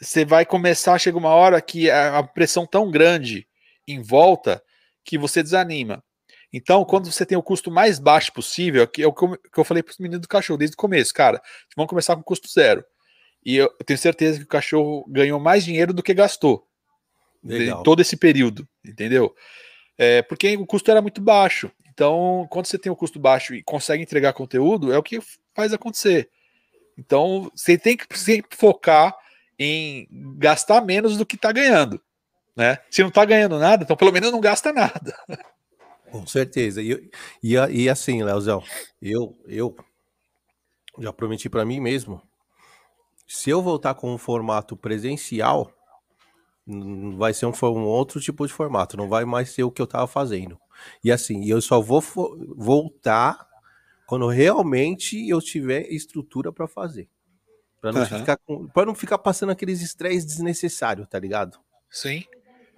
você 0.00 0.24
vai 0.24 0.44
começar, 0.44 0.98
chega 0.98 1.16
uma 1.16 1.30
hora 1.30 1.60
que 1.60 1.90
a 1.90 2.22
pressão 2.22 2.66
tão 2.66 2.90
grande 2.90 3.46
em 3.86 4.02
volta 4.02 4.62
que 5.04 5.18
você 5.18 5.42
desanima. 5.42 6.02
Então, 6.52 6.84
quando 6.84 7.10
você 7.10 7.26
tem 7.26 7.36
o 7.36 7.42
custo 7.42 7.70
mais 7.70 7.98
baixo 7.98 8.32
possível, 8.32 8.86
que 8.86 9.02
é 9.02 9.06
o 9.06 9.12
que 9.12 9.24
eu, 9.24 9.36
que 9.36 9.58
eu 9.58 9.64
falei 9.64 9.82
para 9.82 9.90
os 9.90 9.98
meninos 9.98 10.22
do 10.22 10.28
cachorro 10.28 10.56
desde 10.56 10.74
o 10.74 10.78
começo, 10.78 11.12
cara, 11.12 11.42
vamos 11.76 11.90
começar 11.90 12.14
com 12.14 12.22
custo 12.22 12.48
zero. 12.48 12.84
E 13.44 13.56
eu, 13.56 13.66
eu 13.66 13.84
tenho 13.84 13.98
certeza 13.98 14.38
que 14.38 14.44
o 14.44 14.48
cachorro 14.48 15.04
ganhou 15.08 15.40
mais 15.40 15.64
dinheiro 15.64 15.92
do 15.92 16.02
que 16.02 16.14
gastou 16.14 16.66
Legal. 17.42 17.80
em 17.80 17.82
todo 17.82 18.00
esse 18.00 18.16
período, 18.16 18.66
entendeu? 18.84 19.34
É, 19.98 20.22
porque 20.22 20.56
o 20.56 20.64
custo 20.64 20.90
era 20.90 21.02
muito 21.02 21.20
baixo. 21.20 21.70
Então, 21.94 22.44
quando 22.50 22.66
você 22.66 22.76
tem 22.76 22.90
o 22.90 22.96
custo 22.96 23.20
baixo 23.20 23.54
e 23.54 23.62
consegue 23.62 24.02
entregar 24.02 24.32
conteúdo, 24.32 24.92
é 24.92 24.98
o 24.98 25.02
que 25.02 25.20
faz 25.54 25.72
acontecer. 25.72 26.28
Então, 26.98 27.52
você 27.54 27.78
tem 27.78 27.96
que 27.96 28.18
sempre 28.18 28.56
focar 28.56 29.16
em 29.56 30.08
gastar 30.36 30.84
menos 30.84 31.16
do 31.16 31.24
que 31.24 31.36
está 31.36 31.52
ganhando. 31.52 32.00
Né? 32.56 32.78
Se 32.90 33.00
não 33.00 33.10
está 33.10 33.24
ganhando 33.24 33.60
nada, 33.60 33.84
então 33.84 33.96
pelo 33.96 34.12
menos 34.12 34.32
não 34.32 34.40
gasta 34.40 34.72
nada. 34.72 35.16
Com 36.10 36.26
certeza. 36.26 36.82
E, 36.82 37.10
e, 37.40 37.54
e 37.54 37.88
assim, 37.88 38.24
Leozão, 38.24 38.62
eu, 39.00 39.36
eu 39.46 39.76
já 40.98 41.12
prometi 41.12 41.48
para 41.48 41.64
mim 41.64 41.78
mesmo, 41.78 42.20
se 43.26 43.50
eu 43.50 43.62
voltar 43.62 43.94
com 43.94 44.12
um 44.12 44.18
formato 44.18 44.76
presencial, 44.76 45.72
vai 47.16 47.32
ser 47.32 47.46
um, 47.46 47.52
um, 47.62 47.84
outro 47.84 48.20
tipo 48.20 48.46
de 48.46 48.52
formato, 48.52 48.96
não 48.96 49.08
vai 49.08 49.24
mais 49.24 49.50
ser 49.50 49.62
o 49.62 49.70
que 49.70 49.80
eu 49.80 49.84
estava 49.84 50.06
fazendo. 50.08 50.58
E 51.02 51.10
assim, 51.10 51.44
eu 51.46 51.60
só 51.60 51.80
vou 51.80 52.02
voltar 52.56 53.46
quando 54.06 54.28
realmente 54.28 55.28
eu 55.28 55.40
tiver 55.40 55.90
estrutura 55.90 56.52
para 56.52 56.68
fazer. 56.68 57.08
Para 57.80 57.92
não, 57.92 58.00
uhum. 58.00 58.06
ficar 58.06 58.40
não 58.86 58.94
ficar 58.94 59.18
passando 59.18 59.50
aqueles 59.50 59.82
estresses 59.82 60.24
desnecessários, 60.24 61.06
tá 61.08 61.18
ligado? 61.18 61.58
Sim. 61.90 62.24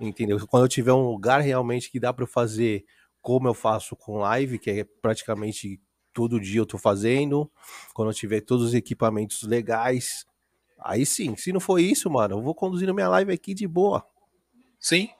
Entendeu? 0.00 0.44
Quando 0.46 0.64
eu 0.64 0.68
tiver 0.68 0.92
um 0.92 1.08
lugar 1.08 1.40
realmente 1.40 1.90
que 1.90 2.00
dá 2.00 2.12
para 2.12 2.26
fazer 2.26 2.84
como 3.22 3.48
eu 3.48 3.54
faço 3.54 3.96
com 3.96 4.18
live, 4.18 4.58
que 4.58 4.70
é 4.70 4.84
praticamente 4.84 5.80
todo 6.12 6.40
dia 6.40 6.60
eu 6.60 6.66
tô 6.66 6.78
fazendo, 6.78 7.50
quando 7.92 8.10
eu 8.10 8.14
tiver 8.14 8.40
todos 8.40 8.66
os 8.66 8.74
equipamentos 8.74 9.42
legais, 9.42 10.26
aí 10.78 11.04
sim. 11.04 11.36
Se 11.36 11.52
não 11.52 11.60
for 11.60 11.78
isso, 11.78 12.10
mano, 12.10 12.36
eu 12.36 12.42
vou 12.42 12.54
conduzindo 12.54 12.94
minha 12.94 13.08
live 13.08 13.32
aqui 13.32 13.52
de 13.52 13.66
boa. 13.66 14.06
Sim. 14.78 15.10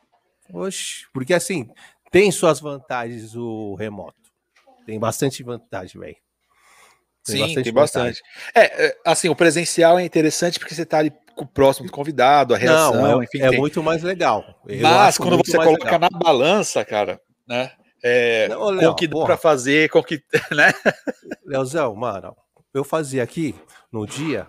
Oxe, 0.53 1.07
porque 1.13 1.35
assim, 1.35 1.69
tem 2.11 2.31
suas 2.31 2.61
vantagens 2.61 3.35
o 3.35 3.75
remoto. 3.75 4.17
Tem 4.85 4.99
bastante 4.99 5.43
vantagem, 5.43 6.01
velho. 6.01 6.17
Sim, 7.25 7.41
bastante 7.41 7.65
tem 7.65 7.73
bastante. 7.73 8.23
É, 8.55 8.87
é, 8.87 8.99
assim, 9.05 9.29
o 9.29 9.35
presencial 9.35 9.99
é 9.99 10.05
interessante 10.05 10.61
porque 10.61 10.75
você 10.75 10.83
está 10.83 10.99
ali 10.99 11.13
próximo 11.53 11.87
do 11.87 11.93
convidado, 11.93 12.55
a 12.55 12.57
reação, 12.57 12.95
Não, 12.95 13.21
é, 13.21 13.25
enfim. 13.25 13.43
É 13.43 13.51
tem. 13.51 13.59
muito 13.59 13.83
mais 13.83 14.03
legal. 14.03 14.45
Eu 14.67 14.81
Mas 14.81 15.19
quando 15.19 15.37
você 15.37 15.57
coloca 15.57 15.85
legal. 15.85 15.99
na 15.99 16.09
balança, 16.09 16.85
cara, 16.85 17.21
né? 17.47 17.73
é, 18.03 18.49
Não, 18.49 18.71
Léo, 18.71 18.89
com 18.89 18.93
o 18.93 18.95
que 18.95 19.09
dá 19.09 19.25
para 19.25 19.37
fazer, 19.37 19.91
com 19.91 19.99
o 19.99 20.05
que. 20.05 20.23
Né? 20.55 20.73
Leozão, 21.45 21.95
mano, 21.97 22.35
eu 22.73 22.85
fazia 22.85 23.23
aqui 23.23 23.55
no 23.93 24.07
dia, 24.07 24.47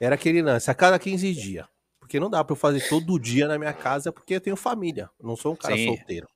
era 0.00 0.14
aquele 0.14 0.40
lance, 0.40 0.70
a 0.70 0.74
cada 0.74 0.98
15 0.98 1.34
dias. 1.34 1.66
Porque 2.00 2.18
não 2.18 2.30
dá 2.30 2.42
para 2.42 2.52
eu 2.52 2.56
fazer 2.56 2.88
todo 2.88 3.18
dia 3.18 3.46
na 3.46 3.58
minha 3.58 3.72
casa, 3.74 4.10
porque 4.10 4.34
eu 4.34 4.40
tenho 4.40 4.56
família. 4.56 5.10
Eu 5.20 5.28
não 5.28 5.36
sou 5.36 5.52
um 5.52 5.56
cara 5.56 5.76
Sim. 5.76 5.88
solteiro. 5.88 6.26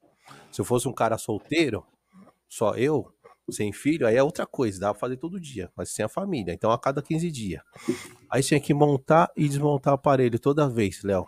Se 0.53 0.61
eu 0.61 0.65
fosse 0.65 0.87
um 0.87 0.93
cara 0.93 1.19
solteiro, 1.19 1.85
só 2.49 2.75
eu, 2.75 3.11
sem 3.51 3.73
filho, 3.73 4.07
aí 4.07 4.17
é 4.17 4.23
outra 4.23 4.47
coisa, 4.47 4.79
dá 4.79 4.93
pra 4.93 5.01
fazer 5.01 5.17
todo 5.17 5.41
dia, 5.41 5.71
mas 5.77 5.91
sem 5.91 6.05
a 6.05 6.09
família. 6.09 6.53
Então 6.53 6.71
a 6.71 6.79
cada 6.79 7.03
15 7.03 7.31
dias. 7.31 7.63
Aí 8.31 8.43
tinha 8.43 8.61
que 8.61 8.73
montar 8.73 9.31
e 9.37 9.49
desmontar 9.49 9.95
o 9.95 9.97
aparelho 9.97 10.39
toda 10.39 10.69
vez, 10.69 11.03
Léo. 11.03 11.27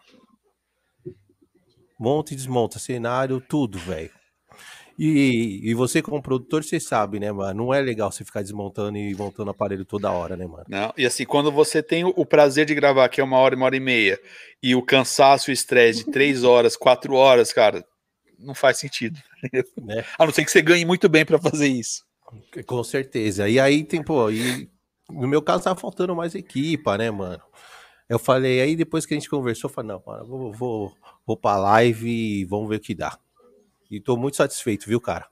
Monta 1.98 2.32
e 2.32 2.36
desmonta, 2.36 2.78
cenário, 2.78 3.40
tudo, 3.40 3.78
velho. 3.78 4.10
E, 4.98 5.60
e 5.64 5.74
você, 5.74 6.00
como 6.00 6.22
produtor, 6.22 6.62
você 6.62 6.78
sabe, 6.78 7.18
né, 7.18 7.32
mano? 7.32 7.64
Não 7.64 7.74
é 7.74 7.80
legal 7.80 8.12
você 8.12 8.24
ficar 8.24 8.42
desmontando 8.42 8.96
e 8.96 9.14
montando 9.14 9.50
aparelho 9.50 9.84
toda 9.84 10.10
hora, 10.10 10.36
né, 10.36 10.46
mano? 10.46 10.64
Não, 10.68 10.92
e 10.96 11.04
assim, 11.04 11.24
quando 11.24 11.50
você 11.50 11.82
tem 11.82 12.04
o 12.04 12.24
prazer 12.24 12.64
de 12.64 12.74
gravar, 12.74 13.08
que 13.08 13.20
é 13.20 13.24
uma 13.24 13.38
hora, 13.38 13.56
uma 13.56 13.66
hora 13.66 13.76
e 13.76 13.80
meia, 13.80 14.20
e 14.62 14.74
o 14.74 14.82
cansaço 14.82 15.50
e 15.50 15.52
o 15.52 15.54
estresse 15.54 16.04
de 16.04 16.12
três 16.12 16.44
horas, 16.44 16.76
quatro 16.76 17.14
horas, 17.14 17.52
cara, 17.52 17.84
não 18.44 18.54
faz 18.54 18.78
sentido. 18.78 19.20
É. 19.88 20.04
A 20.18 20.24
não 20.24 20.32
ser 20.32 20.44
que 20.44 20.50
você 20.50 20.62
ganhe 20.62 20.84
muito 20.84 21.08
bem 21.08 21.24
para 21.24 21.38
fazer 21.38 21.68
isso. 21.68 22.04
Com 22.66 22.82
certeza. 22.82 23.48
E 23.48 23.60
aí 23.60 23.84
tem, 23.84 24.02
pô, 24.02 24.30
e 24.30 24.70
no 25.10 25.28
meu 25.28 25.42
caso 25.42 25.64
tava 25.64 25.78
faltando 25.78 26.16
mais 26.16 26.34
equipa, 26.34 26.96
né, 26.96 27.10
mano? 27.10 27.42
Eu 28.08 28.18
falei, 28.18 28.60
aí 28.60 28.76
depois 28.76 29.04
que 29.04 29.14
a 29.14 29.16
gente 29.16 29.28
conversou, 29.28 29.68
eu 29.68 29.74
falei, 29.74 29.92
não, 29.92 30.02
mano, 30.06 30.24
vou, 30.26 30.52
vou, 30.52 30.96
vou 31.26 31.36
pra 31.36 31.56
live 31.56 32.08
e 32.08 32.44
vamos 32.44 32.68
ver 32.68 32.76
o 32.76 32.80
que 32.80 32.94
dá. 32.94 33.18
E 33.90 34.00
tô 34.00 34.16
muito 34.16 34.36
satisfeito, 34.36 34.86
viu, 34.86 35.00
cara? 35.00 35.26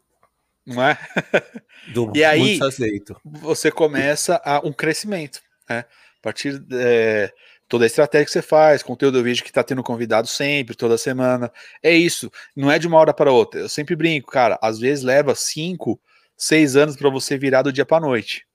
Não 0.65 0.83
é? 0.83 0.97
Tô 1.93 2.13
e 2.15 2.23
aí, 2.23 2.57
satisfeito. 2.57 3.21
você 3.25 3.71
começa 3.71 4.41
a 4.45 4.61
um 4.65 4.73
crescimento, 4.73 5.43
né? 5.69 5.81
A 5.81 6.23
partir 6.23 6.65
é, 6.73 7.33
toda 7.73 7.87
a 7.87 7.87
estratégia 7.87 8.27
que 8.27 8.31
você 8.31 8.43
faz, 8.43 8.83
conteúdo 8.83 9.17
do 9.17 9.25
vídeo 9.25 9.43
que 9.43 9.51
tá 9.51 9.63
tendo 9.63 9.83
convidado 9.83 10.29
sempre, 10.29 10.77
toda 10.77 10.99
semana. 10.99 11.51
É 11.83 11.91
isso, 11.91 12.31
não 12.55 12.71
é 12.71 12.79
de 12.79 12.87
uma 12.87 12.99
hora 12.99 13.15
para 13.15 13.33
outra. 13.33 13.61
Eu 13.61 13.69
sempre 13.71 13.97
brinco, 13.97 14.31
cara, 14.31 14.59
às 14.61 14.79
vezes 14.79 15.03
leva 15.03 15.35
cinco, 15.35 15.99
seis 16.37 16.77
anos 16.77 16.97
para 16.97 17.09
você 17.09 17.39
virar 17.39 17.63
do 17.63 17.73
dia 17.73 17.87
para 17.87 17.99
noite. 17.99 18.47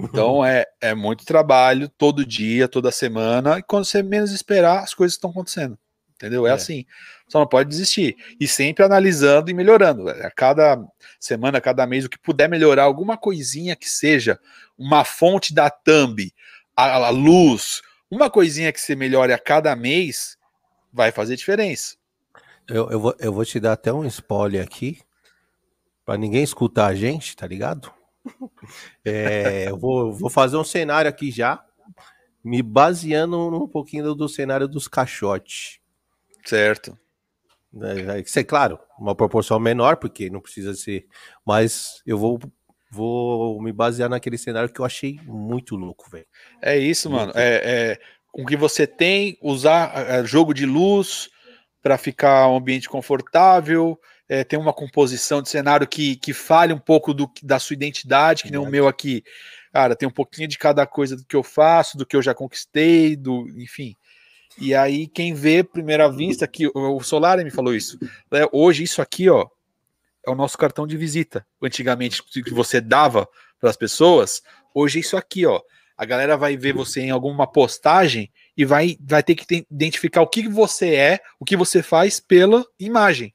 Então 0.00 0.42
é, 0.42 0.64
é 0.80 0.94
muito 0.94 1.26
trabalho 1.26 1.90
todo 1.90 2.24
dia, 2.24 2.66
toda 2.66 2.90
semana, 2.90 3.58
e 3.58 3.62
quando 3.62 3.84
você 3.84 4.02
menos 4.02 4.32
esperar, 4.32 4.82
as 4.82 4.94
coisas 4.94 5.12
estão 5.12 5.28
acontecendo. 5.28 5.78
Entendeu? 6.14 6.46
É, 6.46 6.50
é, 6.50 6.52
assim. 6.54 6.86
Só 7.28 7.38
não 7.38 7.46
pode 7.46 7.68
desistir. 7.68 8.16
E 8.40 8.48
sempre 8.48 8.82
analisando 8.82 9.50
e 9.50 9.54
melhorando. 9.54 10.08
A 10.08 10.30
cada 10.30 10.82
semana, 11.20 11.58
a 11.58 11.60
cada 11.60 11.86
mês, 11.86 12.06
o 12.06 12.08
que 12.08 12.18
puder 12.18 12.48
melhorar, 12.48 12.84
alguma 12.84 13.18
coisinha 13.18 13.76
que 13.76 13.90
seja, 13.90 14.40
uma 14.78 15.04
fonte 15.04 15.52
da 15.52 15.68
thumb, 15.68 16.32
a, 16.74 16.94
a 16.94 17.10
luz, 17.10 17.82
uma 18.12 18.28
coisinha 18.28 18.70
que 18.70 18.78
você 18.78 18.94
melhore 18.94 19.32
a 19.32 19.38
cada 19.38 19.74
mês, 19.74 20.36
vai 20.92 21.10
fazer 21.10 21.34
diferença. 21.34 21.96
Eu, 22.68 22.90
eu, 22.90 23.00
vou, 23.00 23.16
eu 23.18 23.32
vou 23.32 23.44
te 23.44 23.58
dar 23.58 23.72
até 23.72 23.90
um 23.90 24.04
spoiler 24.04 24.62
aqui, 24.62 25.00
para 26.04 26.18
ninguém 26.18 26.42
escutar 26.42 26.88
a 26.88 26.94
gente, 26.94 27.34
tá 27.34 27.46
ligado? 27.46 27.90
É, 29.04 29.68
eu 29.68 29.76
vou, 29.76 30.12
vou 30.12 30.30
fazer 30.30 30.56
um 30.56 30.62
cenário 30.62 31.08
aqui 31.08 31.32
já, 31.32 31.64
me 32.44 32.62
baseando 32.62 33.36
um 33.36 33.66
pouquinho 33.66 34.04
do, 34.04 34.14
do 34.14 34.28
cenário 34.28 34.68
dos 34.68 34.86
caixotes. 34.86 35.80
Certo. 36.44 36.96
É, 37.80 38.40
é 38.40 38.44
claro, 38.44 38.78
uma 38.96 39.16
proporção 39.16 39.58
menor, 39.58 39.96
porque 39.96 40.30
não 40.30 40.40
precisa 40.40 40.74
ser. 40.74 41.06
Mas 41.44 42.00
eu 42.06 42.16
vou, 42.16 42.38
vou 42.92 43.60
me 43.62 43.72
basear 43.72 44.10
naquele 44.10 44.36
cenário 44.36 44.68
que 44.68 44.78
eu 44.78 44.84
achei 44.84 45.18
muito 45.24 45.76
louco, 45.76 46.10
velho. 46.10 46.26
É 46.60 46.76
isso, 46.76 47.08
mano. 47.08 47.32
É, 47.34 47.62
é, 47.64 47.98
com 48.30 48.44
que 48.44 48.54
você 48.54 48.86
tem, 48.86 49.38
usar 49.40 49.92
é, 49.96 50.24
jogo 50.26 50.52
de 50.52 50.66
luz 50.66 51.30
para 51.82 51.96
ficar 51.96 52.48
um 52.48 52.56
ambiente 52.56 52.90
confortável, 52.90 53.98
é, 54.28 54.44
tem 54.44 54.58
uma 54.58 54.74
composição 54.74 55.40
de 55.40 55.48
cenário 55.48 55.88
que, 55.88 56.16
que 56.16 56.34
fale 56.34 56.74
um 56.74 56.78
pouco 56.78 57.14
do, 57.14 57.30
da 57.42 57.58
sua 57.58 57.72
identidade, 57.72 58.42
que 58.42 58.50
nem 58.50 58.60
o 58.60 58.68
meu 58.68 58.86
aqui. 58.86 59.24
Cara, 59.72 59.96
tem 59.96 60.06
um 60.06 60.12
pouquinho 60.12 60.46
de 60.46 60.58
cada 60.58 60.86
coisa 60.86 61.16
do 61.16 61.24
que 61.24 61.34
eu 61.34 61.42
faço, 61.42 61.96
do 61.96 62.04
que 62.04 62.14
eu 62.14 62.22
já 62.22 62.34
conquistei, 62.34 63.16
do, 63.16 63.48
enfim. 63.58 63.96
E 64.60 64.74
aí, 64.74 65.08
quem 65.08 65.32
vê 65.32 65.64
primeira 65.64 66.10
vista, 66.12 66.46
que 66.46 66.70
o 66.74 67.00
Solar 67.00 67.42
me 67.42 67.50
falou 67.50 67.74
isso. 67.74 67.98
É, 68.30 68.46
hoje, 68.52 68.82
isso 68.82 69.00
aqui, 69.00 69.30
ó, 69.30 69.48
é 70.26 70.30
o 70.30 70.34
nosso 70.34 70.56
cartão 70.56 70.86
de 70.86 70.96
visita. 70.96 71.46
Antigamente, 71.62 72.22
que 72.22 72.52
você 72.52 72.80
dava 72.80 73.28
para 73.60 73.70
as 73.70 73.76
pessoas, 73.76 74.42
hoje 74.74 74.98
é 74.98 75.00
isso 75.00 75.16
aqui, 75.16 75.46
ó. 75.46 75.60
A 75.96 76.04
galera 76.04 76.36
vai 76.36 76.56
ver 76.56 76.72
você 76.72 77.00
em 77.00 77.10
alguma 77.10 77.46
postagem 77.46 78.32
e 78.56 78.64
vai, 78.64 78.96
vai 79.00 79.22
ter 79.22 79.34
que 79.34 79.66
identificar 79.70 80.22
o 80.22 80.26
que 80.26 80.48
você 80.48 80.94
é, 80.94 81.20
o 81.38 81.44
que 81.44 81.56
você 81.56 81.82
faz 81.82 82.18
pela 82.18 82.64
imagem. 82.78 83.34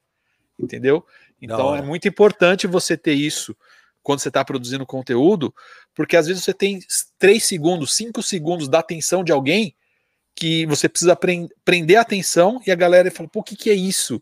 Entendeu? 0.60 1.06
Então 1.42 1.76
é 1.76 1.82
muito 1.82 2.08
importante 2.08 2.68
você 2.68 2.98
ter 2.98 3.14
isso 3.14 3.56
quando 4.02 4.20
você 4.20 4.30
está 4.30 4.44
produzindo 4.44 4.86
conteúdo, 4.86 5.54
porque 5.94 6.16
às 6.16 6.28
vezes 6.28 6.44
você 6.44 6.54
tem 6.54 6.80
três 7.20 7.44
segundos, 7.44 7.94
cinco 7.94 8.24
segundos 8.24 8.68
da 8.68 8.80
atenção 8.80 9.24
de 9.24 9.32
alguém 9.32 9.76
que 10.34 10.66
você 10.66 10.88
precisa 10.88 11.18
prender 11.66 11.98
a 11.98 12.02
atenção 12.02 12.62
e 12.66 12.72
a 12.72 12.76
galera 12.76 13.12
fala, 13.12 13.28
pô, 13.28 13.40
o 13.40 13.44
que, 13.44 13.56
que 13.56 13.70
é 13.70 13.74
isso? 13.74 14.22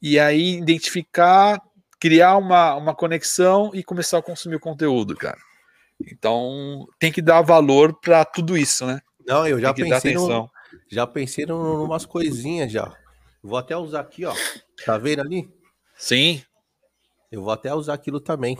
E 0.00 0.18
aí 0.18 0.56
identificar, 0.56 1.60
criar 2.02 2.36
uma, 2.36 2.74
uma 2.74 2.92
conexão 2.96 3.70
e 3.72 3.84
começar 3.84 4.18
a 4.18 4.22
consumir 4.22 4.56
o 4.56 4.60
conteúdo, 4.60 5.14
cara. 5.14 5.38
Então 6.04 6.88
tem 6.98 7.12
que 7.12 7.22
dar 7.22 7.42
valor 7.42 7.94
para 8.00 8.24
tudo 8.24 8.56
isso, 8.56 8.84
né? 8.84 9.00
Não, 9.24 9.46
eu 9.46 9.60
já 9.60 9.72
pensei 9.72 10.14
no, 10.14 10.50
já 10.88 11.06
pensei 11.06 11.44
em 11.44 11.52
umas 11.52 12.04
coisinhas 12.04 12.72
já. 12.72 12.92
Vou 13.40 13.56
até 13.56 13.76
usar 13.76 14.00
aqui, 14.00 14.24
ó. 14.24 14.34
Tá 14.84 14.98
vendo 14.98 15.20
ali? 15.20 15.48
Sim. 15.96 16.42
Eu 17.30 17.40
vou 17.40 17.52
até 17.52 17.72
usar 17.72 17.94
aquilo 17.94 18.18
também. 18.18 18.58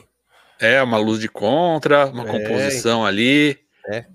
É, 0.61 0.81
uma 0.81 0.99
luz 0.99 1.19
de 1.19 1.29
contra, 1.29 2.07
uma 2.07 2.23
é, 2.23 2.27
composição 2.27 3.05
ali. 3.05 3.59
É. 3.89 4.07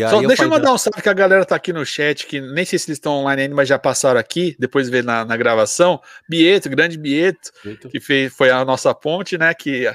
Só 0.00 0.22
deixa 0.22 0.44
eu 0.44 0.48
mandar 0.48 0.72
um 0.72 0.78
salve 0.78 1.02
que 1.02 1.08
a 1.08 1.12
galera 1.12 1.44
tá 1.44 1.56
aqui 1.56 1.72
no 1.72 1.84
chat, 1.84 2.26
que 2.26 2.40
nem 2.40 2.64
sei 2.64 2.78
se 2.78 2.88
eles 2.88 2.96
estão 2.96 3.14
online 3.14 3.42
ainda, 3.42 3.54
mas 3.54 3.68
já 3.68 3.78
passaram 3.78 4.18
aqui, 4.18 4.56
depois 4.58 4.88
ver 4.88 5.04
na, 5.04 5.24
na 5.24 5.36
gravação. 5.36 6.00
Bieto, 6.28 6.70
grande 6.70 6.96
Bieto, 6.96 7.50
Bieto, 7.62 7.88
que 7.90 8.00
fez, 8.00 8.34
foi 8.34 8.50
a 8.50 8.64
nossa 8.64 8.94
ponte, 8.94 9.36
né? 9.36 9.52
Que, 9.52 9.94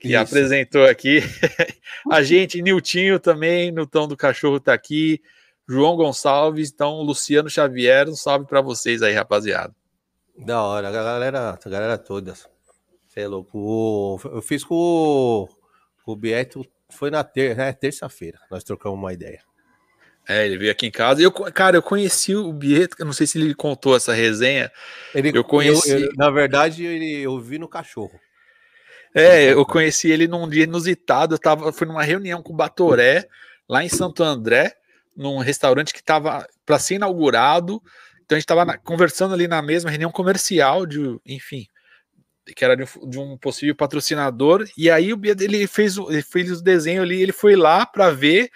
que 0.00 0.16
apresentou 0.16 0.84
aqui. 0.84 1.22
a 2.10 2.22
gente, 2.22 2.60
Niltinho 2.60 3.20
também, 3.20 3.70
no 3.70 3.86
Tão 3.86 4.08
do 4.08 4.16
Cachorro 4.16 4.58
tá 4.58 4.72
aqui. 4.72 5.20
João 5.68 5.96
Gonçalves, 5.96 6.70
então 6.72 7.02
Luciano 7.02 7.50
Xavier, 7.50 8.08
um 8.08 8.16
salve 8.16 8.46
para 8.46 8.60
vocês 8.60 9.02
aí, 9.02 9.12
rapaziada. 9.12 9.74
Da 10.36 10.62
hora, 10.62 10.88
a 10.88 10.90
galera, 10.90 11.58
a 11.62 11.68
galera 11.68 11.98
toda. 11.98 12.32
Você 13.06 13.20
é 13.20 13.28
louco. 13.28 14.18
Eu 14.24 14.40
fiz 14.40 14.64
com 14.64 14.74
o, 14.74 15.48
com 16.04 16.12
o 16.12 16.16
Bieto 16.16 16.64
foi 16.90 17.10
na 17.10 17.22
ter 17.22 17.56
né, 17.56 17.72
terça-feira, 17.72 18.38
nós 18.50 18.64
trocamos 18.64 18.98
uma 18.98 19.12
ideia. 19.12 19.40
É, 20.28 20.44
ele 20.44 20.58
veio 20.58 20.70
aqui 20.70 20.86
em 20.86 20.90
casa. 20.90 21.22
Eu, 21.22 21.32
cara, 21.32 21.78
eu 21.78 21.82
conheci 21.82 22.36
o 22.36 22.52
Bieto, 22.52 22.96
eu 22.98 23.06
não 23.06 23.14
sei 23.14 23.26
se 23.26 23.38
ele 23.38 23.54
contou 23.54 23.96
essa 23.96 24.12
resenha. 24.12 24.70
Ele, 25.14 25.32
eu 25.34 25.42
conheci. 25.42 25.90
Eu, 25.90 26.00
eu, 26.00 26.12
na 26.16 26.30
verdade, 26.30 26.84
ele, 26.84 27.22
eu 27.22 27.40
vi 27.40 27.58
no 27.58 27.66
cachorro. 27.66 28.20
É, 29.14 29.52
eu 29.54 29.64
conheci 29.64 30.10
ele 30.10 30.28
num 30.28 30.46
dia 30.46 30.64
inusitado. 30.64 31.34
Eu 31.34 31.38
tava, 31.38 31.72
fui 31.72 31.86
numa 31.86 32.02
reunião 32.02 32.42
com 32.42 32.52
o 32.52 32.56
Batoré, 32.56 33.26
lá 33.66 33.82
em 33.82 33.88
Santo 33.88 34.22
André, 34.22 34.76
num 35.16 35.38
restaurante 35.38 35.94
que 35.94 36.00
estava 36.00 36.46
para 36.66 36.78
ser 36.78 36.96
inaugurado. 36.96 37.82
Então 38.22 38.36
a 38.36 38.38
gente 38.38 38.44
estava 38.44 38.76
conversando 38.76 39.32
ali 39.32 39.48
na 39.48 39.62
mesma 39.62 39.88
reunião 39.88 40.10
comercial 40.10 40.84
de, 40.84 41.18
enfim, 41.24 41.66
que 42.54 42.64
era 42.64 42.76
de 42.76 42.84
um, 42.84 43.08
de 43.08 43.18
um, 43.18 43.36
possível 43.36 43.74
patrocinador, 43.74 44.68
e 44.76 44.90
aí 44.90 45.12
o 45.12 45.20
ele 45.24 45.66
fez, 45.66 45.96
ele 45.96 46.22
fez 46.22 46.50
o 46.50 46.62
desenho 46.62 47.02
ali, 47.02 47.20
ele 47.20 47.32
foi 47.32 47.56
lá 47.56 47.84
para 47.86 48.10
ver 48.10 48.50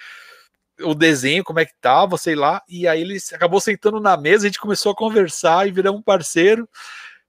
o 0.80 0.94
desenho, 0.94 1.44
como 1.44 1.60
é 1.60 1.64
que 1.64 1.74
tava, 1.80 2.16
sei 2.16 2.34
lá, 2.34 2.62
e 2.68 2.88
aí 2.88 3.00
ele 3.02 3.18
acabou 3.32 3.60
sentando 3.60 4.00
na 4.00 4.16
mesa, 4.16 4.46
a 4.46 4.48
gente 4.48 4.60
começou 4.60 4.92
a 4.92 4.96
conversar 4.96 5.66
e 5.68 5.70
viramos 5.70 6.00
um 6.00 6.02
parceiro 6.02 6.68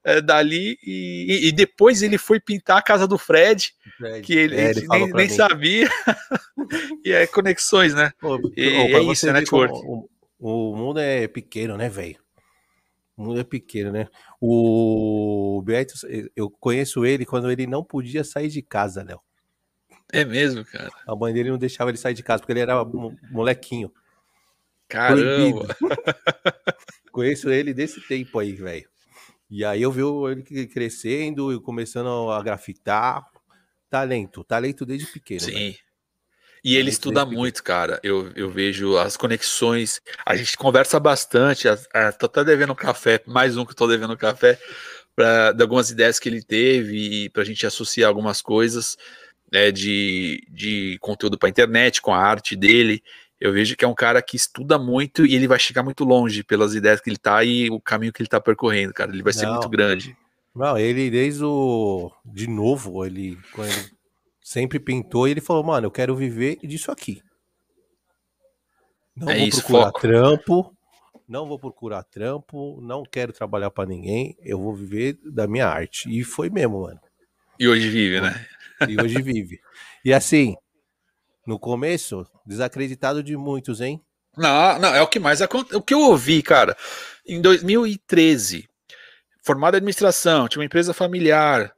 é, 0.03 0.22
dali, 0.22 0.78
e, 0.84 1.47
e, 1.47 1.51
depois 1.51 2.01
ele 2.01 2.18
foi 2.18 2.39
pintar 2.39 2.78
a 2.78 2.82
casa 2.82 3.07
do 3.07 3.18
Fred, 3.18 3.74
Fred 3.97 4.22
que 4.22 4.34
ele, 4.34 4.55
é, 4.55 4.72
ele 4.72 4.88
nem, 4.88 5.09
nem 5.11 5.30
sabia, 5.30 5.88
e 7.05 7.11
é 7.11 7.26
conexões, 7.28 7.93
né? 7.93 8.11
Pô, 8.20 8.38
e, 8.55 8.68
é 8.68 9.01
isso, 9.03 9.30
é 9.30 9.34
network. 9.34 9.74
O, 9.86 10.09
o 10.39 10.76
mundo 10.76 10.99
é 10.99 11.28
pequeno, 11.28 11.78
né, 11.78 11.88
velho? 11.88 12.22
O 13.16 13.24
mundo 13.24 13.39
é 13.39 13.43
pequeno, 13.43 13.91
né? 13.91 14.07
O 14.41 15.61
Beto, 15.64 15.93
eu 16.36 16.49
conheço 16.49 17.05
ele 17.05 17.26
quando 17.26 17.51
ele 17.51 17.68
não 17.68 17.84
podia 17.84 18.24
sair 18.24 18.49
de 18.49 18.61
casa, 18.61 19.03
Léo. 19.03 19.22
É 20.11 20.26
mesmo, 20.26 20.66
cara? 20.66 20.91
A 21.07 21.16
mãe 21.16 21.34
dele 21.34 21.49
não 21.49 21.57
deixava 21.57 21.91
ele 21.91 21.97
sair 21.97 22.14
de 22.14 22.24
casa, 22.24 22.41
porque 22.41 22.53
ele 22.53 22.59
era 22.59 22.84
molequinho. 23.32 23.91
Caramba! 24.88 25.68
conheço 27.11 27.49
ele 27.49 27.74
desse 27.74 28.01
tempo 28.07 28.39
aí, 28.39 28.53
velho. 28.53 28.89
E 29.49 29.64
aí 29.64 29.82
eu 29.82 29.91
vi 29.91 30.01
ele 30.32 30.68
crescendo 30.68 31.53
e 31.53 31.61
começando 31.61 32.32
a 32.32 32.41
grafitar. 32.41 33.24
Talento, 33.89 34.43
talento 34.43 34.86
desde 34.86 35.05
pequeno. 35.05 35.41
Sim. 35.41 35.76
E 36.64 36.78
ele 36.78 36.89
estuda 36.89 37.26
muito, 37.26 37.61
cara. 37.61 37.99
Eu, 38.01 38.32
eu 38.36 38.49
vejo 38.49 38.97
as 38.97 39.18
conexões. 39.18 40.01
A 40.26 40.36
gente 40.36 40.57
conversa 40.57 40.97
bastante. 40.99 41.68
A, 41.68 41.78
a, 41.93 42.11
tô 42.11 42.28
até 42.28 42.43
devendo 42.43 42.74
café, 42.74 43.22
mais 43.28 43.57
um 43.57 43.66
que 43.66 43.76
tô 43.76 43.86
devendo 43.86 44.16
café, 44.16 44.57
pra, 45.14 45.51
de 45.51 45.61
algumas 45.61 45.89
ideias 45.89 46.20
que 46.20 46.30
ele 46.30 46.41
teve 46.41 47.26
e 47.26 47.30
pra 47.30 47.43
gente 47.43 47.68
associar 47.68 48.07
algumas 48.07 48.41
coisas 48.41 48.97
né, 49.51 49.72
de, 49.72 50.41
de 50.49 50.97
conteúdo 51.01 51.38
para 51.38 51.49
internet 51.49 52.01
com 52.01 52.14
a 52.14 52.18
arte 52.18 52.55
dele. 52.55 53.03
Eu 53.39 53.51
vejo 53.51 53.76
que 53.76 53.84
é 53.84 53.88
um 53.88 53.93
cara 53.93 54.22
que 54.22 54.38
estuda 54.38 54.80
muito 54.80 55.26
e 55.26 55.36
ele 55.36 55.49
vai 55.49 55.59
chegar 55.59 55.84
muito 55.84 56.05
longe 56.05 56.43
pelas 56.43 56.74
ideias 56.74 57.01
que 57.01 57.09
ele 57.09 57.18
tá 57.18 57.43
e 57.43 57.70
o 57.70 57.80
caminho 57.80 58.14
que 58.14 58.22
ele 58.22 58.30
tá 58.30 58.39
percorrendo, 58.39 58.93
cara. 58.93 59.11
Ele 59.11 59.22
vai 59.22 59.34
Não. 59.34 59.39
ser 59.39 59.47
muito 59.47 59.68
grande. 59.68 60.16
Não, 60.55 60.78
ele 60.78 61.09
desde 61.09 61.43
o. 61.43 62.09
De 62.24 62.47
novo, 62.47 63.03
ele, 63.05 63.38
ele 63.57 63.91
sempre 64.43 64.79
pintou 64.79 65.27
e 65.27 65.31
ele 65.31 65.41
falou, 65.41 65.63
mano, 65.63 65.87
eu 65.87 65.91
quero 65.91 66.15
viver 66.15 66.57
disso 66.61 66.91
aqui. 66.91 67.23
Não 69.15 69.29
é 69.29 69.37
vou 69.37 69.47
isso, 69.47 69.61
procurar 69.61 69.85
foco. 69.85 70.01
trampo, 70.01 70.77
não 71.27 71.47
vou 71.47 71.57
procurar 71.57 72.03
trampo, 72.03 72.79
não 72.81 73.03
quero 73.03 73.31
trabalhar 73.31 73.71
para 73.71 73.87
ninguém, 73.87 74.35
eu 74.41 74.59
vou 74.59 74.75
viver 74.75 75.17
da 75.23 75.47
minha 75.47 75.67
arte. 75.67 76.09
E 76.09 76.23
foi 76.23 76.49
mesmo, 76.49 76.81
mano. 76.81 76.99
E 77.57 77.67
hoje 77.67 77.89
vive, 77.89 78.19
né? 78.19 78.45
E 78.89 78.99
hoje 78.99 79.21
vive. 79.21 79.61
E 80.03 80.11
assim, 80.11 80.57
no 81.47 81.57
começo, 81.57 82.27
desacreditado 82.45 83.23
de 83.23 83.37
muitos, 83.37 83.79
hein? 83.79 84.01
Não, 84.35 84.79
não, 84.79 84.93
é 84.93 85.01
o 85.01 85.07
que 85.07 85.19
mais 85.19 85.41
acontece. 85.41 85.75
O 85.75 85.81
que 85.81 85.93
eu 85.93 85.99
ouvi, 85.99 86.41
cara, 86.41 86.75
em 87.25 87.39
2013, 87.39 88.67
formado 89.43 89.75
em 89.75 89.77
administração, 89.77 90.47
tinha 90.47 90.59
uma 90.59 90.65
empresa 90.65 90.93
familiar, 90.93 91.73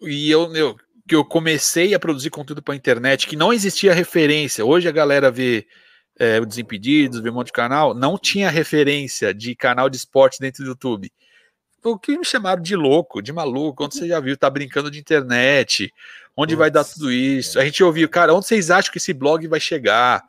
e 0.00 0.30
eu, 0.30 0.54
eu 0.54 0.76
que 1.06 1.14
eu 1.14 1.24
comecei 1.24 1.94
a 1.94 1.98
produzir 1.98 2.30
conteúdo 2.30 2.62
para 2.62 2.74
internet 2.74 3.26
que 3.26 3.36
não 3.36 3.52
existia 3.52 3.92
referência. 3.92 4.64
Hoje 4.64 4.88
a 4.88 4.92
galera 4.92 5.30
vê 5.30 5.66
é, 6.18 6.38
o 6.40 6.46
Desimpedidos, 6.46 7.20
vê 7.20 7.30
um 7.30 7.34
monte 7.34 7.46
de 7.46 7.52
canal, 7.52 7.94
não 7.94 8.16
tinha 8.16 8.50
referência 8.50 9.34
de 9.34 9.54
canal 9.54 9.90
de 9.90 9.96
esporte 9.96 10.38
dentro 10.38 10.62
do 10.62 10.70
YouTube. 10.70 11.12
O 11.84 11.98
que 11.98 12.16
me 12.16 12.24
chamaram 12.24 12.62
de 12.62 12.76
louco, 12.76 13.20
de 13.20 13.32
maluco, 13.32 13.84
onde 13.84 13.96
você 13.96 14.06
já 14.06 14.20
viu, 14.20 14.36
tá 14.36 14.48
brincando 14.48 14.88
de 14.88 15.00
internet, 15.00 15.92
onde 16.36 16.54
Nossa, 16.54 16.60
vai 16.60 16.70
dar 16.70 16.84
tudo 16.84 17.10
isso. 17.10 17.58
A 17.58 17.64
gente 17.64 17.82
ouviu, 17.82 18.08
cara, 18.08 18.32
onde 18.32 18.46
vocês 18.46 18.70
acham 18.70 18.92
que 18.92 18.98
esse 18.98 19.12
blog 19.12 19.46
vai 19.48 19.58
chegar? 19.58 20.22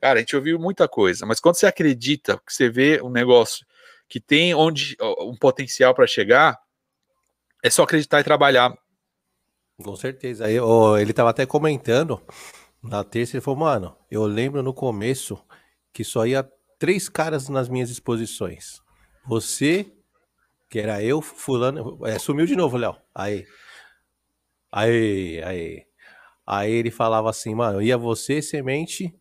Cara, 0.00 0.18
a 0.18 0.20
gente 0.20 0.34
ouviu 0.34 0.58
muita 0.58 0.88
coisa, 0.88 1.24
mas 1.24 1.38
quando 1.38 1.54
você 1.54 1.66
acredita, 1.66 2.40
que 2.44 2.52
você 2.52 2.68
vê 2.68 3.00
um 3.00 3.10
negócio 3.10 3.64
que 4.08 4.18
tem 4.18 4.54
onde 4.54 4.96
um 5.20 5.36
potencial 5.36 5.94
para 5.94 6.06
chegar, 6.06 6.58
é 7.62 7.70
só 7.70 7.82
acreditar 7.84 8.20
e 8.20 8.24
trabalhar. 8.24 8.72
Com 9.82 9.94
certeza. 9.94 10.46
Ele 10.50 11.12
tava 11.12 11.30
até 11.30 11.46
comentando 11.46 12.20
na 12.82 13.04
terça, 13.04 13.36
ele 13.36 13.40
falou, 13.40 13.60
mano, 13.60 13.96
eu 14.10 14.24
lembro 14.24 14.62
no 14.62 14.74
começo 14.74 15.40
que 15.92 16.02
só 16.04 16.26
ia 16.26 16.48
três 16.78 17.08
caras 17.08 17.48
nas 17.48 17.68
minhas 17.68 17.90
exposições. 17.90 18.80
Você, 19.26 19.92
que 20.68 20.78
era 20.78 21.02
eu, 21.02 21.20
fulano. 21.20 21.98
É, 22.04 22.18
sumiu 22.18 22.46
de 22.46 22.56
novo, 22.56 22.76
Léo. 22.76 22.96
Aí. 23.14 23.46
Aí, 24.72 25.42
aí. 25.42 25.86
Aí 26.46 26.72
ele 26.72 26.90
falava 26.90 27.28
assim, 27.30 27.54
mano, 27.54 27.82
ia 27.82 27.98
você, 27.98 28.40
semente, 28.40 29.14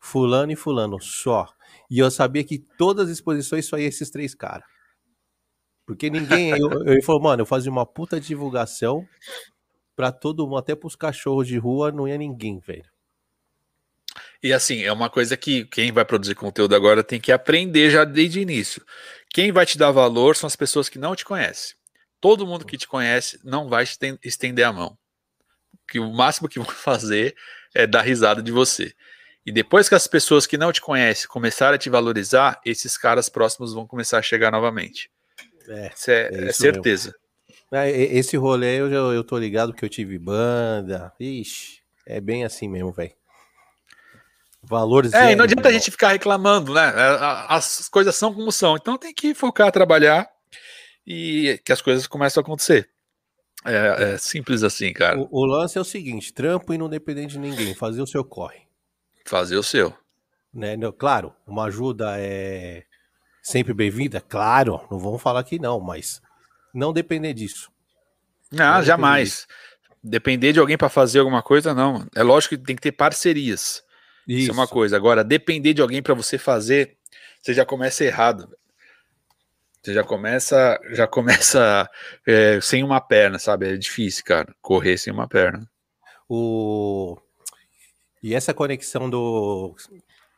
fulano 0.00 0.52
e 0.52 0.56
fulano, 0.56 1.00
só. 1.00 1.48
E 1.88 1.98
eu 2.00 2.10
sabia 2.10 2.42
que 2.42 2.58
todas 2.58 3.06
as 3.06 3.12
exposições 3.12 3.66
só 3.66 3.78
ia 3.78 3.86
esses 3.86 4.10
três 4.10 4.34
caras. 4.34 4.66
Porque 5.86 6.10
ninguém. 6.10 6.50
eu, 6.50 6.70
eu 6.86 7.02
falou, 7.02 7.22
mano, 7.22 7.42
eu 7.42 7.46
fazia 7.46 7.70
uma 7.70 7.86
puta 7.86 8.20
divulgação 8.20 9.06
pra 9.94 10.12
todo 10.12 10.46
mundo, 10.46 10.58
até 10.58 10.74
pros 10.74 10.96
cachorros 10.96 11.46
de 11.46 11.58
rua, 11.58 11.92
não 11.92 12.08
ia 12.08 12.18
ninguém, 12.18 12.58
velho. 12.58 12.90
E 14.42 14.52
assim, 14.52 14.82
é 14.82 14.92
uma 14.92 15.08
coisa 15.08 15.36
que 15.36 15.64
quem 15.66 15.92
vai 15.92 16.04
produzir 16.04 16.34
conteúdo 16.34 16.74
agora 16.74 17.04
tem 17.04 17.20
que 17.20 17.30
aprender 17.30 17.90
já 17.90 18.04
desde 18.04 18.40
o 18.40 18.42
início. 18.42 18.84
Quem 19.32 19.52
vai 19.52 19.64
te 19.64 19.78
dar 19.78 19.92
valor 19.92 20.34
são 20.36 20.46
as 20.46 20.56
pessoas 20.56 20.88
que 20.88 20.98
não 20.98 21.14
te 21.14 21.24
conhecem. 21.24 21.76
Todo 22.20 22.46
mundo 22.46 22.66
que 22.66 22.76
te 22.76 22.86
conhece 22.86 23.38
não 23.44 23.68
vai 23.68 23.86
te 23.86 23.96
estender 24.24 24.64
a 24.64 24.72
mão. 24.72 24.98
Que 25.88 26.00
o 26.00 26.12
máximo 26.12 26.48
que 26.48 26.58
vão 26.60 26.66
fazer 26.66 27.36
é 27.74 27.86
dar 27.86 28.02
risada 28.02 28.42
de 28.42 28.50
você. 28.50 28.92
E 29.44 29.52
depois 29.52 29.88
que 29.88 29.94
as 29.94 30.06
pessoas 30.06 30.46
que 30.46 30.56
não 30.56 30.72
te 30.72 30.80
conhecem 30.80 31.28
começarem 31.28 31.74
a 31.76 31.78
te 31.78 31.90
valorizar, 31.90 32.60
esses 32.64 32.96
caras 32.96 33.28
próximos 33.28 33.72
vão 33.72 33.86
começar 33.86 34.18
a 34.18 34.22
chegar 34.22 34.50
novamente. 34.52 35.10
É, 35.68 35.92
isso 35.94 36.10
é, 36.10 36.28
é, 36.32 36.44
é 36.46 36.52
certeza. 36.52 37.10
É, 37.10 37.21
esse 37.88 38.36
rolê 38.36 38.80
eu, 38.80 38.90
eu 38.90 39.24
tô 39.24 39.38
ligado 39.38 39.72
que 39.72 39.84
eu 39.84 39.88
tive 39.88 40.18
banda. 40.18 41.12
Ixi, 41.18 41.80
é 42.06 42.20
bem 42.20 42.44
assim 42.44 42.68
mesmo, 42.68 42.92
velho. 42.92 43.12
Valores. 44.62 45.12
É, 45.12 45.32
e 45.32 45.36
não 45.36 45.44
adianta 45.44 45.68
a 45.68 45.72
gente 45.72 45.90
ficar 45.90 46.08
reclamando, 46.08 46.72
né? 46.72 46.88
É, 46.88 47.18
as 47.48 47.88
coisas 47.88 48.14
são 48.14 48.32
como 48.32 48.52
são. 48.52 48.76
Então 48.76 48.96
tem 48.96 49.12
que 49.12 49.34
focar, 49.34 49.72
trabalhar 49.72 50.28
e 51.06 51.60
que 51.64 51.72
as 51.72 51.82
coisas 51.82 52.06
começam 52.06 52.40
a 52.40 52.44
acontecer. 52.44 52.88
É, 53.64 54.14
é 54.14 54.18
simples 54.18 54.62
assim, 54.62 54.92
cara. 54.92 55.18
O, 55.18 55.28
o, 55.30 55.44
lance 55.44 55.78
é 55.78 55.80
o 55.80 55.84
seguinte: 55.84 56.32
trampo 56.32 56.72
e 56.72 56.78
não 56.78 56.88
depender 56.88 57.26
de 57.26 57.38
ninguém, 57.38 57.74
fazer 57.74 58.02
o 58.02 58.06
seu 58.06 58.24
corre. 58.24 58.62
Fazer 59.24 59.56
o 59.56 59.62
seu. 59.62 59.92
Né? 60.52 60.76
Claro, 60.98 61.34
uma 61.46 61.64
ajuda 61.64 62.14
é 62.18 62.84
sempre 63.42 63.74
bem-vinda, 63.74 64.20
claro, 64.20 64.80
não 64.90 64.98
vamos 64.98 65.20
falar 65.20 65.42
que 65.42 65.58
não, 65.58 65.80
mas 65.80 66.22
não 66.72 66.92
depender 66.92 67.34
disso. 67.34 67.70
Não, 68.50 68.74
não 68.74 68.82
jamais. 68.82 69.46
Depender, 70.02 70.52
de 70.52 70.58
alguém 70.58 70.76
para 70.76 70.88
fazer 70.88 71.20
alguma 71.20 71.42
coisa, 71.42 71.72
não. 71.72 72.06
É 72.14 72.22
lógico 72.22 72.56
que 72.56 72.62
tem 72.64 72.74
que 72.74 72.82
ter 72.82 72.92
parcerias. 72.92 73.84
Isso, 74.26 74.40
Isso 74.42 74.50
é 74.50 74.54
uma 74.54 74.66
coisa. 74.66 74.96
Agora, 74.96 75.22
depender 75.22 75.74
de 75.74 75.82
alguém 75.82 76.02
para 76.02 76.14
você 76.14 76.38
fazer, 76.38 76.96
você 77.40 77.54
já 77.54 77.64
começa 77.64 78.04
errado. 78.04 78.54
Você 79.80 79.94
já 79.94 80.04
começa, 80.04 80.80
já 80.90 81.06
começa 81.06 81.88
é, 82.26 82.60
sem 82.60 82.82
uma 82.82 83.00
perna, 83.00 83.38
sabe? 83.38 83.72
É 83.72 83.76
difícil, 83.76 84.24
cara, 84.24 84.54
correr 84.60 84.98
sem 84.98 85.12
uma 85.12 85.28
perna. 85.28 85.68
O 86.28 87.16
e 88.22 88.34
essa 88.34 88.54
conexão 88.54 89.10
do 89.10 89.74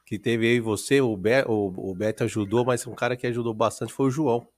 que 0.07 0.19
teve 0.19 0.47
aí 0.47 0.61
você, 0.61 1.01
o, 1.01 1.17
Be... 1.17 1.45
o, 1.47 1.91
o 1.91 1.95
Beto 1.95 2.25
ajudou, 2.25 2.65
mas 2.65 2.87
um 2.87 2.95
cara 2.95 3.17
que 3.17 3.27
ajudou 3.27 3.53
bastante 3.53 3.93
foi 3.93 4.07
o 4.07 4.11
João. 4.11 4.49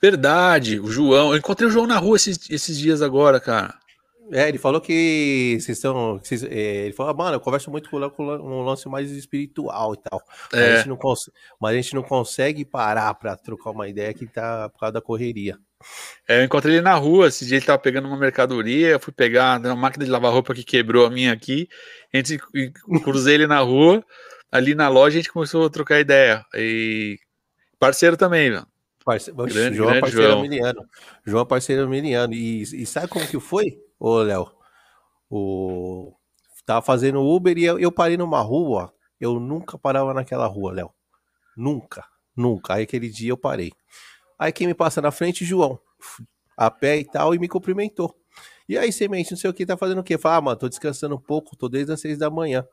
Verdade, 0.00 0.80
o 0.80 0.86
João. 0.90 1.32
Eu 1.32 1.38
encontrei 1.38 1.68
o 1.68 1.70
João 1.70 1.86
na 1.86 1.98
rua 1.98 2.16
esses, 2.16 2.38
esses 2.50 2.78
dias 2.78 3.02
agora, 3.02 3.40
cara. 3.40 3.74
É, 4.32 4.48
ele 4.48 4.58
falou 4.58 4.80
que 4.80 5.58
vocês 5.60 5.76
estão. 5.76 6.18
Vocês, 6.18 6.42
é, 6.44 6.86
ele 6.86 6.94
falou, 6.94 7.12
ah, 7.12 7.16
mano, 7.16 7.36
eu 7.36 7.40
converso 7.40 7.70
muito 7.70 7.90
com, 7.90 8.10
com 8.10 8.24
um 8.24 8.62
lance 8.62 8.88
mais 8.88 9.10
espiritual 9.10 9.94
e 9.94 9.98
tal. 9.98 10.22
É. 10.52 10.56
Mas, 10.56 10.62
a 10.62 10.76
gente 10.76 10.88
não 10.88 10.98
mas 11.60 11.72
a 11.72 11.76
gente 11.76 11.94
não 11.94 12.02
consegue 12.02 12.64
parar 12.64 13.12
pra 13.14 13.36
trocar 13.36 13.70
uma 13.70 13.88
ideia 13.88 14.14
que 14.14 14.26
tá 14.26 14.68
por 14.70 14.80
causa 14.80 14.92
da 14.92 15.02
correria. 15.02 15.58
É, 16.26 16.40
eu 16.40 16.44
encontrei 16.44 16.76
ele 16.76 16.82
na 16.82 16.94
rua, 16.94 17.28
esse 17.28 17.44
dia 17.44 17.58
ele 17.58 17.66
tava 17.66 17.78
pegando 17.78 18.08
uma 18.08 18.16
mercadoria, 18.16 18.88
eu 18.88 19.00
fui 19.00 19.12
pegar 19.12 19.60
uma 19.60 19.76
máquina 19.76 20.06
de 20.06 20.10
lavar 20.10 20.32
roupa 20.32 20.54
que 20.54 20.64
quebrou 20.64 21.04
a 21.04 21.10
minha 21.10 21.30
aqui, 21.30 21.68
a 22.12 22.16
gente 22.16 22.38
cruzei 23.02 23.34
ele 23.34 23.46
na 23.46 23.60
rua, 23.60 24.02
ali 24.50 24.74
na 24.74 24.88
loja 24.88 25.18
a 25.18 25.20
gente 25.20 25.30
começou 25.30 25.66
a 25.66 25.70
trocar 25.70 26.00
ideia. 26.00 26.42
E 26.54 27.18
parceiro 27.78 28.16
também, 28.16 28.50
mano. 28.50 28.66
Parce... 29.04 29.30
Grande, 29.30 29.76
João 29.76 29.90
grande 29.90 30.00
parceiro 30.00 30.30
João. 30.30 30.42
Miliano. 30.42 30.88
João 31.24 31.46
parceiro 31.46 31.88
Miliano. 31.88 32.32
E, 32.32 32.62
e 32.62 32.86
sabe 32.86 33.08
como 33.08 33.26
que 33.26 33.38
foi? 33.38 33.78
Ô, 33.98 34.18
Léo, 34.18 34.50
o... 35.30 36.14
tava 36.64 36.82
fazendo 36.82 37.22
Uber 37.22 37.56
e 37.58 37.64
eu, 37.64 37.78
eu 37.78 37.92
parei 37.92 38.16
numa 38.16 38.40
rua. 38.40 38.92
Eu 39.20 39.38
nunca 39.38 39.78
parava 39.78 40.12
naquela 40.12 40.46
rua, 40.46 40.72
Léo. 40.72 40.90
Nunca, 41.56 42.04
nunca. 42.36 42.74
Aí 42.74 42.82
aquele 42.82 43.08
dia 43.08 43.30
eu 43.30 43.36
parei. 43.36 43.72
Aí 44.38 44.52
quem 44.52 44.66
me 44.66 44.74
passa 44.74 45.00
na 45.00 45.10
frente, 45.10 45.44
João, 45.44 45.78
a 46.56 46.70
pé 46.70 46.98
e 46.98 47.04
tal, 47.04 47.34
e 47.34 47.38
me 47.38 47.48
cumprimentou. 47.48 48.14
E 48.68 48.78
aí, 48.78 48.90
semente, 48.90 49.30
não 49.30 49.38
sei 49.38 49.50
o 49.50 49.54
que, 49.54 49.66
tá 49.66 49.76
fazendo 49.76 50.00
o 50.00 50.04
quê? 50.04 50.16
Fala, 50.16 50.36
ah, 50.36 50.40
mano, 50.40 50.56
tô 50.58 50.68
descansando 50.68 51.14
um 51.14 51.20
pouco, 51.20 51.56
tô 51.56 51.68
desde 51.68 51.92
as 51.92 52.00
seis 52.00 52.18
da 52.18 52.30
manhã. 52.30 52.66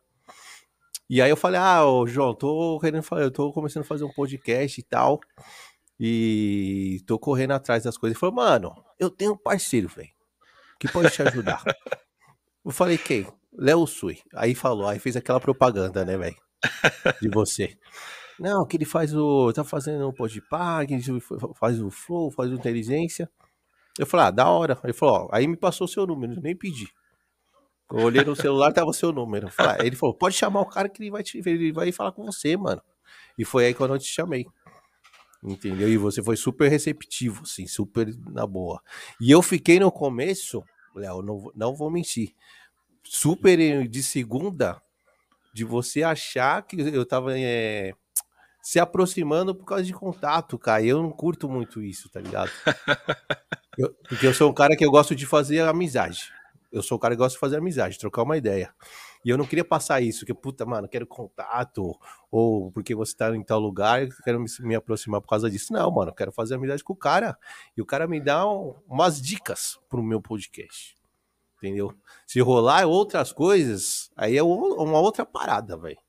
E 1.10 1.22
aí 1.22 1.30
eu 1.30 1.36
falei, 1.36 1.60
ah, 1.60 1.86
ô, 1.86 2.08
João, 2.08 2.34
tô 2.34 2.80
querendo 2.80 3.04
fazer, 3.04 3.26
eu 3.26 3.32
tô 3.32 3.52
começando 3.52 3.84
a 3.84 3.86
fazer 3.86 4.06
um 4.06 4.14
podcast 4.14 4.80
e 4.80 4.84
tal. 4.84 5.20
E 6.04 7.04
tô 7.06 7.20
correndo 7.20 7.52
atrás 7.52 7.84
das 7.84 7.98
coisas. 7.98 8.16
Ele 8.16 8.20
falou, 8.20 8.36
mano, 8.36 8.76
eu 9.00 9.10
tenho 9.10 9.34
um 9.34 9.38
parceiro, 9.38 9.88
velho 9.88 10.10
que 10.82 10.92
pode 10.92 11.12
te 11.12 11.22
ajudar. 11.22 11.64
Eu 12.66 12.72
falei, 12.72 12.98
quem? 12.98 13.28
Léo 13.54 13.86
Sui. 13.86 14.20
Aí 14.36 14.56
falou, 14.56 14.88
aí 14.88 14.98
fez 14.98 15.16
aquela 15.16 15.40
propaganda, 15.40 16.04
né, 16.04 16.18
velho? 16.18 16.36
De 17.22 17.30
você. 17.30 17.78
Não, 18.40 18.66
que 18.66 18.78
ele 18.78 18.86
faz 18.86 19.16
o. 19.16 19.52
Tá 19.52 19.64
fazendo 19.64 20.08
o 20.08 20.14
que 20.14 20.94
ele 20.94 21.22
faz 21.56 21.82
o 21.82 21.90
flow, 21.90 22.32
faz 22.32 22.52
o 22.52 22.56
inteligência. 22.56 23.30
Eu 23.98 24.06
falei, 24.06 24.28
ah, 24.28 24.32
da 24.32 24.50
hora. 24.50 24.80
Ele 24.84 24.94
falou, 24.94 25.26
ó, 25.26 25.30
aí 25.32 25.48
me 25.48 25.58
passou 25.58 25.86
o 25.86 25.88
seu 25.88 26.06
número, 26.06 26.40
nem 26.40 26.56
pedi. 26.56 26.88
Eu 27.92 28.06
olhei 28.06 28.24
no 28.24 28.36
celular, 28.36 28.72
tava 28.72 28.90
o 28.90 28.94
seu 28.94 29.12
número. 29.12 29.50
Falei, 29.52 29.78
ah, 29.80 29.86
ele 29.86 29.96
falou, 29.96 30.16
pode 30.16 30.36
chamar 30.36 30.62
o 30.62 30.66
cara 30.66 30.88
que 30.88 31.02
ele 31.02 31.12
vai, 31.12 31.24
te, 31.24 31.42
ele 31.44 31.72
vai 31.72 31.92
falar 31.92 32.12
com 32.12 32.24
você, 32.24 32.56
mano. 32.56 32.82
E 33.38 33.44
foi 33.44 33.66
aí 33.66 33.74
quando 33.74 33.96
eu 33.96 34.00
te 34.00 34.08
chamei. 34.08 34.46
Entendeu? 35.44 35.90
E 35.90 35.98
você 35.98 36.22
foi 36.22 36.38
super 36.38 36.70
receptivo, 36.70 37.42
assim, 37.44 37.66
super 37.66 38.08
na 38.32 38.46
boa. 38.46 38.82
E 39.20 39.32
eu 39.32 39.42
fiquei 39.42 39.80
no 39.80 39.92
começo, 39.92 40.64
Léo, 40.96 41.22
não, 41.22 41.52
não 41.56 41.76
vou 41.76 41.90
mentir, 41.90 42.36
super 43.04 43.88
de 43.88 44.04
segunda, 44.04 44.82
de 45.54 45.64
você 45.64 46.04
achar 46.04 46.62
que 46.62 46.80
eu 46.80 47.06
tava 47.06 47.38
é, 47.38 47.94
se 48.62 48.80
aproximando 48.80 49.56
por 49.56 49.66
causa 49.66 49.84
de 49.84 49.94
contato, 49.94 50.58
cara. 50.58 50.84
Eu 50.84 51.02
não 51.02 51.12
curto 51.12 51.50
muito 51.50 51.82
isso, 51.82 52.10
tá 52.10 52.20
ligado? 52.20 52.52
Eu, 53.78 53.90
porque 54.08 54.28
eu 54.28 54.34
sou 54.34 54.50
um 54.52 54.54
cara 54.54 54.76
que 54.76 54.84
eu 54.84 54.92
gosto 54.92 55.16
de 55.16 55.26
fazer 55.26 55.62
amizade. 55.62 56.30
Eu 56.74 56.84
sou 56.84 56.98
um 56.98 57.00
cara 57.00 57.16
que 57.16 57.20
gosta 57.20 57.38
de 57.38 57.40
fazer 57.40 57.56
amizade, 57.56 57.98
trocar 57.98 58.24
uma 58.24 58.36
ideia. 58.36 58.70
E 59.24 59.30
eu 59.30 59.38
não 59.38 59.46
queria 59.46 59.64
passar 59.64 60.02
isso, 60.02 60.26
que 60.26 60.34
puta, 60.34 60.66
mano, 60.66 60.88
quero 60.88 61.06
contato, 61.06 61.96
ou 62.32 62.72
porque 62.72 62.96
você 62.96 63.16
tá 63.16 63.36
em 63.36 63.44
tal 63.44 63.60
lugar, 63.60 64.08
quero 64.24 64.40
me, 64.40 64.48
me 64.62 64.76
aproximar 64.76 65.22
por 65.22 65.28
causa 65.28 65.50
disso. 65.50 65.72
Não, 65.72 65.92
mano, 65.92 66.14
quero 66.14 66.32
fazer 66.32 66.56
amizade 66.56 66.84
com 66.84 66.94
o 66.94 66.96
cara. 66.96 67.38
E 67.78 67.82
o 67.82 67.86
cara 67.86 68.08
me 68.08 68.20
dá 68.20 68.48
um, 68.50 68.76
umas 68.88 69.22
dicas 69.22 69.80
pro 69.88 70.02
meu 70.02 70.22
podcast. 70.22 70.96
Entendeu? 71.58 71.94
Se 72.26 72.40
rolar 72.40 72.88
outras 72.88 73.32
coisas, 73.32 74.10
aí 74.18 74.36
é 74.36 74.44
uma 74.44 75.00
outra 75.00 75.24
parada, 75.24 75.78
velho. 75.78 76.00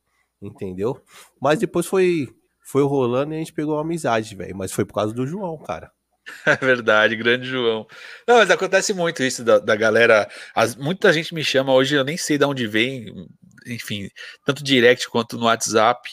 Entendeu? 0.40 1.00
Mas 1.40 1.58
depois 1.58 1.86
foi 1.86 2.34
foi 2.64 2.82
rolando 2.84 3.34
e 3.34 3.36
a 3.36 3.38
gente 3.38 3.52
pegou 3.52 3.74
uma 3.74 3.82
amizade, 3.82 4.34
velho. 4.34 4.56
Mas 4.56 4.72
foi 4.72 4.84
por 4.86 4.94
causa 4.94 5.12
do 5.12 5.26
João, 5.26 5.58
cara. 5.58 5.92
É 6.46 6.56
verdade, 6.56 7.16
grande 7.16 7.46
João. 7.46 7.86
Não, 8.26 8.36
mas 8.36 8.50
acontece 8.50 8.92
muito 8.92 9.22
isso 9.22 9.44
da, 9.44 9.58
da 9.58 9.76
galera. 9.76 10.28
As, 10.54 10.76
muita 10.76 11.12
gente 11.12 11.34
me 11.34 11.44
chama 11.44 11.72
hoje, 11.72 11.94
eu 11.94 12.04
nem 12.04 12.16
sei 12.16 12.38
de 12.38 12.44
onde 12.44 12.66
vem, 12.66 13.12
enfim, 13.66 14.08
tanto 14.44 14.62
direct 14.62 15.08
quanto 15.08 15.36
no 15.36 15.46
WhatsApp. 15.46 16.08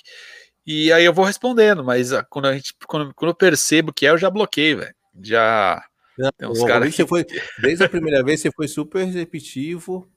E 0.66 0.91
aí 0.91 1.05
eu 1.05 1.14
vou 1.14 1.26
respondendo, 1.26 1.84
mas 1.84 2.14
ah, 2.14 2.24
quando 2.24 2.45
a 2.45 2.53
gente 2.53 2.74
quando, 2.88 3.14
quando 3.14 3.32
eu 3.32 3.36
percebo 3.36 3.93
que 3.93 4.05
é, 4.05 4.10
eu 4.10 4.18
já 4.18 4.30
bloqueio, 4.30 4.80
velho. 4.80 4.95
Já. 5.22 5.84
Não, 6.18 6.51
uns 6.51 6.64
cara 6.64 6.86
que... 6.86 6.91
você 6.91 7.07
foi, 7.07 7.26
desde 7.62 7.84
a 7.84 7.89
primeira 7.89 8.24
vez 8.24 8.41
você 8.41 8.51
foi 8.51 8.68
super 8.68 9.05
receptivo 9.05 10.07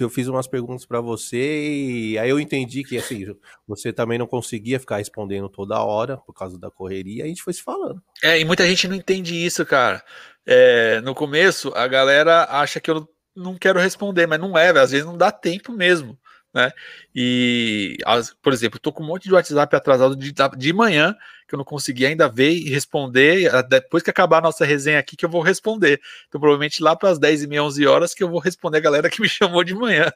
eu 0.00 0.08
fiz 0.08 0.28
umas 0.28 0.46
perguntas 0.46 0.86
para 0.86 1.00
você 1.00 1.36
e 1.36 2.18
aí 2.18 2.30
eu 2.30 2.40
entendi 2.40 2.82
que 2.84 2.96
assim, 2.96 3.26
você 3.66 3.92
também 3.92 4.18
não 4.18 4.26
conseguia 4.26 4.80
ficar 4.80 4.96
respondendo 4.96 5.48
toda 5.48 5.82
hora 5.82 6.16
por 6.16 6.32
causa 6.32 6.58
da 6.58 6.70
correria, 6.70 7.24
a 7.24 7.26
gente 7.26 7.42
foi 7.42 7.52
se 7.52 7.62
falando. 7.62 8.02
É, 8.22 8.40
e 8.40 8.44
muita 8.44 8.66
gente 8.66 8.88
não 8.88 8.96
entende 8.96 9.34
isso, 9.34 9.64
cara. 9.66 10.02
É, 10.46 11.00
no 11.02 11.14
começo, 11.14 11.72
a 11.74 11.86
galera 11.86 12.44
acha 12.44 12.80
que 12.80 12.90
eu 12.90 13.08
não 13.36 13.56
quero 13.56 13.80
responder, 13.80 14.26
mas 14.26 14.40
não 14.40 14.56
é, 14.56 14.70
às 14.70 14.90
vezes 14.90 15.06
não 15.06 15.16
dá 15.16 15.30
tempo 15.30 15.72
mesmo 15.72 16.18
né? 16.54 16.70
E, 17.14 17.98
por 18.40 18.52
exemplo, 18.52 18.76
estou 18.76 18.92
com 18.92 19.02
um 19.02 19.06
monte 19.06 19.24
de 19.24 19.34
WhatsApp 19.34 19.74
atrasado 19.74 20.14
de, 20.14 20.32
de 20.56 20.72
manhã 20.72 21.16
que 21.48 21.54
eu 21.54 21.58
não 21.58 21.64
consegui 21.64 22.06
ainda 22.06 22.28
ver 22.28 22.52
e 22.52 22.70
responder. 22.70 23.50
Depois 23.68 24.02
que 24.02 24.10
acabar 24.10 24.38
a 24.38 24.42
nossa 24.42 24.64
resenha 24.64 24.98
aqui, 24.98 25.16
que 25.16 25.24
eu 25.24 25.28
vou 25.28 25.42
responder. 25.42 26.00
Então, 26.28 26.40
provavelmente 26.40 26.82
lá 26.82 26.94
para 26.94 27.10
as 27.10 27.18
10 27.18 27.42
e 27.42 27.46
meia, 27.48 27.64
11 27.64 27.86
horas, 27.86 28.14
que 28.14 28.22
eu 28.22 28.30
vou 28.30 28.38
responder 28.38 28.78
a 28.78 28.82
galera 28.82 29.10
que 29.10 29.20
me 29.20 29.28
chamou 29.28 29.64
de 29.64 29.74
manhã. 29.74 30.10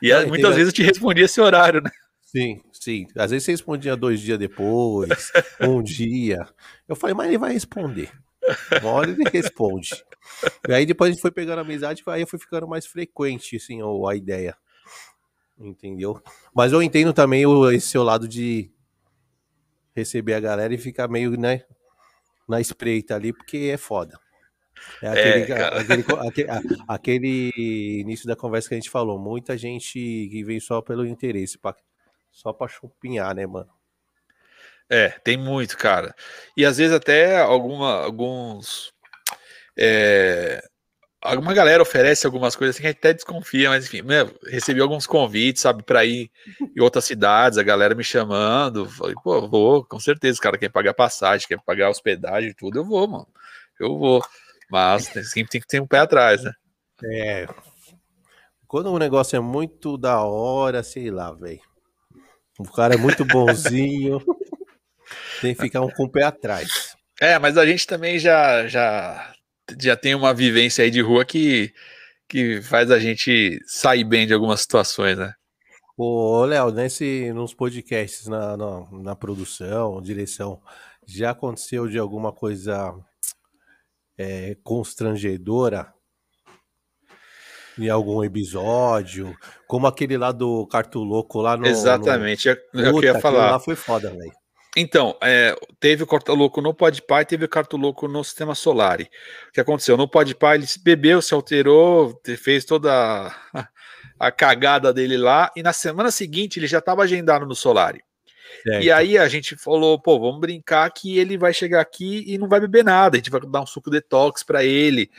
E 0.00 0.10
é, 0.10 0.24
muitas 0.24 0.54
vezes 0.54 0.68
eu 0.68 0.74
te 0.74 0.82
respondi 0.82 1.22
esse 1.22 1.40
horário, 1.40 1.82
né? 1.82 1.90
Sim, 2.22 2.62
sim. 2.72 3.06
Às 3.16 3.30
vezes 3.30 3.44
você 3.44 3.50
respondia 3.52 3.96
dois 3.96 4.20
dias 4.20 4.38
depois, 4.38 5.30
um 5.60 5.82
dia. 5.82 6.38
Eu 6.88 6.96
falei, 6.96 7.14
mas 7.14 7.28
ele 7.28 7.38
vai 7.38 7.52
responder. 7.52 8.10
Uma 8.80 8.90
hora 8.92 9.10
ele 9.10 9.28
responde. 9.30 9.90
E 10.66 10.72
aí 10.72 10.86
depois 10.86 11.10
a 11.10 11.12
gente 11.12 11.20
foi 11.20 11.30
pegando 11.30 11.58
amizade, 11.58 12.02
aí 12.06 12.24
foi 12.24 12.38
ficando 12.38 12.66
mais 12.66 12.86
frequente, 12.86 13.56
assim, 13.56 13.80
a 14.08 14.16
ideia 14.16 14.56
entendeu? 15.60 16.20
Mas 16.54 16.72
eu 16.72 16.82
entendo 16.82 17.12
também 17.12 17.46
o, 17.46 17.70
esse 17.70 17.88
seu 17.88 18.02
lado 18.02 18.26
de 18.26 18.70
receber 19.94 20.34
a 20.34 20.40
galera 20.40 20.72
e 20.72 20.78
ficar 20.78 21.08
meio, 21.08 21.38
né, 21.38 21.62
na 22.48 22.60
espreita 22.60 23.14
ali, 23.14 23.32
porque 23.32 23.70
é 23.72 23.76
foda. 23.76 24.18
É 25.02 25.08
aquele, 25.08 25.52
é, 25.52 25.64
aquele, 25.64 26.04
aquele, 26.18 26.82
aquele, 26.88 28.00
início 28.00 28.26
da 28.26 28.34
conversa 28.34 28.68
que 28.68 28.74
a 28.74 28.78
gente 28.78 28.90
falou, 28.90 29.18
muita 29.18 29.56
gente 29.58 29.92
que 29.92 30.42
vem 30.42 30.58
só 30.58 30.80
pelo 30.80 31.06
interesse, 31.06 31.58
pra, 31.58 31.76
só 32.30 32.52
pra 32.52 32.66
chupinhar, 32.66 33.34
né, 33.34 33.46
mano? 33.46 33.70
É, 34.88 35.10
tem 35.10 35.36
muito, 35.36 35.76
cara. 35.76 36.14
E 36.56 36.64
às 36.64 36.78
vezes 36.78 36.92
até 36.92 37.38
alguma, 37.38 38.02
alguns 38.02 38.92
é, 39.78 40.62
alguma 41.20 41.52
galera 41.52 41.82
oferece 41.82 42.24
algumas 42.24 42.56
coisas 42.56 42.76
assim 42.76 42.82
que 42.82 42.86
a 42.86 42.90
gente 42.90 42.98
até 42.98 43.12
desconfia, 43.12 43.68
mas 43.68 43.84
enfim, 43.84 44.02
meu, 44.02 44.34
recebi 44.46 44.80
alguns 44.80 45.06
convites, 45.06 45.62
sabe, 45.62 45.82
para 45.82 46.04
ir 46.04 46.30
em 46.60 46.80
outras 46.80 47.04
cidades, 47.04 47.58
a 47.58 47.62
galera 47.62 47.94
me 47.94 48.02
chamando, 48.02 48.88
falei, 48.88 49.14
pô, 49.22 49.46
vou, 49.46 49.84
com 49.84 50.00
certeza, 50.00 50.38
o 50.38 50.42
cara 50.42 50.58
quer 50.58 50.70
pagar 50.70 50.94
passagem, 50.94 51.46
quer 51.46 51.60
pagar 51.60 51.90
hospedagem, 51.90 52.54
tudo, 52.54 52.78
eu 52.78 52.84
vou, 52.84 53.06
mano, 53.06 53.28
eu 53.78 53.98
vou, 53.98 54.24
mas 54.70 55.04
sempre 55.04 55.50
tem 55.50 55.60
que 55.60 55.66
ter 55.66 55.80
um 55.80 55.86
pé 55.86 55.98
atrás, 55.98 56.42
né? 56.42 56.52
É, 57.04 57.46
quando 58.66 58.90
o 58.90 58.98
negócio 58.98 59.36
é 59.36 59.40
muito 59.40 59.98
da 59.98 60.22
hora, 60.22 60.82
sei 60.82 61.10
lá, 61.10 61.32
velho, 61.32 61.60
o 62.58 62.70
cara 62.70 62.94
é 62.94 62.98
muito 62.98 63.24
bonzinho, 63.24 64.20
tem 65.40 65.54
que 65.54 65.60
ficar 65.60 65.80
um 65.82 65.90
com 65.90 66.04
o 66.04 66.10
pé 66.10 66.24
atrás. 66.24 66.96
É, 67.20 67.38
mas 67.38 67.58
a 67.58 67.66
gente 67.66 67.86
também 67.86 68.18
já, 68.18 68.66
já 68.66 69.34
já 69.78 69.96
tem 69.96 70.14
uma 70.14 70.32
vivência 70.32 70.84
aí 70.84 70.90
de 70.90 71.00
rua 71.00 71.24
que, 71.24 71.72
que 72.28 72.62
faz 72.62 72.90
a 72.90 72.98
gente 72.98 73.60
sair 73.66 74.04
bem 74.04 74.26
de 74.26 74.32
algumas 74.32 74.60
situações, 74.60 75.18
né? 75.18 75.34
Ô, 75.96 76.44
Léo, 76.46 76.70
nesse, 76.70 77.30
nos 77.34 77.52
podcasts, 77.52 78.26
na, 78.26 78.56
na, 78.56 78.86
na, 78.90 79.14
produção, 79.14 80.00
direção, 80.00 80.62
já 81.06 81.30
aconteceu 81.30 81.86
de 81.86 81.98
alguma 81.98 82.32
coisa 82.32 82.94
é, 84.16 84.56
constrangedora 84.62 85.92
em 87.78 87.90
algum 87.90 88.24
episódio? 88.24 89.36
Como 89.66 89.86
aquele 89.86 90.16
lá 90.16 90.32
do 90.32 90.66
Cartuloco 90.68 91.42
lá 91.42 91.56
no. 91.56 91.66
Exatamente, 91.66 92.48
no... 92.72 92.98
que 93.00 93.06
eu 93.06 93.14
ia 93.14 93.20
falar. 93.20 93.50
lá 93.50 93.60
foi 93.60 93.76
foda, 93.76 94.10
velho. 94.10 94.39
Então, 94.76 95.16
é, 95.20 95.56
teve 95.80 96.04
o 96.04 96.06
Cartoloco 96.06 96.60
no 96.60 96.72
Podpah 96.72 97.22
e 97.22 97.24
teve 97.24 97.44
o 97.44 97.48
Cartoloco 97.48 98.06
no 98.06 98.22
Sistema 98.22 98.54
Solar. 98.54 99.00
O 99.00 99.52
que 99.52 99.60
aconteceu? 99.60 99.96
No 99.96 100.08
Podpah 100.08 100.54
ele 100.54 100.66
se 100.66 100.82
bebeu, 100.82 101.20
se 101.20 101.34
alterou, 101.34 102.20
fez 102.38 102.64
toda 102.64 102.92
a, 102.92 103.34
a, 104.18 104.30
cagada 104.30 104.92
dele 104.92 105.16
lá, 105.16 105.50
e 105.56 105.62
na 105.62 105.72
semana 105.72 106.10
seguinte 106.12 106.60
ele 106.60 106.68
já 106.68 106.78
estava 106.78 107.02
agendado 107.02 107.46
no 107.46 107.54
Solar. 107.54 107.96
E 108.80 108.90
aí 108.90 109.16
a 109.16 109.28
gente 109.28 109.56
falou, 109.56 110.00
pô, 110.00 110.20
vamos 110.20 110.40
brincar 110.40 110.90
que 110.90 111.18
ele 111.18 111.38
vai 111.38 111.52
chegar 111.52 111.80
aqui 111.80 112.24
e 112.26 112.36
não 112.36 112.48
vai 112.48 112.60
beber 112.60 112.84
nada, 112.84 113.16
a 113.16 113.18
gente 113.18 113.30
vai 113.30 113.40
dar 113.40 113.62
um 113.62 113.66
suco 113.66 113.90
detox 113.90 114.42
para 114.42 114.62
ele. 114.64 115.10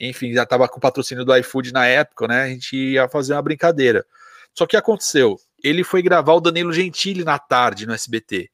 Enfim, 0.00 0.32
já 0.32 0.42
estava 0.42 0.68
com 0.68 0.78
o 0.78 0.80
patrocínio 0.80 1.24
do 1.24 1.36
iFood 1.36 1.72
na 1.72 1.86
época, 1.86 2.26
né? 2.28 2.42
A 2.42 2.48
gente 2.48 2.76
ia 2.76 3.08
fazer 3.08 3.32
uma 3.32 3.42
brincadeira. 3.42 4.04
Só 4.54 4.66
que 4.66 4.76
aconteceu? 4.76 5.36
Ele 5.62 5.82
foi 5.82 6.02
gravar 6.02 6.34
o 6.34 6.40
Danilo 6.40 6.72
Gentili 6.72 7.24
na 7.24 7.38
tarde 7.38 7.86
no 7.86 7.92
SBT. 7.92 8.50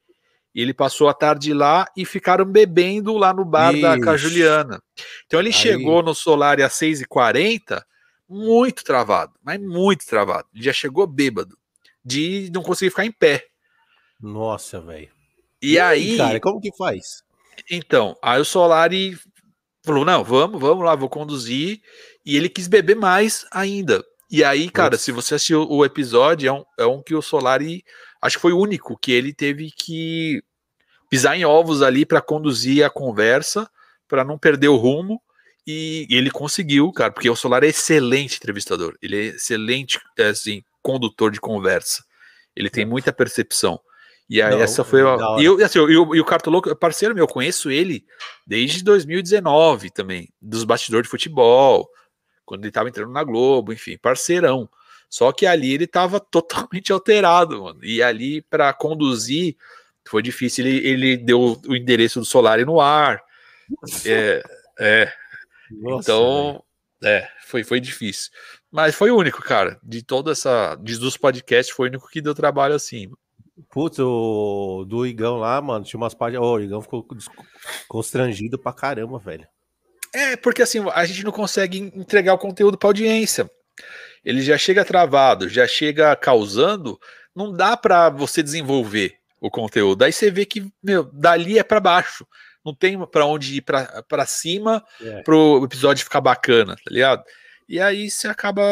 E 0.54 0.60
ele 0.60 0.72
passou 0.72 1.08
a 1.08 1.14
tarde 1.14 1.52
lá 1.52 1.86
e 1.96 2.04
ficaram 2.04 2.44
bebendo 2.44 3.16
lá 3.16 3.34
no 3.34 3.44
bar 3.44 3.72
Ixi. 3.72 3.82
da 3.82 3.98
Cajuliana. 3.98 4.82
Então 5.26 5.40
ele 5.40 5.48
Aí. 5.48 5.52
chegou 5.52 6.02
no 6.02 6.14
Solar 6.14 6.60
às 6.60 6.74
6h40, 6.74 7.82
muito 8.28 8.84
travado, 8.84 9.32
mas 9.42 9.60
muito 9.60 10.06
travado. 10.06 10.48
Ele 10.54 10.62
já 10.62 10.72
chegou 10.72 11.06
bêbado, 11.06 11.58
de 12.04 12.50
não 12.54 12.62
conseguir 12.62 12.90
ficar 12.90 13.04
em 13.04 13.12
pé. 13.12 13.44
Nossa, 14.20 14.80
velho. 14.80 15.10
E, 15.60 15.72
e, 15.72 15.78
aí. 15.78 16.16
Cara, 16.16 16.40
como 16.40 16.60
que 16.60 16.74
faz? 16.76 17.24
Então, 17.70 18.16
aí 18.22 18.40
o 18.40 18.44
Solari 18.44 19.18
falou: 19.84 20.04
não, 20.04 20.22
vamos, 20.22 20.60
vamos 20.60 20.84
lá, 20.84 20.94
vou 20.94 21.08
conduzir. 21.08 21.80
E 22.24 22.36
ele 22.36 22.48
quis 22.48 22.68
beber 22.68 22.96
mais 22.96 23.44
ainda. 23.50 24.02
E 24.30 24.42
aí, 24.42 24.70
cara, 24.70 24.92
Nossa. 24.92 25.04
se 25.04 25.12
você 25.12 25.34
assistiu 25.34 25.68
o 25.68 25.84
episódio, 25.84 26.48
é 26.48 26.52
um, 26.52 26.64
é 26.78 26.86
um 26.86 27.02
que 27.02 27.14
o 27.14 27.22
Solari 27.22 27.84
acho 28.24 28.38
que 28.38 28.42
foi 28.42 28.52
o 28.52 28.58
único 28.58 28.96
que 28.96 29.12
ele 29.12 29.34
teve 29.34 29.70
que 29.70 30.42
pisar 31.10 31.36
em 31.36 31.44
ovos 31.44 31.82
ali 31.82 32.06
para 32.06 32.22
conduzir 32.22 32.82
a 32.82 32.88
conversa, 32.88 33.70
para 34.08 34.24
não 34.24 34.38
perder 34.38 34.68
o 34.68 34.76
rumo. 34.76 35.20
E, 35.66 36.06
ele 36.10 36.30
conseguiu, 36.30 36.90
cara, 36.90 37.12
porque 37.12 37.28
o 37.28 37.36
Solar 37.36 37.62
é 37.64 37.68
excelente 37.68 38.36
entrevistador, 38.36 38.96
ele 39.00 39.16
é 39.16 39.24
excelente 39.34 39.98
assim, 40.18 40.62
condutor 40.82 41.30
de 41.30 41.40
conversa. 41.40 42.02
Ele 42.56 42.70
tem 42.70 42.84
muita 42.84 43.12
percepção. 43.12 43.78
E 44.28 44.40
aí, 44.40 44.52
não, 44.52 44.60
essa 44.60 44.82
foi 44.84 45.02
a. 45.02 45.16
E, 45.38 45.44
eu, 45.44 45.62
assim, 45.62 45.78
eu, 45.78 46.14
e 46.14 46.20
o 46.20 46.24
Cartoloco, 46.24 46.74
parceiro 46.76 47.14
meu, 47.14 47.24
eu 47.24 47.28
conheço 47.28 47.70
ele 47.70 48.06
desde 48.46 48.82
2019 48.82 49.90
também, 49.90 50.30
dos 50.40 50.64
bastidores 50.64 51.06
de 51.06 51.10
futebol, 51.10 51.88
quando 52.44 52.62
ele 52.62 52.68
estava 52.68 52.88
entrando 52.88 53.12
na 53.12 53.22
Globo, 53.22 53.72
enfim, 53.72 53.98
parceirão. 53.98 54.68
Só 55.14 55.30
que 55.30 55.46
ali 55.46 55.72
ele 55.72 55.84
estava 55.84 56.18
totalmente 56.18 56.92
alterado, 56.92 57.62
mano. 57.62 57.84
E 57.84 58.02
ali 58.02 58.42
para 58.42 58.72
conduzir 58.72 59.56
foi 60.04 60.20
difícil. 60.20 60.66
Ele, 60.66 60.88
ele 60.88 61.16
deu 61.16 61.60
o 61.68 61.76
endereço 61.76 62.18
do 62.18 62.26
Solari 62.26 62.64
no 62.64 62.80
ar. 62.80 63.22
É, 64.04 64.42
é. 64.80 65.12
Nossa, 65.70 66.10
então, 66.10 66.64
é, 67.04 67.28
foi, 67.46 67.62
foi 67.62 67.78
difícil. 67.78 68.32
Mas 68.72 68.96
foi 68.96 69.12
o 69.12 69.16
único, 69.16 69.40
cara. 69.40 69.78
De 69.84 70.02
toda 70.02 70.32
essa. 70.32 70.74
De, 70.82 70.98
dos 70.98 71.16
podcasts, 71.16 71.72
foi 71.72 71.86
o 71.86 71.90
único 71.90 72.08
que 72.08 72.20
deu 72.20 72.34
trabalho 72.34 72.74
assim. 72.74 73.08
Putz, 73.70 74.00
o 74.00 74.84
do 74.84 75.06
Igão 75.06 75.36
lá, 75.36 75.62
mano, 75.62 75.84
tinha 75.84 75.96
umas 75.96 76.12
partes. 76.12 76.40
Oh, 76.40 76.54
o 76.54 76.60
Igão 76.60 76.82
ficou 76.82 77.06
constrangido 77.86 78.58
pra 78.58 78.72
caramba, 78.72 79.20
velho. 79.20 79.46
É, 80.12 80.36
porque 80.36 80.62
assim, 80.62 80.84
a 80.92 81.04
gente 81.04 81.22
não 81.22 81.30
consegue 81.30 81.78
entregar 81.78 82.34
o 82.34 82.38
conteúdo 82.38 82.76
pra 82.76 82.88
audiência. 82.88 83.48
Ele 84.24 84.40
já 84.42 84.56
chega 84.56 84.84
travado, 84.84 85.48
já 85.48 85.66
chega 85.66 86.14
causando, 86.16 86.98
não 87.34 87.52
dá 87.52 87.76
para 87.76 88.08
você 88.08 88.42
desenvolver 88.42 89.18
o 89.40 89.50
conteúdo. 89.50 90.02
Aí 90.02 90.12
você 90.12 90.30
vê 90.30 90.46
que, 90.46 90.72
meu, 90.82 91.04
dali 91.12 91.58
é 91.58 91.62
para 91.62 91.80
baixo. 91.80 92.26
Não 92.64 92.74
tem 92.74 92.98
para 93.06 93.26
onde 93.26 93.56
ir 93.56 93.60
para 93.60 94.26
cima 94.26 94.82
é. 95.02 95.22
pro 95.22 95.62
episódio 95.64 96.02
ficar 96.04 96.22
bacana, 96.22 96.74
tá 96.76 96.90
ligado? 96.90 97.22
E 97.68 97.78
aí 97.78 98.10
você 98.10 98.26
acaba 98.26 98.62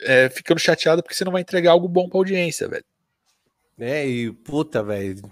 é, 0.00 0.30
ficando 0.30 0.58
chateado 0.58 1.02
porque 1.02 1.14
você 1.14 1.24
não 1.24 1.32
vai 1.32 1.42
entregar 1.42 1.72
algo 1.72 1.86
bom 1.86 2.08
pra 2.08 2.18
audiência, 2.18 2.66
velho. 2.66 2.84
É, 3.78 4.06
e 4.06 4.32
puta, 4.32 4.82
velho. 4.82 5.30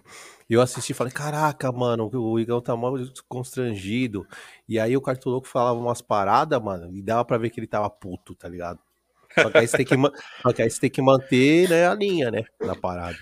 Eu 0.49 0.61
assisti 0.61 0.93
e 0.93 0.95
falei, 0.95 1.13
caraca, 1.13 1.73
mano, 1.73 2.11
o 2.13 2.39
Igão 2.39 2.61
tá 2.61 2.77
mal 2.77 2.95
constrangido. 3.27 4.27
E 4.69 4.79
aí 4.79 4.95
o 4.95 5.01
Cartoloco 5.01 5.49
falava 5.49 5.79
umas 5.79 6.03
paradas, 6.03 6.63
mano, 6.63 6.95
e 6.95 7.01
dava 7.01 7.25
pra 7.25 7.39
ver 7.39 7.49
que 7.49 7.59
ele 7.59 7.67
tava 7.67 7.89
puto, 7.89 8.35
tá 8.35 8.47
ligado? 8.47 8.79
Só 9.35 9.51
que 9.51 9.59
aí 9.59 9.67
você 9.67 9.77
tem 9.79 9.87
que, 9.87 9.95
aí 10.63 10.71
você 10.71 10.81
tem 10.81 10.91
que 10.91 11.03
manter 11.03 11.69
né, 11.69 11.87
a 11.87 11.95
linha, 11.95 12.31
né, 12.31 12.45
na 12.61 12.75
parada. 12.75 13.19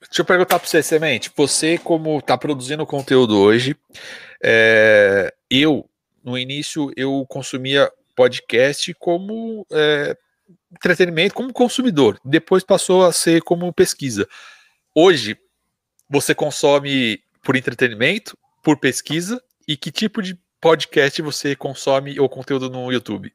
Deixa 0.00 0.22
eu 0.22 0.24
perguntar 0.24 0.58
pra 0.58 0.68
você, 0.68 0.82
Semente. 0.82 1.30
Você, 1.36 1.78
como 1.78 2.22
tá 2.22 2.38
produzindo 2.38 2.86
conteúdo 2.86 3.36
hoje, 3.38 3.76
é, 4.42 5.34
eu, 5.50 5.88
no 6.22 6.38
início, 6.38 6.92
eu 6.96 7.26
consumia 7.28 7.90
podcast 8.14 8.94
como 8.94 9.66
é, 9.72 10.16
entretenimento, 10.72 11.34
como 11.34 11.52
consumidor. 11.52 12.18
Depois 12.24 12.62
passou 12.62 13.04
a 13.04 13.12
ser 13.12 13.42
como 13.42 13.72
pesquisa. 13.72 14.28
Hoje, 14.94 15.36
você 16.08 16.34
consome 16.34 17.20
por 17.42 17.56
entretenimento, 17.56 18.38
por 18.62 18.78
pesquisa, 18.78 19.42
e 19.66 19.76
que 19.76 19.90
tipo 19.90 20.22
de 20.22 20.38
podcast 20.60 21.20
você 21.20 21.56
consome 21.56 22.18
ou 22.18 22.28
conteúdo 22.28 22.70
no 22.70 22.92
YouTube? 22.92 23.32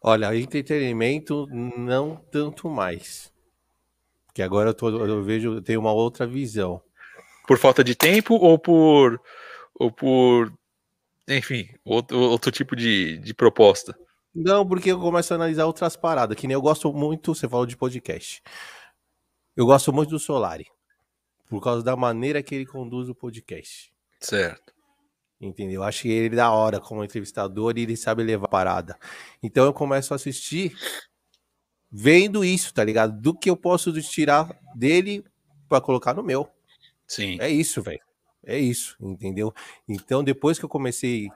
Olha, 0.00 0.34
entretenimento 0.36 1.46
não 1.50 2.16
tanto 2.30 2.68
mais. 2.68 3.32
Que 4.32 4.42
agora 4.42 4.70
eu, 4.70 4.74
tô, 4.74 4.88
eu 4.90 5.22
vejo, 5.22 5.54
eu 5.54 5.62
tenho 5.62 5.80
uma 5.80 5.92
outra 5.92 6.26
visão. 6.26 6.80
Por 7.46 7.58
falta 7.58 7.82
de 7.82 7.94
tempo 7.94 8.34
ou 8.34 8.58
por 8.58 9.20
ou 9.74 9.90
por 9.90 10.52
enfim, 11.28 11.68
outro, 11.84 12.18
outro 12.18 12.50
tipo 12.50 12.74
de, 12.74 13.18
de 13.18 13.34
proposta? 13.34 13.96
Não, 14.34 14.66
porque 14.66 14.90
eu 14.90 14.98
começo 14.98 15.32
a 15.32 15.36
analisar 15.36 15.66
outras 15.66 15.94
paradas, 15.94 16.36
que 16.36 16.46
nem 16.46 16.54
eu 16.54 16.62
gosto 16.62 16.92
muito, 16.92 17.34
você 17.34 17.48
falou 17.48 17.66
de 17.66 17.76
podcast. 17.76 18.42
Eu 19.54 19.66
gosto 19.66 19.92
muito 19.92 20.10
do 20.10 20.18
Solari. 20.18 20.66
Por 21.48 21.62
causa 21.62 21.82
da 21.82 21.96
maneira 21.96 22.42
que 22.42 22.54
ele 22.54 22.66
conduz 22.66 23.08
o 23.08 23.14
podcast. 23.14 23.92
Certo. 24.20 24.72
Entendeu? 25.40 25.82
Acho 25.84 26.02
que 26.02 26.08
ele 26.08 26.34
da 26.34 26.50
hora 26.50 26.80
como 26.80 27.04
entrevistador 27.04 27.76
e 27.76 27.82
ele 27.82 27.96
sabe 27.96 28.24
levar 28.24 28.46
a 28.46 28.50
parada. 28.50 28.98
Então 29.42 29.64
eu 29.64 29.72
começo 29.72 30.12
a 30.12 30.16
assistir 30.16 30.76
vendo 31.90 32.44
isso, 32.44 32.74
tá 32.74 32.82
ligado? 32.82 33.20
Do 33.20 33.32
que 33.32 33.48
eu 33.48 33.56
posso 33.56 33.92
tirar 34.02 34.48
dele 34.74 35.24
para 35.68 35.80
colocar 35.80 36.12
no 36.14 36.22
meu. 36.22 36.48
Sim. 37.06 37.38
É 37.40 37.48
isso, 37.48 37.80
velho. 37.82 38.00
É 38.44 38.58
isso, 38.58 38.96
entendeu? 39.00 39.54
Então 39.88 40.24
depois 40.24 40.58
que 40.58 40.64
eu 40.64 40.68
comecei 40.68 41.28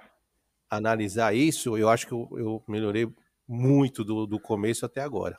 a 0.69 0.77
analisar 0.77 1.35
isso, 1.35 1.77
eu 1.77 1.89
acho 1.89 2.07
que 2.07 2.13
eu, 2.13 2.29
eu 2.33 2.65
melhorei 2.67 3.09
muito 3.47 4.03
do, 4.03 4.27
do 4.27 4.41
começo 4.41 4.85
até 4.85 5.01
agora. 5.01 5.39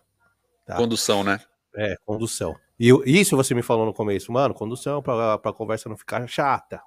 Tá? 0.65 0.77
Condução, 0.77 1.23
né? 1.23 1.41
É, 1.75 1.97
condução. 2.05 2.55
E 2.79 2.87
eu, 2.87 3.03
isso 3.05 3.35
você 3.35 3.53
me 3.53 3.61
falou 3.61 3.85
no 3.85 3.93
começo, 3.93 4.31
mano, 4.31 4.53
condução 4.53 5.01
para 5.01 5.33
a 5.35 5.53
conversa 5.53 5.89
não 5.89 5.97
ficar 5.97 6.25
chata. 6.27 6.81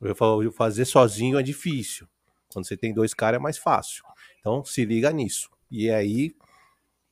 Eu 0.00 0.14
falo, 0.14 0.50
fazer 0.52 0.84
sozinho 0.84 1.38
é 1.38 1.42
difícil. 1.42 2.06
Quando 2.52 2.66
você 2.66 2.76
tem 2.76 2.92
dois 2.92 3.14
caras 3.14 3.38
é 3.38 3.42
mais 3.42 3.58
fácil. 3.58 4.04
Então 4.40 4.64
se 4.64 4.84
liga 4.84 5.10
nisso. 5.12 5.50
E 5.70 5.90
aí, 5.90 6.34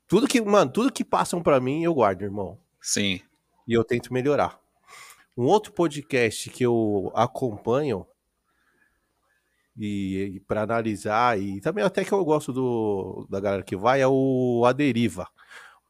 tudo 0.07 0.29
que, 0.29 0.41
mano, 0.41 0.71
tudo 0.71 0.93
que 0.93 1.05
passam 1.05 1.43
para 1.43 1.61
mim 1.61 1.83
eu 1.83 1.95
guardo, 1.95 2.23
irmão. 2.23 2.59
Sim. 2.81 3.21
E 3.67 3.73
eu 3.73 3.83
tento 3.83 4.13
melhorar. 4.13 4.61
Um 5.37 5.45
outro 5.45 5.73
podcast 5.73 6.49
que 6.51 6.65
eu 6.65 7.11
acompanho 7.15 8.07
e, 9.77 10.35
e 10.37 10.41
para 10.41 10.63
analisar 10.63 11.39
e 11.41 11.61
também 11.61 11.83
até 11.83 12.05
que 12.05 12.13
eu 12.13 12.25
gosto 12.25 12.53
do 12.53 13.27
da 13.29 13.41
galera 13.41 13.63
que 13.63 13.77
vai 13.77 14.01
é 14.01 14.07
o 14.07 14.63
A 14.65 14.73
Deriva 14.73 15.29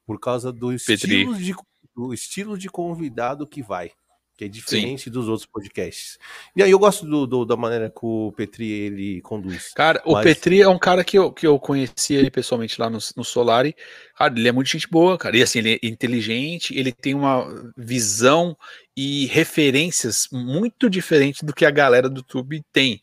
por 0.06 0.18
causa 0.18 0.52
do 0.52 0.72
estilo, 0.72 1.36
de, 1.36 1.54
do 1.94 2.12
estilo 2.12 2.58
de 2.58 2.68
convidado 2.68 3.46
que 3.46 3.62
vai, 3.62 3.92
que 4.36 4.44
é 4.44 4.48
diferente 4.48 5.04
Sim. 5.04 5.10
dos 5.10 5.28
outros 5.28 5.46
podcasts. 5.46 6.18
E 6.56 6.62
aí 6.62 6.70
eu 6.70 6.78
gosto 6.78 7.06
do, 7.06 7.26
do, 7.26 7.44
da 7.44 7.56
maneira 7.56 7.88
que 7.88 8.00
o 8.04 8.32
Petri 8.36 8.68
ele 8.68 9.20
conduz. 9.20 9.72
Cara, 9.72 10.02
mas... 10.04 10.14
o 10.14 10.22
Petri 10.22 10.60
é 10.60 10.68
um 10.68 10.78
cara 10.78 11.04
que 11.04 11.16
eu, 11.16 11.32
que 11.32 11.46
eu 11.46 11.58
conheci 11.58 12.14
ele 12.14 12.30
pessoalmente 12.30 12.80
lá 12.80 12.90
no, 12.90 12.98
no 13.16 13.24
Solari. 13.24 13.76
Cara, 14.16 14.34
ele 14.36 14.48
é 14.48 14.52
muito 14.52 14.70
gente 14.70 14.88
boa, 14.88 15.16
cara. 15.16 15.36
E 15.36 15.42
assim, 15.42 15.60
ele 15.60 15.74
é 15.80 15.86
inteligente, 15.86 16.76
ele 16.76 16.90
tem 16.90 17.14
uma 17.14 17.72
visão 17.76 18.56
e 18.96 19.26
referências 19.26 20.28
muito 20.32 20.90
diferentes 20.90 21.42
do 21.42 21.54
que 21.54 21.64
a 21.64 21.70
galera 21.70 22.08
do 22.08 22.18
YouTube 22.18 22.64
tem. 22.72 23.02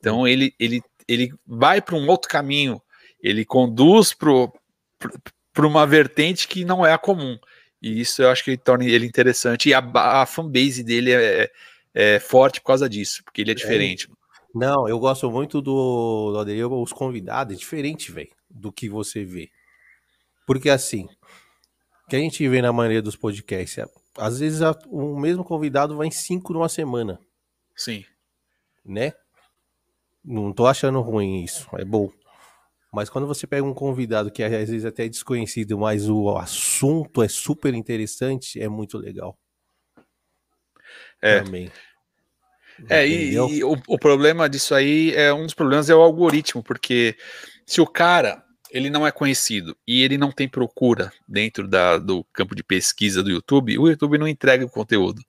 Então 0.00 0.26
ele, 0.26 0.52
ele, 0.58 0.82
ele 1.06 1.32
vai 1.46 1.80
para 1.80 1.94
um 1.94 2.08
outro 2.08 2.28
caminho, 2.28 2.82
ele 3.22 3.44
conduz 3.44 4.12
para 4.12 4.50
uma 5.66 5.86
vertente 5.86 6.48
que 6.48 6.64
não 6.64 6.84
é 6.84 6.92
a 6.92 6.98
comum. 6.98 7.38
E 7.82 8.00
isso 8.00 8.22
eu 8.22 8.30
acho 8.30 8.44
que 8.44 8.56
torna 8.56 8.84
ele 8.84 9.04
interessante. 9.04 9.68
E 9.68 9.74
a, 9.74 9.80
a 10.22 10.24
fanbase 10.24 10.84
dele 10.84 11.12
é, 11.12 11.50
é, 11.92 12.20
forte 12.20 12.60
por 12.60 12.68
causa 12.68 12.88
disso, 12.88 13.24
porque 13.24 13.40
ele 13.40 13.50
é, 13.50 13.52
é. 13.52 13.56
diferente. 13.56 14.08
É, 14.08 14.22
não, 14.54 14.88
eu 14.88 14.98
gosto 14.98 15.30
muito 15.30 15.60
do, 15.60 16.44
do 16.44 16.82
os 16.82 16.92
convidados, 16.92 17.54
é 17.54 17.58
diferente, 17.58 18.12
velho, 18.12 18.30
do 18.48 18.70
que 18.70 18.88
você 18.88 19.24
vê. 19.24 19.50
Porque 20.46 20.70
assim, 20.70 21.08
que 22.08 22.14
a 22.14 22.18
gente 22.18 22.46
vê 22.48 22.62
na 22.62 22.72
maioria 22.72 23.02
dos 23.02 23.16
podcasts, 23.16 23.78
é, 23.78 23.86
às 24.16 24.38
vezes 24.38 24.60
o 24.86 25.18
mesmo 25.18 25.42
convidado 25.42 25.96
vai 25.96 26.06
em 26.06 26.10
cinco 26.10 26.52
numa 26.52 26.68
semana. 26.68 27.18
Sim. 27.74 28.04
Né? 28.84 29.12
Não 30.24 30.52
tô 30.52 30.66
achando 30.66 31.00
ruim 31.00 31.42
isso, 31.42 31.66
é 31.72 31.84
bom. 31.84 32.12
Mas 32.92 33.08
quando 33.08 33.26
você 33.26 33.46
pega 33.46 33.64
um 33.64 33.72
convidado 33.72 34.30
que 34.30 34.42
às 34.42 34.50
vezes 34.50 34.84
até 34.84 35.06
é 35.06 35.08
desconhecido, 35.08 35.78
mas 35.78 36.08
o 36.08 36.36
assunto 36.36 37.22
é 37.22 37.28
super 37.28 37.72
interessante, 37.72 38.60
é 38.60 38.68
muito 38.68 38.98
legal. 38.98 39.38
É. 41.20 41.40
Também. 41.40 41.72
É, 42.88 43.06
e, 43.06 43.32
e 43.32 43.64
o, 43.64 43.76
o, 43.86 43.98
problema 43.98 44.48
disso 44.48 44.74
aí 44.74 45.14
é 45.14 45.32
um 45.32 45.44
dos 45.44 45.54
problemas 45.54 45.88
é 45.88 45.94
o 45.94 46.00
algoritmo, 46.00 46.62
porque 46.62 47.16
se 47.64 47.80
o 47.80 47.86
cara 47.86 48.42
ele 48.70 48.90
não 48.90 49.06
é 49.06 49.12
conhecido 49.12 49.76
e 49.86 50.02
ele 50.02 50.18
não 50.18 50.32
tem 50.32 50.48
procura 50.48 51.12
dentro 51.28 51.68
da, 51.68 51.98
do 51.98 52.24
campo 52.32 52.54
de 52.54 52.62
pesquisa 52.62 53.22
do 53.22 53.30
YouTube, 53.30 53.78
o 53.78 53.88
YouTube 53.88 54.18
não 54.18 54.26
entrega 54.26 54.64
o 54.64 54.70
conteúdo. 54.70 55.22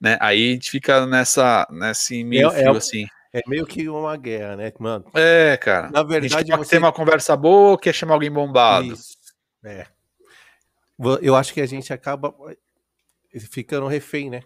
Né? 0.00 0.16
Aí 0.20 0.50
a 0.50 0.52
gente 0.54 0.70
fica 0.70 1.06
nessa, 1.06 1.66
nesse 1.70 2.24
meio 2.24 2.48
é, 2.48 2.62
fio, 2.62 2.74
é, 2.74 2.76
assim. 2.76 3.06
É 3.32 3.42
meio 3.46 3.66
que 3.66 3.88
uma 3.88 4.16
guerra, 4.16 4.56
né, 4.56 4.72
mano? 4.78 5.04
É, 5.14 5.56
cara. 5.58 5.90
Na 5.90 6.02
verdade, 6.02 6.50
você... 6.50 6.70
ter 6.70 6.78
uma 6.78 6.92
conversa 6.92 7.36
boa 7.36 7.72
ou 7.72 7.78
quer 7.78 7.92
chamar 7.92 8.14
alguém 8.14 8.30
bombado? 8.30 8.92
Isso. 8.92 9.16
É. 9.64 9.86
Eu 11.20 11.36
acho 11.36 11.52
que 11.52 11.60
a 11.60 11.66
gente 11.66 11.92
acaba 11.92 12.34
ficando 13.50 13.86
refém, 13.86 14.30
né? 14.30 14.42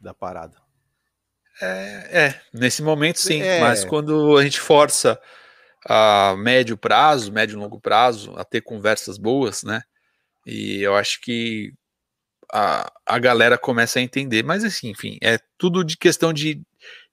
Da 0.00 0.12
parada. 0.12 0.56
É, 1.60 2.26
é 2.26 2.40
nesse 2.52 2.82
momento 2.82 3.18
sim, 3.20 3.42
é. 3.42 3.60
mas 3.60 3.84
quando 3.84 4.36
a 4.36 4.44
gente 4.44 4.60
força 4.60 5.20
a 5.84 6.36
médio 6.36 6.76
prazo, 6.76 7.32
médio 7.32 7.54
e 7.54 7.60
longo 7.60 7.80
prazo, 7.80 8.34
a 8.36 8.44
ter 8.44 8.60
conversas 8.60 9.18
boas, 9.18 9.62
né? 9.62 9.82
E 10.46 10.80
eu 10.82 10.94
acho 10.94 11.20
que 11.20 11.72
a, 12.52 12.90
a 13.04 13.18
galera 13.18 13.58
começa 13.58 13.98
a 13.98 14.02
entender, 14.02 14.42
mas 14.42 14.64
assim, 14.64 14.90
enfim, 14.90 15.18
é 15.22 15.38
tudo 15.56 15.84
de 15.84 15.96
questão 15.96 16.32
de 16.32 16.62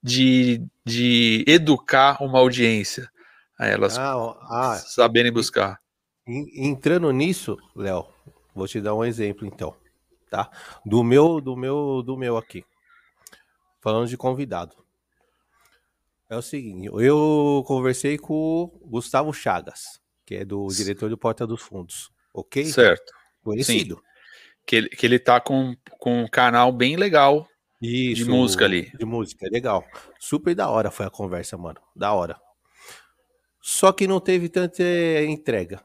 de, 0.06 0.61
de 0.86 1.44
educar 1.48 2.22
uma 2.22 2.38
audiência, 2.38 3.10
a 3.57 3.65
elas 3.65 3.98
ah, 3.98 4.38
ah, 4.52 4.76
saberem 4.76 5.32
buscar. 5.32 5.82
Entrando 6.27 7.11
nisso, 7.11 7.57
Léo, 7.76 8.06
vou 8.53 8.68
te 8.68 8.80
dar 8.80 8.94
um 8.94 9.03
exemplo 9.03 9.48
então, 9.48 9.76
tá? 10.30 10.52
Do 10.86 11.03
meu, 11.03 11.41
do 11.41 11.57
meu, 11.57 12.03
do 12.03 12.15
meu 12.15 12.38
aqui. 12.38 12.64
Falando 13.82 14.07
de 14.07 14.15
convidado. 14.15 14.76
É 16.30 16.38
o 16.38 16.41
seguinte, 16.41 16.86
eu 16.86 17.64
conversei 17.65 18.15
com 18.19 18.64
o 18.64 18.88
Gustavo 18.88 19.34
Chagas, 19.34 19.99
que 20.23 20.36
é 20.36 20.45
do 20.45 20.68
diretor 20.68 21.10
do 21.10 21.18
Porta 21.18 21.48
dos 21.48 21.64
Fundos, 21.64 22.11
ok? 22.32 22.64
Certo. 22.65 23.11
Conhecido. 23.44 23.95
Sim. 23.95 24.02
Que 24.68 24.76
ele, 24.76 24.90
que 24.90 25.06
ele 25.06 25.19
tá 25.19 25.40
com, 25.40 25.76
com 25.99 26.23
um 26.23 26.27
canal 26.27 26.72
bem 26.72 26.95
legal 26.95 27.48
isso, 27.85 28.23
de 28.23 28.29
música 28.29 28.65
ali. 28.65 28.91
De 28.97 29.05
música, 29.05 29.47
legal. 29.51 29.85
Super 30.19 30.55
da 30.55 30.69
hora 30.69 30.91
foi 30.91 31.05
a 31.05 31.09
conversa, 31.09 31.57
mano. 31.57 31.79
Da 31.95 32.13
hora. 32.13 32.39
Só 33.61 33.91
que 33.91 34.07
não 34.07 34.19
teve 34.19 34.49
tanta 34.49 34.83
entrega. 35.23 35.83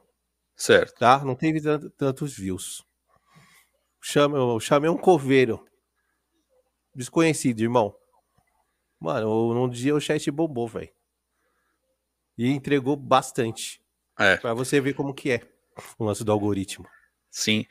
Certo. 0.54 0.98
Tá? 0.98 1.24
Não 1.24 1.34
teve 1.34 1.60
tantos 1.96 2.36
views. 2.36 2.84
chame, 4.00 4.36
eu 4.36 4.60
chamei 4.60 4.90
um 4.90 4.98
coveiro. 4.98 5.64
Desconhecido, 6.94 7.60
irmão. 7.60 7.94
Mano, 9.00 9.54
num 9.54 9.68
dia 9.68 9.94
o 9.94 10.00
chat 10.00 10.30
bombou, 10.30 10.68
velho. 10.68 10.90
E 12.36 12.50
entregou 12.50 12.96
bastante. 12.96 13.80
É. 14.18 14.36
Pra 14.36 14.52
você 14.52 14.80
ver 14.80 14.92
como 14.92 15.14
que 15.14 15.30
é 15.30 15.40
o 15.98 16.04
lance 16.04 16.22
do 16.22 16.32
algoritmo. 16.32 16.86
Sim. 17.30 17.64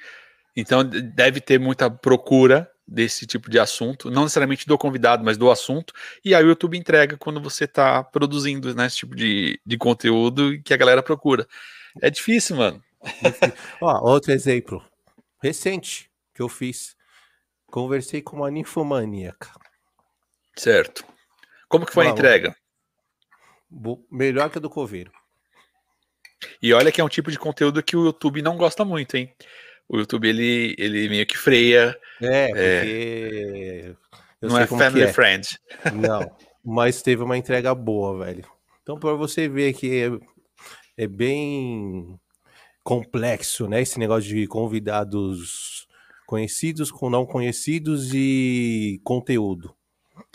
Então 0.56 0.84
deve 0.84 1.40
ter 1.40 1.60
muita 1.60 1.90
procura 1.92 2.70
desse 2.90 3.28
tipo 3.28 3.50
de 3.50 3.60
assunto, 3.60 4.10
não 4.10 4.24
necessariamente 4.24 4.66
do 4.66 4.78
convidado, 4.78 5.24
mas 5.24 5.38
do 5.38 5.52
assunto, 5.52 5.94
e 6.26 6.34
aí 6.34 6.44
o 6.44 6.48
YouTube 6.48 6.78
entrega 6.78 7.18
quando 7.18 7.40
você 7.40 7.66
está 7.66 8.04
produzindo 8.04 8.74
né, 8.74 8.88
esse 8.88 8.98
tipo 8.98 9.16
de, 9.16 9.60
de 9.66 9.78
conteúdo 9.78 10.60
que 10.64 10.74
a 10.74 10.78
galera 10.78 11.04
procura. 11.04 11.48
É 12.02 12.10
difícil, 12.10 12.56
mano. 12.56 12.84
Ó, 13.80 14.12
outro 14.12 14.32
exemplo, 14.32 14.84
recente, 15.42 16.10
que 16.34 16.42
eu 16.42 16.50
fiz. 16.50 16.96
Conversei 17.68 18.22
com 18.22 18.38
uma 18.38 18.50
ninfomaníaca. 18.50 19.52
Certo. 20.56 21.06
Como 21.68 21.86
que 21.86 21.94
foi 21.94 22.08
a 22.08 22.10
entrega? 22.10 22.56
Melhor 24.12 24.50
que 24.50 24.58
a 24.58 24.62
do 24.62 24.70
coveiro. 24.70 25.12
E 26.62 26.74
olha 26.74 26.92
que 26.92 27.00
é 27.00 27.04
um 27.04 27.10
tipo 27.10 27.30
de 27.30 27.38
conteúdo 27.38 27.84
que 27.84 27.96
o 27.96 28.06
YouTube 28.06 28.42
não 28.42 28.58
gosta 28.58 28.84
muito, 28.84 29.16
hein? 29.16 29.32
O 29.90 29.98
YouTube 29.98 30.28
ele, 30.28 30.76
ele 30.78 31.10
meio 31.10 31.26
que 31.26 31.36
freia. 31.38 32.00
É, 32.22 32.48
porque. 32.48 33.96
É, 34.42 34.48
não 34.48 34.58
é 34.58 34.68
family 34.68 35.02
é. 35.02 35.12
friend. 35.12 35.60
Não, 35.96 36.32
mas 36.64 37.02
teve 37.02 37.24
uma 37.24 37.38
entrega 37.38 37.74
boa, 37.74 38.26
velho. 38.26 38.46
Então, 38.84 39.00
para 39.00 39.14
você 39.14 39.50
ver 39.50 39.74
que 39.74 40.04
é, 40.04 41.04
é 41.04 41.08
bem 41.08 42.20
complexo, 42.84 43.68
né? 43.68 43.82
Esse 43.82 43.98
negócio 44.00 44.30
de 44.30 44.48
convidados 44.48 45.88
conhecidos 46.26 46.92
com 46.92 47.10
não 47.10 47.26
conhecidos 47.26 48.12
e 48.14 49.02
conteúdo. 49.04 49.76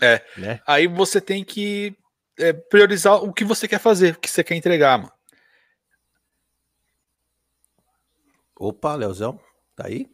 É. 0.01 0.21
Né? 0.37 0.59
Aí 0.67 0.87
você 0.87 1.21
tem 1.21 1.43
que 1.43 1.95
é, 2.37 2.51
priorizar 2.51 3.23
o 3.23 3.33
que 3.33 3.45
você 3.45 3.65
quer 3.65 3.79
fazer, 3.79 4.13
o 4.13 4.19
que 4.19 4.29
você 4.29 4.43
quer 4.43 4.55
entregar, 4.55 4.97
mano. 4.97 5.11
Opa, 8.57 8.95
Leozão, 8.95 9.39
tá 9.75 9.87
aí? 9.87 10.07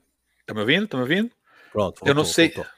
Tá 0.46 0.54
me 0.54 0.62
ouvindo? 0.62 0.88
Tá 0.88 0.98
me 0.98 1.04
ouvindo? 1.04 1.32
Pronto. 1.72 2.00
Voltou, 2.00 2.08
eu 2.08 2.14
não 2.16 2.26
sei. 2.26 2.50
Voltou. 2.50 2.72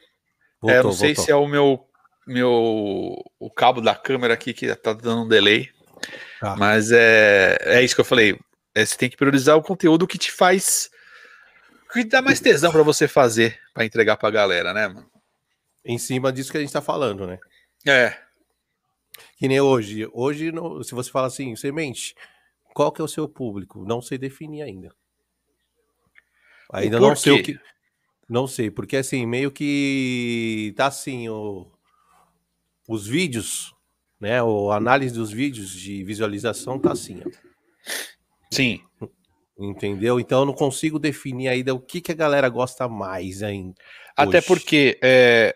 Voltou, 0.61 0.75
é, 0.75 0.79
eu 0.79 0.83
não 0.83 0.93
sei 0.93 1.15
se 1.15 1.31
é 1.31 1.35
o 1.35 1.47
meu 1.47 1.87
meu 2.25 3.21
o 3.39 3.49
cabo 3.49 3.81
da 3.81 3.95
câmera 3.95 4.33
aqui 4.33 4.53
que 4.53 4.73
tá 4.75 4.93
dando 4.93 5.23
um 5.23 5.27
delay. 5.27 5.69
Ah. 6.41 6.55
Mas 6.55 6.91
é, 6.91 7.57
é 7.61 7.81
isso 7.81 7.95
que 7.95 8.01
eu 8.01 8.05
falei. 8.05 8.39
É, 8.75 8.85
você 8.85 8.97
tem 8.97 9.09
que 9.09 9.17
priorizar 9.17 9.57
o 9.57 9.63
conteúdo 9.63 10.07
que 10.07 10.17
te 10.17 10.31
faz 10.31 10.89
que 11.93 12.03
dá 12.03 12.21
mais 12.23 12.39
tesão 12.39 12.71
para 12.71 12.81
você 12.81 13.07
fazer 13.07 13.59
para 13.71 13.85
entregar 13.85 14.17
para 14.17 14.27
a 14.27 14.31
galera, 14.31 14.73
né, 14.73 14.87
mano? 14.87 15.09
Em 15.85 15.97
cima 15.99 16.33
disso 16.33 16.51
que 16.51 16.57
a 16.57 16.61
gente 16.61 16.73
tá 16.73 16.81
falando, 16.81 17.27
né? 17.27 17.37
É. 17.85 18.17
Que 19.37 19.47
nem 19.47 19.61
hoje. 19.61 20.09
Hoje, 20.11 20.51
se 20.83 20.95
você 20.95 21.11
fala 21.11 21.27
assim, 21.27 21.55
semente, 21.55 22.15
qual 22.73 22.91
que 22.91 22.99
é 22.99 23.03
o 23.03 23.07
seu 23.07 23.29
público? 23.29 23.85
Não 23.85 24.01
sei 24.01 24.17
definir 24.17 24.63
ainda. 24.63 24.89
Ainda 26.73 26.99
não 26.99 27.15
sei 27.15 27.33
o 27.33 27.43
que. 27.43 27.59
Não 28.27 28.47
sei, 28.47 28.71
porque 28.71 28.97
assim, 28.97 29.25
meio 29.25 29.51
que 29.51 30.73
tá 30.75 30.87
assim, 30.87 31.29
o, 31.29 31.71
os 32.87 33.05
vídeos, 33.05 33.73
né? 34.19 34.41
O 34.41 34.71
análise 34.71 35.13
dos 35.13 35.31
vídeos 35.31 35.71
de 35.71 36.03
visualização 36.03 36.79
tá 36.79 36.91
assim, 36.91 37.21
ó. 37.25 37.29
Sim. 38.51 38.81
Entendeu? 39.57 40.19
Então 40.19 40.39
eu 40.39 40.45
não 40.45 40.53
consigo 40.53 40.97
definir 40.97 41.47
ainda 41.47 41.75
o 41.75 41.79
que, 41.79 42.01
que 42.01 42.11
a 42.11 42.15
galera 42.15 42.49
gosta 42.49 42.87
mais 42.87 43.43
ainda. 43.43 43.75
Até 44.15 44.39
hoje. 44.39 44.47
porque 44.47 44.97
é, 45.03 45.55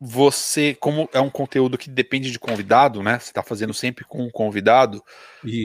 você, 0.00 0.74
como 0.74 1.08
é 1.12 1.20
um 1.20 1.30
conteúdo 1.30 1.78
que 1.78 1.88
depende 1.88 2.32
de 2.32 2.38
convidado, 2.38 3.02
né? 3.02 3.20
Você 3.20 3.30
está 3.30 3.42
fazendo 3.42 3.72
sempre 3.72 4.04
com 4.04 4.24
um 4.24 4.30
convidado, 4.30 5.00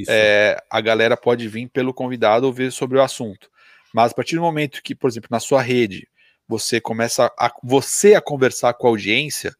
é, 0.08 0.64
a 0.70 0.80
galera 0.80 1.18
pode 1.18 1.48
vir 1.48 1.68
pelo 1.70 1.94
convidado 1.94 2.45
ou 2.45 2.54
ver 2.54 2.72
sobre 2.72 2.99
o 2.99 3.02
assunto. 3.02 3.49
Mas 3.93 4.11
a 4.11 4.15
partir 4.15 4.35
do 4.35 4.41
momento 4.41 4.81
que, 4.84 4.95
por 4.95 5.09
exemplo, 5.09 5.30
na 5.31 5.39
sua 5.39 5.61
rede, 5.61 6.07
você 6.47 6.80
começa 6.80 7.31
a 7.38 7.51
você 7.64 8.15
a 8.15 8.22
conversar 8.22 8.73
com 8.73 8.88
a 8.88 8.89
audiência, 8.89 9.55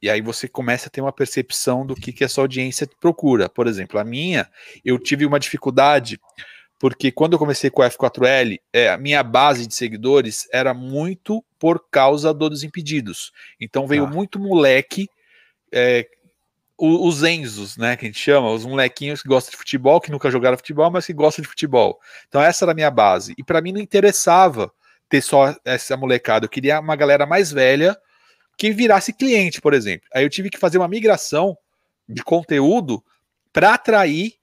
e 0.00 0.10
aí 0.10 0.20
você 0.20 0.48
começa 0.48 0.88
a 0.88 0.90
ter 0.90 1.00
uma 1.00 1.12
percepção 1.12 1.86
do 1.86 1.94
que, 1.94 2.12
que 2.12 2.24
a 2.24 2.28
sua 2.28 2.44
audiência 2.44 2.88
procura. 3.00 3.48
Por 3.48 3.66
exemplo, 3.66 3.98
a 3.98 4.04
minha, 4.04 4.48
eu 4.84 4.98
tive 4.98 5.24
uma 5.24 5.40
dificuldade, 5.40 6.20
porque 6.78 7.10
quando 7.10 7.32
eu 7.32 7.38
comecei 7.38 7.70
com 7.70 7.82
o 7.82 7.84
F4L, 7.84 8.58
é, 8.72 8.90
a 8.90 8.98
minha 8.98 9.22
base 9.22 9.66
de 9.66 9.74
seguidores 9.74 10.46
era 10.52 10.74
muito 10.74 11.42
por 11.58 11.88
causa 11.90 12.34
do 12.34 12.50
Desimpedidos. 12.50 13.32
Então 13.60 13.86
veio 13.86 14.04
ah. 14.04 14.10
muito 14.10 14.38
moleque, 14.38 15.08
é, 15.72 16.06
os 16.78 17.22
Enzos, 17.22 17.76
né, 17.76 17.96
que 17.96 18.04
a 18.04 18.08
gente 18.08 18.20
chama, 18.20 18.50
os 18.50 18.64
molequinhos 18.66 19.22
que 19.22 19.28
gostam 19.28 19.50
de 19.50 19.56
futebol, 19.56 20.00
que 20.00 20.10
nunca 20.10 20.30
jogaram 20.30 20.56
futebol, 20.56 20.90
mas 20.90 21.06
que 21.06 21.12
gostam 21.12 21.42
de 21.42 21.48
futebol. 21.48 21.98
Então 22.28 22.40
essa 22.40 22.64
era 22.64 22.72
a 22.72 22.74
minha 22.74 22.90
base. 22.90 23.34
E 23.38 23.42
para 23.42 23.62
mim 23.62 23.72
não 23.72 23.80
interessava 23.80 24.70
ter 25.08 25.22
só 25.22 25.54
essa 25.64 25.96
molecada, 25.96 26.44
eu 26.44 26.50
queria 26.50 26.80
uma 26.80 26.96
galera 26.96 27.24
mais 27.24 27.50
velha 27.50 27.96
que 28.58 28.72
virasse 28.72 29.12
cliente, 29.12 29.60
por 29.60 29.72
exemplo. 29.72 30.06
Aí 30.14 30.24
eu 30.24 30.30
tive 30.30 30.50
que 30.50 30.58
fazer 30.58 30.78
uma 30.78 30.88
migração 30.88 31.56
de 32.08 32.22
conteúdo 32.22 33.02
para 33.52 33.74
atrair 33.74 34.34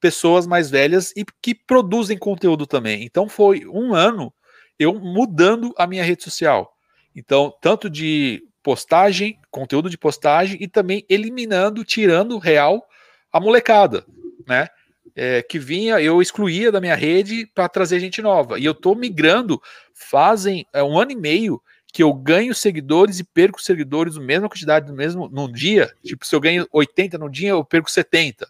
pessoas 0.00 0.46
mais 0.46 0.70
velhas 0.70 1.12
e 1.16 1.24
que 1.40 1.54
produzem 1.54 2.18
conteúdo 2.18 2.66
também. 2.66 3.04
Então 3.04 3.28
foi 3.28 3.66
um 3.66 3.94
ano 3.94 4.32
eu 4.78 4.98
mudando 4.98 5.72
a 5.76 5.86
minha 5.86 6.02
rede 6.02 6.24
social. 6.24 6.76
Então, 7.14 7.54
tanto 7.60 7.88
de 7.88 8.42
postagem, 8.62 9.38
conteúdo 9.50 9.90
de 9.90 9.98
postagem 9.98 10.56
e 10.60 10.68
também 10.68 11.04
eliminando, 11.08 11.84
tirando 11.84 12.38
real 12.38 12.86
a 13.32 13.40
molecada, 13.40 14.06
né? 14.46 14.68
É, 15.14 15.42
que 15.42 15.58
vinha, 15.58 16.00
eu 16.00 16.22
excluía 16.22 16.72
da 16.72 16.80
minha 16.80 16.94
rede 16.94 17.46
para 17.54 17.68
trazer 17.68 18.00
gente 18.00 18.22
nova. 18.22 18.58
E 18.58 18.64
eu 18.64 18.72
tô 18.72 18.94
migrando, 18.94 19.60
fazem 19.92 20.66
é, 20.72 20.82
um 20.82 20.98
ano 20.98 21.10
e 21.10 21.16
meio 21.16 21.62
que 21.92 22.02
eu 22.02 22.14
ganho 22.14 22.54
seguidores 22.54 23.18
e 23.18 23.24
perco 23.24 23.60
seguidores 23.60 24.16
na 24.16 24.22
mesma 24.22 24.48
quantidade 24.48 24.90
no 24.90 24.96
mesmo 24.96 25.28
num 25.28 25.50
dia. 25.52 25.92
Tipo, 26.02 26.24
se 26.24 26.34
eu 26.34 26.40
ganho 26.40 26.66
80 26.72 27.18
no 27.18 27.28
dia, 27.28 27.50
eu 27.50 27.62
perco 27.62 27.90
70. 27.90 28.48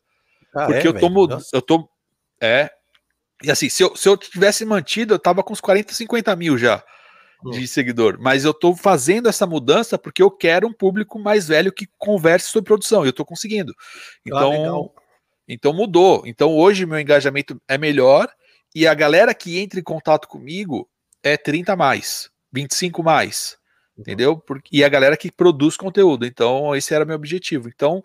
Ah, 0.54 0.66
porque 0.66 0.86
é, 0.86 0.88
eu, 0.88 0.94
tô, 0.94 1.08
eu 1.52 1.62
tô. 1.62 1.88
É. 2.40 2.70
E 3.42 3.50
assim, 3.50 3.68
se 3.68 3.82
eu, 3.82 3.96
se 3.96 4.08
eu 4.08 4.16
tivesse 4.16 4.64
mantido, 4.64 5.14
eu 5.14 5.18
tava 5.18 5.42
com 5.42 5.52
uns 5.52 5.60
40, 5.60 5.92
50 5.92 6.36
mil 6.36 6.56
já 6.56 6.84
de 7.50 7.66
seguidor, 7.66 8.18
mas 8.20 8.44
eu 8.44 8.52
estou 8.52 8.76
fazendo 8.76 9.28
essa 9.28 9.46
mudança 9.46 9.98
porque 9.98 10.22
eu 10.22 10.30
quero 10.30 10.66
um 10.66 10.72
público 10.72 11.18
mais 11.18 11.48
velho 11.48 11.72
que 11.72 11.88
converse 11.98 12.48
sobre 12.48 12.68
produção, 12.68 13.04
e 13.04 13.08
eu 13.08 13.10
estou 13.10 13.26
conseguindo. 13.26 13.74
Ah, 13.78 14.20
então, 14.26 14.92
ah, 14.96 15.02
então 15.48 15.72
mudou. 15.72 16.22
Então 16.26 16.56
hoje 16.56 16.86
meu 16.86 16.98
engajamento 16.98 17.60
é 17.66 17.76
melhor 17.76 18.28
e 18.74 18.86
a 18.86 18.94
galera 18.94 19.34
que 19.34 19.58
entra 19.58 19.80
em 19.80 19.82
contato 19.82 20.28
comigo 20.28 20.88
é 21.22 21.36
30 21.36 21.74
mais, 21.76 22.30
25 22.52 23.02
mais. 23.02 23.58
Uhum. 23.96 24.02
Entendeu? 24.02 24.44
E 24.70 24.82
a 24.82 24.88
galera 24.88 25.16
que 25.16 25.30
produz 25.30 25.76
conteúdo. 25.76 26.24
Então, 26.24 26.74
esse 26.74 26.94
era 26.94 27.04
meu 27.04 27.16
objetivo. 27.16 27.68
Então, 27.68 28.02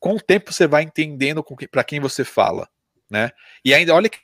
com 0.00 0.14
o 0.16 0.20
tempo 0.20 0.52
você 0.52 0.66
vai 0.66 0.82
entendendo 0.82 1.44
para 1.70 1.84
quem 1.84 2.00
você 2.00 2.24
fala, 2.24 2.68
né? 3.08 3.30
E 3.64 3.72
ainda 3.72 3.94
olha 3.94 4.08
que 4.08 4.18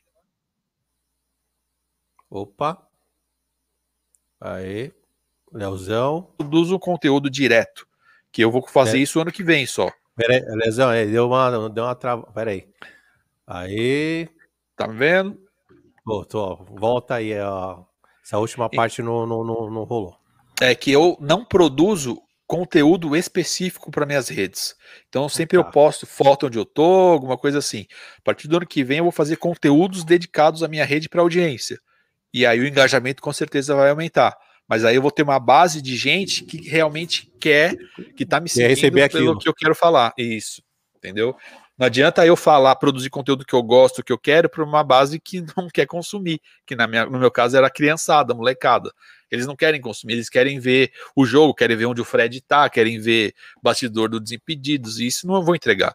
Opa, 2.35 2.85
Aí, 4.45 4.93
Leozão. 5.51 6.29
Produz 6.37 6.71
o 6.71 6.79
conteúdo 6.79 7.31
direto. 7.31 7.87
Que 8.31 8.45
eu 8.45 8.51
vou 8.51 8.66
fazer 8.69 8.99
é. 8.99 9.01
isso 9.01 9.19
ano 9.19 9.33
que 9.33 9.43
vem 9.43 9.65
só. 9.65 9.91
Pera 10.15 10.35
aí, 10.35 10.43
Leozão, 10.57 10.93
é, 10.93 11.07
deu 11.07 11.27
uma, 11.29 11.71
deu 11.71 11.85
uma 11.85 11.95
trava. 11.95 12.31
Pera 12.31 12.51
aí. 12.51 12.69
Aí. 13.47 14.29
Tá 14.77 14.87
me 14.87 14.99
vendo? 14.99 15.41
Pô, 16.05 16.27
tô, 16.27 16.57
volta 16.57 17.15
aí, 17.15 17.33
ó. 17.41 17.85
Essa 18.23 18.37
última 18.39 18.69
parte 18.69 19.01
não, 19.01 19.27
não, 19.27 19.43
não, 19.43 19.71
não 19.71 19.85
rolou. 19.85 20.15
É 20.61 20.75
que 20.75 20.93
eu 20.93 21.16
não 21.21 21.43
produzo 21.43 22.21
conteúdo 22.47 23.16
específico 23.16 23.91
para 23.91 24.05
minhas 24.05 24.29
redes. 24.29 24.77
Então 25.09 25.27
sempre 25.27 25.59
tá. 25.59 25.65
eu 25.65 25.71
posto 25.71 26.07
foto 26.07 26.49
onde 26.49 26.59
eu 26.59 26.66
tô, 26.66 26.83
alguma 26.83 27.39
coisa 27.39 27.59
assim. 27.59 27.87
A 28.19 28.23
partir 28.23 28.47
do 28.47 28.59
ano 28.59 28.66
que 28.66 28.85
vem 28.85 28.99
eu 28.99 29.05
vou 29.05 29.12
fazer 29.12 29.37
conteúdos 29.37 30.05
dedicados 30.05 30.62
à 30.62 30.69
minha 30.69 30.85
rede 30.85 31.09
para 31.09 31.23
audiência 31.23 31.81
e 32.35 32.44
aí 32.44 32.59
o 32.59 32.66
engajamento 32.66 33.23
com 33.23 33.32
certeza 33.32 33.77
vai 33.77 33.90
aumentar. 33.90 34.36
Mas 34.69 34.85
aí 34.85 34.97
eu 34.97 35.02
vou 35.02 35.12
ter 35.12 35.23
uma 35.23 35.39
base 35.39 35.81
de 35.81 35.97
gente 35.97 36.43
que 36.43 36.69
realmente 36.69 37.31
quer, 37.39 37.77
que 38.16 38.24
está 38.24 38.40
me 38.40 38.48
seguindo 38.48 38.70
receber 38.70 39.09
pelo 39.09 39.24
aquilo. 39.24 39.39
que 39.39 39.48
eu 39.48 39.55
quero 39.55 39.74
falar. 39.74 40.12
Isso, 40.19 40.61
entendeu? 40.97 41.36
Não 41.78 41.86
adianta 41.86 42.27
eu 42.27 42.35
falar, 42.35 42.74
produzir 42.77 43.09
conteúdo 43.09 43.44
que 43.44 43.55
eu 43.55 43.62
gosto, 43.62 44.02
que 44.02 44.12
eu 44.12 44.19
quero, 44.19 44.48
para 44.48 44.65
uma 44.65 44.82
base 44.82 45.20
que 45.20 45.44
não 45.56 45.69
quer 45.69 45.86
consumir, 45.86 46.40
que 46.66 46.74
na 46.74 46.89
minha, 46.89 47.06
no 47.06 47.20
meu 47.20 47.31
caso 47.31 47.56
era 47.56 47.70
criançada, 47.70 48.35
molecada. 48.35 48.93
Eles 49.31 49.47
não 49.47 49.55
querem 49.55 49.81
consumir, 49.81 50.15
eles 50.15 50.28
querem 50.28 50.59
ver 50.59 50.90
o 51.15 51.24
jogo, 51.24 51.55
querem 51.55 51.77
ver 51.77 51.86
onde 51.86 52.01
o 52.01 52.05
Fred 52.05 52.40
tá, 52.40 52.69
querem 52.69 52.98
ver 52.98 53.32
bastidor 53.62 54.09
do 54.09 54.19
Desimpedidos, 54.19 54.98
e 54.98 55.06
isso 55.06 55.24
não 55.27 55.36
eu 55.36 55.43
vou 55.43 55.55
entregar. 55.55 55.94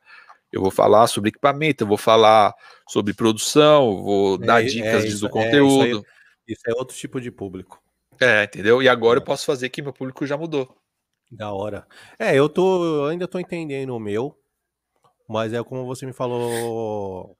Eu 0.52 0.62
vou 0.62 0.72
falar 0.72 1.08
sobre 1.08 1.30
equipamento, 1.30 1.84
eu 1.84 1.88
vou 1.88 1.98
falar 1.98 2.54
sobre 2.88 3.14
produção, 3.14 4.04
vou 4.04 4.36
é, 4.36 4.46
dar 4.46 4.64
dicas 4.64 5.04
é, 5.04 5.08
isso, 5.08 5.22
do 5.22 5.30
conteúdo. 5.30 6.06
É, 6.06 6.19
isso 6.50 6.62
é 6.68 6.74
outro 6.74 6.96
tipo 6.96 7.22
de 7.22 7.32
público. 7.32 7.82
É, 8.20 8.44
entendeu? 8.44 8.82
E 8.82 8.90
agora 8.90 9.20
eu 9.20 9.24
posso 9.24 9.46
fazer 9.46 9.70
que 9.70 9.82
meu 9.82 9.94
público 9.94 10.26
já 10.26 10.38
mudou. 10.38 10.76
Da 11.32 11.54
hora. 11.54 11.88
É, 12.18 12.36
eu 12.36 12.50
tô. 12.50 12.84
Eu 12.84 13.06
ainda 13.06 13.28
tô 13.28 13.40
entendendo 13.40 13.96
o 13.96 14.00
meu. 14.00 14.38
Mas 15.28 15.54
é 15.54 15.64
como 15.64 15.86
você 15.86 16.06
me 16.06 16.14
falou 16.14 17.38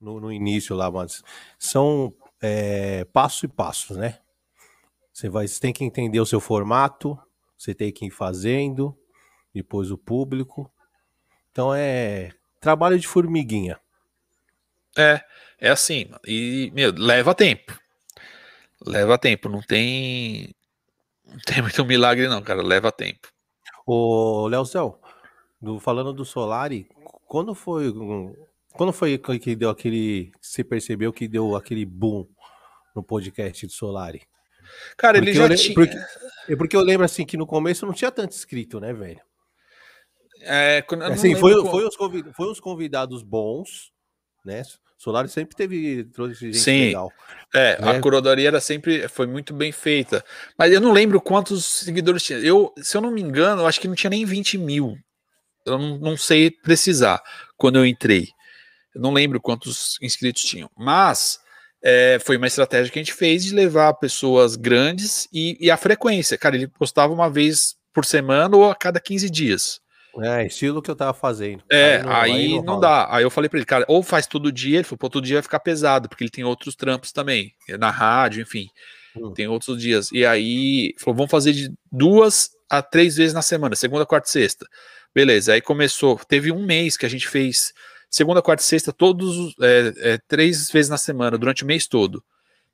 no, 0.00 0.18
no 0.18 0.32
início 0.32 0.74
lá, 0.74 0.90
mas 0.90 1.22
são 1.58 2.12
é, 2.40 3.04
passo 3.04 3.44
e 3.44 3.48
passos, 3.48 3.96
né? 3.96 4.18
Você, 5.12 5.28
vai, 5.28 5.46
você 5.46 5.60
tem 5.60 5.72
que 5.72 5.84
entender 5.84 6.20
o 6.20 6.26
seu 6.26 6.40
formato, 6.40 7.18
você 7.56 7.74
tem 7.74 7.92
que 7.92 8.06
ir 8.06 8.10
fazendo, 8.10 8.96
depois 9.52 9.90
o 9.90 9.98
público. 9.98 10.72
Então 11.50 11.74
é 11.74 12.30
trabalho 12.60 12.98
de 12.98 13.06
formiguinha. 13.06 13.78
É, 14.96 15.22
é 15.58 15.70
assim. 15.70 16.10
E, 16.26 16.70
meu, 16.74 16.92
leva 16.96 17.34
tempo. 17.34 17.79
Leva 18.86 19.18
tempo, 19.18 19.48
não 19.48 19.60
tem. 19.60 20.54
Não 21.26 21.38
tem 21.46 21.62
muito 21.62 21.84
milagre, 21.84 22.28
não, 22.28 22.42
cara. 22.42 22.62
Leva 22.62 22.90
tempo. 22.90 23.28
Ô, 23.86 24.46
Leozão, 24.46 24.98
do, 25.60 25.78
falando 25.78 26.12
do 26.12 26.24
Solari, 26.24 26.88
quando 27.26 27.54
foi. 27.54 27.92
Quando 28.72 28.92
foi 28.92 29.18
que 29.18 29.54
deu 29.54 29.70
aquele. 29.70 30.32
Você 30.40 30.64
percebeu 30.64 31.12
que 31.12 31.28
deu 31.28 31.54
aquele 31.56 31.84
boom 31.84 32.26
no 32.94 33.02
podcast 33.02 33.66
do 33.66 33.72
Solari? 33.72 34.22
Cara, 34.96 35.18
porque 35.18 35.30
ele 35.30 35.38
já 35.38 35.54
tinha. 35.54 35.74
Porque, 35.74 35.96
é 36.48 36.56
porque 36.56 36.76
eu 36.76 36.80
lembro 36.80 37.04
assim 37.04 37.26
que 37.26 37.36
no 37.36 37.46
começo 37.46 37.84
não 37.84 37.92
tinha 37.92 38.10
tanto 38.10 38.34
inscrito, 38.34 38.80
né, 38.80 38.92
velho? 38.92 39.20
É, 40.42 40.82
assim, 41.12 41.34
foi, 41.36 41.52
foi, 41.66 41.84
os 41.84 41.96
convidados, 41.96 42.36
foi 42.36 42.50
os 42.50 42.60
convidados 42.60 43.22
bons, 43.22 43.92
né? 44.44 44.62
Solari 45.00 45.30
sempre 45.30 45.56
teve 45.56 46.04
trouxe 46.12 46.34
gente 46.34 46.58
Sim. 46.58 46.84
legal. 46.88 47.10
É, 47.54 47.80
né? 47.80 47.92
a 47.92 48.00
curadoria 48.00 48.48
era 48.48 48.60
sempre 48.60 49.08
foi 49.08 49.26
muito 49.26 49.54
bem 49.54 49.72
feita. 49.72 50.22
Mas 50.58 50.74
eu 50.74 50.80
não 50.80 50.92
lembro 50.92 51.18
quantos 51.22 51.64
seguidores 51.64 52.22
tinha. 52.22 52.38
Eu, 52.38 52.70
se 52.76 52.98
eu 52.98 53.00
não 53.00 53.10
me 53.10 53.22
engano, 53.22 53.62
eu 53.62 53.66
acho 53.66 53.80
que 53.80 53.88
não 53.88 53.94
tinha 53.94 54.10
nem 54.10 54.26
20 54.26 54.58
mil. 54.58 54.94
Eu 55.64 55.78
não, 55.78 55.96
não 55.96 56.16
sei 56.18 56.50
precisar 56.50 57.22
quando 57.56 57.76
eu 57.76 57.86
entrei. 57.86 58.28
Eu 58.94 59.00
não 59.00 59.10
lembro 59.10 59.40
quantos 59.40 59.96
inscritos 60.02 60.42
tinham. 60.42 60.70
Mas 60.76 61.38
é, 61.82 62.18
foi 62.20 62.36
uma 62.36 62.46
estratégia 62.46 62.92
que 62.92 62.98
a 62.98 63.02
gente 63.02 63.14
fez 63.14 63.42
de 63.42 63.54
levar 63.54 63.94
pessoas 63.94 64.54
grandes 64.54 65.26
e, 65.32 65.56
e 65.58 65.70
a 65.70 65.78
frequência. 65.78 66.36
Cara, 66.36 66.56
ele 66.56 66.68
postava 66.68 67.10
uma 67.10 67.30
vez 67.30 67.74
por 67.94 68.04
semana 68.04 68.54
ou 68.54 68.70
a 68.70 68.74
cada 68.74 69.00
15 69.00 69.30
dias. 69.30 69.80
É, 70.18 70.46
estilo 70.46 70.82
que 70.82 70.90
eu 70.90 70.96
tava 70.96 71.14
fazendo. 71.14 71.62
É, 71.70 71.96
aí 71.96 72.02
não, 72.02 72.12
aí 72.12 72.32
aí 72.32 72.56
não, 72.56 72.62
não 72.64 72.80
dá. 72.80 73.06
Aí 73.14 73.22
eu 73.22 73.30
falei 73.30 73.48
para 73.48 73.58
ele, 73.58 73.66
cara, 73.66 73.84
ou 73.88 74.02
faz 74.02 74.26
todo 74.26 74.50
dia, 74.50 74.78
ele 74.78 74.84
falou, 74.84 74.98
pô, 74.98 75.08
todo 75.08 75.24
dia 75.24 75.36
vai 75.36 75.42
ficar 75.42 75.60
pesado, 75.60 76.08
porque 76.08 76.24
ele 76.24 76.30
tem 76.30 76.44
outros 76.44 76.74
trampos 76.74 77.12
também, 77.12 77.54
na 77.78 77.90
rádio, 77.90 78.42
enfim, 78.42 78.68
hum. 79.16 79.32
tem 79.32 79.46
outros 79.46 79.80
dias. 79.80 80.10
E 80.12 80.26
aí, 80.26 80.94
falou, 80.98 81.16
vamos 81.16 81.30
fazer 81.30 81.52
de 81.52 81.72
duas 81.90 82.50
a 82.68 82.82
três 82.82 83.16
vezes 83.16 83.34
na 83.34 83.42
semana, 83.42 83.74
segunda, 83.76 84.06
quarta 84.06 84.28
e 84.28 84.32
sexta. 84.32 84.66
Beleza, 85.14 85.52
aí 85.52 85.60
começou, 85.60 86.18
teve 86.28 86.52
um 86.52 86.64
mês 86.64 86.96
que 86.96 87.04
a 87.04 87.08
gente 87.08 87.26
fez 87.28 87.72
segunda, 88.08 88.42
quarta 88.42 88.62
e 88.62 88.66
sexta, 88.66 88.92
todos, 88.92 89.54
é, 89.60 89.92
é, 89.98 90.18
três 90.28 90.70
vezes 90.70 90.88
na 90.90 90.98
semana, 90.98 91.38
durante 91.38 91.64
o 91.64 91.66
mês 91.66 91.86
todo. 91.86 92.22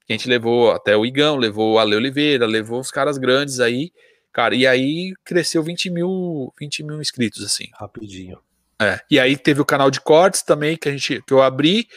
A 0.09 0.13
gente 0.13 0.29
levou 0.29 0.71
até 0.71 0.97
o 0.97 1.05
Igão, 1.05 1.37
levou 1.37 1.75
o 1.75 1.79
Ale 1.79 1.97
Oliveira, 1.97 2.47
levou 2.47 2.81
os 2.81 2.91
caras 2.91 3.19
grandes 3.19 3.59
aí, 3.59 3.91
Cara, 4.37 4.55
e 4.55 4.67
aí 4.67 5.15
cresceu 5.25 5.63
20 5.63 5.89
mil, 5.89 6.53
20 6.61 6.83
mil 6.83 7.01
inscritos, 7.01 7.43
assim. 7.43 7.71
Rapidinho. 7.73 8.39
É. 8.79 9.01
E 9.11 9.19
aí 9.19 9.35
teve 9.35 9.63
o 9.63 9.65
canal 9.65 9.91
de 9.91 9.99
cortes 9.99 10.43
também, 10.43 10.77
que 10.77 10.91
a 10.91 10.93
gente 10.93 11.23
que 11.27 11.33
eu 11.33 11.41
abri, 11.41 11.89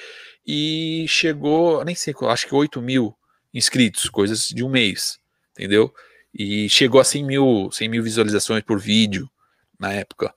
e 0.48 1.06
chegou, 1.10 1.84
nem 1.84 1.95
sei, 1.95 2.16
acho 2.30 2.48
que 2.48 2.56
8 2.56 2.82
mil 2.82 3.14
inscritos, 3.53 4.10
coisas 4.10 4.48
de 4.48 4.64
um 4.64 4.70
mês, 4.70 5.20
entendeu? 5.52 5.94
E 6.34 6.70
chegou 6.70 7.02
a 7.02 7.03
100 7.03 7.26
mil, 7.26 7.70
100 7.74 7.90
mil 7.90 8.02
visualizações 8.02 8.64
por 8.64 8.80
vídeo 8.80 9.30
na 9.78 9.91
época. 9.91 10.34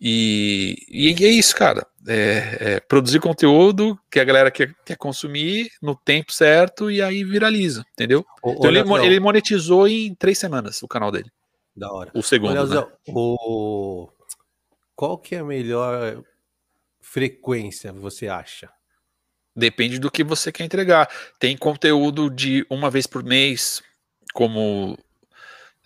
E, 0.00 0.78
e 0.88 1.08
é 1.08 1.28
isso, 1.28 1.54
cara. 1.54 1.86
É, 2.06 2.58
é 2.60 2.80
produzir 2.80 3.18
conteúdo 3.18 3.98
que 4.10 4.20
a 4.20 4.24
galera 4.24 4.50
quer, 4.50 4.74
quer 4.84 4.96
consumir 4.96 5.70
no 5.80 5.96
tempo 5.96 6.32
certo 6.32 6.90
e 6.90 7.00
aí 7.00 7.24
viraliza, 7.24 7.82
entendeu? 7.92 8.26
O, 8.42 8.52
então 8.52 8.70
ele, 8.70 9.06
ele, 9.06 9.20
monetizou 9.20 9.88
em 9.88 10.14
três 10.14 10.38
semanas 10.38 10.82
o 10.82 10.88
canal 10.88 11.10
dele. 11.10 11.30
Da 11.74 11.90
hora. 11.90 12.10
O 12.14 12.22
segundo. 12.22 12.58
Olha, 12.58 12.82
né? 12.82 12.86
o... 13.08 14.08
Qual 14.94 15.18
que 15.18 15.34
é 15.34 15.38
a 15.38 15.44
melhor 15.44 16.22
frequência, 17.00 17.92
você 17.92 18.28
acha? 18.28 18.70
Depende 19.56 19.98
do 19.98 20.10
que 20.10 20.24
você 20.24 20.50
quer 20.50 20.64
entregar. 20.64 21.08
Tem 21.38 21.56
conteúdo 21.56 22.28
de 22.28 22.66
uma 22.68 22.90
vez 22.90 23.06
por 23.06 23.22
mês, 23.22 23.82
como 24.32 24.98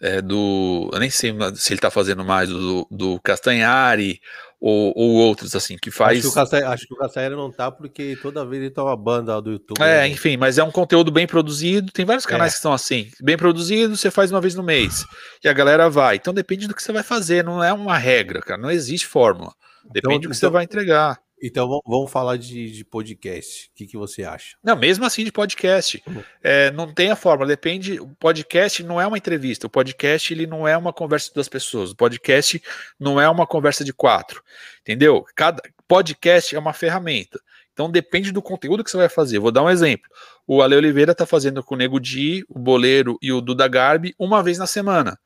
é, 0.00 0.22
do. 0.22 0.88
Eu 0.92 1.00
nem 1.00 1.10
sei 1.10 1.34
se 1.56 1.72
ele 1.72 1.80
tá 1.80 1.90
fazendo 1.90 2.24
mais 2.24 2.48
do, 2.48 2.86
do 2.90 3.20
Castanhari 3.20 4.20
ou, 4.60 4.92
ou 4.96 5.10
outros, 5.14 5.54
assim, 5.54 5.76
que 5.80 5.90
faz. 5.90 6.18
Acho 6.18 6.22
que, 6.22 6.28
o 6.28 6.34
Castanhari, 6.34 6.72
acho 6.74 6.86
que 6.86 6.94
o 6.94 6.96
Castanhari 6.96 7.36
não 7.36 7.50
tá 7.50 7.70
porque 7.70 8.18
toda 8.20 8.44
vez 8.44 8.62
ele 8.62 8.70
tá 8.70 8.82
uma 8.82 8.96
banda 8.96 9.40
do 9.40 9.52
YouTube. 9.52 9.80
É, 9.80 10.00
né? 10.00 10.08
enfim, 10.08 10.36
mas 10.36 10.58
é 10.58 10.64
um 10.64 10.70
conteúdo 10.70 11.12
bem 11.12 11.26
produzido. 11.26 11.92
Tem 11.92 12.04
vários 12.04 12.26
canais 12.26 12.52
é. 12.52 12.56
que 12.56 12.62
são 12.62 12.72
assim. 12.72 13.10
Bem 13.20 13.36
produzido, 13.36 13.96
você 13.96 14.10
faz 14.10 14.30
uma 14.32 14.40
vez 14.40 14.54
no 14.54 14.62
mês. 14.62 15.04
E 15.42 15.48
a 15.48 15.52
galera 15.52 15.88
vai. 15.88 16.16
Então 16.16 16.34
depende 16.34 16.66
do 16.66 16.74
que 16.74 16.82
você 16.82 16.92
vai 16.92 17.02
fazer. 17.02 17.44
Não 17.44 17.62
é 17.62 17.72
uma 17.72 17.96
regra, 17.96 18.40
cara. 18.40 18.60
Não 18.60 18.70
existe 18.70 19.06
fórmula. 19.06 19.52
Depende 19.84 19.98
então, 19.98 20.12
do 20.12 20.20
que 20.20 20.26
então, 20.26 20.34
você 20.34 20.48
vai 20.48 20.64
entregar. 20.64 21.18
Então 21.42 21.80
vamos 21.86 22.10
falar 22.10 22.36
de, 22.36 22.70
de 22.70 22.84
podcast. 22.84 23.68
O 23.68 23.76
que, 23.76 23.86
que 23.86 23.96
você 23.96 24.24
acha? 24.24 24.56
Não, 24.62 24.76
mesmo 24.76 25.04
assim 25.04 25.24
de 25.24 25.30
podcast. 25.30 26.02
Uhum. 26.06 26.22
É, 26.42 26.70
não 26.72 26.92
tem 26.92 27.10
a 27.10 27.16
fórmula, 27.16 27.48
depende. 27.48 28.00
O 28.00 28.08
podcast 28.08 28.82
não 28.82 29.00
é 29.00 29.06
uma 29.06 29.18
entrevista. 29.18 29.66
O 29.66 29.70
podcast 29.70 30.32
ele 30.32 30.46
não 30.46 30.66
é 30.66 30.76
uma 30.76 30.92
conversa 30.92 31.28
de 31.28 31.34
duas 31.34 31.48
pessoas. 31.48 31.92
O 31.92 31.96
podcast 31.96 32.60
não 32.98 33.20
é 33.20 33.28
uma 33.28 33.46
conversa 33.46 33.84
de 33.84 33.92
quatro. 33.92 34.42
Entendeu? 34.80 35.24
Cada 35.36 35.62
podcast 35.86 36.54
é 36.54 36.58
uma 36.58 36.72
ferramenta. 36.72 37.40
Então 37.72 37.90
depende 37.90 38.32
do 38.32 38.42
conteúdo 38.42 38.82
que 38.82 38.90
você 38.90 38.96
vai 38.96 39.08
fazer. 39.08 39.38
Vou 39.38 39.52
dar 39.52 39.62
um 39.62 39.70
exemplo. 39.70 40.10
O 40.46 40.60
Ale 40.62 40.74
Oliveira 40.74 41.12
está 41.12 41.24
fazendo 41.24 41.62
com 41.62 41.76
o 41.76 41.78
Nego 41.78 42.00
Di, 42.00 42.44
o 42.48 42.58
Boleiro 42.58 43.16
e 43.22 43.32
o 43.32 43.40
Duda 43.40 43.68
Garbi 43.68 44.14
uma 44.18 44.42
vez 44.42 44.58
na 44.58 44.66
semana. 44.66 45.18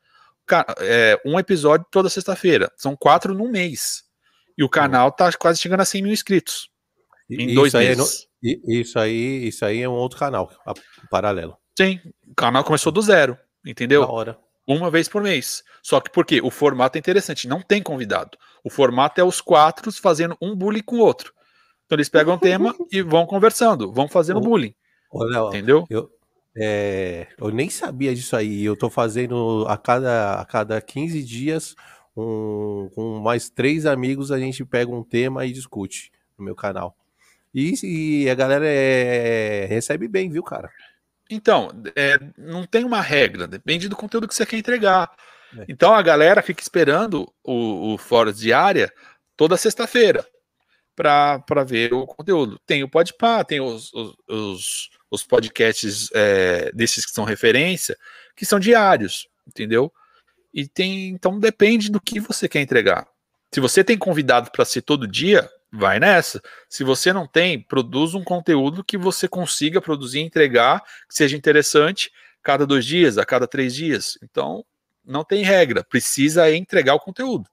É, 0.79 1.19
um 1.25 1.39
episódio 1.39 1.87
toda 1.89 2.09
sexta-feira. 2.09 2.71
São 2.77 2.95
quatro 2.95 3.33
no 3.33 3.49
mês. 3.49 4.03
E 4.57 4.63
o 4.63 4.69
canal 4.69 5.11
tá 5.11 5.31
quase 5.33 5.59
chegando 5.59 5.81
a 5.81 5.85
100 5.85 6.01
mil 6.03 6.11
inscritos. 6.11 6.69
Em 7.29 7.47
isso 7.47 7.55
dois 7.55 7.75
aí 7.75 7.87
meses. 7.87 8.27
É 8.43 8.47
no, 8.47 8.79
isso, 8.81 8.99
aí, 8.99 9.47
isso 9.47 9.65
aí 9.65 9.81
é 9.81 9.89
um 9.89 9.93
outro 9.93 10.19
canal, 10.19 10.51
paralelo. 11.09 11.57
Sim, 11.77 11.99
o 12.27 12.35
canal 12.35 12.63
começou 12.63 12.91
do 12.91 13.01
zero, 13.01 13.37
entendeu? 13.65 14.03
Hora. 14.03 14.37
Uma 14.67 14.89
vez 14.89 15.09
por 15.09 15.21
mês. 15.21 15.63
Só 15.81 15.99
que 15.99 16.09
porque 16.09 16.41
o 16.41 16.49
formato 16.49 16.97
é 16.97 16.99
interessante, 16.99 17.47
não 17.47 17.61
tem 17.61 17.81
convidado. 17.81 18.37
O 18.63 18.69
formato 18.69 19.19
é 19.19 19.23
os 19.23 19.41
quatro 19.41 19.91
fazendo 19.91 20.37
um 20.41 20.55
bullying 20.55 20.83
com 20.83 20.97
o 20.97 20.99
outro. 20.99 21.33
Então 21.85 21.95
eles 21.97 22.09
pegam 22.09 22.35
um 22.35 22.39
tema 22.39 22.73
e 22.91 23.01
vão 23.01 23.25
conversando, 23.25 23.91
vão 23.91 24.07
fazendo 24.07 24.39
bullying. 24.39 24.73
Olha, 25.11 25.47
entendeu? 25.47 25.85
Eu, 25.89 26.09
é, 26.55 27.27
eu 27.37 27.49
nem 27.49 27.69
sabia 27.69 28.13
disso 28.15 28.35
aí. 28.35 28.63
Eu 28.63 28.75
tô 28.77 28.89
fazendo 28.89 29.65
a 29.67 29.77
cada, 29.77 30.35
a 30.35 30.45
cada 30.45 30.81
15 30.81 31.23
dias 31.23 31.75
com, 32.13 32.89
com 32.93 33.19
mais 33.19 33.49
três 33.49 33.85
amigos, 33.85 34.31
a 34.31 34.39
gente 34.39 34.63
pega 34.65 34.91
um 34.91 35.03
tema 35.03 35.45
e 35.45 35.51
discute 35.51 36.11
no 36.37 36.45
meu 36.45 36.55
canal. 36.55 36.95
E, 37.53 37.73
e 37.83 38.29
a 38.29 38.35
galera 38.35 38.65
é, 38.67 39.65
recebe 39.65 40.07
bem, 40.07 40.29
viu, 40.29 40.43
cara? 40.43 40.71
Então, 41.29 41.69
é, 41.95 42.19
não 42.37 42.65
tem 42.65 42.83
uma 42.83 43.01
regra, 43.01 43.47
depende 43.47 43.87
do 43.87 43.95
conteúdo 43.95 44.27
que 44.27 44.35
você 44.35 44.45
quer 44.45 44.57
entregar. 44.57 45.11
É. 45.57 45.65
Então 45.67 45.93
a 45.93 46.01
galera 46.01 46.41
fica 46.41 46.61
esperando 46.61 47.31
o, 47.43 47.93
o 47.93 47.97
Fórum 47.97 48.31
Diária 48.31 48.91
toda 49.35 49.57
sexta-feira 49.57 50.25
para 50.95 51.63
ver 51.65 51.93
o 51.93 52.05
conteúdo. 52.05 52.59
Tem 52.65 52.83
o 52.83 52.89
Podpah, 52.89 53.43
tem 53.43 53.61
os, 53.61 53.91
os, 53.93 54.15
os, 54.27 54.89
os 55.09 55.23
podcasts 55.23 56.09
é, 56.13 56.71
desses 56.71 57.05
que 57.05 57.11
são 57.11 57.23
referência, 57.23 57.97
que 58.35 58.45
são 58.45 58.59
diários, 58.59 59.27
entendeu? 59.47 59.91
E 60.53 60.67
tem, 60.67 61.09
então 61.09 61.39
depende 61.39 61.89
do 61.89 61.99
que 61.99 62.19
você 62.19 62.47
quer 62.47 62.61
entregar. 62.61 63.07
Se 63.51 63.59
você 63.59 63.83
tem 63.83 63.97
convidado 63.97 64.51
para 64.51 64.65
ser 64.65 64.81
todo 64.81 65.07
dia, 65.07 65.49
vai 65.71 65.99
nessa. 65.99 66.41
Se 66.69 66.83
você 66.83 67.11
não 67.11 67.27
tem, 67.27 67.59
produz 67.59 68.13
um 68.13 68.23
conteúdo 68.23 68.83
que 68.83 68.97
você 68.97 69.27
consiga 69.27 69.81
produzir 69.81 70.19
e 70.19 70.23
entregar, 70.23 70.81
que 71.09 71.15
seja 71.15 71.35
interessante, 71.35 72.11
cada 72.43 72.65
dois 72.65 72.85
dias, 72.85 73.17
a 73.17 73.25
cada 73.25 73.47
três 73.47 73.73
dias. 73.73 74.17
Então, 74.23 74.63
não 75.03 75.23
tem 75.23 75.43
regra, 75.43 75.83
precisa 75.83 76.51
entregar 76.51 76.93
o 76.93 76.99
conteúdo. 76.99 77.49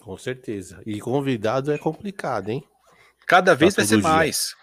Com 0.00 0.16
certeza. 0.16 0.80
E 0.86 1.00
convidado 1.00 1.72
é 1.72 1.78
complicado, 1.78 2.50
hein? 2.50 2.64
Cada 3.26 3.54
vez 3.54 3.74
vai 3.74 3.84
ser 3.84 4.00
dia. 4.00 4.08
mais. 4.08 4.54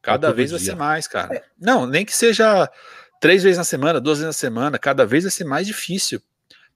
Cada 0.00 0.32
vez 0.32 0.50
vai 0.50 0.60
ser 0.60 0.76
mais, 0.76 1.08
cara. 1.08 1.42
Não, 1.58 1.86
nem 1.86 2.04
que 2.04 2.14
seja 2.14 2.70
três 3.20 3.42
vezes 3.42 3.56
na 3.56 3.64
semana, 3.64 4.00
duas 4.00 4.18
vezes 4.18 4.28
na 4.28 4.38
semana, 4.38 4.78
cada 4.78 5.06
vez 5.06 5.24
vai 5.24 5.30
ser 5.30 5.44
mais 5.44 5.66
difícil 5.66 6.22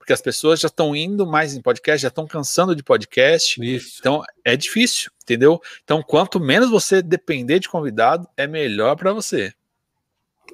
porque 0.09 0.15
as 0.15 0.23
pessoas 0.23 0.61
já 0.61 0.69
estão 0.69 0.97
indo 0.97 1.27
mais 1.27 1.55
em 1.55 1.61
podcast, 1.61 2.01
já 2.01 2.09
estão 2.09 2.27
cansando 2.27 2.75
de 2.75 2.83
podcast. 2.83 3.61
Isso. 3.63 3.99
Então 4.01 4.23
é 4.43 4.57
difícil, 4.57 5.11
entendeu? 5.23 5.61
Então, 5.85 6.03
quanto 6.03 6.41
menos 6.41 6.71
você 6.71 7.03
depender 7.03 7.59
de 7.59 7.69
convidado, 7.69 8.27
é 8.35 8.47
melhor 8.47 8.97
para 8.97 9.13
você. 9.13 9.53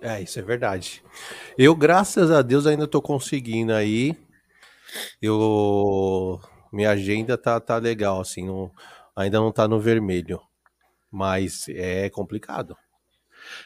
É, 0.02 0.20
isso 0.20 0.40
é 0.40 0.42
verdade. 0.42 1.04
Eu, 1.56 1.76
graças 1.76 2.32
a 2.32 2.42
Deus, 2.42 2.66
ainda 2.66 2.88
tô 2.88 3.00
conseguindo 3.00 3.72
aí. 3.72 4.16
Eu. 5.22 6.40
Minha 6.72 6.90
agenda 6.90 7.38
tá, 7.38 7.60
tá 7.60 7.76
legal, 7.76 8.20
assim, 8.20 8.44
não, 8.44 8.72
ainda 9.14 9.38
não 9.38 9.52
tá 9.52 9.68
no 9.68 9.78
vermelho. 9.78 10.40
Mas 11.12 11.68
é 11.68 12.10
complicado. 12.10 12.76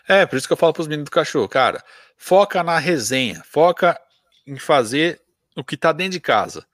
É, 0.07 0.27
por 0.27 0.37
isso 0.37 0.47
que 0.47 0.53
eu 0.53 0.57
falo 0.59 0.75
pros 0.75 0.87
meninos 0.87 1.09
do 1.09 1.11
cachorro, 1.11 1.49
cara, 1.49 1.83
foca 2.15 2.63
na 2.63 2.79
resenha, 2.79 3.43
foca 3.47 3.99
em 4.47 4.59
fazer 4.59 5.19
o 5.59 5.65
que 5.65 5.77
tá 5.77 5.93
dentro 5.93 6.13
de 6.13 6.21
casa. 6.21 6.65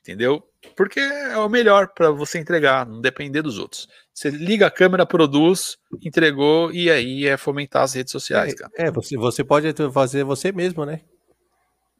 Entendeu? 0.00 0.42
Porque 0.76 0.98
é 0.98 1.36
o 1.38 1.48
melhor 1.48 1.88
para 1.88 2.10
você 2.10 2.38
entregar, 2.38 2.86
não 2.86 3.00
depender 3.00 3.42
dos 3.42 3.58
outros. 3.58 3.88
Você 4.12 4.30
liga 4.30 4.66
a 4.66 4.70
câmera, 4.70 5.06
produz, 5.06 5.78
entregou 6.04 6.72
e 6.72 6.90
aí 6.90 7.26
é 7.26 7.36
fomentar 7.36 7.82
as 7.82 7.94
redes 7.94 8.10
sociais, 8.10 8.52
É, 8.52 8.56
cara. 8.56 8.72
é, 8.76 8.90
você, 8.90 9.16
você 9.16 9.44
pode 9.44 9.72
fazer 9.92 10.24
você 10.24 10.50
mesmo, 10.50 10.84
né? 10.84 11.02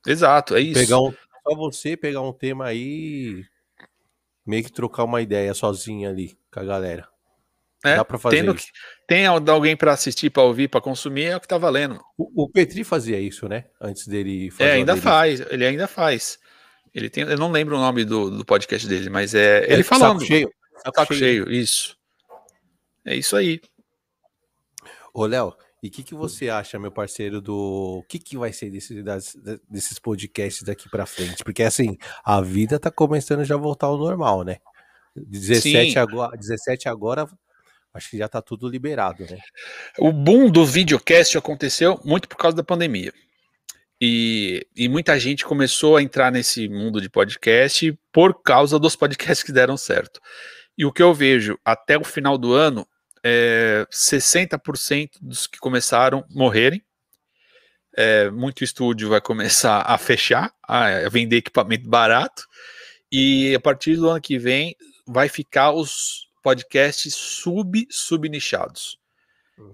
Exato, 0.06 0.56
é 0.56 0.60
isso. 0.60 0.80
Pegar 0.80 0.98
um, 0.98 1.12
só 1.12 1.56
você 1.56 1.96
pegar 1.96 2.22
um 2.22 2.32
tema 2.32 2.66
aí, 2.66 3.44
meio 4.44 4.64
que 4.64 4.72
trocar 4.72 5.04
uma 5.04 5.22
ideia 5.22 5.54
sozinho 5.54 6.08
ali 6.10 6.36
com 6.52 6.60
a 6.60 6.64
galera. 6.64 7.08
É, 7.84 7.96
Dá 7.96 8.04
pra 8.04 8.18
fazer 8.18 8.36
tendo 8.38 8.54
isso. 8.54 8.66
que- 8.66 8.72
tem 9.12 9.26
alguém 9.26 9.76
para 9.76 9.92
assistir, 9.92 10.30
para 10.30 10.42
ouvir, 10.42 10.68
para 10.68 10.80
consumir, 10.80 11.24
é 11.24 11.36
o 11.36 11.40
que 11.40 11.46
tá 11.48 11.58
valendo. 11.58 12.00
O, 12.16 12.44
o 12.44 12.48
Petri 12.50 12.82
fazia 12.84 13.20
isso, 13.20 13.48
né? 13.48 13.64
Antes 13.80 14.06
dele 14.06 14.50
fazer. 14.50 14.70
É, 14.70 14.72
ainda 14.74 14.92
dele. 14.94 15.02
faz, 15.04 15.40
ele 15.50 15.66
ainda 15.66 15.86
faz. 15.86 16.38
Ele 16.94 17.08
tem, 17.10 17.24
eu 17.24 17.38
não 17.38 17.50
lembro 17.50 17.76
o 17.76 17.80
nome 17.80 18.04
do, 18.04 18.30
do 18.30 18.44
podcast 18.44 18.86
dele, 18.88 19.10
mas 19.10 19.34
é 19.34 19.64
É, 19.64 19.72
ele 19.72 19.82
saco 19.82 20.00
falando. 20.00 20.24
cheio. 20.24 20.50
Saco, 20.94 21.14
cheio, 21.14 21.50
isso. 21.50 21.96
É 23.04 23.14
isso 23.14 23.36
aí. 23.36 23.60
Ô, 25.14 25.26
Léo, 25.26 25.54
e 25.82 25.88
o 25.88 25.90
que, 25.90 26.02
que 26.02 26.14
você 26.14 26.48
acha, 26.48 26.78
meu 26.78 26.90
parceiro, 26.92 27.40
do. 27.40 27.98
O 27.98 28.02
que, 28.08 28.18
que 28.18 28.36
vai 28.38 28.52
ser 28.52 28.70
desse, 28.70 29.02
das- 29.02 29.34
da- 29.34 29.58
desses 29.68 29.98
podcasts 29.98 30.62
daqui 30.62 30.88
pra 30.88 31.06
frente? 31.06 31.42
Porque, 31.44 31.62
assim, 31.62 31.96
a 32.24 32.40
vida 32.40 32.78
tá 32.78 32.90
começando 32.90 33.44
já 33.44 33.54
a 33.54 33.58
voltar 33.58 33.88
ao 33.88 33.98
normal, 33.98 34.42
né? 34.44 34.58
17 35.14 35.92
Sim. 35.92 35.98
agora, 35.98 36.36
17 36.36 36.88
agora, 36.88 37.28
acho 37.94 38.10
que 38.10 38.18
já 38.18 38.28
tá 38.28 38.40
tudo 38.40 38.68
liberado, 38.68 39.24
né? 39.24 39.38
O 39.98 40.12
boom 40.12 40.50
do 40.50 40.64
videocast 40.64 41.36
aconteceu 41.36 42.00
muito 42.04 42.28
por 42.28 42.36
causa 42.36 42.56
da 42.56 42.64
pandemia. 42.64 43.12
E, 44.00 44.66
e 44.74 44.88
muita 44.88 45.18
gente 45.18 45.44
começou 45.44 45.96
a 45.96 46.02
entrar 46.02 46.32
nesse 46.32 46.68
mundo 46.68 47.00
de 47.00 47.08
podcast 47.08 47.96
por 48.10 48.42
causa 48.42 48.78
dos 48.78 48.96
podcasts 48.96 49.44
que 49.44 49.52
deram 49.52 49.76
certo. 49.76 50.20
E 50.76 50.84
o 50.84 50.92
que 50.92 51.02
eu 51.02 51.14
vejo 51.14 51.58
até 51.64 51.96
o 51.96 52.02
final 52.02 52.36
do 52.36 52.52
ano 52.52 52.86
é 53.22 53.86
60% 53.92 55.10
dos 55.20 55.46
que 55.46 55.58
começaram 55.58 56.24
morrerem. 56.30 56.82
É, 57.96 58.30
muito 58.30 58.64
estúdio 58.64 59.10
vai 59.10 59.20
começar 59.20 59.82
a 59.82 59.98
fechar, 59.98 60.52
a 60.62 61.08
vender 61.08 61.36
equipamento 61.36 61.88
barato. 61.88 62.42
E 63.10 63.54
a 63.54 63.60
partir 63.60 63.96
do 63.96 64.08
ano 64.08 64.20
que 64.20 64.38
vem 64.38 64.74
vai 65.06 65.28
ficar 65.28 65.72
os 65.72 66.26
podcasts 66.42 67.14
sub-subnichados. 67.14 68.98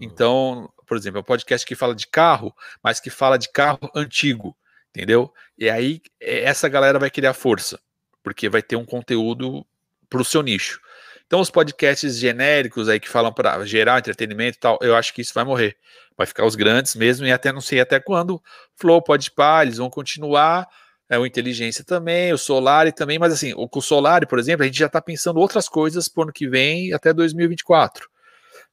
Então, 0.00 0.70
por 0.86 0.96
exemplo, 0.96 1.18
é 1.18 1.20
um 1.20 1.24
podcast 1.24 1.66
que 1.66 1.74
fala 1.74 1.94
de 1.94 2.06
carro, 2.06 2.54
mas 2.82 3.00
que 3.00 3.10
fala 3.10 3.38
de 3.38 3.50
carro 3.50 3.90
antigo, 3.94 4.56
entendeu? 4.90 5.32
E 5.56 5.70
aí 5.70 6.02
é, 6.20 6.42
essa 6.44 6.68
galera 6.68 6.98
vai 6.98 7.10
criar 7.10 7.32
força, 7.32 7.80
porque 8.22 8.48
vai 8.48 8.62
ter 8.62 8.76
um 8.76 8.84
conteúdo 8.84 9.66
para 10.08 10.20
o 10.20 10.24
seu 10.24 10.42
nicho. 10.42 10.80
Então, 11.26 11.40
os 11.40 11.50
podcasts 11.50 12.16
genéricos 12.16 12.88
aí 12.88 12.98
que 12.98 13.08
falam 13.08 13.32
para 13.32 13.64
gerar 13.66 13.98
entretenimento 13.98 14.56
e 14.56 14.60
tal, 14.60 14.78
eu 14.80 14.96
acho 14.96 15.12
que 15.12 15.20
isso 15.20 15.34
vai 15.34 15.44
morrer. 15.44 15.76
Vai 16.16 16.26
ficar 16.26 16.46
os 16.46 16.56
grandes 16.56 16.94
mesmo, 16.94 17.26
e 17.26 17.32
até 17.32 17.52
não 17.52 17.60
sei 17.60 17.80
até 17.80 18.00
quando. 18.00 18.42
Flow, 18.74 19.02
Podpah, 19.02 19.62
eles 19.62 19.76
vão 19.76 19.90
continuar. 19.90 20.66
É, 21.10 21.18
o 21.18 21.24
Inteligência 21.24 21.84
também, 21.84 22.32
o 22.32 22.38
Solari 22.38 22.92
também, 22.92 23.18
mas 23.18 23.32
assim, 23.32 23.54
o, 23.54 23.68
o 23.72 23.80
Solari, 23.80 24.26
por 24.26 24.38
exemplo, 24.38 24.62
a 24.62 24.66
gente 24.66 24.78
já 24.78 24.86
está 24.86 25.00
pensando 25.00 25.40
outras 25.40 25.68
coisas 25.68 26.08
para 26.08 26.20
o 26.20 26.22
ano 26.24 26.32
que 26.32 26.48
vem 26.48 26.92
até 26.92 27.12
2024. 27.12 28.08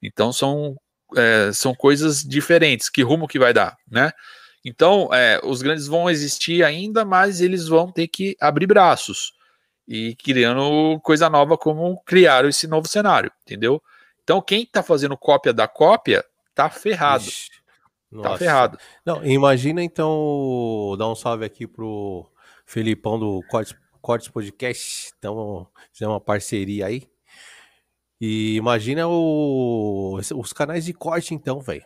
Então 0.01 0.33
são, 0.33 0.75
é, 1.15 1.51
são 1.53 1.73
coisas 1.73 2.21
diferentes. 2.23 2.89
Que 2.89 3.01
rumo 3.01 3.27
que 3.27 3.39
vai 3.39 3.53
dar, 3.53 3.77
né? 3.89 4.11
Então, 4.65 5.13
é, 5.13 5.39
os 5.43 5.61
grandes 5.61 5.85
vão 5.85 6.09
existir 6.09 6.63
ainda, 6.63 7.05
mas 7.05 7.39
eles 7.39 7.67
vão 7.67 7.91
ter 7.91 8.07
que 8.07 8.35
abrir 8.41 8.65
braços 8.65 9.31
e 9.87 10.15
criando 10.15 10.99
coisa 11.03 11.29
nova, 11.29 11.55
como 11.55 12.01
criaram 12.03 12.49
esse 12.49 12.65
novo 12.65 12.87
cenário, 12.87 13.31
entendeu? 13.43 13.79
Então, 14.23 14.41
quem 14.41 14.65
tá 14.65 14.81
fazendo 14.81 15.15
cópia 15.15 15.53
da 15.53 15.67
cópia 15.67 16.25
tá 16.55 16.67
ferrado, 16.67 17.25
Ixi, 17.25 17.51
tá 18.11 18.17
nossa. 18.29 18.37
ferrado. 18.37 18.77
Não, 19.05 19.25
imagina 19.25 19.83
então 19.83 20.95
dar 20.97 21.09
um 21.09 21.15
salve 21.15 21.45
aqui 21.45 21.67
pro 21.67 22.25
Felipão 22.65 23.19
do 23.19 23.41
Cortes, 23.49 23.75
Cortes 24.01 24.27
Podcast. 24.29 25.11
Então, 25.17 25.67
fizer 25.91 26.07
uma 26.07 26.19
parceria 26.21 26.85
aí. 26.87 27.07
E 28.21 28.55
imagina 28.55 29.07
o, 29.07 30.19
os 30.35 30.53
canais 30.53 30.85
de 30.85 30.93
corte, 30.93 31.33
então, 31.33 31.59
velho. 31.59 31.85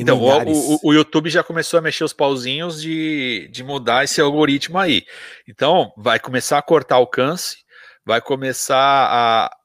Então, 0.00 0.18
o, 0.52 0.74
o- 0.74 0.80
o 0.84 0.92
YouTube 0.94 1.28
já 1.30 1.42
começou 1.42 1.78
a 1.78 1.82
mexer 1.82 2.04
os 2.04 2.12
pauzinhos 2.12 2.80
de, 2.80 3.48
de 3.52 3.62
mudar 3.64 4.04
esse 4.04 4.20
algoritmo 4.20 4.78
aí. 4.78 5.04
Então, 5.46 5.92
vai 5.96 6.18
começar 6.20 6.58
a 6.58 6.62
cortar 6.62 6.96
alcance, 6.96 7.58
vai 8.04 8.20
começar 8.20 8.76
a 8.78 9.56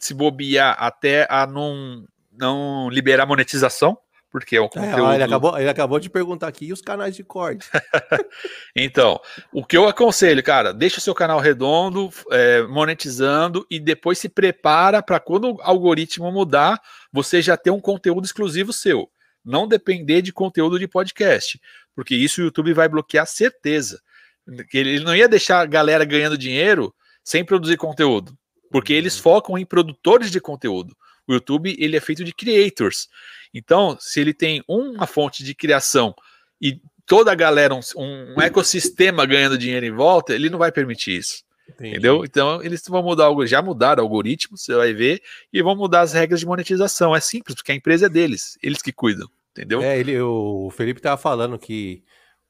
se 0.00 0.14
bobear 0.14 0.76
até 0.78 1.26
a 1.30 1.46
não, 1.46 2.04
não 2.32 2.88
liberar 2.90 3.26
monetização, 3.26 3.98
porque 4.38 4.56
é 4.56 4.60
um 4.60 4.66
É, 4.66 4.68
conteúdo. 4.68 5.02
ó, 5.04 5.14
ele, 5.14 5.22
acabou, 5.24 5.58
ele 5.58 5.68
acabou 5.68 5.98
de 6.00 6.08
perguntar 6.10 6.48
aqui, 6.48 6.66
e 6.66 6.72
os 6.72 6.80
canais 6.80 7.14
de 7.16 7.24
corte? 7.24 7.68
Então, 8.76 9.20
o 9.52 9.64
que 9.64 9.76
eu 9.76 9.88
aconselho, 9.88 10.42
cara, 10.42 10.72
deixa 10.72 10.98
o 10.98 11.00
seu 11.00 11.14
canal 11.14 11.40
redondo, 11.40 12.10
é, 12.30 12.62
monetizando 12.62 13.66
e 13.70 13.80
depois 13.80 14.18
se 14.18 14.28
prepara 14.28 15.02
para 15.02 15.18
quando 15.18 15.52
o 15.54 15.60
algoritmo 15.62 16.30
mudar, 16.30 16.80
você 17.12 17.42
já 17.42 17.56
ter 17.56 17.70
um 17.70 17.80
conteúdo 17.80 18.24
exclusivo 18.24 18.72
seu. 18.72 19.08
Não 19.44 19.66
depender 19.66 20.22
de 20.22 20.32
conteúdo 20.32 20.78
de 20.78 20.86
podcast, 20.86 21.60
porque 21.94 22.14
isso 22.14 22.40
o 22.40 22.44
YouTube 22.44 22.72
vai 22.72 22.88
bloquear 22.88 23.26
certeza. 23.26 24.00
Ele 24.72 25.00
não 25.00 25.14
ia 25.14 25.28
deixar 25.28 25.60
a 25.60 25.66
galera 25.66 26.04
ganhando 26.04 26.38
dinheiro 26.38 26.94
sem 27.24 27.44
produzir 27.44 27.76
conteúdo, 27.76 28.36
porque 28.70 28.92
eles 28.92 29.18
focam 29.18 29.58
em 29.58 29.66
produtores 29.66 30.30
de 30.30 30.40
conteúdo. 30.40 30.96
O 31.26 31.34
YouTube 31.34 31.76
ele 31.78 31.96
é 31.96 32.00
feito 32.00 32.24
de 32.24 32.32
creators. 32.32 33.08
Então, 33.52 33.96
se 34.00 34.20
ele 34.20 34.34
tem 34.34 34.62
uma 34.68 35.06
fonte 35.06 35.42
de 35.42 35.54
criação 35.54 36.14
e 36.60 36.80
toda 37.06 37.32
a 37.32 37.34
galera, 37.34 37.74
um, 37.74 37.80
um 38.36 38.40
ecossistema 38.40 39.24
ganhando 39.24 39.56
dinheiro 39.56 39.86
em 39.86 39.90
volta, 39.90 40.34
ele 40.34 40.50
não 40.50 40.58
vai 40.58 40.70
permitir 40.70 41.18
isso. 41.18 41.42
Entendi. 41.68 41.90
Entendeu? 41.90 42.24
Então, 42.24 42.62
eles 42.62 42.82
vão 42.88 43.02
mudar 43.02 43.26
algo, 43.26 43.46
já 43.46 43.60
mudaram 43.60 44.02
o 44.02 44.06
algoritmo, 44.06 44.56
você 44.56 44.74
vai 44.74 44.92
ver, 44.92 45.22
e 45.52 45.62
vão 45.62 45.76
mudar 45.76 46.00
as 46.00 46.12
regras 46.12 46.40
de 46.40 46.46
monetização. 46.46 47.14
É 47.14 47.20
simples, 47.20 47.54
porque 47.54 47.72
a 47.72 47.74
empresa 47.74 48.06
é 48.06 48.08
deles, 48.08 48.58
eles 48.62 48.80
que 48.80 48.92
cuidam, 48.92 49.28
entendeu? 49.52 49.82
É, 49.82 49.98
ele, 49.98 50.18
o 50.20 50.70
Felipe 50.70 51.00
tava 51.00 51.16
falando 51.16 51.58
que, 51.58 52.02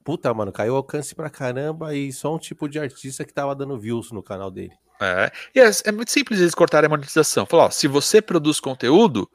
puta, 0.05 0.33
mano, 0.33 0.53
caiu 0.53 0.75
o 0.75 0.77
alcance 0.77 1.15
pra 1.15 1.31
caramba 1.31 1.95
e 1.95 2.13
só 2.13 2.35
um 2.35 2.39
tipo 2.39 2.69
de 2.69 2.79
artista 2.79 3.25
que 3.25 3.33
tava 3.33 3.55
dando 3.55 3.79
views 3.79 4.13
no 4.13 4.23
canal 4.23 4.51
dele. 4.51 4.73
É, 5.01 5.31
e 5.55 5.61
é, 5.61 5.71
é 5.85 5.93
muito 5.93 6.11
simples 6.11 6.41
eles 6.41 6.55
cortarem 6.55 6.87
a 6.87 6.91
monetização. 6.91 7.47
Falar, 7.47 7.67
ó, 7.67 7.71
se 7.71 7.87
você 7.87 8.21
produz 8.21 8.59
conteúdo, 8.59 9.29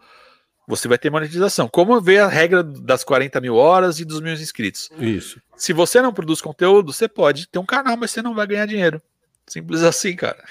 você 0.67 0.87
vai 0.87 0.97
ter 0.97 1.09
monetização. 1.09 1.67
Como 1.67 1.99
vê 1.99 2.19
a 2.19 2.27
regra 2.27 2.63
das 2.63 3.03
40 3.03 3.39
mil 3.41 3.55
horas 3.55 3.99
e 3.99 4.05
dos 4.05 4.21
mil 4.21 4.33
inscritos. 4.33 4.89
Isso. 4.97 5.41
Se 5.55 5.73
você 5.73 6.01
não 6.01 6.13
produz 6.13 6.41
conteúdo, 6.41 6.93
você 6.93 7.07
pode 7.07 7.47
ter 7.47 7.59
um 7.59 7.65
canal, 7.65 7.97
mas 7.97 8.11
você 8.11 8.21
não 8.21 8.33
vai 8.33 8.47
ganhar 8.47 8.65
dinheiro. 8.65 9.01
Simples 9.47 9.83
assim, 9.83 10.15
cara. 10.15 10.43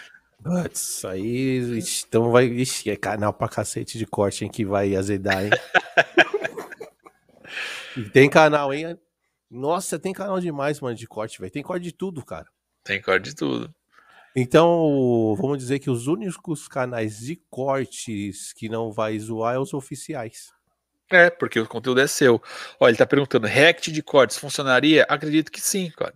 Putz, 0.43 1.05
aí, 1.05 1.81
então 2.07 2.33
vai, 2.33 2.47
ixi, 2.47 2.91
é 2.91 2.97
canal 2.97 3.33
pra 3.33 3.49
cacete 3.49 3.97
de 3.97 4.05
corte, 4.05 4.45
hein, 4.45 4.51
que 4.51 4.65
vai 4.65 4.97
azedar, 4.97 5.45
hein? 5.45 5.51
tem 8.13 8.29
canal, 8.29 8.75
hein? 8.75 8.99
Nossa, 9.49 10.01
tem 10.01 10.13
canal 10.13 10.41
demais, 10.41 10.81
mano, 10.81 10.97
de 10.97 11.07
corte, 11.07 11.41
velho. 11.41 11.53
Tem 11.53 11.63
corte 11.63 11.85
de 11.85 11.93
tudo, 11.93 12.25
cara. 12.25 12.47
Tem 12.83 13.01
corte 13.01 13.27
de 13.27 13.37
tudo. 13.37 13.73
Então, 14.35 15.35
vamos 15.37 15.59
dizer 15.59 15.79
que 15.79 15.91
os 15.91 16.07
únicos 16.07 16.67
canais 16.67 17.19
de 17.19 17.37
cortes 17.51 18.53
que 18.55 18.69
não 18.69 18.91
vai 18.91 19.19
zoar 19.19 19.57
é 19.57 19.59
os 19.59 19.75
oficiais. 19.75 20.51
É, 21.11 21.29
porque 21.29 21.61
o 21.61 21.69
conteúdo 21.69 22.01
é 22.01 22.07
seu. 22.07 22.43
Olha, 22.81 22.91
ele 22.91 22.99
tá 22.99 23.07
perguntando, 23.07 23.47
React 23.47 23.93
de 23.93 24.03
cortes 24.03 24.39
funcionaria? 24.39 25.05
Acredito 25.09 25.53
que 25.53 25.61
sim, 25.61 25.91
cara. 25.91 26.15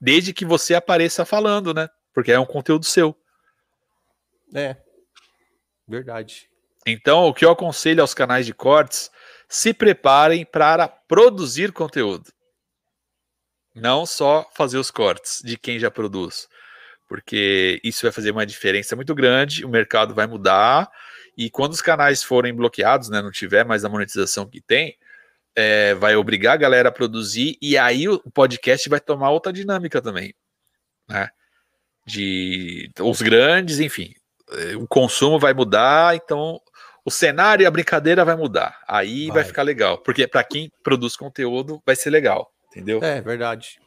Desde 0.00 0.32
que 0.32 0.44
você 0.44 0.74
apareça 0.74 1.24
falando, 1.24 1.74
né? 1.74 1.88
Porque 2.12 2.30
é 2.30 2.38
um 2.38 2.46
conteúdo 2.46 2.84
seu. 2.84 3.16
É. 4.54 4.76
Verdade. 5.88 6.48
Então, 6.86 7.26
o 7.26 7.34
que 7.34 7.44
eu 7.44 7.50
aconselho 7.50 8.00
aos 8.00 8.14
canais 8.14 8.46
de 8.46 8.54
cortes, 8.54 9.10
se 9.48 9.74
preparem 9.74 10.44
para 10.44 10.86
produzir 10.86 11.72
conteúdo. 11.72 12.30
Não 13.74 14.06
só 14.06 14.48
fazer 14.54 14.78
os 14.78 14.90
cortes 14.90 15.40
de 15.42 15.56
quem 15.56 15.80
já 15.80 15.90
produz. 15.90 16.46
Porque 17.08 17.80
isso 17.84 18.02
vai 18.02 18.12
fazer 18.12 18.30
uma 18.30 18.46
diferença 18.46 18.96
muito 18.96 19.14
grande, 19.14 19.64
o 19.64 19.68
mercado 19.68 20.14
vai 20.14 20.26
mudar, 20.26 20.90
e 21.36 21.50
quando 21.50 21.72
os 21.72 21.82
canais 21.82 22.22
forem 22.22 22.54
bloqueados, 22.54 23.08
né, 23.08 23.20
não 23.20 23.30
tiver 23.30 23.64
mais 23.64 23.84
a 23.84 23.88
monetização 23.88 24.46
que 24.46 24.60
tem, 24.60 24.96
é, 25.54 25.94
vai 25.94 26.16
obrigar 26.16 26.54
a 26.54 26.58
galera 26.58 26.88
a 26.88 26.92
produzir, 26.92 27.56
e 27.60 27.76
aí 27.76 28.08
o 28.08 28.18
podcast 28.30 28.88
vai 28.88 29.00
tomar 29.00 29.30
outra 29.30 29.52
dinâmica 29.52 30.00
também, 30.00 30.34
né? 31.08 31.28
De 32.06 32.90
os 33.00 33.22
grandes, 33.22 33.80
enfim, 33.80 34.14
é, 34.50 34.76
o 34.76 34.86
consumo 34.86 35.38
vai 35.38 35.54
mudar, 35.54 36.14
então 36.14 36.60
o 37.04 37.10
cenário 37.10 37.62
e 37.62 37.66
a 37.66 37.70
brincadeira 37.70 38.24
vai 38.24 38.36
mudar. 38.36 38.82
Aí 38.88 39.26
vai, 39.26 39.36
vai 39.36 39.44
ficar 39.44 39.62
legal, 39.62 39.98
porque 39.98 40.26
para 40.26 40.44
quem 40.44 40.70
produz 40.82 41.16
conteúdo 41.16 41.82
vai 41.86 41.94
ser 41.94 42.10
legal, 42.10 42.52
entendeu? 42.70 43.02
É, 43.02 43.20
verdade. 43.20 43.78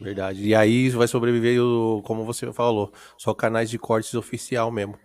Verdade. 0.00 0.42
E 0.42 0.54
aí 0.54 0.88
vai 0.90 1.06
sobreviver, 1.06 1.60
o, 1.62 2.02
como 2.02 2.24
você 2.24 2.50
falou, 2.52 2.92
só 3.18 3.34
canais 3.34 3.68
de 3.68 3.78
cortes 3.78 4.14
oficial 4.14 4.70
mesmo. 4.70 4.98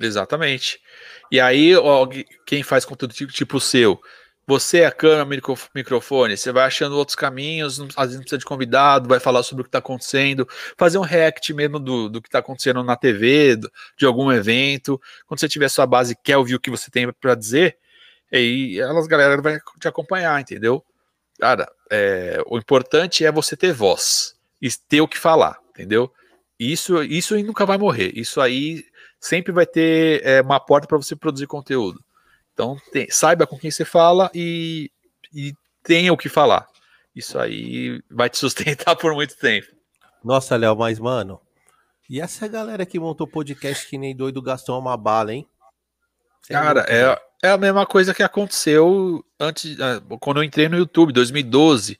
Exatamente. 0.00 0.80
E 1.30 1.40
aí, 1.40 1.76
ó, 1.76 2.08
quem 2.44 2.62
faz 2.64 2.84
conteúdo 2.84 3.14
tipo, 3.14 3.32
tipo 3.32 3.56
o 3.58 3.60
seu, 3.60 4.00
você 4.44 4.84
a 4.84 4.90
câmera, 4.90 5.24
microfone, 5.72 6.36
você 6.36 6.50
vai 6.50 6.64
achando 6.64 6.96
outros 6.96 7.14
caminhos, 7.14 7.78
às 7.96 8.06
vezes 8.06 8.20
precisa 8.20 8.38
de 8.38 8.44
convidado, 8.44 9.08
vai 9.08 9.20
falar 9.20 9.44
sobre 9.44 9.62
o 9.62 9.64
que 9.64 9.68
está 9.68 9.78
acontecendo, 9.78 10.48
fazer 10.76 10.98
um 10.98 11.02
react 11.02 11.54
mesmo 11.54 11.78
do, 11.78 12.08
do 12.08 12.20
que 12.20 12.26
está 12.28 12.40
acontecendo 12.40 12.82
na 12.82 12.96
TV, 12.96 13.54
do, 13.54 13.70
de 13.96 14.04
algum 14.04 14.32
evento. 14.32 15.00
Quando 15.26 15.38
você 15.38 15.48
tiver 15.48 15.68
sua 15.68 15.86
base 15.86 16.16
quer 16.16 16.36
ouvir 16.38 16.56
o 16.56 16.60
que 16.60 16.70
você 16.70 16.90
tem 16.90 17.10
para 17.12 17.36
dizer, 17.36 17.78
aí 18.32 18.80
elas, 18.80 19.06
galera, 19.06 19.40
vai 19.40 19.60
te 19.80 19.86
acompanhar, 19.86 20.40
entendeu? 20.40 20.84
Cara, 21.42 21.68
é, 21.90 22.40
o 22.46 22.56
importante 22.56 23.24
é 23.24 23.32
você 23.32 23.56
ter 23.56 23.72
voz 23.72 24.36
e 24.60 24.68
ter 24.88 25.00
o 25.00 25.08
que 25.08 25.18
falar, 25.18 25.58
entendeu? 25.70 26.08
Isso, 26.56 27.02
isso 27.02 27.36
nunca 27.42 27.66
vai 27.66 27.76
morrer. 27.76 28.12
Isso 28.14 28.40
aí 28.40 28.84
sempre 29.18 29.50
vai 29.50 29.66
ter 29.66 30.24
é, 30.24 30.40
uma 30.40 30.60
porta 30.60 30.86
para 30.86 30.96
você 30.96 31.16
produzir 31.16 31.48
conteúdo. 31.48 31.98
Então, 32.54 32.76
tem, 32.92 33.10
saiba 33.10 33.44
com 33.44 33.58
quem 33.58 33.72
você 33.72 33.84
fala 33.84 34.30
e, 34.32 34.88
e 35.34 35.52
tenha 35.82 36.12
o 36.12 36.16
que 36.16 36.28
falar. 36.28 36.64
Isso 37.12 37.36
aí 37.36 38.00
vai 38.08 38.30
te 38.30 38.38
sustentar 38.38 38.94
por 38.94 39.12
muito 39.12 39.36
tempo. 39.36 39.66
Nossa, 40.22 40.54
Léo, 40.54 40.76
mas, 40.76 41.00
mano, 41.00 41.40
e 42.08 42.20
essa 42.20 42.46
galera 42.46 42.86
que 42.86 43.00
montou 43.00 43.26
podcast 43.26 43.88
que 43.88 43.98
nem 43.98 44.14
doido 44.14 44.40
gastou 44.40 44.78
uma 44.78 44.96
bala, 44.96 45.34
hein? 45.34 45.44
Cara, 46.48 46.84
é, 46.88 47.18
é, 47.42 47.50
a 47.50 47.56
mesma 47.56 47.86
coisa 47.86 48.12
que 48.12 48.22
aconteceu 48.22 49.24
antes, 49.38 49.78
é, 49.78 50.00
quando 50.20 50.38
eu 50.38 50.44
entrei 50.44 50.68
no 50.68 50.76
YouTube, 50.76 51.12
2012. 51.12 51.98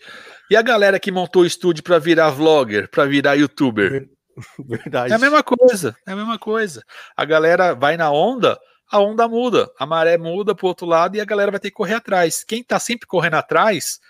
E 0.51 0.57
a 0.57 0.63
galera 0.63 0.99
que 0.99 1.13
montou 1.13 1.43
o 1.43 1.47
estúdio 1.47 1.83
para 1.83 1.99
virar 1.99 2.31
vlogger, 2.31 2.89
para 2.91 3.05
virar 3.05 3.35
youtuber? 3.35 4.09
Verdade. 4.59 5.13
É 5.13 5.17
a 5.17 5.19
mesma 5.19 5.43
coisa, 5.43 5.97
é 6.07 6.13
a 6.13 6.17
mesma 6.17 6.39
coisa. 6.39 6.83
A 7.17 7.25
galera 7.25 7.75
vai 7.75 7.97
na 7.97 8.11
onda, 8.11 8.59
a 8.91 8.99
onda 8.99 9.29
muda, 9.29 9.71
a 9.79 9.87
maré 9.87 10.19
muda 10.19 10.55
pro 10.55 10.67
outro 10.67 10.87
lado 10.87 11.17
e 11.17 11.21
a 11.21 11.25
galera 11.25 11.51
vai 11.51 11.61
ter 11.61 11.71
que 11.71 11.77
correr 11.77 11.95
atrás. 11.95 12.45
Quem 12.45 12.63
tá 12.63 12.79
sempre 12.79 13.07
correndo 13.07 13.35
atrás, 13.35 14.01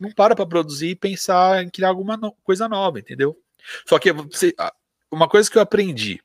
não 0.00 0.10
para 0.12 0.34
para 0.34 0.46
produzir 0.46 0.90
e 0.90 0.96
pensar 0.96 1.62
em 1.62 1.70
criar 1.70 1.88
alguma 1.88 2.16
no 2.16 2.32
coisa 2.42 2.68
nova, 2.68 2.98
entendeu? 2.98 3.36
Só 3.86 3.98
que 3.98 4.10
uma 5.10 5.28
coisa 5.28 5.50
que 5.50 5.58
eu 5.58 5.62
aprendi 5.62 6.20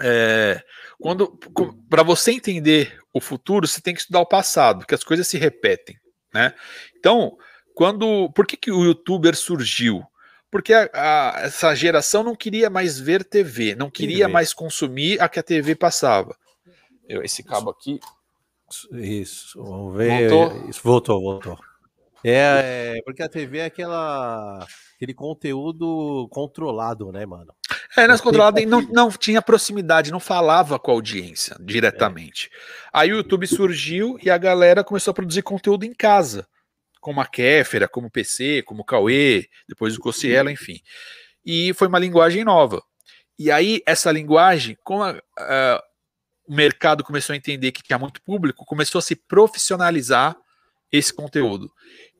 é, 0.00 0.62
quando 1.00 1.38
para 1.88 2.02
você 2.02 2.32
entender 2.32 2.98
o 3.12 3.20
futuro, 3.20 3.66
você 3.66 3.80
tem 3.80 3.94
que 3.94 4.00
estudar 4.00 4.20
o 4.20 4.26
passado, 4.26 4.80
porque 4.80 4.94
as 4.94 5.04
coisas 5.04 5.26
se 5.26 5.38
repetem, 5.38 5.96
né? 6.32 6.54
Então, 6.96 7.36
quando, 7.74 8.30
por 8.32 8.46
que 8.46 8.56
que 8.56 8.70
o 8.70 8.84
YouTuber 8.84 9.36
surgiu? 9.36 10.04
Porque 10.50 10.72
a, 10.72 10.88
a, 10.94 11.40
essa 11.42 11.74
geração 11.74 12.22
não 12.22 12.34
queria 12.34 12.70
mais 12.70 12.98
ver 12.98 13.22
TV, 13.22 13.74
não 13.74 13.90
queria 13.90 14.28
mais 14.28 14.54
consumir 14.54 15.20
a 15.20 15.28
que 15.28 15.38
a 15.38 15.42
TV 15.42 15.74
passava. 15.74 16.36
Eu, 17.08 17.22
esse 17.22 17.42
cabo 17.42 17.70
aqui. 17.70 18.00
Isso, 18.92 19.62
vamos 19.62 19.96
ver. 19.96 20.28
Voltou? 20.28 20.68
Isso, 20.68 20.80
voltou, 20.82 21.20
voltou. 21.20 21.58
É, 22.24 22.96
é, 22.96 23.02
porque 23.04 23.22
a 23.22 23.28
TV 23.28 23.58
é 23.58 23.64
aquela, 23.66 24.66
aquele 24.96 25.14
conteúdo 25.14 26.28
controlado, 26.30 27.12
né, 27.12 27.24
mano? 27.24 27.54
É, 27.96 28.06
nas 28.06 28.20
controladas 28.20 28.64
não, 28.66 28.82
não 28.82 29.10
tinha 29.10 29.40
proximidade, 29.40 30.12
não 30.12 30.20
falava 30.20 30.78
com 30.78 30.90
a 30.90 30.94
audiência 30.94 31.56
diretamente. 31.60 32.50
É. 32.52 32.58
Aí 32.92 33.12
o 33.12 33.16
YouTube 33.16 33.46
surgiu 33.46 34.18
e 34.22 34.30
a 34.30 34.36
galera 34.36 34.84
começou 34.84 35.12
a 35.12 35.14
produzir 35.14 35.42
conteúdo 35.42 35.84
em 35.84 35.94
casa, 35.94 36.46
como 37.00 37.20
a 37.20 37.26
Kéfera, 37.26 37.88
como 37.88 38.08
o 38.08 38.10
PC, 38.10 38.62
como 38.62 38.82
o 38.82 38.84
Cauê, 38.84 39.48
depois 39.68 39.96
o 39.96 40.00
Cossiela, 40.00 40.52
enfim. 40.52 40.80
E 41.44 41.72
foi 41.74 41.88
uma 41.88 41.98
linguagem 41.98 42.44
nova. 42.44 42.82
E 43.38 43.50
aí, 43.50 43.80
essa 43.86 44.10
linguagem, 44.10 44.76
como 44.82 45.04
a, 45.04 45.18
a, 45.38 45.82
o 46.46 46.54
mercado 46.54 47.04
começou 47.04 47.32
a 47.32 47.36
entender 47.36 47.72
que 47.72 47.82
tinha 47.82 47.98
muito 47.98 48.20
público, 48.22 48.64
começou 48.66 48.98
a 48.98 49.02
se 49.02 49.14
profissionalizar 49.14 50.36
esse 50.90 51.12
conteúdo. 51.12 51.70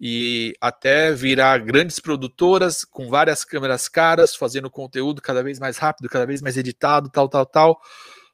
E 0.00 0.54
até 0.60 1.12
virar 1.12 1.58
grandes 1.58 1.98
produtoras 1.98 2.84
com 2.84 3.08
várias 3.08 3.44
câmeras 3.44 3.88
caras, 3.88 4.34
fazendo 4.34 4.70
conteúdo 4.70 5.20
cada 5.20 5.42
vez 5.42 5.58
mais 5.58 5.78
rápido, 5.78 6.08
cada 6.08 6.26
vez 6.26 6.40
mais 6.40 6.56
editado, 6.56 7.10
tal, 7.10 7.28
tal, 7.28 7.46
tal. 7.46 7.80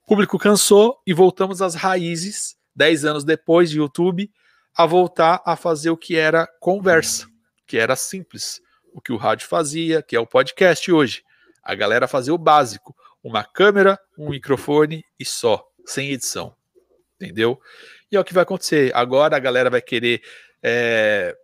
O 0.02 0.06
público 0.06 0.38
cansou 0.38 1.00
e 1.06 1.14
voltamos 1.14 1.62
às 1.62 1.74
raízes, 1.74 2.56
10 2.76 3.04
anos 3.04 3.24
depois 3.24 3.70
de 3.70 3.78
YouTube, 3.78 4.30
a 4.76 4.84
voltar 4.84 5.40
a 5.46 5.56
fazer 5.56 5.90
o 5.90 5.96
que 5.96 6.16
era 6.16 6.46
conversa, 6.60 7.26
que 7.66 7.78
era 7.78 7.96
simples. 7.96 8.60
O 8.92 9.00
que 9.00 9.12
o 9.12 9.16
rádio 9.16 9.48
fazia, 9.48 10.02
que 10.02 10.14
é 10.14 10.20
o 10.20 10.26
podcast 10.26 10.92
hoje. 10.92 11.22
A 11.62 11.74
galera 11.74 12.06
fazia 12.06 12.34
o 12.34 12.38
básico: 12.38 12.94
uma 13.22 13.42
câmera, 13.42 13.98
um 14.18 14.30
microfone 14.30 15.02
e 15.18 15.24
só 15.24 15.64
sem 15.86 16.10
edição. 16.10 16.54
Entendeu? 17.16 17.58
E 18.14 18.16
é 18.16 18.20
o 18.20 18.24
que 18.24 18.32
vai 18.32 18.44
acontecer. 18.44 18.92
Agora 18.94 19.36
a 19.36 19.40
galera 19.40 19.68
vai 19.68 19.82
querer 19.82 20.22
é, 20.62 21.36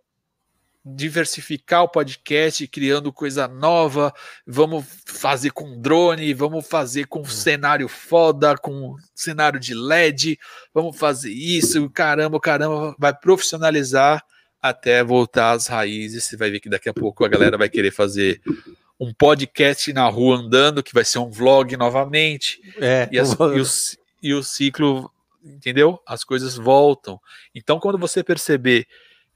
diversificar 0.85 1.83
o 1.83 1.89
podcast, 1.89 2.65
criando 2.69 3.11
coisa 3.11 3.45
nova. 3.45 4.13
Vamos 4.47 4.85
fazer 5.05 5.51
com 5.51 5.81
drone, 5.81 6.33
vamos 6.33 6.65
fazer 6.65 7.07
com 7.07 7.19
hum. 7.19 7.25
cenário 7.25 7.89
foda, 7.89 8.55
com 8.57 8.95
cenário 9.13 9.59
de 9.59 9.73
LED. 9.73 10.39
Vamos 10.73 10.97
fazer 10.97 11.31
isso, 11.31 11.89
caramba, 11.89 12.39
caramba, 12.39 12.95
vai 12.97 13.13
profissionalizar 13.13 14.23
até 14.61 15.03
voltar 15.03 15.51
às 15.51 15.67
raízes. 15.67 16.23
Você 16.23 16.37
vai 16.37 16.49
ver 16.49 16.61
que 16.61 16.69
daqui 16.69 16.87
a 16.87 16.93
pouco 16.93 17.25
a 17.25 17.27
galera 17.27 17.57
vai 17.57 17.67
querer 17.67 17.91
fazer 17.91 18.39
um 18.97 19.13
podcast 19.13 19.91
na 19.91 20.07
rua 20.07 20.37
andando, 20.37 20.81
que 20.81 20.93
vai 20.93 21.03
ser 21.03 21.19
um 21.19 21.29
vlog 21.29 21.75
novamente. 21.75 22.61
É, 22.79 23.09
e, 23.11 23.19
as, 23.19 23.33
e, 23.35 23.59
os, 23.59 23.97
e 24.23 24.33
o 24.33 24.41
ciclo, 24.41 25.11
entendeu? 25.43 26.01
As 26.05 26.23
coisas 26.23 26.55
voltam. 26.55 27.19
Então, 27.53 27.79
quando 27.79 27.97
você 27.97 28.23
perceber 28.23 28.87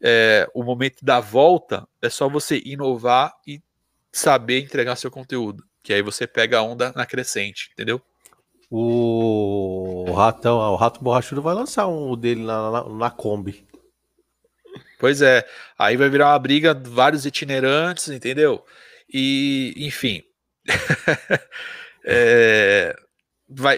é, 0.01 0.47
o 0.53 0.63
momento 0.63 1.03
da 1.03 1.19
volta, 1.19 1.87
é 2.01 2.09
só 2.09 2.29
você 2.29 2.61
inovar 2.65 3.33
e 3.47 3.61
saber 4.11 4.59
entregar 4.59 4.95
seu 4.95 5.11
conteúdo. 5.11 5.63
Que 5.83 5.93
aí 5.93 6.01
você 6.01 6.25
pega 6.25 6.59
a 6.59 6.63
onda 6.63 6.91
na 6.95 7.05
crescente, 7.05 7.69
entendeu? 7.73 8.01
O, 8.69 10.11
ratão, 10.15 10.57
o 10.57 10.75
rato 10.75 11.03
borrachudo 11.03 11.41
vai 11.41 11.53
lançar 11.53 11.87
um 11.87 12.15
dele 12.17 12.43
na, 12.43 12.71
na, 12.71 12.89
na 12.89 13.11
Kombi. 13.11 13.65
Pois 14.99 15.21
é, 15.21 15.45
aí 15.77 15.95
vai 15.95 16.09
virar 16.09 16.31
uma 16.31 16.39
briga 16.39 16.73
de 16.73 16.89
vários 16.89 17.25
itinerantes, 17.25 18.09
entendeu? 18.09 18.65
E, 19.13 19.73
enfim. 19.77 20.23
é, 22.03 22.95
vai 23.47 23.77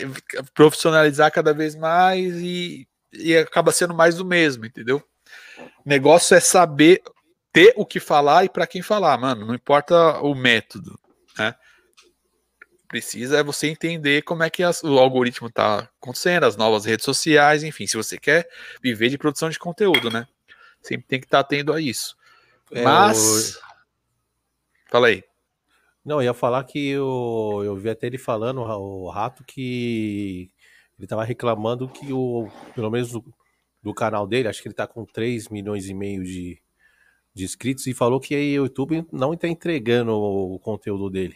profissionalizar 0.54 1.32
cada 1.32 1.54
vez 1.54 1.76
mais 1.76 2.36
e, 2.38 2.88
e 3.14 3.36
acaba 3.36 3.72
sendo 3.72 3.94
mais 3.94 4.16
do 4.16 4.26
mesmo, 4.26 4.66
entendeu? 4.66 5.04
O 5.86 5.90
negócio 5.90 6.36
é 6.36 6.40
saber 6.40 7.02
ter 7.52 7.74
o 7.76 7.86
que 7.86 8.00
falar 8.00 8.46
e 8.46 8.50
para 8.50 8.68
quem 8.68 8.82
falar, 8.82 9.18
mano. 9.18 9.46
Não 9.46 9.56
importa 9.56 10.20
o 10.20 10.36
método, 10.36 11.00
né? 11.38 11.56
Precisa 12.88 13.40
é 13.40 13.44
você 13.44 13.68
entender 13.68 14.22
como 14.22 14.44
é 14.44 14.50
que 14.50 14.64
as, 14.64 14.82
o 14.82 14.98
algoritmo 14.98 15.50
tá 15.50 15.90
acontecendo, 16.02 16.46
as 16.46 16.56
novas 16.56 16.86
redes 16.86 17.04
sociais, 17.04 17.64
enfim, 17.64 17.86
se 17.86 17.98
você 17.98 18.18
quer 18.18 18.48
viver 18.82 19.10
de 19.10 19.18
produção 19.18 19.50
de 19.50 19.60
conteúdo, 19.60 20.10
né? 20.10 20.26
Sempre 20.82 21.06
tem 21.08 21.20
que 21.20 21.26
estar 21.26 21.40
tá 21.40 21.42
atento 21.42 21.74
a 21.74 21.82
isso. 21.82 22.16
É, 22.72 22.82
Mas. 22.82 23.56
O... 23.56 23.62
Fala 24.90 25.08
aí. 25.08 25.24
Não, 26.08 26.24
ia 26.24 26.34
falar 26.34 26.64
que 26.64 26.88
eu, 26.88 27.62
eu 27.66 27.76
vi 27.76 27.90
até 27.90 28.08
ele 28.08 28.18
falando, 28.18 28.62
o 28.62 29.10
Rato, 29.10 29.44
que 29.44 30.50
ele 30.98 31.06
tava 31.06 31.26
reclamando 31.26 31.90
que 31.90 32.14
o, 32.14 32.48
pelo 32.74 32.90
menos 32.90 33.12
do, 33.12 33.26
do 33.84 33.94
canal 33.94 34.26
dele, 34.26 34.48
acho 34.48 34.62
que 34.62 34.70
ele 34.70 34.74
tá 34.74 34.88
com 34.88 35.04
3 35.04 35.50
milhões 35.50 35.90
e 35.90 35.94
meio 35.94 36.24
de, 36.24 36.62
de 37.34 37.44
inscritos, 37.44 37.88
e 37.88 37.94
falou 37.94 38.22
que 38.22 38.34
o 38.58 38.64
YouTube 38.64 39.06
não 39.12 39.34
está 39.34 39.50
entregando 39.50 40.14
o, 40.14 40.56
o, 40.56 40.60
conteúdo 40.60 41.10
dele. 41.10 41.36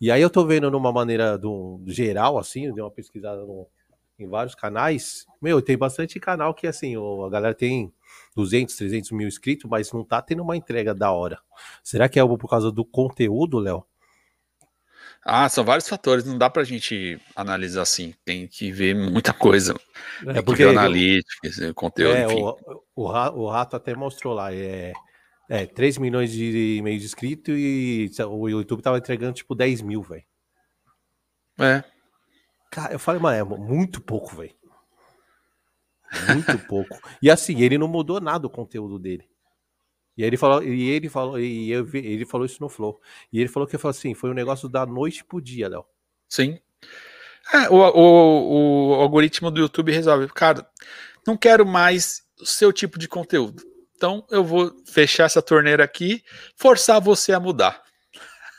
E 0.00 0.12
aí 0.12 0.22
eu 0.22 0.30
tô 0.30 0.46
vendo 0.46 0.70
numa 0.70 0.92
maneira 0.92 1.36
do, 1.36 1.82
geral, 1.88 2.38
assim, 2.38 2.66
eu 2.66 2.72
dei 2.72 2.84
uma 2.84 2.90
pesquisada 2.92 3.44
no, 3.44 3.66
em 4.16 4.28
vários 4.28 4.54
canais. 4.54 5.26
Meu, 5.42 5.60
tem 5.60 5.76
bastante 5.76 6.20
canal 6.20 6.54
que, 6.54 6.68
assim, 6.68 6.94
a 6.94 7.28
galera 7.28 7.52
tem 7.52 7.92
200, 8.36 8.74
300 8.76 9.10
mil 9.12 9.28
inscritos, 9.28 9.68
mas 9.68 9.92
não 9.92 10.04
tá 10.04 10.22
tendo 10.22 10.42
uma 10.42 10.56
entrega 10.56 10.94
da 10.94 11.10
hora. 11.12 11.38
Será 11.82 12.08
que 12.08 12.18
é 12.18 12.24
por 12.24 12.48
causa 12.48 12.70
do 12.70 12.84
conteúdo, 12.84 13.58
Léo? 13.58 13.84
Ah, 15.22 15.48
são 15.48 15.62
vários 15.64 15.86
fatores, 15.86 16.24
não 16.24 16.38
dá 16.38 16.48
pra 16.48 16.64
gente 16.64 17.20
analisar 17.36 17.82
assim, 17.82 18.14
tem 18.24 18.46
que 18.46 18.72
ver 18.72 18.94
muita 18.94 19.34
coisa. 19.34 19.74
É, 20.26 20.32
tem 20.32 20.42
porque 20.42 20.62
que 20.62 20.70
ver 20.70 20.78
analítica, 20.78 21.74
conteúdo, 21.74 22.16
é, 22.16 22.24
enfim. 22.24 22.42
O, 22.96 23.04
o, 23.04 23.50
Rato 23.50 23.76
até 23.76 23.94
mostrou 23.94 24.32
lá, 24.32 24.54
é, 24.54 24.94
é 25.48 25.66
3 25.66 25.98
milhões 25.98 26.32
de 26.32 26.80
meio 26.82 26.98
de 26.98 27.04
inscritos 27.04 27.54
e 27.54 28.10
o 28.26 28.48
YouTube 28.48 28.82
tava 28.82 28.96
entregando 28.96 29.34
tipo 29.34 29.54
10 29.54 29.82
mil, 29.82 30.02
velho. 30.02 30.24
É. 31.58 31.84
Cara, 32.70 32.94
eu 32.94 32.98
falei, 32.98 33.20
mano, 33.20 33.36
é 33.36 33.58
muito 33.58 34.00
pouco, 34.00 34.36
velho. 34.36 34.54
Muito 36.28 36.58
pouco. 36.66 36.98
E 37.22 37.30
assim, 37.30 37.62
ele 37.62 37.78
não 37.78 37.88
mudou 37.88 38.20
nada 38.20 38.46
o 38.46 38.50
conteúdo 38.50 38.98
dele. 38.98 39.28
E 40.16 40.22
ele 40.22 40.36
falou, 40.36 40.62
e 40.62 40.90
ele 40.90 41.08
falou, 41.08 41.38
e 41.38 41.70
eu, 41.70 41.88
ele 41.94 42.26
falou 42.26 42.44
isso 42.44 42.60
no 42.60 42.68
Flow. 42.68 43.00
E 43.32 43.40
ele 43.40 43.48
falou 43.48 43.66
que 43.66 43.78
falou 43.78 43.90
assim, 43.90 44.14
foi 44.14 44.30
um 44.30 44.34
negócio 44.34 44.68
da 44.68 44.84
noite 44.84 45.24
pro 45.24 45.40
dia, 45.40 45.68
Léo. 45.68 45.84
Sim. 46.28 46.58
É, 47.52 47.68
o, 47.70 47.76
o, 47.76 48.90
o 48.90 48.94
algoritmo 48.94 49.50
do 49.50 49.60
YouTube 49.60 49.92
resolve, 49.92 50.28
cara, 50.28 50.68
não 51.26 51.36
quero 51.36 51.64
mais 51.64 52.22
o 52.40 52.46
seu 52.46 52.72
tipo 52.72 52.98
de 52.98 53.08
conteúdo. 53.08 53.62
Então 53.96 54.24
eu 54.30 54.44
vou 54.44 54.72
fechar 54.86 55.24
essa 55.24 55.42
torneira 55.42 55.84
aqui, 55.84 56.22
forçar 56.56 57.00
você 57.00 57.32
a 57.32 57.40
mudar. 57.40 57.82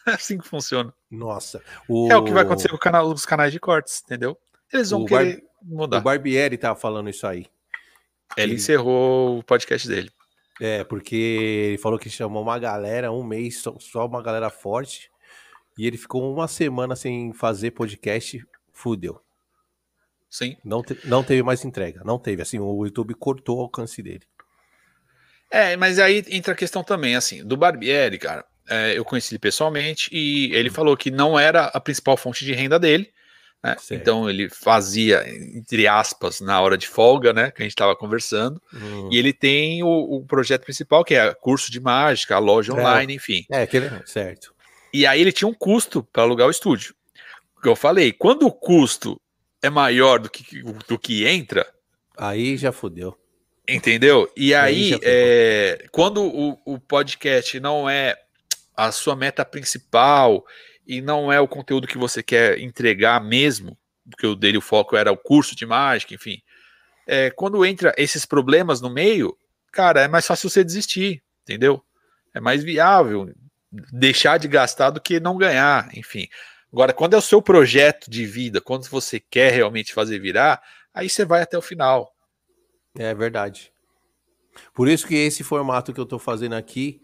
É 0.07 0.13
assim 0.13 0.39
que 0.39 0.47
funciona. 0.47 0.91
Nossa. 1.11 1.61
O... 1.87 2.11
É 2.11 2.17
o 2.17 2.23
que 2.23 2.31
vai 2.31 2.41
acontecer 2.41 2.69
com 2.69 2.77
canal, 2.79 3.07
os 3.07 3.23
canais 3.23 3.53
de 3.53 3.59
cortes, 3.59 4.01
entendeu? 4.03 4.35
Eles 4.73 4.89
vão 4.89 5.03
o 5.03 5.06
querer 5.06 5.38
Bar... 5.38 5.43
mudar. 5.61 5.98
O 5.98 6.02
Barbieri 6.02 6.57
tava 6.57 6.80
falando 6.80 7.10
isso 7.10 7.26
aí. 7.27 7.48
Ele 8.38 8.56
encerrou 8.56 9.39
o 9.39 9.43
podcast 9.43 9.88
dele. 9.88 10.10
É, 10.60 10.84
porque 10.84 11.15
ele 11.15 11.77
falou 11.77 11.98
que 11.98 12.10
chamou 12.10 12.43
uma 12.43 12.60
galera, 12.60 13.11
um 13.11 13.23
mês, 13.23 13.57
só, 13.57 13.76
só 13.80 14.06
uma 14.06 14.22
galera 14.22 14.49
forte. 14.49 15.10
E 15.77 15.88
ele 15.88 15.98
ficou 15.98 16.34
uma 16.34 16.48
semana 16.48 16.95
sem 16.95 17.34
fazer 17.34 17.72
podcast, 17.72 18.43
fudeu. 18.72 19.19
Sim. 20.30 20.56
Não, 20.64 20.81
te, 20.81 20.98
não 21.06 21.23
teve 21.23 21.43
mais 21.43 21.65
entrega, 21.65 22.03
não 22.06 22.18
teve. 22.18 22.41
Assim, 22.41 22.60
o 22.60 22.85
YouTube 22.85 23.14
cortou 23.15 23.57
o 23.57 23.61
alcance 23.61 24.02
dele. 24.02 24.23
É, 25.49 25.76
mas 25.76 25.99
aí 25.99 26.23
entra 26.30 26.53
a 26.53 26.56
questão 26.56 26.84
também, 26.84 27.15
assim, 27.15 27.45
do 27.45 27.57
Barbieri, 27.57 28.18
cara. 28.18 28.45
É, 28.69 28.98
eu 28.98 29.03
conheci 29.03 29.34
ele 29.34 29.39
pessoalmente 29.39 30.10
e 30.14 30.53
ele 30.53 30.69
hum. 30.69 30.73
falou 30.73 30.95
que 30.95 31.11
não 31.11 31.38
era 31.38 31.65
a 31.65 31.80
principal 31.80 32.15
fonte 32.15 32.45
de 32.45 32.53
renda 32.53 32.80
dele, 32.80 33.11
né? 33.63 33.75
Então 33.91 34.29
ele 34.29 34.49
fazia, 34.49 35.23
entre 35.55 35.88
aspas, 35.88 36.41
na 36.41 36.59
hora 36.59 36.77
de 36.77 36.88
folga, 36.88 37.31
né? 37.31 37.51
Que 37.51 37.61
a 37.61 37.63
gente 37.63 37.73
estava 37.73 37.95
conversando. 37.95 38.61
Hum. 38.73 39.09
E 39.11 39.17
ele 39.17 39.31
tem 39.31 39.83
o, 39.83 39.88
o, 39.88 40.25
projeto 40.25 40.63
principal, 40.63 41.03
que 41.03 41.13
é 41.13 41.33
curso 41.35 41.71
de 41.71 41.79
mágica, 41.79 42.35
a 42.35 42.39
loja 42.39 42.73
é. 42.73 42.75
online, 42.75 43.15
enfim. 43.15 43.45
É, 43.51 43.61
aquele, 43.61 43.89
certo. 44.05 44.53
E 44.91 45.05
aí 45.05 45.21
ele 45.21 45.31
tinha 45.31 45.47
um 45.47 45.53
custo 45.53 46.03
para 46.03 46.23
alugar 46.23 46.47
o 46.47 46.51
estúdio. 46.51 46.95
Que 47.61 47.69
eu 47.69 47.75
falei, 47.75 48.11
quando 48.11 48.47
o 48.47 48.51
custo 48.51 49.21
é 49.61 49.69
maior 49.69 50.19
do 50.19 50.29
que, 50.29 50.63
do 50.88 50.97
que 50.97 51.27
entra. 51.27 51.65
Aí 52.17 52.57
já 52.57 52.71
fodeu. 52.71 53.15
Entendeu? 53.67 54.29
E 54.35 54.53
aí, 54.53 54.95
aí 54.95 54.99
é, 55.03 55.85
quando 55.91 56.23
o, 56.23 56.59
o 56.65 56.79
podcast 56.79 57.59
não 57.59 57.88
é 57.88 58.17
a 58.75 58.91
sua 58.91 59.15
meta 59.15 59.45
principal 59.45 60.43
e 60.91 60.99
não 60.99 61.31
é 61.31 61.39
o 61.39 61.47
conteúdo 61.47 61.88
que 61.88 61.97
você 61.97 62.22
quer 62.22 62.59
entregar 62.59 63.23
mesmo, 63.23 63.77
porque 64.09 64.27
o 64.27 64.35
dele 64.35 64.57
o 64.57 64.61
foco 64.61 64.97
era 64.97 65.09
o 65.09 65.15
curso 65.15 65.55
de 65.55 65.65
mágica, 65.65 66.13
enfim. 66.13 66.41
É, 67.07 67.31
quando 67.31 67.65
entra 67.65 67.93
esses 67.97 68.26
problemas 68.26 68.81
no 68.81 68.89
meio, 68.89 69.38
cara, 69.72 70.01
é 70.01 70.09
mais 70.09 70.27
fácil 70.27 70.49
você 70.49 70.65
desistir, 70.65 71.23
entendeu? 71.43 71.81
É 72.34 72.41
mais 72.41 72.61
viável 72.61 73.34
deixar 73.72 74.38
de 74.38 74.49
gastar 74.49 74.89
do 74.89 74.99
que 74.99 75.18
não 75.18 75.38
ganhar, 75.38 75.89
enfim. 75.97 76.27
Agora, 76.73 76.91
quando 76.91 77.13
é 77.13 77.18
o 77.18 77.22
seu 77.22 77.41
projeto 77.41 78.11
de 78.11 78.26
vida, 78.26 78.59
quando 78.59 78.84
você 78.89 79.18
quer 79.18 79.53
realmente 79.53 79.93
fazer 79.93 80.19
virar, 80.19 80.61
aí 80.93 81.09
você 81.09 81.23
vai 81.23 81.41
até 81.41 81.57
o 81.57 81.61
final. 81.61 82.13
É 82.99 83.15
verdade. 83.15 83.72
Por 84.73 84.89
isso 84.89 85.07
que 85.07 85.15
esse 85.15 85.41
formato 85.41 85.93
que 85.93 86.01
eu 86.01 86.03
estou 86.03 86.19
fazendo 86.19 86.55
aqui, 86.55 87.01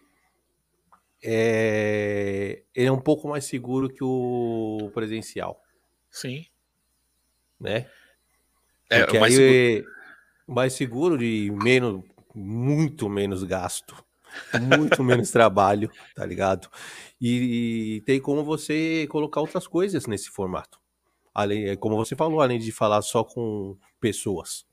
é, 1.23 2.63
ele 2.75 2.87
é 2.87 2.91
um 2.91 2.99
pouco 2.99 3.27
mais 3.27 3.45
seguro 3.45 3.89
que 3.89 4.03
o 4.03 4.91
presencial. 4.93 5.61
Sim. 6.09 6.45
Né? 7.59 7.89
É, 8.89 9.03
Porque 9.03 9.19
mais, 9.19 9.37
aí 9.37 9.75
seguro. 9.75 9.93
É 9.93 9.97
mais 10.47 10.73
seguro 10.73 11.17
de 11.17 11.51
menos, 11.51 12.03
muito 12.33 13.09
menos 13.09 13.43
gasto, 13.43 13.95
muito 14.61 15.03
menos 15.03 15.29
trabalho, 15.29 15.91
tá 16.15 16.25
ligado? 16.25 16.69
E, 17.19 17.97
e, 17.97 18.01
tem 18.01 18.21
como 18.21 18.43
você 18.43 19.07
colocar 19.09 19.41
outras 19.41 19.67
coisas 19.67 20.05
nesse 20.05 20.29
formato. 20.29 20.79
Além, 21.33 21.75
como 21.77 21.97
você 21.97 22.15
falou, 22.15 22.41
além 22.41 22.59
de 22.59 22.71
falar 22.71 23.01
só 23.01 23.23
com 23.23 23.77
pessoas. 23.99 24.65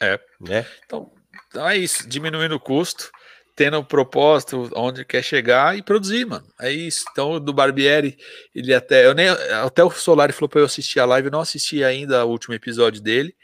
É. 0.00 0.20
Né? 0.40 0.66
Então, 0.84 1.10
então 1.48 1.68
é 1.68 1.76
isso, 1.76 2.08
diminuindo 2.08 2.56
o 2.56 2.60
custo 2.60 3.10
tendo 3.62 3.78
um 3.78 3.84
propósito 3.84 4.68
onde 4.74 5.04
quer 5.04 5.22
chegar 5.22 5.78
e 5.78 5.82
produzir, 5.82 6.24
mano. 6.24 6.44
É 6.60 6.72
isso. 6.72 7.04
Então, 7.12 7.38
do 7.38 7.52
Barbieri, 7.52 8.18
ele 8.52 8.74
até. 8.74 9.06
Eu 9.06 9.14
nem, 9.14 9.28
até 9.28 9.84
o 9.84 9.90
Solari 9.90 10.32
falou 10.32 10.48
para 10.48 10.60
eu 10.60 10.64
assistir 10.64 10.98
a 10.98 11.04
live, 11.04 11.28
eu 11.28 11.32
não 11.32 11.40
assisti 11.40 11.84
ainda 11.84 12.24
o 12.24 12.30
último 12.30 12.54
episódio 12.54 13.00
dele. 13.00 13.36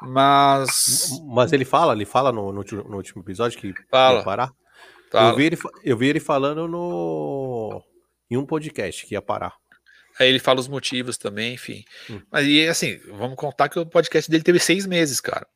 Mas. 0.00 1.10
Mas 1.28 1.52
ele 1.52 1.64
fala, 1.64 1.92
ele 1.92 2.04
fala 2.04 2.32
no, 2.32 2.52
no, 2.52 2.64
no 2.64 2.96
último 2.96 3.22
episódio 3.22 3.56
que 3.56 3.72
fala. 3.88 4.18
ia 4.18 4.24
parar. 4.24 4.52
Fala. 5.12 5.30
Eu, 5.30 5.36
vi 5.36 5.44
ele, 5.44 5.58
eu 5.84 5.96
vi 5.96 6.08
ele 6.08 6.20
falando 6.20 6.66
no. 6.66 7.84
em 8.28 8.36
um 8.36 8.44
podcast 8.44 9.06
que 9.06 9.14
ia 9.14 9.22
parar. 9.22 9.54
Aí 10.18 10.28
ele 10.28 10.40
fala 10.40 10.58
os 10.58 10.66
motivos 10.66 11.16
também, 11.16 11.54
enfim. 11.54 11.84
Hum. 12.10 12.20
Mas 12.32 12.48
e 12.48 12.66
assim, 12.66 12.98
vamos 13.12 13.36
contar 13.36 13.68
que 13.68 13.78
o 13.78 13.86
podcast 13.86 14.28
dele 14.28 14.42
teve 14.42 14.58
seis 14.58 14.86
meses, 14.86 15.20
cara. 15.20 15.46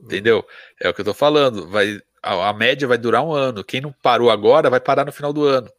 Entendeu? 0.00 0.46
É 0.80 0.88
o 0.88 0.94
que 0.94 1.00
eu 1.00 1.04
tô 1.04 1.12
falando. 1.12 1.68
Vai, 1.68 2.00
a, 2.22 2.48
a, 2.48 2.52
média 2.52 2.86
vai 2.86 2.98
durar 2.98 3.22
um 3.22 3.32
ano. 3.32 3.64
Quem 3.64 3.80
não 3.80 3.92
parou 3.92 4.30
agora 4.30 4.70
vai 4.70 4.80
parar 4.80 5.04
no 5.04 5.12
final 5.12 5.32
do 5.32 5.44
ano. 5.44 5.70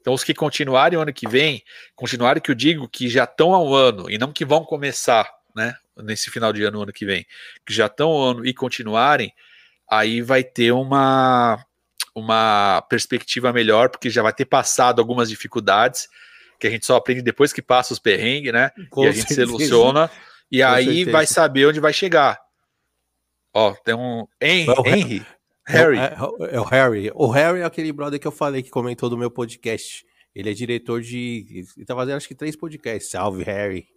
Então, 0.00 0.14
os 0.14 0.22
que 0.22 0.34
continuarem 0.34 0.98
o 0.98 1.02
ano 1.02 1.12
que 1.12 1.28
vem, 1.28 1.64
continuarem 1.94 2.40
que 2.40 2.50
eu 2.50 2.54
digo 2.54 2.88
que 2.88 3.08
já 3.08 3.24
estão 3.24 3.54
há 3.54 3.62
um 3.62 3.74
ano 3.74 4.08
e 4.08 4.16
não 4.18 4.32
que 4.32 4.44
vão 4.44 4.64
começar, 4.64 5.28
né? 5.54 5.76
Nesse 5.96 6.30
final 6.30 6.52
de 6.52 6.62
ano, 6.62 6.82
ano 6.82 6.92
que 6.92 7.06
vem, 7.06 7.26
que 7.64 7.72
já 7.72 7.86
estão 7.86 8.12
um 8.12 8.22
ano 8.22 8.46
e 8.46 8.52
continuarem, 8.52 9.32
aí 9.90 10.20
vai 10.20 10.44
ter 10.44 10.70
uma, 10.70 11.58
uma 12.14 12.82
perspectiva 12.88 13.52
melhor, 13.52 13.88
porque 13.88 14.10
já 14.10 14.22
vai 14.22 14.32
ter 14.32 14.44
passado 14.44 15.00
algumas 15.00 15.28
dificuldades 15.28 16.08
que 16.58 16.66
a 16.66 16.70
gente 16.70 16.86
só 16.86 16.96
aprende 16.96 17.22
depois 17.22 17.52
que 17.52 17.62
passa 17.62 17.92
os 17.92 17.98
perrengues, 17.98 18.52
né? 18.52 18.70
Com 18.90 19.04
e 19.04 19.08
a 19.08 19.10
gente 19.10 19.28
certeza. 19.28 19.46
se 19.46 19.48
ilusiona, 19.48 20.10
e 20.50 20.60
Com 20.60 20.66
aí 20.66 20.84
certeza. 20.84 21.10
vai 21.10 21.26
saber 21.26 21.66
onde 21.66 21.80
vai 21.80 21.92
chegar. 21.92 22.40
Ó, 23.52 23.72
tem 23.72 23.94
um 23.94 24.26
Henry, 24.40 25.24
Harry. 25.66 25.98
É, 25.98 26.04
é, 26.04 26.54
é, 26.56 26.60
o 26.60 26.64
Harry. 26.64 27.10
O 27.14 27.28
Harry 27.28 27.60
é 27.60 27.64
aquele 27.64 27.92
brother 27.92 28.20
que 28.20 28.26
eu 28.26 28.32
falei 28.32 28.62
que 28.62 28.70
comentou 28.70 29.10
do 29.10 29.18
meu 29.18 29.30
podcast. 29.30 30.04
Ele 30.34 30.50
é 30.50 30.52
diretor 30.52 31.00
de. 31.00 31.66
Ele 31.76 31.86
tá 31.86 31.94
fazendo 31.94 32.16
acho 32.16 32.28
que 32.28 32.34
três 32.34 32.54
podcasts. 32.54 33.10
Salve, 33.10 33.42
Harry. 33.42 33.88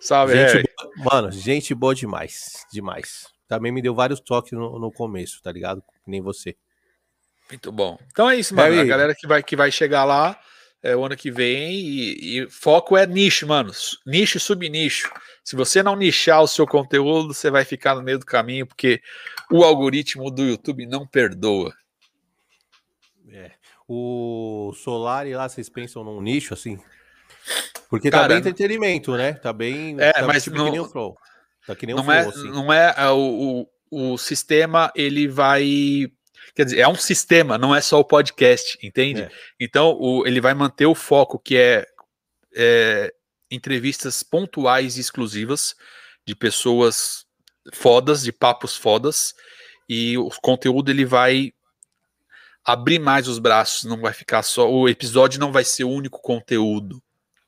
Salve, 0.00 0.34
gente 0.34 0.52
Harry. 0.52 0.64
Boa, 0.96 1.14
mano, 1.14 1.32
gente 1.32 1.74
boa 1.74 1.94
demais. 1.94 2.66
Demais. 2.72 3.26
Também 3.46 3.72
me 3.72 3.80
deu 3.80 3.94
vários 3.94 4.20
toques 4.20 4.52
no, 4.52 4.78
no 4.78 4.92
começo, 4.92 5.40
tá 5.42 5.50
ligado? 5.50 5.82
Nem 6.06 6.20
você. 6.20 6.56
Muito 7.48 7.72
bom. 7.72 7.98
Então 8.10 8.28
é 8.28 8.36
isso, 8.36 8.54
mano. 8.54 8.74
Harry. 8.74 8.80
A 8.80 8.90
galera 8.90 9.14
que 9.14 9.26
vai, 9.26 9.42
que 9.42 9.56
vai 9.56 9.70
chegar 9.72 10.04
lá 10.04 10.38
é, 10.82 10.96
o 10.96 11.04
ano 11.04 11.16
que 11.16 11.30
vem 11.30 11.72
e, 11.72 12.40
e 12.40 12.50
foco 12.50 12.96
é 12.96 13.06
nicho, 13.06 13.46
mano. 13.46 13.72
Nicho 14.06 14.36
e 14.36 14.40
subnicho. 14.40 15.10
Se 15.42 15.56
você 15.56 15.82
não 15.82 15.96
nichar 15.96 16.42
o 16.42 16.46
seu 16.46 16.66
conteúdo, 16.66 17.34
você 17.34 17.50
vai 17.50 17.64
ficar 17.64 17.94
no 17.94 18.02
meio 18.02 18.18
do 18.18 18.26
caminho, 18.26 18.66
porque 18.66 19.00
o 19.50 19.64
algoritmo 19.64 20.30
do 20.30 20.44
YouTube 20.44 20.86
não 20.86 21.06
perdoa. 21.06 21.74
É. 23.30 23.52
O 23.88 24.72
Solari 24.76 25.34
lá, 25.34 25.48
vocês 25.48 25.68
pensam 25.68 26.04
num 26.04 26.20
nicho 26.20 26.54
assim? 26.54 26.78
Porque 27.88 28.10
tá 28.10 28.18
Cara, 28.18 28.28
tá 28.28 28.34
bem 28.34 28.38
entretenimento, 28.38 29.16
né? 29.16 29.32
Tá 29.32 29.52
bem. 29.52 29.96
É, 29.98 30.12
tá 30.12 30.26
mas 30.26 30.46
não, 30.46 30.66
que 30.66 30.70
nem 30.70 30.80
o 30.80 30.84
Flow. 30.84 31.16
Tá 31.66 31.74
que 31.74 31.86
nem 31.86 31.94
não 31.94 32.02
o 32.02 32.04
Flow, 32.04 32.16
é, 32.16 32.20
assim. 32.20 32.50
Não 32.50 32.72
é, 32.72 32.94
é 32.96 33.08
o, 33.08 33.66
o, 33.90 34.12
o 34.12 34.18
sistema, 34.18 34.92
ele 34.94 35.26
vai 35.26 36.12
quer 36.58 36.64
dizer, 36.64 36.80
é 36.80 36.88
um 36.88 36.96
sistema, 36.96 37.56
não 37.56 37.72
é 37.72 37.80
só 37.80 38.00
o 38.00 38.04
podcast, 38.04 38.76
entende? 38.82 39.22
É. 39.22 39.30
Então, 39.60 39.96
o, 39.96 40.26
ele 40.26 40.40
vai 40.40 40.54
manter 40.54 40.86
o 40.86 40.94
foco 40.94 41.38
que 41.38 41.56
é, 41.56 41.86
é, 42.52 43.14
entrevistas 43.48 44.24
pontuais 44.24 44.96
e 44.96 45.00
exclusivas 45.00 45.76
de 46.26 46.34
pessoas 46.34 47.24
fodas, 47.72 48.24
de 48.24 48.32
papos 48.32 48.76
fodas, 48.76 49.34
e 49.88 50.18
o 50.18 50.28
conteúdo 50.42 50.90
ele 50.90 51.04
vai 51.04 51.52
abrir 52.64 52.98
mais 52.98 53.28
os 53.28 53.38
braços, 53.38 53.84
não 53.84 54.00
vai 54.00 54.12
ficar 54.12 54.42
só. 54.42 54.68
O 54.68 54.88
episódio 54.88 55.38
não 55.38 55.52
vai 55.52 55.62
ser 55.62 55.84
o 55.84 55.90
único 55.90 56.20
conteúdo, 56.20 57.00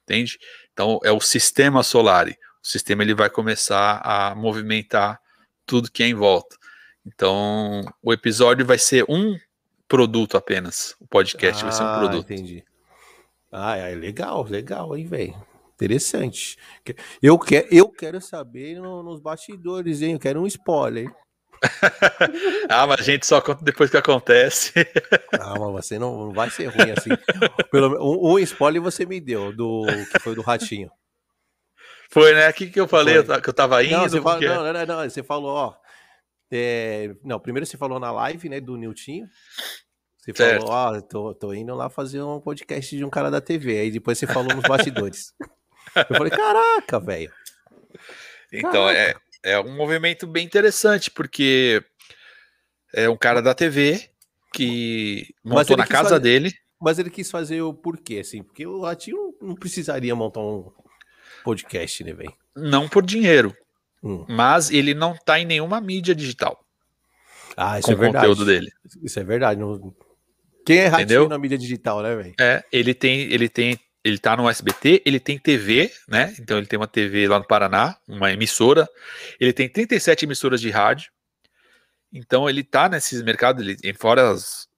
entende? 0.05 0.39
Então 0.73 1.01
é 1.03 1.11
o 1.11 1.20
sistema 1.20 1.82
Solari. 1.82 2.39
O 2.62 2.69
sistema 2.69 3.03
ele 3.03 3.15
vai 3.15 3.28
começar 3.28 4.01
a 4.05 4.37
movimentar 4.37 5.19
tudo 5.66 5.91
que 5.91 6.05
é 6.05 6.07
em 6.07 6.15
volta. 6.15 6.60
Então 7.06 7.85
o 8.02 8.12
episódio 8.12 8.64
vai 8.64 8.78
ser 8.78 9.05
um 9.09 9.36
produto 9.89 10.36
apenas. 10.36 10.94
O 11.01 11.06
podcast 11.06 11.62
ah, 11.62 11.66
vai 11.66 11.72
ser 11.72 11.82
um 11.82 11.86
ah, 11.86 11.98
produto. 11.98 12.32
Entendi. 12.32 12.64
Ah, 13.51 13.77
é 13.77 13.94
legal, 13.94 14.44
legal, 14.44 14.97
hein, 14.97 15.06
velho. 15.06 15.35
Interessante. 15.74 16.59
Eu, 17.22 17.39
quer, 17.39 17.66
eu 17.70 17.89
quero 17.89 18.20
saber 18.20 18.78
no, 18.78 19.02
nos 19.02 19.18
bastidores, 19.18 20.02
hein? 20.02 20.12
Eu 20.12 20.18
quero 20.18 20.43
um 20.43 20.47
spoiler, 20.47 21.10
ah, 22.68 22.86
mas 22.86 23.01
a 23.01 23.02
gente 23.02 23.27
só 23.27 23.40
conta 23.40 23.62
depois 23.62 23.90
que 23.90 23.97
acontece. 23.97 24.72
ah, 25.39 25.59
mas 25.59 25.86
você 25.86 25.98
não, 25.98 26.27
não 26.27 26.32
vai 26.32 26.51
ser 26.51 26.66
ruim 26.66 26.90
assim. 26.90 27.10
Pelo, 27.70 27.98
um, 28.02 28.35
um 28.35 28.39
spoiler 28.39 28.81
você 28.81 29.05
me 29.05 29.20
deu, 29.20 29.55
do 29.55 29.86
que 30.10 30.18
foi 30.20 30.35
do 30.35 30.43
Ratinho. 30.43 30.90
Foi, 32.10 32.35
né? 32.35 32.48
O 32.48 32.52
que, 32.52 32.66
que 32.68 32.81
eu 32.81 32.89
falei? 32.89 33.18
Eu, 33.18 33.24
que 33.24 33.48
eu 33.48 33.55
tava 33.55 33.85
indo? 33.85 33.97
Não, 33.97 34.09
você, 34.09 34.20
falou, 34.20 34.40
não, 34.40 34.72
não, 34.72 34.86
não, 34.86 35.09
você 35.09 35.22
falou, 35.22 35.51
ó. 35.51 35.74
É, 36.51 37.14
não, 37.22 37.39
primeiro 37.39 37.64
você 37.64 37.77
falou 37.77 38.01
na 38.01 38.10
live, 38.10 38.48
né, 38.48 38.60
do 38.60 38.77
Niltinho. 38.77 39.28
Você 40.18 40.35
certo. 40.35 40.66
falou, 40.66 40.74
ó, 40.74 41.01
tô, 41.01 41.35
tô 41.35 41.55
indo 41.55 41.74
lá 41.74 41.89
fazer 41.89 42.20
um 42.22 42.40
podcast 42.40 42.94
de 42.94 43.05
um 43.05 43.10
cara 43.10 43.31
da 43.31 43.40
TV. 43.40 43.78
Aí 43.78 43.90
depois 43.90 44.18
você 44.18 44.27
falou 44.27 44.55
nos 44.55 44.64
bastidores. 44.64 45.32
eu 45.97 46.16
falei, 46.16 46.31
caraca, 46.31 47.01
velho. 47.01 47.32
Então, 48.52 48.89
é, 48.90 49.14
é 49.43 49.59
um 49.60 49.74
movimento 49.77 50.27
bem 50.27 50.44
interessante, 50.44 51.10
porque 51.10 51.82
é 52.93 53.09
um 53.09 53.16
cara 53.16 53.40
da 53.40 53.55
TV 53.55 54.10
que 54.52 55.35
montou 55.44 55.77
na 55.77 55.86
casa 55.86 56.10
fazer, 56.10 56.20
dele. 56.20 56.52
Mas 56.81 56.98
ele 56.98 57.10
quis 57.10 57.31
fazer 57.31 57.62
o 57.62 57.72
porquê, 57.72 58.18
assim? 58.18 58.43
Porque 58.43 58.66
o 58.66 58.82
Ratinho 58.82 59.35
não 59.40 59.55
precisaria 59.55 60.14
montar 60.14 60.40
um 60.40 60.70
podcast, 61.44 62.05
né, 62.05 62.12
velho? 62.12 62.35
Não 62.56 62.89
por 62.89 63.05
dinheiro. 63.05 63.56
Hum. 64.02 64.24
Mas 64.28 64.70
ele 64.70 64.94
não 64.94 65.14
tá 65.14 65.39
em 65.39 65.44
nenhuma 65.44 65.81
mídia 65.81 66.14
digital. 66.14 66.64
Ah, 67.56 67.78
isso 67.78 67.90
é 67.90 67.94
verdade. 67.94 68.27
conteúdo 68.27 68.47
dele. 68.47 68.70
Isso 69.02 69.20
é 69.20 69.24
verdade. 69.24 69.60
Quem 70.64 70.78
é 70.78 70.86
ratinho 70.86 71.28
na 71.28 71.39
mídia 71.39 71.59
digital, 71.59 72.02
né, 72.02 72.14
velho? 72.14 72.35
É, 72.40 72.64
ele 72.72 72.94
tem, 72.94 73.20
ele 73.32 73.48
tem, 73.48 73.78
ele 74.05 74.18
tá 74.18 74.36
no 74.36 74.48
SBT, 74.48 75.02
ele 75.05 75.20
tem 75.20 75.39
TV, 75.39 75.93
né? 76.09 76.35
Então 76.40 76.59
ele 76.59 76.66
tem 76.66 76.78
uma 76.78 76.86
TV 76.86 77.28
lá 77.28 77.39
no 77.39 77.47
Paraná, 77.47 77.97
uma 78.09 78.32
emissora. 78.32 78.89
Ele 79.39 79.52
tem 79.52 79.68
37 79.68 80.24
emissoras 80.24 80.60
de 80.60 80.70
rádio. 80.70 81.10
Então 82.12 82.48
ele 82.48 82.64
tá 82.64 82.89
nesses 82.89 83.22
mercados, 83.22 83.66
ele, 83.66 83.94
fora 83.94 84.31
as 84.31 84.68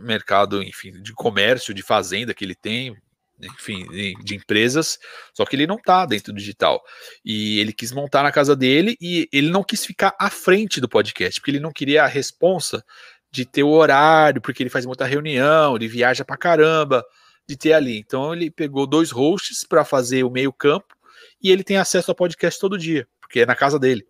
mercado, 0.00 0.62
enfim, 0.62 0.92
de 1.00 1.12
comércio, 1.12 1.72
de 1.72 1.82
fazenda 1.82 2.34
que 2.34 2.44
ele 2.44 2.54
tem, 2.54 2.96
enfim, 3.40 3.86
de 4.22 4.34
empresas, 4.34 4.98
só 5.34 5.44
que 5.44 5.54
ele 5.54 5.66
não 5.66 5.76
tá 5.76 6.06
dentro 6.06 6.32
do 6.32 6.38
digital. 6.38 6.82
E 7.24 7.58
ele 7.60 7.72
quis 7.72 7.92
montar 7.92 8.22
na 8.22 8.32
casa 8.32 8.56
dele 8.56 8.96
e 9.00 9.28
ele 9.32 9.50
não 9.50 9.62
quis 9.62 9.84
ficar 9.84 10.14
à 10.18 10.30
frente 10.30 10.80
do 10.80 10.88
podcast, 10.88 11.40
porque 11.40 11.50
ele 11.50 11.60
não 11.60 11.72
queria 11.72 12.04
a 12.04 12.06
responsa 12.06 12.84
de 13.30 13.44
ter 13.44 13.62
o 13.62 13.70
horário, 13.70 14.40
porque 14.40 14.62
ele 14.62 14.70
faz 14.70 14.86
muita 14.86 15.04
reunião, 15.04 15.76
ele 15.76 15.88
viaja 15.88 16.24
pra 16.24 16.36
caramba, 16.36 17.04
de 17.46 17.56
ter 17.56 17.74
ali. 17.74 17.98
Então 17.98 18.32
ele 18.32 18.50
pegou 18.50 18.86
dois 18.86 19.10
hosts 19.10 19.64
para 19.64 19.84
fazer 19.84 20.24
o 20.24 20.30
meio-campo 20.30 20.96
e 21.42 21.50
ele 21.50 21.62
tem 21.62 21.76
acesso 21.76 22.10
ao 22.10 22.14
podcast 22.14 22.58
todo 22.58 22.78
dia, 22.78 23.06
porque 23.20 23.40
é 23.40 23.46
na 23.46 23.54
casa 23.54 23.78
dele. 23.78 24.06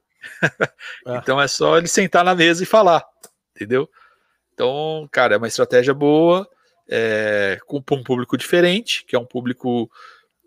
Ah. 1.04 1.18
então 1.22 1.40
é 1.40 1.48
só 1.48 1.76
ele 1.76 1.88
sentar 1.88 2.24
na 2.24 2.34
mesa 2.34 2.62
e 2.62 2.66
falar, 2.66 3.04
entendeu? 3.54 3.88
Então, 4.54 5.06
cara, 5.10 5.34
é 5.34 5.38
uma 5.38 5.48
estratégia 5.48 5.92
boa 5.92 6.48
é, 6.88 7.58
com 7.66 7.78
um 7.78 8.02
público 8.02 8.36
diferente, 8.36 9.04
que 9.06 9.16
é 9.16 9.18
um 9.18 9.24
público 9.24 9.90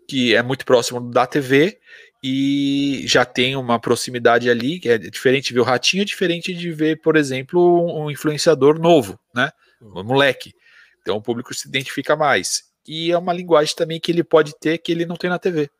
que 0.08 0.34
é 0.34 0.42
muito 0.42 0.64
próximo 0.64 1.00
da 1.10 1.26
TV 1.26 1.78
e 2.22 3.02
já 3.06 3.24
tem 3.24 3.56
uma 3.56 3.78
proximidade 3.78 4.50
ali, 4.50 4.78
que 4.78 4.88
é 4.88 4.98
diferente 4.98 5.48
de 5.48 5.54
ver 5.54 5.60
o 5.60 5.64
ratinho, 5.64 6.02
é 6.02 6.04
diferente 6.04 6.52
de 6.52 6.72
ver, 6.72 7.00
por 7.00 7.16
exemplo, 7.16 7.96
um 7.96 8.10
influenciador 8.10 8.78
novo, 8.78 9.18
né? 9.34 9.50
Um 9.80 10.02
moleque. 10.02 10.52
Então 11.00 11.16
o 11.16 11.22
público 11.22 11.54
se 11.54 11.66
identifica 11.68 12.14
mais. 12.14 12.64
E 12.86 13.10
é 13.10 13.16
uma 13.16 13.32
linguagem 13.32 13.74
também 13.74 14.00
que 14.00 14.10
ele 14.10 14.24
pode 14.24 14.58
ter 14.58 14.78
que 14.78 14.92
ele 14.92 15.06
não 15.06 15.16
tem 15.16 15.30
na 15.30 15.38
TV. 15.38 15.70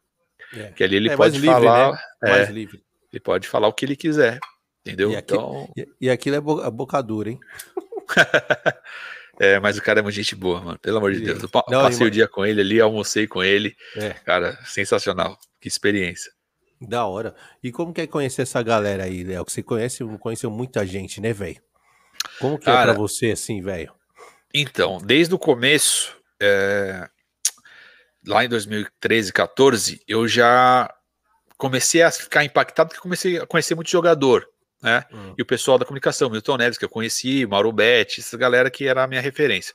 É. 0.55 0.73
Que 0.73 0.85
ali 0.85 0.97
ele 0.97 1.11
é 1.11 1.16
pode 1.16 1.39
livre, 1.39 1.49
falar. 1.49 1.93
Né? 1.93 1.99
É, 2.23 2.31
mais 2.31 2.51
livre. 2.51 2.82
Ele 3.12 3.20
pode 3.20 3.49
falar 3.49 3.69
o 3.69 3.73
que 3.73 3.85
ele 3.85 3.97
quiser. 3.97 4.39
Entendeu? 4.87 5.11
E, 5.11 5.16
aqui, 5.16 5.35
então... 5.35 5.69
e, 5.77 5.89
e 6.03 6.11
aquilo 6.11 6.37
é 6.37 6.70
boca 6.70 7.03
dura, 7.03 7.31
hein? 7.31 7.41
É, 9.42 9.58
mas 9.58 9.78
o 9.78 9.82
cara 9.82 10.00
é 10.00 10.02
muito 10.02 10.14
gente 10.14 10.36
boa, 10.36 10.60
mano. 10.60 10.78
Pelo 10.78 10.98
amor 10.98 11.14
de 11.14 11.20
Deus. 11.20 11.42
Eu 11.42 11.48
não, 11.70 11.82
passei 11.82 12.06
o 12.06 12.10
dia 12.10 12.28
com 12.28 12.44
ele 12.44 12.60
ali, 12.60 12.78
almocei 12.78 13.26
com 13.26 13.42
ele. 13.42 13.74
É. 13.96 14.10
Cara, 14.10 14.58
sensacional. 14.66 15.38
Que 15.58 15.66
experiência. 15.66 16.30
Da 16.78 17.06
hora. 17.06 17.34
E 17.62 17.72
como 17.72 17.90
que 17.90 18.02
é 18.02 18.06
conhecer 18.06 18.42
essa 18.42 18.62
galera 18.62 19.04
aí, 19.04 19.24
Léo? 19.24 19.42
Que 19.46 19.52
você 19.52 19.62
conhece, 19.62 20.04
conheceu 20.18 20.50
muita 20.50 20.86
gente, 20.86 21.22
né, 21.22 21.32
velho? 21.32 21.56
Como 22.38 22.58
que 22.58 22.66
cara, 22.66 22.90
é 22.90 22.92
pra 22.92 23.00
você, 23.00 23.30
assim, 23.30 23.62
velho? 23.62 23.90
Então, 24.52 24.98
desde 25.02 25.34
o 25.34 25.38
começo, 25.38 26.14
é... 26.38 27.08
lá 28.26 28.44
em 28.44 28.48
2013, 28.48 29.32
14, 29.32 30.02
eu 30.06 30.28
já 30.28 30.92
comecei 31.56 32.02
a 32.02 32.10
ficar 32.10 32.44
impactado 32.44 32.90
porque 32.90 33.00
comecei 33.00 33.38
a 33.38 33.46
conhecer 33.46 33.74
muito 33.74 33.90
jogador 33.90 34.46
né? 34.82 35.05
Uhum. 35.12 35.35
E 35.36 35.43
o 35.43 35.47
pessoal 35.47 35.78
da 35.78 35.85
comunicação, 35.85 36.31
Milton 36.31 36.57
Neves, 36.57 36.78
que 36.78 36.85
eu 36.85 36.89
conheci, 36.89 37.47
Mauro 37.47 37.73
Betti, 37.73 38.20
essa 38.20 38.36
galera 38.36 38.70
que 38.70 38.86
era 38.86 39.05
a 39.05 39.07
minha 39.07 39.20
referência. 39.20 39.74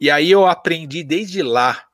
E 0.00 0.10
aí 0.10 0.30
eu 0.30 0.46
aprendi 0.46 1.04
desde 1.04 1.42
lá, 1.42 1.84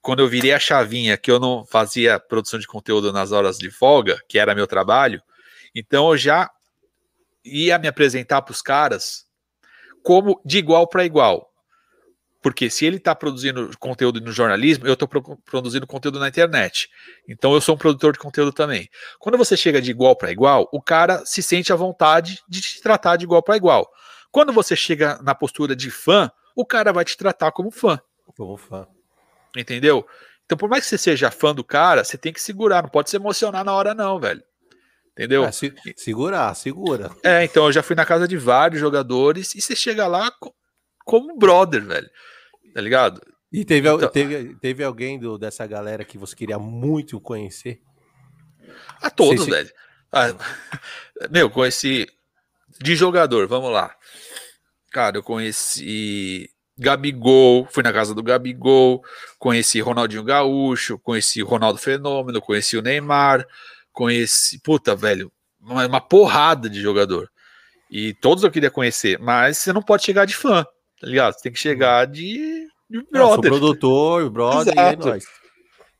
quando 0.00 0.20
eu 0.20 0.28
virei 0.28 0.52
a 0.52 0.58
chavinha, 0.58 1.16
que 1.16 1.30
eu 1.30 1.40
não 1.40 1.64
fazia 1.66 2.18
produção 2.18 2.58
de 2.58 2.66
conteúdo 2.66 3.12
nas 3.12 3.32
horas 3.32 3.58
de 3.58 3.70
folga, 3.70 4.20
que 4.28 4.38
era 4.38 4.54
meu 4.54 4.66
trabalho, 4.66 5.22
então 5.74 6.10
eu 6.10 6.16
já 6.16 6.50
ia 7.44 7.78
me 7.78 7.88
apresentar 7.88 8.42
para 8.42 8.52
os 8.52 8.62
caras 8.62 9.26
como 10.02 10.40
de 10.44 10.58
igual 10.58 10.86
para 10.86 11.04
igual. 11.04 11.51
Porque 12.42 12.68
se 12.68 12.84
ele 12.84 12.96
está 12.96 13.14
produzindo 13.14 13.70
conteúdo 13.78 14.20
no 14.20 14.32
jornalismo, 14.32 14.86
eu 14.86 14.94
estou 14.94 15.06
pro 15.06 15.22
produzindo 15.44 15.86
conteúdo 15.86 16.18
na 16.18 16.28
internet. 16.28 16.90
Então 17.28 17.54
eu 17.54 17.60
sou 17.60 17.76
um 17.76 17.78
produtor 17.78 18.12
de 18.12 18.18
conteúdo 18.18 18.52
também. 18.52 18.90
Quando 19.20 19.38
você 19.38 19.56
chega 19.56 19.80
de 19.80 19.92
igual 19.92 20.16
para 20.16 20.32
igual, 20.32 20.68
o 20.72 20.82
cara 20.82 21.24
se 21.24 21.40
sente 21.42 21.72
à 21.72 21.76
vontade 21.76 22.40
de 22.48 22.60
te 22.60 22.82
tratar 22.82 23.16
de 23.16 23.24
igual 23.24 23.42
para 23.42 23.56
igual. 23.56 23.88
Quando 24.32 24.52
você 24.52 24.74
chega 24.74 25.20
na 25.22 25.34
postura 25.34 25.76
de 25.76 25.90
fã, 25.90 26.30
o 26.56 26.66
cara 26.66 26.92
vai 26.92 27.04
te 27.04 27.16
tratar 27.16 27.52
como 27.52 27.70
fã. 27.70 28.00
Como 28.36 28.56
fã. 28.56 28.88
Entendeu? 29.56 30.04
Então, 30.44 30.58
por 30.58 30.68
mais 30.68 30.82
que 30.82 30.90
você 30.90 30.98
seja 30.98 31.30
fã 31.30 31.54
do 31.54 31.62
cara, 31.62 32.02
você 32.02 32.18
tem 32.18 32.32
que 32.32 32.42
segurar, 32.42 32.82
não 32.82 32.90
pode 32.90 33.08
se 33.08 33.16
emocionar 33.16 33.64
na 33.64 33.72
hora, 33.72 33.94
não, 33.94 34.18
velho. 34.18 34.42
Entendeu? 35.12 35.44
É, 35.44 35.52
se, 35.52 35.72
segurar, 35.96 36.54
segura. 36.54 37.10
É, 37.22 37.44
então 37.44 37.66
eu 37.66 37.72
já 37.72 37.82
fui 37.82 37.94
na 37.94 38.04
casa 38.04 38.26
de 38.26 38.36
vários 38.36 38.80
jogadores 38.80 39.54
e 39.54 39.60
você 39.60 39.76
chega 39.76 40.06
lá 40.06 40.32
como 41.04 41.36
brother, 41.36 41.84
velho. 41.84 42.10
Tá 42.74 42.80
ligado? 42.80 43.20
E 43.52 43.64
teve, 43.64 43.86
então, 43.86 44.08
teve, 44.08 44.54
teve 44.56 44.82
alguém 44.82 45.18
do, 45.18 45.36
dessa 45.36 45.66
galera 45.66 46.04
que 46.04 46.16
você 46.16 46.34
queria 46.34 46.58
muito 46.58 47.20
conhecer? 47.20 47.82
A 49.00 49.10
todos, 49.10 49.46
velho. 49.46 49.70
Ah, 50.10 50.34
meu, 51.30 51.50
conheci 51.50 52.06
de 52.80 52.96
jogador, 52.96 53.46
vamos 53.46 53.70
lá. 53.70 53.94
Cara, 54.90 55.18
eu 55.18 55.22
conheci 55.22 56.50
Gabigol, 56.78 57.66
fui 57.70 57.82
na 57.82 57.92
casa 57.92 58.14
do 58.14 58.22
Gabigol, 58.22 59.02
conheci 59.38 59.80
Ronaldinho 59.80 60.24
Gaúcho, 60.24 60.98
conheci 60.98 61.42
Ronaldo 61.42 61.78
Fenômeno, 61.78 62.40
conheci 62.40 62.76
o 62.76 62.82
Neymar, 62.82 63.46
conheci, 63.92 64.58
puta, 64.60 64.96
velho, 64.96 65.30
uma, 65.60 65.86
uma 65.86 66.00
porrada 66.00 66.70
de 66.70 66.80
jogador. 66.80 67.30
E 67.90 68.14
todos 68.14 68.44
eu 68.44 68.50
queria 68.50 68.70
conhecer, 68.70 69.18
mas 69.18 69.58
você 69.58 69.72
não 69.72 69.82
pode 69.82 70.04
chegar 70.04 70.24
de 70.24 70.34
fã 70.34 70.66
tá 71.02 71.08
ligado? 71.08 71.34
Você 71.34 71.42
tem 71.42 71.52
que 71.52 71.58
chegar 71.58 72.06
de, 72.06 72.68
de 72.88 73.02
brother. 73.10 73.50
Não, 73.50 73.58
produtor, 73.58 74.30
brother, 74.30 74.72
Exato. 74.72 74.80
e 74.80 74.92
é 74.92 74.96
nóis. 75.10 75.24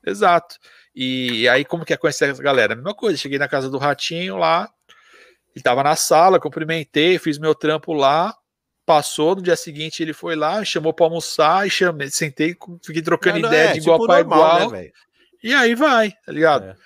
Exato. 0.07 0.57
E, 0.95 1.49
aí, 1.49 1.65
como 1.65 1.85
que 1.85 1.93
é 1.93 1.97
conhecer 1.97 2.31
essa 2.31 2.43
galera? 2.43 2.75
A 2.75 2.77
mesma 2.77 2.95
coisa, 2.95 3.19
cheguei 3.19 3.37
na 3.37 3.49
casa 3.49 3.69
do 3.69 3.79
Ratinho 3.79 4.37
lá, 4.37 4.71
ele 5.55 5.63
tava 5.63 5.83
na 5.83 5.97
sala, 5.97 6.39
cumprimentei, 6.39 7.19
fiz 7.19 7.37
meu 7.37 7.53
trampo 7.53 7.93
lá, 7.93 8.33
passou, 8.87 9.35
no 9.35 9.43
dia 9.43 9.57
seguinte 9.57 10.05
ele 10.05 10.13
foi 10.13 10.37
lá, 10.37 10.65
chamou 10.65 10.93
para 10.93 11.07
almoçar, 11.07 11.67
e 11.67 11.71
chamei, 11.71 12.09
sentei, 12.09 12.55
fiquei 12.85 13.03
trocando 13.03 13.41
não, 13.41 13.49
não 13.49 13.49
ideia 13.49 13.71
é, 13.71 13.73
de 13.73 13.81
igual 13.81 13.99
tipo 13.99 14.07
para 14.07 14.21
igual. 14.21 14.71
Né, 14.71 14.91
e 15.43 15.53
aí 15.53 15.75
vai, 15.75 16.13
tá 16.25 16.31
ligado? 16.31 16.67
É. 16.67 16.77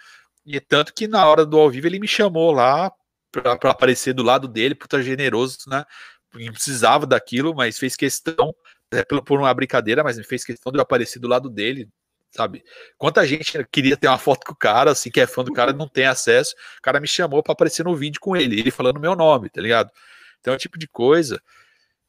E 0.46 0.58
tanto 0.58 0.94
que 0.94 1.06
na 1.06 1.26
hora 1.26 1.44
do 1.44 1.58
ao 1.58 1.68
vivo 1.68 1.86
ele 1.86 1.98
me 1.98 2.08
chamou 2.08 2.50
lá 2.50 2.90
para 3.30 3.70
aparecer 3.70 4.14
do 4.14 4.22
lado 4.22 4.48
dele, 4.48 4.74
puta 4.74 5.02
generoso, 5.02 5.58
né? 5.66 5.84
Não 6.44 6.52
precisava 6.52 7.06
daquilo, 7.06 7.54
mas 7.54 7.78
fez 7.78 7.96
questão, 7.96 8.54
é, 8.92 9.02
por 9.04 9.38
uma 9.38 9.52
brincadeira, 9.54 10.04
mas 10.04 10.18
fez 10.26 10.44
questão 10.44 10.70
de 10.70 10.78
eu 10.78 10.82
aparecer 10.82 11.18
do 11.18 11.28
lado 11.28 11.48
dele, 11.48 11.88
sabe? 12.30 12.62
Quanta 12.98 13.26
gente 13.26 13.64
queria 13.72 13.96
ter 13.96 14.08
uma 14.08 14.18
foto 14.18 14.44
com 14.46 14.52
o 14.52 14.56
cara, 14.56 14.90
assim, 14.90 15.10
que 15.10 15.20
é 15.20 15.26
fã 15.26 15.42
do 15.42 15.52
cara, 15.52 15.72
não 15.72 15.88
tem 15.88 16.06
acesso, 16.06 16.54
o 16.78 16.82
cara 16.82 17.00
me 17.00 17.08
chamou 17.08 17.42
para 17.42 17.52
aparecer 17.52 17.84
no 17.84 17.96
vídeo 17.96 18.20
com 18.20 18.36
ele, 18.36 18.60
ele 18.60 18.70
falando 18.70 19.00
meu 19.00 19.16
nome, 19.16 19.48
tá 19.48 19.60
ligado? 19.60 19.90
Então 20.40 20.52
é 20.52 20.56
o 20.56 20.60
tipo 20.60 20.78
de 20.78 20.86
coisa 20.86 21.40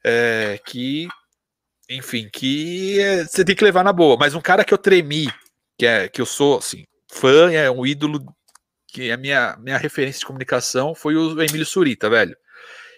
é, 0.03 0.59
que, 0.65 1.07
enfim, 1.89 2.29
que 2.31 2.99
é, 2.99 3.25
você 3.25 3.43
tem 3.43 3.55
que 3.55 3.63
levar 3.63 3.83
na 3.83 3.93
boa. 3.93 4.17
Mas 4.17 4.35
um 4.35 4.41
cara 4.41 4.63
que 4.63 4.73
eu 4.73 4.77
tremi, 4.77 5.27
que 5.77 5.85
é 5.85 6.07
que 6.07 6.21
eu 6.21 6.25
sou, 6.25 6.57
assim, 6.59 6.85
fã, 7.11 7.51
é 7.51 7.69
um 7.71 7.85
ídolo, 7.85 8.23
que 8.87 9.09
é 9.09 9.13
a 9.13 9.17
minha, 9.17 9.57
minha 9.57 9.77
referência 9.77 10.19
de 10.19 10.25
comunicação, 10.25 10.95
foi 10.95 11.15
o 11.15 11.41
Emílio 11.41 11.65
Surita, 11.65 12.09
velho. 12.09 12.37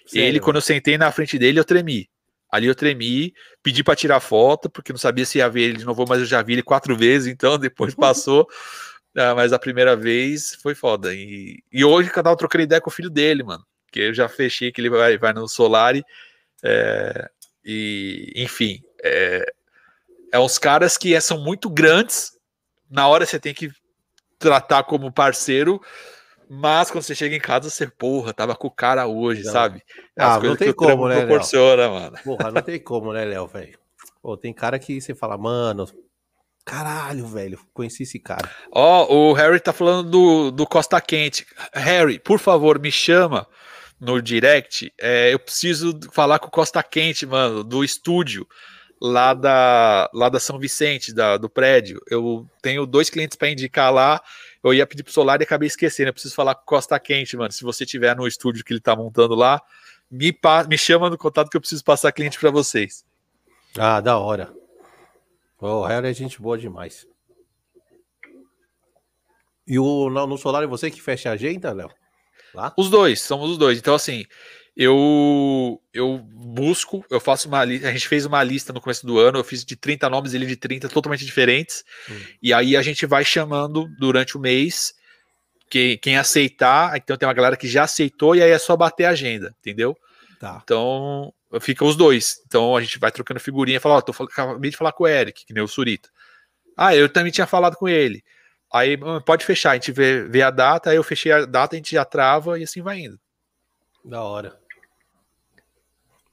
Sério? 0.09 0.27
Ele, 0.27 0.39
quando 0.39 0.55
eu 0.55 0.61
sentei 0.61 0.97
na 0.97 1.11
frente 1.11 1.37
dele, 1.37 1.59
eu 1.59 1.65
tremi. 1.65 2.09
Ali 2.51 2.65
eu 2.65 2.73
tremi, 2.73 3.31
pedi 3.61 3.83
para 3.83 3.95
tirar 3.95 4.19
foto, 4.19 4.69
porque 4.69 4.91
não 4.91 4.97
sabia 4.97 5.23
se 5.23 5.37
ia 5.37 5.47
ver 5.47 5.61
ele 5.61 5.77
de 5.77 5.85
novo, 5.85 6.03
mas 6.09 6.19
eu 6.19 6.25
já 6.25 6.41
vi 6.41 6.53
ele 6.53 6.63
quatro 6.63 6.97
vezes, 6.97 7.27
então 7.27 7.57
depois 7.59 7.93
passou. 7.93 8.47
Ah, 9.15 9.35
mas 9.35 9.53
a 9.53 9.59
primeira 9.59 9.95
vez 9.95 10.57
foi 10.61 10.73
foda. 10.73 11.13
E, 11.13 11.63
e 11.71 11.85
hoje 11.85 12.09
eu 12.09 12.23
tava 12.23 12.35
trocando 12.35 12.63
ideia 12.63 12.81
com 12.81 12.89
o 12.89 12.93
filho 12.93 13.09
dele, 13.09 13.43
mano. 13.43 13.63
Que 13.91 13.99
eu 13.99 14.13
já 14.13 14.27
fechei 14.27 14.71
que 14.71 14.81
ele 14.81 14.89
vai, 14.89 15.17
vai 15.17 15.33
no 15.33 15.47
Solari. 15.47 16.03
É, 16.63 17.29
e, 17.63 18.33
enfim, 18.35 18.81
é, 19.03 19.45
é 20.31 20.39
uns 20.39 20.57
caras 20.57 20.97
que 20.97 21.19
são 21.21 21.43
muito 21.43 21.69
grandes. 21.69 22.31
Na 22.89 23.07
hora 23.07 23.25
você 23.25 23.39
tem 23.39 23.53
que 23.53 23.69
tratar 24.39 24.83
como 24.83 25.11
parceiro, 25.11 25.79
mas 26.49 26.89
quando 26.89 27.03
você 27.03 27.13
chega 27.13 27.35
em 27.35 27.39
casa, 27.39 27.69
você, 27.69 27.85
porra, 27.85 28.33
tava 28.33 28.55
com 28.55 28.67
o 28.67 28.71
cara 28.71 29.05
hoje, 29.05 29.43
não. 29.43 29.51
sabe? 29.51 29.83
As 30.17 30.37
ah, 30.37 30.39
não 30.39 30.55
tem 30.55 30.73
como, 30.73 31.07
né? 31.07 31.17
Proporciona, 31.17 31.83
Léo? 31.83 31.91
mano. 31.91 32.17
Porra, 32.23 32.51
não 32.51 32.61
tem 32.61 32.79
como, 32.79 33.13
né, 33.13 33.23
Léo, 33.23 33.45
velho? 33.45 33.77
Pô, 34.21 34.35
tem 34.35 34.51
cara 34.51 34.79
que 34.79 34.99
você 34.99 35.13
fala, 35.13 35.37
mano, 35.37 35.87
caralho, 36.65 37.25
velho, 37.27 37.59
conheci 37.73 38.03
esse 38.03 38.19
cara. 38.19 38.49
Ó, 38.71 39.05
oh, 39.09 39.31
o 39.31 39.33
Harry 39.33 39.59
tá 39.59 39.71
falando 39.71 40.09
do, 40.09 40.51
do 40.51 40.65
Costa 40.65 40.99
Quente. 40.99 41.45
Harry, 41.73 42.19
por 42.19 42.39
favor, 42.39 42.79
me 42.79 42.91
chama 42.91 43.47
no 43.99 44.21
direct. 44.21 44.91
É, 44.99 45.31
eu 45.31 45.39
preciso 45.39 45.99
falar 46.11 46.39
com 46.39 46.47
o 46.47 46.51
Costa 46.51 46.81
Quente, 46.81 47.25
mano, 47.25 47.63
do 47.63 47.83
estúdio 47.83 48.47
lá 49.01 49.33
da, 49.33 50.09
lá 50.13 50.29
da 50.29 50.39
São 50.39 50.59
Vicente, 50.59 51.13
da, 51.13 51.37
do 51.37 51.49
prédio. 51.49 52.01
Eu 52.09 52.47
tenho 52.61 52.85
dois 52.85 53.09
clientes 53.09 53.37
para 53.37 53.49
indicar 53.49 53.93
lá 53.93 54.21
eu 54.63 54.73
ia 54.73 54.85
pedir 54.85 55.03
pro 55.03 55.11
Solar 55.11 55.39
e 55.39 55.43
acabei 55.43 55.67
esquecendo. 55.67 56.09
Eu 56.09 56.13
preciso 56.13 56.35
falar 56.35 56.55
com 56.55 56.65
Costa 56.65 56.99
Quente, 56.99 57.37
mano. 57.37 57.51
Se 57.51 57.63
você 57.63 57.85
tiver 57.85 58.15
no 58.15 58.27
estúdio 58.27 58.63
que 58.63 58.73
ele 58.73 58.81
tá 58.81 58.95
montando 58.95 59.35
lá, 59.35 59.61
me, 60.09 60.37
me 60.67 60.77
chama 60.77 61.09
no 61.09 61.17
contato 61.17 61.49
que 61.49 61.57
eu 61.57 61.61
preciso 61.61 61.83
passar 61.83 62.11
cliente 62.11 62.39
para 62.39 62.51
vocês. 62.51 63.05
Ah, 63.77 64.01
da 64.01 64.17
hora. 64.17 64.53
O 65.59 65.83
Harry 65.83 66.07
é 66.07 66.13
gente 66.13 66.41
boa 66.41 66.57
demais. 66.57 67.07
E 69.67 69.77
o, 69.77 70.09
no, 70.09 70.25
no 70.25 70.37
Solar 70.37 70.63
é 70.63 70.67
você 70.67 70.89
que 70.89 71.01
fecha 71.01 71.29
a 71.29 71.33
agenda, 71.33 71.71
Léo? 71.71 71.91
Lá? 72.53 72.73
Os 72.77 72.89
dois, 72.89 73.21
somos 73.21 73.51
os 73.51 73.57
dois. 73.57 73.77
Então, 73.77 73.93
assim, 73.93 74.25
eu 74.81 75.81
eu 75.93 76.17
busco, 76.17 77.05
eu 77.09 77.19
faço 77.19 77.49
uma 77.49 77.65
lista, 77.65 77.89
a 77.89 77.91
gente 77.91 78.07
fez 78.07 78.25
uma 78.25 78.41
lista 78.41 78.71
no 78.71 78.79
começo 78.79 79.05
do 79.05 79.19
ano, 79.19 79.37
eu 79.37 79.43
fiz 79.43 79.65
de 79.65 79.75
30 79.75 80.09
nomes, 80.09 80.33
ele 80.33 80.45
de 80.45 80.55
30 80.55 80.87
totalmente 80.87 81.25
diferentes, 81.25 81.83
hum. 82.09 82.17
e 82.41 82.53
aí 82.53 82.77
a 82.77 82.81
gente 82.81 83.05
vai 83.05 83.25
chamando 83.25 83.89
durante 83.99 84.37
o 84.37 84.39
mês 84.39 84.93
quem, 85.69 85.97
quem 85.97 86.15
aceitar, 86.17 86.95
então 86.95 87.17
tem 87.17 87.27
uma 87.27 87.33
galera 87.33 87.57
que 87.57 87.67
já 87.67 87.83
aceitou, 87.83 88.37
e 88.37 88.41
aí 88.41 88.51
é 88.51 88.57
só 88.57 88.77
bater 88.77 89.03
a 89.03 89.09
agenda, 89.09 89.53
entendeu? 89.59 89.97
Tá. 90.39 90.61
Então, 90.63 91.33
fica 91.59 91.83
os 91.83 91.97
dois. 91.97 92.41
Então 92.47 92.77
a 92.77 92.81
gente 92.81 92.97
vai 92.97 93.11
trocando 93.11 93.41
figurinha 93.41 93.77
e 93.77 93.81
fala, 93.81 93.95
ó, 93.95 93.97
oh, 93.97 94.01
tô, 94.01 94.23
acabei 94.23 94.71
de 94.71 94.77
falar 94.77 94.93
com 94.93 95.03
o 95.03 95.07
Eric, 95.07 95.45
que 95.45 95.53
nem 95.53 95.61
o 95.61 95.67
Surita. 95.67 96.07
Ah, 96.77 96.95
eu 96.95 97.09
também 97.09 97.33
tinha 97.33 97.45
falado 97.45 97.75
com 97.75 97.89
ele. 97.89 98.23
Aí 98.71 98.95
hum, 98.95 99.19
pode 99.25 99.43
fechar, 99.45 99.71
a 99.71 99.73
gente 99.73 99.91
vê, 99.91 100.23
vê 100.23 100.41
a 100.41 100.49
data, 100.49 100.89
aí 100.89 100.95
eu 100.95 101.03
fechei 101.03 101.33
a 101.33 101.43
data, 101.43 101.75
a 101.75 101.77
gente 101.77 101.91
já 101.91 102.05
trava 102.05 102.57
e 102.57 102.63
assim 102.63 102.81
vai 102.81 102.99
indo. 102.99 103.19
Da 104.05 104.23
hora. 104.23 104.57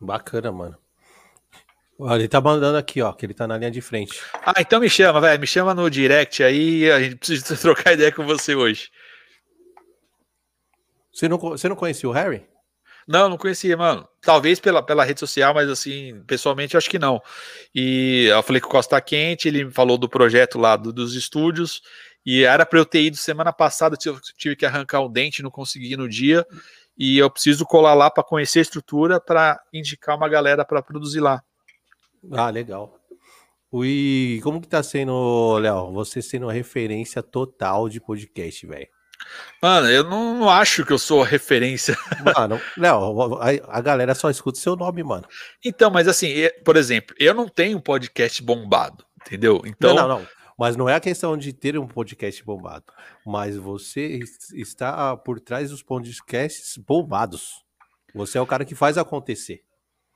Bacana, 0.00 0.52
mano. 0.52 0.78
Olha, 1.98 2.20
ele 2.20 2.28
tá 2.28 2.40
mandando 2.40 2.76
aqui, 2.76 3.00
ó, 3.00 3.12
que 3.12 3.24
ele 3.24 3.32
tá 3.32 3.46
na 3.46 3.56
linha 3.56 3.70
de 3.70 3.80
frente. 3.80 4.20
Ah, 4.44 4.60
então 4.60 4.80
me 4.80 4.88
chama, 4.88 5.20
velho. 5.20 5.40
Me 5.40 5.46
chama 5.46 5.72
no 5.72 5.88
direct 5.90 6.42
aí. 6.42 6.90
A 6.90 7.00
gente 7.00 7.16
precisa 7.16 7.56
trocar 7.56 7.94
ideia 7.94 8.12
com 8.12 8.24
você 8.24 8.54
hoje. 8.54 8.90
Você 11.10 11.26
não, 11.28 11.38
você 11.38 11.68
não 11.68 11.76
conhecia 11.76 12.08
o 12.08 12.12
Harry? 12.12 12.46
Não, 13.08 13.28
não 13.28 13.38
conhecia, 13.38 13.74
mano. 13.76 14.06
Talvez 14.20 14.60
pela, 14.60 14.82
pela 14.82 15.04
rede 15.04 15.20
social, 15.20 15.54
mas 15.54 15.70
assim, 15.70 16.22
pessoalmente 16.26 16.74
eu 16.74 16.78
acho 16.78 16.90
que 16.90 16.98
não. 16.98 17.22
E 17.74 18.26
eu 18.26 18.42
falei 18.42 18.60
com 18.60 18.68
o 18.68 18.70
Costa 18.70 19.00
Quente, 19.00 19.48
ele 19.48 19.70
falou 19.70 19.96
do 19.96 20.08
projeto 20.08 20.58
lá 20.58 20.76
do, 20.76 20.92
dos 20.92 21.14
estúdios. 21.14 21.80
E 22.26 22.42
era 22.42 22.66
pra 22.66 22.78
eu 22.78 22.84
ter 22.84 23.02
ido 23.04 23.16
semana 23.16 23.52
passada, 23.52 23.96
eu 24.04 24.20
tive 24.36 24.56
que 24.56 24.66
arrancar 24.66 25.00
o 25.00 25.08
dente, 25.08 25.42
não 25.42 25.50
consegui 25.50 25.96
no 25.96 26.08
dia 26.08 26.44
e 26.96 27.18
eu 27.18 27.30
preciso 27.30 27.64
colar 27.64 27.94
lá 27.94 28.10
para 28.10 28.24
conhecer 28.24 28.60
a 28.60 28.62
estrutura 28.62 29.20
para 29.20 29.60
indicar 29.72 30.16
uma 30.16 30.28
galera 30.28 30.64
para 30.64 30.82
produzir 30.82 31.20
lá. 31.20 31.42
Ah, 32.32 32.50
legal. 32.50 32.98
E 33.84 34.40
como 34.42 34.60
que 34.60 34.68
tá 34.68 34.82
sendo, 34.82 35.58
Léo? 35.58 35.92
Você 35.92 36.22
sendo 36.22 36.46
uma 36.46 36.52
referência 36.52 37.22
total 37.22 37.88
de 37.88 38.00
podcast, 38.00 38.66
velho. 38.66 38.88
Mano, 39.62 39.88
eu 39.90 40.04
não, 40.04 40.38
não, 40.38 40.48
acho 40.48 40.84
que 40.84 40.92
eu 40.92 40.98
sou 40.98 41.22
a 41.22 41.26
referência. 41.26 41.96
Mano, 42.36 42.60
Léo, 42.76 43.34
a, 43.36 43.78
a, 43.78 43.80
galera 43.80 44.14
só 44.14 44.30
escuta 44.30 44.58
seu 44.58 44.76
nome, 44.76 45.02
mano. 45.02 45.26
Então, 45.64 45.90
mas 45.90 46.06
assim, 46.06 46.28
por 46.64 46.76
exemplo, 46.76 47.16
eu 47.18 47.34
não 47.34 47.48
tenho 47.48 47.78
um 47.78 47.80
podcast 47.80 48.42
bombado, 48.42 49.04
entendeu? 49.20 49.62
Então, 49.64 49.94
não, 49.94 50.08
não, 50.08 50.18
não. 50.20 50.26
Mas 50.58 50.76
não 50.76 50.88
é 50.88 50.94
a 50.94 51.00
questão 51.00 51.36
de 51.36 51.52
ter 51.52 51.78
um 51.78 51.86
podcast 51.86 52.42
bombado, 52.42 52.86
mas 53.24 53.56
você 53.56 54.20
está 54.54 55.16
por 55.16 55.38
trás 55.38 55.70
dos 55.70 55.82
podcasts 55.82 56.78
bombados. 56.78 57.62
Você 58.14 58.38
é 58.38 58.40
o 58.40 58.46
cara 58.46 58.64
que 58.64 58.74
faz 58.74 58.96
acontecer. 58.96 59.62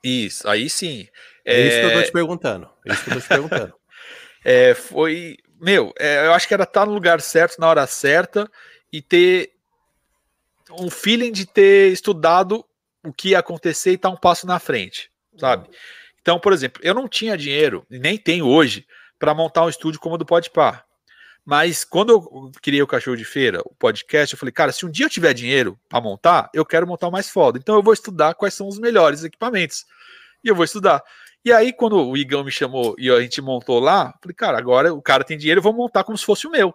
Isso, 0.03 0.49
aí 0.49 0.71
sim. 0.71 1.07
É, 1.45 1.61
é... 1.61 1.69
isso 1.69 1.81
que 1.81 1.87
eu 1.87 2.01
tô 2.01 2.07
te 2.07 2.13
perguntando. 2.13 2.71
É 2.87 2.93
isso 2.93 3.05
que 3.05 3.11
eu 3.11 3.15
tô 3.15 3.21
te 3.21 3.29
perguntando. 3.29 3.75
é, 4.43 4.75
foi. 4.75 5.37
Meu, 5.61 5.93
é, 5.99 6.27
eu 6.27 6.33
acho 6.33 6.49
que 6.49 6.55
era 6.55 6.63
estar 6.63 6.87
no 6.87 6.95
lugar 6.95 7.21
certo, 7.21 7.59
na 7.59 7.69
hora 7.69 7.87
certa, 7.87 8.51
e 8.91 9.03
ter 9.03 9.53
um 10.71 10.89
feeling 10.89 11.33
de 11.33 11.47
ter 11.47 11.93
estudado 11.93 12.65
o 13.05 13.13
que 13.13 13.31
ia 13.31 13.41
acontecer 13.41 13.91
e 13.91 13.95
estar 13.95 14.09
tá 14.09 14.15
um 14.15 14.19
passo 14.19 14.47
na 14.47 14.59
frente, 14.59 15.11
sabe? 15.37 15.69
Então, 16.21 16.39
por 16.39 16.53
exemplo, 16.53 16.81
eu 16.83 16.95
não 16.95 17.09
tinha 17.09 17.37
dinheiro, 17.37 17.87
e 17.91 17.99
nem 17.99 18.17
tenho 18.17 18.47
hoje, 18.47 18.87
para 19.21 19.35
montar 19.35 19.67
um 19.67 19.69
estúdio 19.69 20.01
como 20.01 20.15
o 20.17 20.19
do 20.19 20.25
Podpah. 20.25 20.83
Mas 21.45 21.85
quando 21.85 22.11
eu 22.11 22.53
criei 22.63 22.83
o 22.83 22.87
Cachorro 22.87 23.17
de 23.17 23.25
Feira, 23.25 23.61
o 23.65 23.75
podcast, 23.75 24.35
eu 24.35 24.39
falei, 24.39 24.53
cara, 24.53 24.73
se 24.73 24.87
um 24.87 24.91
dia 24.91 25.07
eu 25.07 25.11
tiver 25.11 25.35
dinheiro 25.35 25.79
para 25.89 26.01
montar, 26.01 26.51
eu 26.55 26.65
quero 26.65 26.87
montar 26.87 27.09
o 27.09 27.13
mais 27.13 27.29
foda. 27.29 27.59
Então 27.59 27.75
eu 27.75 27.83
vou 27.83 27.93
estudar 27.93 28.35
quais 28.35 28.55
são 28.55 28.67
os 28.67 28.79
melhores 28.79 29.23
equipamentos. 29.23 29.85
E 30.43 30.49
eu 30.49 30.55
vou 30.55 30.65
estudar. 30.65 31.03
E 31.45 31.53
aí, 31.53 31.73
quando 31.73 31.97
o 31.97 32.17
Igão 32.17 32.45
me 32.45 32.51
chamou 32.51 32.95
e 32.99 33.11
a 33.11 33.21
gente 33.21 33.41
montou 33.41 33.79
lá, 33.79 34.15
falei, 34.23 34.35
cara, 34.35 34.59
agora 34.59 34.93
o 34.93 35.01
cara 35.01 35.25
tem 35.25 35.39
dinheiro, 35.39 35.59
eu 35.59 35.63
vou 35.63 35.73
montar 35.73 36.05
como 36.05 36.17
se 36.17 36.25
fosse 36.25 36.47
o 36.47 36.51
meu. 36.51 36.75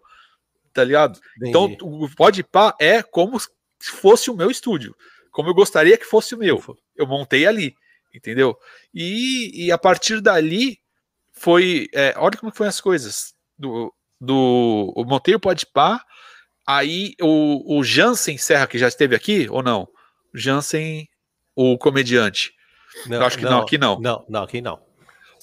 Tá 0.74 0.84
ligado? 0.84 1.20
Então, 1.42 1.66
Entendi. 1.66 1.76
Então, 1.76 1.88
o 1.88 2.10
Podpah 2.16 2.76
é 2.80 3.02
como 3.02 3.40
se 3.40 3.50
fosse 3.80 4.30
o 4.30 4.36
meu 4.36 4.52
estúdio. 4.52 4.96
Como 5.32 5.50
eu 5.50 5.54
gostaria 5.54 5.98
que 5.98 6.06
fosse 6.06 6.36
o 6.36 6.38
meu. 6.38 6.62
Eu 6.96 7.08
montei 7.08 7.46
ali. 7.46 7.76
Entendeu? 8.14 8.58
E, 8.94 9.66
e 9.66 9.72
a 9.72 9.78
partir 9.78 10.22
dali, 10.22 10.80
foi. 11.46 11.88
É, 11.94 12.16
olha 12.18 12.36
como 12.38 12.52
foi 12.52 12.68
as 12.68 12.82
coisas. 12.82 13.36
Do, 13.56 13.94
do 14.20 14.92
o 14.96 15.06
Monteiro 15.06 15.40
pode 15.40 15.64
pá. 15.68 16.04
Aí 16.68 17.14
o, 17.22 17.78
o 17.78 17.84
Jansen 17.84 18.36
Serra, 18.40 18.66
que 18.66 18.80
já 18.80 18.88
esteve 18.88 19.16
aqui, 19.16 19.48
ou 19.52 19.62
não? 19.62 19.88
Jansen, 20.34 21.08
o 21.56 21.78
comediante. 21.78 22.52
Não, 23.06 23.18
eu 23.18 23.26
acho 23.26 23.38
que 23.38 23.44
não, 23.44 23.52
não, 23.52 23.62
aqui 23.62 23.78
não. 23.78 24.00
Não, 24.00 24.26
não, 24.28 24.44
aqui 24.44 24.60
não. 24.60 24.80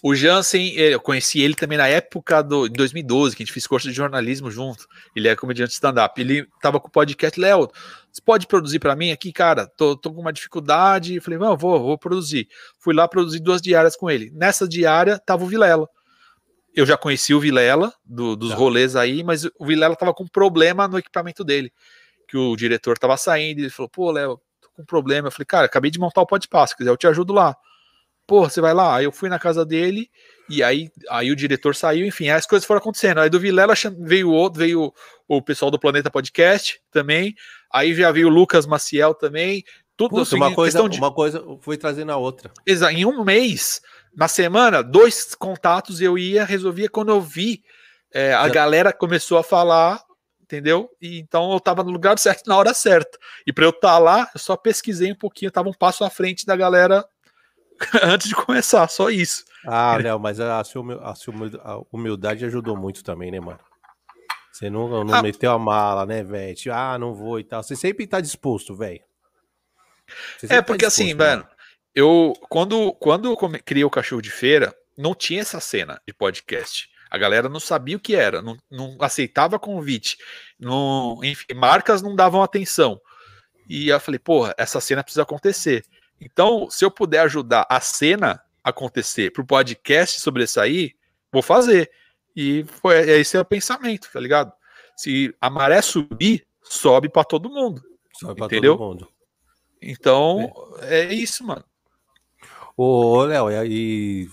O 0.04 0.16
Jansen, 0.16 0.72
eu 0.74 0.98
conheci 0.98 1.40
ele 1.40 1.54
também 1.54 1.78
na 1.78 1.86
época 1.86 2.42
do 2.42 2.66
em 2.66 2.72
2012, 2.72 3.36
que 3.36 3.42
a 3.44 3.46
gente 3.46 3.52
fez 3.52 3.68
curso 3.68 3.86
de 3.86 3.94
jornalismo 3.94 4.50
junto. 4.50 4.84
Ele 5.14 5.28
é 5.28 5.36
comediante 5.36 5.72
stand-up. 5.74 6.20
Ele 6.20 6.44
tava 6.60 6.80
com 6.80 6.88
o 6.88 6.90
podcast, 6.90 7.38
Léo, 7.38 7.70
você 8.10 8.20
pode 8.20 8.48
produzir 8.48 8.80
para 8.80 8.96
mim 8.96 9.12
aqui, 9.12 9.32
cara? 9.32 9.64
Tô, 9.64 9.96
tô 9.96 10.12
com 10.12 10.20
uma 10.20 10.32
dificuldade. 10.32 11.20
Falei, 11.20 11.38
não, 11.38 11.56
vou, 11.56 11.78
vou 11.78 11.96
produzir. 11.96 12.48
Fui 12.80 12.92
lá 12.92 13.06
produzir 13.06 13.38
duas 13.38 13.62
diárias 13.62 13.94
com 13.94 14.10
ele. 14.10 14.32
Nessa 14.32 14.66
diária 14.66 15.20
tava 15.20 15.44
o 15.44 15.46
Vilela. 15.46 15.88
Eu 16.74 16.84
já 16.84 16.96
conheci 16.96 17.32
o 17.32 17.38
Vilela 17.38 17.94
do, 18.04 18.34
dos 18.34 18.50
tá. 18.50 18.56
rolês 18.56 18.96
aí, 18.96 19.22
mas 19.22 19.44
o 19.44 19.64
Vilela 19.64 19.94
tava 19.94 20.12
com 20.12 20.26
problema 20.26 20.88
no 20.88 20.98
equipamento 20.98 21.44
dele. 21.44 21.72
Que 22.26 22.36
o 22.36 22.56
diretor 22.56 22.98
tava 22.98 23.16
saindo, 23.16 23.60
ele 23.60 23.70
falou, 23.70 23.88
pô, 23.88 24.10
Léo, 24.10 24.40
tô 24.60 24.68
com 24.74 24.84
problema. 24.84 25.28
Eu 25.28 25.32
falei, 25.32 25.46
cara, 25.46 25.66
acabei 25.66 25.92
de 25.92 26.00
montar 26.00 26.22
o 26.22 26.26
podcast, 26.26 26.70
se 26.70 26.76
quiser 26.76 26.90
eu 26.90 26.96
te 26.96 27.06
ajudo 27.06 27.32
lá 27.32 27.54
pô, 28.32 28.48
você 28.48 28.62
vai 28.62 28.72
lá. 28.72 28.96
Aí 28.96 29.04
eu 29.04 29.12
fui 29.12 29.28
na 29.28 29.38
casa 29.38 29.62
dele, 29.62 30.10
e 30.48 30.62
aí, 30.62 30.90
aí 31.10 31.30
o 31.30 31.36
diretor 31.36 31.76
saiu, 31.76 32.06
enfim, 32.06 32.30
as 32.30 32.46
coisas 32.46 32.64
foram 32.66 32.78
acontecendo. 32.78 33.20
Aí 33.20 33.28
do 33.28 33.38
Vilela 33.38 33.74
veio 34.00 34.30
outro, 34.30 34.60
veio 34.60 34.84
o, 35.28 35.36
o 35.36 35.42
pessoal 35.42 35.70
do 35.70 35.78
Planeta 35.78 36.10
Podcast 36.10 36.80
também, 36.90 37.34
aí 37.70 37.94
já 37.94 38.10
veio 38.10 38.28
o 38.28 38.30
Lucas 38.30 38.64
Maciel 38.64 39.12
também. 39.12 39.62
Tudo 39.98 40.12
Puta, 40.12 40.22
assim, 40.22 40.36
uma, 40.36 40.54
coisa, 40.54 40.88
de... 40.88 40.96
uma 40.96 41.12
coisa 41.12 41.44
foi 41.60 41.76
trazendo 41.76 42.10
a 42.10 42.16
outra. 42.16 42.50
Exato, 42.66 42.94
em 42.94 43.04
um 43.04 43.22
mês, 43.22 43.82
na 44.16 44.28
semana, 44.28 44.82
dois 44.82 45.34
contatos 45.34 46.00
eu 46.00 46.16
ia, 46.16 46.42
resolvia 46.42 46.88
quando 46.88 47.10
eu 47.10 47.20
vi. 47.20 47.62
É, 48.14 48.32
a 48.32 48.48
já... 48.48 48.54
galera 48.54 48.94
começou 48.94 49.36
a 49.36 49.42
falar 49.42 50.02
entendeu? 50.42 50.90
E 51.00 51.18
então 51.18 51.50
eu 51.50 51.58
tava 51.58 51.82
no 51.82 51.90
lugar 51.90 52.18
certo 52.18 52.46
na 52.46 52.56
hora 52.56 52.74
certa. 52.74 53.18
E 53.46 53.52
para 53.52 53.64
eu 53.64 53.70
estar 53.70 53.92
tá 53.92 53.98
lá, 53.98 54.30
eu 54.34 54.40
só 54.40 54.54
pesquisei 54.54 55.10
um 55.10 55.16
pouquinho, 55.16 55.48
eu 55.48 55.52
tava 55.52 55.68
um 55.68 55.72
passo 55.74 56.04
à 56.04 56.10
frente 56.10 56.44
da 56.44 56.54
galera 56.54 57.02
antes 58.02 58.28
de 58.28 58.34
começar, 58.34 58.88
só 58.88 59.10
isso. 59.10 59.44
Ah, 59.66 59.96
Léo, 59.96 60.18
mas 60.18 60.40
a 60.40 60.62
sua, 60.64 60.82
humildade 61.90 62.44
ajudou 62.44 62.76
muito 62.76 63.04
também, 63.04 63.30
né, 63.30 63.40
mano? 63.40 63.60
Você 64.52 64.68
não, 64.68 65.04
não 65.04 65.14
ah, 65.14 65.22
meteu 65.22 65.50
a 65.50 65.58
mala, 65.58 66.04
né, 66.04 66.22
velho? 66.22 66.56
Ah, 66.72 66.98
não 66.98 67.14
vou 67.14 67.40
e 67.40 67.44
tal. 67.44 67.62
Você 67.62 67.74
sempre 67.74 68.06
tá 68.06 68.20
disposto, 68.20 68.76
velho. 68.76 69.00
É, 70.48 70.60
porque 70.60 70.84
tá 70.84 70.88
assim, 70.88 71.06
disposto, 71.06 71.22
assim, 71.22 71.36
mano, 71.36 71.48
eu 71.94 72.34
quando, 72.48 72.92
quando 72.94 73.30
eu 73.30 73.36
criei 73.64 73.84
o 73.84 73.90
Cachorro 73.90 74.20
de 74.20 74.30
Feira, 74.30 74.74
não 74.96 75.14
tinha 75.14 75.40
essa 75.40 75.60
cena 75.60 76.00
de 76.06 76.12
podcast. 76.12 76.90
A 77.10 77.18
galera 77.18 77.48
não 77.48 77.60
sabia 77.60 77.96
o 77.96 78.00
que 78.00 78.14
era, 78.14 78.40
não, 78.40 78.56
não 78.70 78.96
aceitava 79.00 79.58
convite, 79.58 80.16
não, 80.58 81.20
enfim, 81.22 81.54
marcas 81.54 82.00
não 82.00 82.16
davam 82.16 82.42
atenção. 82.42 83.00
E 83.68 83.88
eu 83.88 84.00
falei, 84.00 84.18
porra, 84.18 84.54
essa 84.58 84.80
cena 84.80 85.02
precisa 85.02 85.22
acontecer. 85.22 85.84
Então, 86.24 86.70
se 86.70 86.84
eu 86.84 86.90
puder 86.90 87.20
ajudar 87.20 87.66
a 87.68 87.80
cena 87.80 88.40
acontecer 88.62 89.32
para 89.32 89.42
o 89.42 89.46
podcast 89.46 90.20
sobressair, 90.20 90.94
vou 91.32 91.42
fazer. 91.42 91.90
E 92.34 92.64
foi 92.64 92.98
esse 93.10 93.36
é 93.36 93.40
o 93.40 93.44
pensamento, 93.44 94.08
tá 94.12 94.20
ligado? 94.20 94.52
Se 94.96 95.34
a 95.40 95.50
maré 95.50 95.82
subir, 95.82 96.46
sobe 96.62 97.08
para 97.08 97.24
todo 97.24 97.50
mundo. 97.50 97.82
Sobe 98.12 98.38
para 98.38 98.48
todo 98.48 98.78
mundo. 98.78 99.08
Então, 99.80 100.52
é. 100.82 101.00
é 101.00 101.12
isso, 101.12 101.44
mano. 101.44 101.64
Ô, 102.76 103.24
Léo, 103.24 103.50
e 103.66 104.28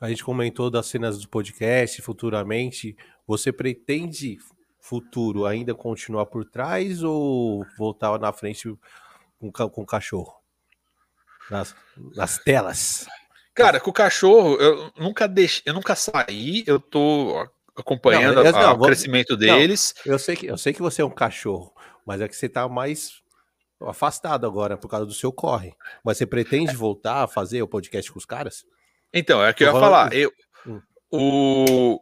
a 0.00 0.08
gente 0.08 0.22
comentou 0.22 0.70
das 0.70 0.86
cenas 0.86 1.18
do 1.18 1.28
podcast 1.28 2.00
futuramente. 2.00 2.96
Você 3.26 3.52
pretende 3.52 4.38
futuro 4.78 5.44
ainda 5.44 5.74
continuar 5.74 6.26
por 6.26 6.44
trás 6.44 7.02
ou 7.02 7.66
voltar 7.76 8.18
na 8.20 8.32
frente 8.32 8.72
com, 9.38 9.50
com 9.50 9.82
o 9.82 9.86
cachorro? 9.86 10.38
Nas, 11.50 11.74
nas 12.14 12.38
telas. 12.38 13.06
Cara, 13.54 13.80
com 13.80 13.90
o 13.90 13.92
cachorro, 13.94 14.56
eu 14.60 14.92
nunca 14.96 15.26
deixei, 15.26 15.62
eu 15.66 15.74
nunca 15.74 15.96
saí, 15.96 16.62
eu 16.66 16.78
tô 16.78 17.44
acompanhando 17.76 18.36
não, 18.36 18.44
eu, 18.44 18.52
não, 18.52 18.72
o 18.74 18.80
crescimento 18.82 19.36
deles. 19.36 19.94
Não, 20.06 20.12
eu 20.12 20.18
sei 20.18 20.36
que 20.36 20.46
eu 20.46 20.56
sei 20.56 20.72
que 20.72 20.82
você 20.82 21.02
é 21.02 21.04
um 21.04 21.10
cachorro, 21.10 21.72
mas 22.06 22.20
é 22.20 22.28
que 22.28 22.36
você 22.36 22.48
tá 22.48 22.68
mais 22.68 23.20
afastado 23.80 24.46
agora 24.46 24.76
por 24.76 24.88
causa 24.88 25.06
do 25.06 25.12
seu 25.12 25.32
corre. 25.32 25.74
Mas 26.04 26.18
você 26.18 26.26
pretende 26.26 26.74
voltar 26.74 27.24
a 27.24 27.28
fazer 27.28 27.62
o 27.62 27.68
podcast 27.68 28.10
com 28.12 28.18
os 28.18 28.24
caras? 28.24 28.64
Então, 29.12 29.42
é 29.42 29.50
o 29.50 29.54
que 29.54 29.64
eu 29.64 29.68
ia 29.68 29.80
falar. 29.80 30.12
Eu, 30.12 30.32
hum. 30.66 30.80
o, 31.10 32.00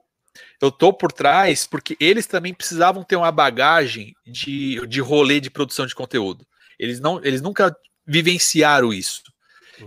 eu 0.60 0.70
tô 0.70 0.92
por 0.92 1.12
trás 1.12 1.66
porque 1.66 1.96
eles 2.00 2.26
também 2.26 2.54
precisavam 2.54 3.04
ter 3.04 3.16
uma 3.16 3.32
bagagem 3.32 4.14
de, 4.26 4.86
de 4.86 5.00
rolê 5.00 5.40
de 5.40 5.50
produção 5.50 5.86
de 5.86 5.94
conteúdo. 5.94 6.46
Eles, 6.78 7.00
não, 7.00 7.22
eles 7.24 7.40
nunca 7.40 7.74
vivenciaram 8.06 8.92
isso. 8.92 9.22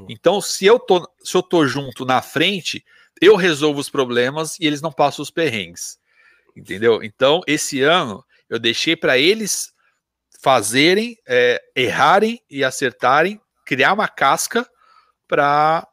Então, 0.07 0.41
se 0.41 0.65
eu, 0.65 0.79
tô, 0.79 1.09
se 1.23 1.35
eu 1.35 1.41
tô 1.41 1.65
junto 1.65 2.05
na 2.05 2.21
frente, 2.21 2.83
eu 3.21 3.35
resolvo 3.35 3.79
os 3.79 3.89
problemas 3.89 4.57
e 4.59 4.65
eles 4.65 4.81
não 4.81 4.91
passam 4.91 5.23
os 5.23 5.31
perrengues. 5.31 5.97
Entendeu? 6.55 7.03
Então, 7.03 7.41
esse 7.47 7.81
ano, 7.81 8.23
eu 8.49 8.59
deixei 8.59 8.95
para 8.95 9.17
eles 9.17 9.71
fazerem, 10.41 11.17
é, 11.27 11.61
errarem 11.75 12.41
e 12.49 12.63
acertarem, 12.63 13.39
criar 13.65 13.93
uma 13.93 14.07
casca 14.07 14.67
para 15.27 15.87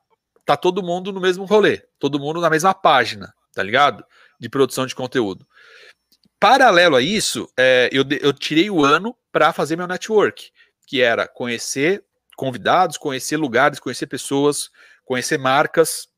tá 0.45 0.57
todo 0.57 0.83
mundo 0.83 1.13
no 1.13 1.21
mesmo 1.21 1.45
rolê, 1.45 1.83
todo 1.99 2.21
mundo 2.21 2.41
na 2.41 2.49
mesma 2.49 2.73
página, 2.73 3.35
tá 3.53 3.63
ligado? 3.63 4.05
De 4.39 4.49
produção 4.49 4.87
de 4.87 4.95
conteúdo. 4.95 5.45
Paralelo 6.39 6.95
a 6.95 7.03
isso, 7.03 7.51
é, 7.59 7.89
eu, 7.93 8.05
eu 8.21 8.33
tirei 8.33 8.71
o 8.71 8.85
ano 8.85 9.17
para 9.33 9.53
fazer 9.53 9.75
meu 9.75 9.89
network, 9.89 10.53
que 10.87 11.03
era 11.03 11.27
conhecer 11.27 12.05
convidados, 12.37 12.99
conhecer 12.99 13.37
lugares, 13.37 13.81
conhecer 13.81 14.07
pessoas, 14.07 14.71
conhecer 15.05 15.39
marcas. 15.39 16.09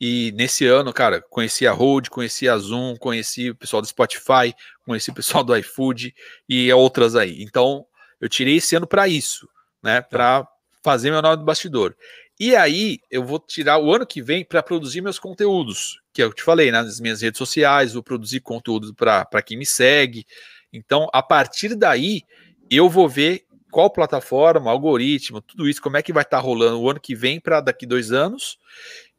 E 0.00 0.32
nesse 0.32 0.66
ano, 0.66 0.92
cara, 0.92 1.20
conheci 1.20 1.66
a 1.66 1.72
Road, 1.72 2.10
conheci 2.10 2.48
a 2.48 2.56
Zoom, 2.58 2.96
conheci 2.96 3.50
o 3.50 3.54
pessoal 3.54 3.80
do 3.80 3.86
Spotify, 3.86 4.52
conheci 4.84 5.10
o 5.10 5.14
pessoal 5.14 5.44
do 5.44 5.56
iFood 5.56 6.12
e 6.48 6.72
outras 6.72 7.14
aí. 7.14 7.42
Então, 7.42 7.86
eu 8.20 8.28
tirei 8.28 8.56
esse 8.56 8.74
ano 8.74 8.86
para 8.86 9.06
isso, 9.06 9.48
né? 9.80 10.00
Para 10.00 10.48
fazer 10.82 11.10
meu 11.10 11.22
nome 11.22 11.36
do 11.36 11.44
bastidor. 11.44 11.94
E 12.40 12.56
aí, 12.56 12.98
eu 13.08 13.22
vou 13.22 13.38
tirar 13.38 13.78
o 13.78 13.94
ano 13.94 14.04
que 14.04 14.20
vem 14.20 14.44
para 14.44 14.62
produzir 14.62 15.00
meus 15.00 15.18
conteúdos, 15.18 16.00
que 16.12 16.20
é 16.20 16.24
eu 16.24 16.32
te 16.32 16.42
falei, 16.42 16.72
né, 16.72 16.82
nas 16.82 16.98
minhas 16.98 17.22
redes 17.22 17.38
sociais, 17.38 17.92
vou 17.92 18.02
produzir 18.02 18.40
conteúdo 18.40 18.92
para 18.94 19.42
quem 19.42 19.56
me 19.56 19.66
segue. 19.66 20.26
Então, 20.72 21.08
a 21.12 21.22
partir 21.22 21.76
daí, 21.76 22.22
eu 22.68 22.88
vou 22.88 23.08
ver 23.08 23.44
qual 23.72 23.90
plataforma, 23.90 24.70
algoritmo, 24.70 25.40
tudo 25.40 25.68
isso, 25.68 25.80
como 25.80 25.96
é 25.96 26.02
que 26.02 26.12
vai 26.12 26.22
estar 26.22 26.36
tá 26.36 26.42
rolando 26.42 26.80
o 26.80 26.90
ano 26.90 27.00
que 27.00 27.14
vem 27.14 27.40
para 27.40 27.60
daqui 27.60 27.86
dois 27.86 28.12
anos, 28.12 28.58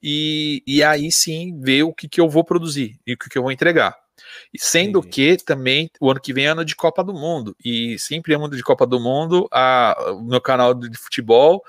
e, 0.01 0.61
e 0.67 0.83
aí 0.83 1.11
sim 1.11 1.59
ver 1.59 1.83
o 1.83 1.93
que, 1.93 2.07
que 2.07 2.21
eu 2.21 2.29
vou 2.29 2.43
produzir 2.43 2.99
e 3.05 3.13
o 3.13 3.17
que, 3.17 3.29
que 3.29 3.37
eu 3.37 3.41
vou 3.41 3.51
entregar. 3.51 3.97
E 4.53 4.59
sendo 4.59 4.99
Entendi. 4.99 5.37
que 5.37 5.43
também 5.43 5.89
o 5.99 6.11
ano 6.11 6.21
que 6.21 6.31
vem 6.31 6.45
é 6.45 6.49
ano 6.49 6.63
de 6.63 6.75
Copa 6.75 7.03
do 7.03 7.13
Mundo, 7.13 7.55
e 7.63 7.97
sempre 7.97 8.33
é 8.33 8.35
ano 8.35 8.49
de 8.49 8.63
Copa 8.63 8.85
do 8.85 8.99
Mundo, 8.99 9.47
a, 9.51 10.11
o 10.13 10.21
meu 10.21 10.39
canal 10.39 10.73
de 10.73 10.95
futebol 10.97 11.63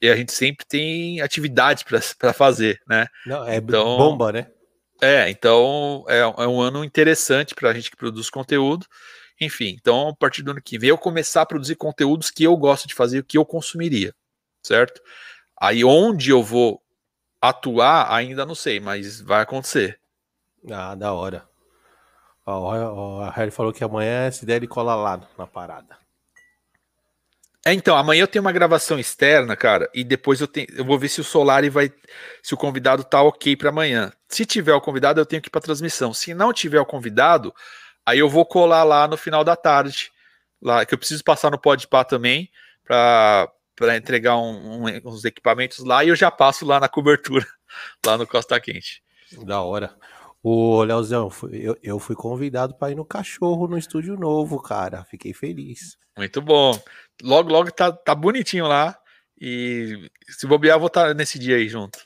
e 0.00 0.08
a 0.08 0.14
gente 0.14 0.32
sempre 0.32 0.64
tem 0.64 1.20
atividade 1.20 1.84
para 2.16 2.32
fazer, 2.32 2.80
né? 2.88 3.08
Não, 3.26 3.46
é 3.46 3.56
então, 3.56 3.96
bomba, 3.96 4.30
né? 4.30 4.46
É, 5.00 5.28
então 5.30 6.04
é, 6.08 6.20
é 6.20 6.46
um 6.46 6.60
ano 6.60 6.84
interessante 6.84 7.54
para 7.54 7.70
a 7.70 7.74
gente 7.74 7.90
que 7.90 7.96
produz 7.96 8.30
conteúdo. 8.30 8.86
Enfim, 9.40 9.76
então 9.80 10.08
a 10.08 10.16
partir 10.16 10.42
do 10.42 10.50
ano 10.50 10.62
que 10.62 10.78
vem 10.78 10.90
eu 10.90 10.98
começar 10.98 11.42
a 11.42 11.46
produzir 11.46 11.76
conteúdos 11.76 12.30
que 12.30 12.44
eu 12.44 12.56
gosto 12.56 12.88
de 12.88 12.94
fazer, 12.94 13.24
que 13.24 13.38
eu 13.38 13.44
consumiria, 13.44 14.14
certo? 14.62 15.00
Aí 15.60 15.84
onde 15.84 16.30
eu 16.30 16.42
vou 16.42 16.82
atuar, 17.40 18.12
ainda 18.12 18.44
não 18.44 18.54
sei, 18.54 18.80
mas 18.80 19.20
vai 19.20 19.42
acontecer. 19.42 20.00
Ah, 20.70 20.94
da 20.94 21.12
hora. 21.12 21.48
Ó, 22.44 23.20
a 23.22 23.30
Harry 23.30 23.50
falou 23.50 23.72
que 23.72 23.84
amanhã, 23.84 24.30
se 24.30 24.46
der, 24.46 24.56
ele 24.56 24.66
cola 24.66 24.94
lá 24.94 25.20
na 25.36 25.46
parada. 25.46 25.96
É, 27.66 27.72
então, 27.74 27.96
amanhã 27.96 28.22
eu 28.22 28.28
tenho 28.28 28.42
uma 28.42 28.52
gravação 28.52 28.98
externa, 28.98 29.54
cara, 29.54 29.90
e 29.92 30.02
depois 30.02 30.40
eu, 30.40 30.48
tenho, 30.48 30.66
eu 30.70 30.84
vou 30.84 30.98
ver 30.98 31.08
se 31.08 31.20
o 31.20 31.24
Solari 31.24 31.68
vai. 31.68 31.92
Se 32.42 32.54
o 32.54 32.56
convidado 32.56 33.04
tá 33.04 33.20
ok 33.20 33.54
para 33.56 33.68
amanhã. 33.68 34.10
Se 34.28 34.46
tiver 34.46 34.72
o 34.72 34.80
convidado, 34.80 35.20
eu 35.20 35.26
tenho 35.26 35.42
que 35.42 35.48
ir 35.48 35.50
pra 35.50 35.60
transmissão. 35.60 36.14
Se 36.14 36.32
não 36.32 36.52
tiver 36.52 36.80
o 36.80 36.86
convidado, 36.86 37.54
aí 38.08 38.18
eu 38.20 38.28
vou 38.28 38.46
colar 38.46 38.84
lá 38.84 39.06
no 39.06 39.16
final 39.16 39.44
da 39.44 39.54
tarde. 39.54 40.10
Lá, 40.60 40.84
que 40.84 40.92
eu 40.92 40.98
preciso 40.98 41.22
passar 41.22 41.50
no 41.50 41.58
Podpah 41.58 42.04
também, 42.04 42.50
para 42.84 43.96
entregar 43.96 44.36
um, 44.36 44.82
um, 44.82 44.84
uns 45.04 45.24
equipamentos 45.24 45.84
lá, 45.84 46.04
e 46.04 46.08
eu 46.08 46.16
já 46.16 46.30
passo 46.30 46.66
lá 46.66 46.80
na 46.80 46.88
cobertura, 46.88 47.46
lá 48.04 48.18
no 48.18 48.26
Costa 48.26 48.58
Quente. 48.58 49.02
Da 49.44 49.60
hora. 49.60 49.94
Ô, 50.42 50.82
Leozão, 50.82 51.30
eu, 51.52 51.76
eu 51.82 51.98
fui 51.98 52.16
convidado 52.16 52.74
para 52.74 52.90
ir 52.90 52.94
no 52.94 53.04
cachorro 53.04 53.68
no 53.68 53.76
estúdio 53.76 54.16
novo, 54.16 54.60
cara. 54.60 55.04
Fiquei 55.04 55.34
feliz. 55.34 55.96
Muito 56.16 56.40
bom. 56.40 56.80
Logo, 57.22 57.50
logo 57.50 57.70
tá, 57.70 57.92
tá 57.92 58.14
bonitinho 58.14 58.66
lá. 58.66 58.98
E 59.40 60.10
se 60.28 60.46
bobear, 60.46 60.78
vou 60.78 60.88
estar 60.88 61.08
tá 61.08 61.14
nesse 61.14 61.38
dia 61.38 61.56
aí 61.56 61.68
junto. 61.68 61.98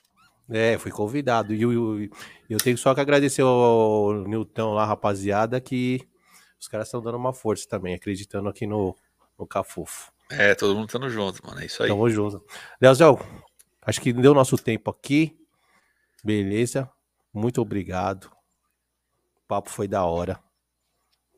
É, 0.50 0.76
fui 0.78 0.90
convidado. 0.90 1.54
E 1.54 1.62
eu, 1.62 2.08
eu, 2.48 2.58
tenho 2.58 2.76
só 2.76 2.94
que 2.94 3.00
agradecer 3.00 3.42
ao 3.42 4.24
Nilton 4.26 4.74
lá, 4.74 4.84
rapaziada, 4.84 5.60
que 5.60 6.06
os 6.60 6.68
caras 6.68 6.88
estão 6.88 7.00
dando 7.00 7.16
uma 7.16 7.32
força 7.32 7.68
também, 7.68 7.94
acreditando 7.94 8.48
aqui 8.48 8.66
no, 8.66 8.96
no 9.38 9.46
Cafufo. 9.46 10.12
É, 10.30 10.54
todo 10.54 10.74
mundo 10.74 10.86
estando 10.86 11.08
junto, 11.08 11.44
mano. 11.46 11.60
É 11.60 11.66
isso 11.66 11.82
aí. 11.82 11.88
Tamo 11.88 12.08
junto. 12.08 12.44
Leozão, 12.80 13.18
acho 13.82 14.00
que 14.00 14.12
deu 14.12 14.34
nosso 14.34 14.56
tempo 14.56 14.90
aqui. 14.90 15.36
Beleza. 16.24 16.90
Muito 17.32 17.60
obrigado. 17.60 18.24
O 19.36 19.46
papo 19.46 19.70
foi 19.70 19.88
da 19.88 20.04
hora. 20.04 20.38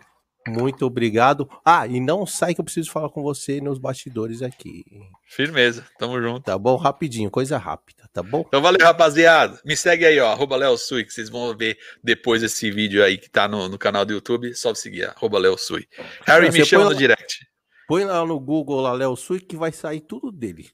Muito 0.47 0.85
obrigado. 0.85 1.49
Ah, 1.63 1.85
e 1.85 1.99
não 1.99 2.25
sai 2.25 2.53
que 2.53 2.61
eu 2.61 2.65
preciso 2.65 2.91
falar 2.91 3.09
com 3.09 3.21
você 3.21 3.59
nos 3.59 3.77
bastidores 3.77 4.41
aqui. 4.41 4.85
Firmeza, 5.25 5.85
tamo 5.99 6.21
junto. 6.21 6.43
Tá 6.43 6.57
bom? 6.57 6.75
Rapidinho, 6.75 7.29
coisa 7.29 7.57
rápida, 7.57 8.09
tá 8.13 8.23
bom? 8.23 8.43
Então 8.47 8.61
valeu, 8.61 8.79
rapaziada. 8.85 9.59
Me 9.65 9.75
segue 9.75 10.05
aí, 10.05 10.19
ó, 10.19 10.31
arroba 10.31 10.55
Léo 10.55 10.77
Sui, 10.77 11.03
que 11.03 11.13
vocês 11.13 11.29
vão 11.29 11.55
ver 11.55 11.77
depois 12.03 12.41
esse 12.41 12.71
vídeo 12.71 13.03
aí 13.03 13.17
que 13.17 13.29
tá 13.29 13.47
no, 13.47 13.67
no 13.67 13.77
canal 13.77 14.05
do 14.05 14.13
YouTube. 14.13 14.53
Só 14.55 14.73
seguir, 14.73 15.05
arroba 15.05 15.37
Léo 15.37 15.57
Sui. 15.57 15.87
Harry, 16.25 16.51
me 16.51 16.65
chama 16.65 16.85
no 16.85 16.95
direct. 16.95 17.45
Põe 17.87 18.03
lá 18.03 18.25
no 18.25 18.39
Google 18.39 18.81
lá 18.81 18.93
Léo 18.93 19.15
Sui 19.15 19.39
que 19.39 19.55
vai 19.55 19.71
sair 19.71 20.01
tudo 20.01 20.31
dele. 20.31 20.69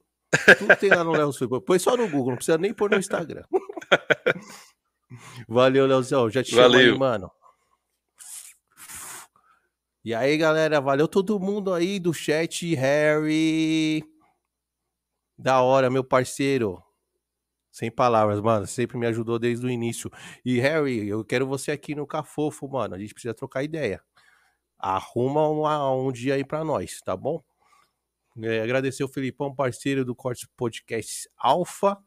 Tudo 0.58 0.76
tem 0.76 0.90
lá 0.90 1.04
no 1.04 1.12
Léo 1.12 1.32
Sui. 1.32 1.48
Põe 1.62 1.80
só 1.80 1.95
no 1.95 2.08
Google, 2.08 2.32
não 2.32 2.38
precisa 2.38 2.58
nem 2.58 2.74
pôr 2.74 2.90
no 2.90 2.98
Instagram. 2.98 3.44
Valeu, 5.48 5.86
Leozão. 5.86 6.30
Já 6.30 6.44
te 6.44 6.56
Valeu. 6.56 6.80
chamo 6.80 6.94
aí, 6.94 6.98
mano. 6.98 7.32
E 10.06 10.14
aí, 10.14 10.38
galera, 10.38 10.82
valeu 10.82 11.08
todo 11.08 11.40
mundo 11.40 11.74
aí 11.74 11.98
do 12.00 12.14
chat, 12.14 12.76
Harry. 12.76 14.04
Da 15.38 15.62
hora, 15.62 15.90
meu 15.90 16.04
parceiro. 16.04 16.84
Sem 17.72 17.90
palavras, 17.90 18.40
mano. 18.42 18.68
Sempre 18.68 18.98
me 18.98 19.08
ajudou 19.08 19.40
desde 19.40 19.66
o 19.66 19.70
início. 19.70 20.12
E, 20.44 20.60
Harry, 20.60 21.08
eu 21.08 21.24
quero 21.24 21.48
você 21.48 21.72
aqui 21.72 21.96
no 21.96 22.06
Cafofo, 22.06 22.68
mano. 22.68 22.96
A 22.96 23.00
gente 23.00 23.14
precisa 23.14 23.34
trocar 23.34 23.64
ideia. 23.64 24.02
Arruma 24.78 25.48
uma- 25.48 25.92
um 25.96 26.12
dia 26.12 26.36
aí 26.36 26.44
pra 26.46 26.64
nós, 26.64 27.00
tá 27.02 27.16
bom? 27.16 27.42
É, 28.42 28.62
agradecer 28.62 29.04
o 29.04 29.08
Felipão, 29.08 29.56
parceiro 29.56 30.04
do 30.04 30.14
Cortes 30.14 30.48
Podcast 30.58 31.30
Alfa. 31.38 31.98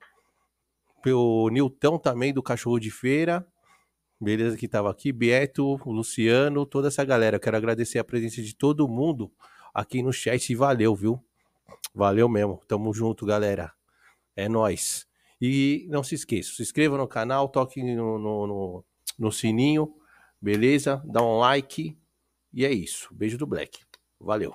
Pelo 1.03 1.49
Nilton 1.51 1.99
também, 1.99 2.33
do 2.33 2.43
Cachorro 2.43 2.79
de 2.79 2.91
Feira. 2.91 3.47
Beleza 4.21 4.57
que 4.57 4.67
tava 4.67 4.91
aqui, 4.91 5.13
Beto, 5.13 5.77
Luciano, 5.85 6.65
toda 6.65 6.89
essa 6.89 7.05
galera. 7.05 7.39
Quero 7.39 7.57
agradecer 7.57 7.99
a 7.99 8.05
presença 8.05 8.43
de 8.43 8.55
todo 8.55 8.89
mundo 8.89 9.31
aqui 9.75 10.03
no 10.03 10.13
chat 10.13 10.51
e 10.51 10.55
valeu, 10.55 10.95
viu? 10.95 11.23
Valeu 11.95 12.29
mesmo. 12.29 12.63
Tamo 12.67 12.93
junto, 12.95 13.27
galera. 13.27 13.73
É 14.35 14.49
nóis. 14.49 15.07
E 15.41 15.87
não 15.91 16.03
se 16.03 16.15
esqueça, 16.15 16.55
se 16.55 16.63
inscreva 16.63 16.97
no 16.97 17.07
canal, 17.07 17.49
toque 17.49 17.83
no, 17.83 18.19
no, 18.19 18.47
no, 18.47 18.85
no 19.19 19.33
sininho, 19.33 19.95
beleza? 20.41 21.03
Dá 21.05 21.23
um 21.23 21.39
like. 21.39 21.97
E 22.53 22.65
é 22.65 22.73
isso. 22.73 23.09
Beijo 23.15 23.37
do 23.37 23.47
Black. 23.47 23.81
Valeu. 24.19 24.55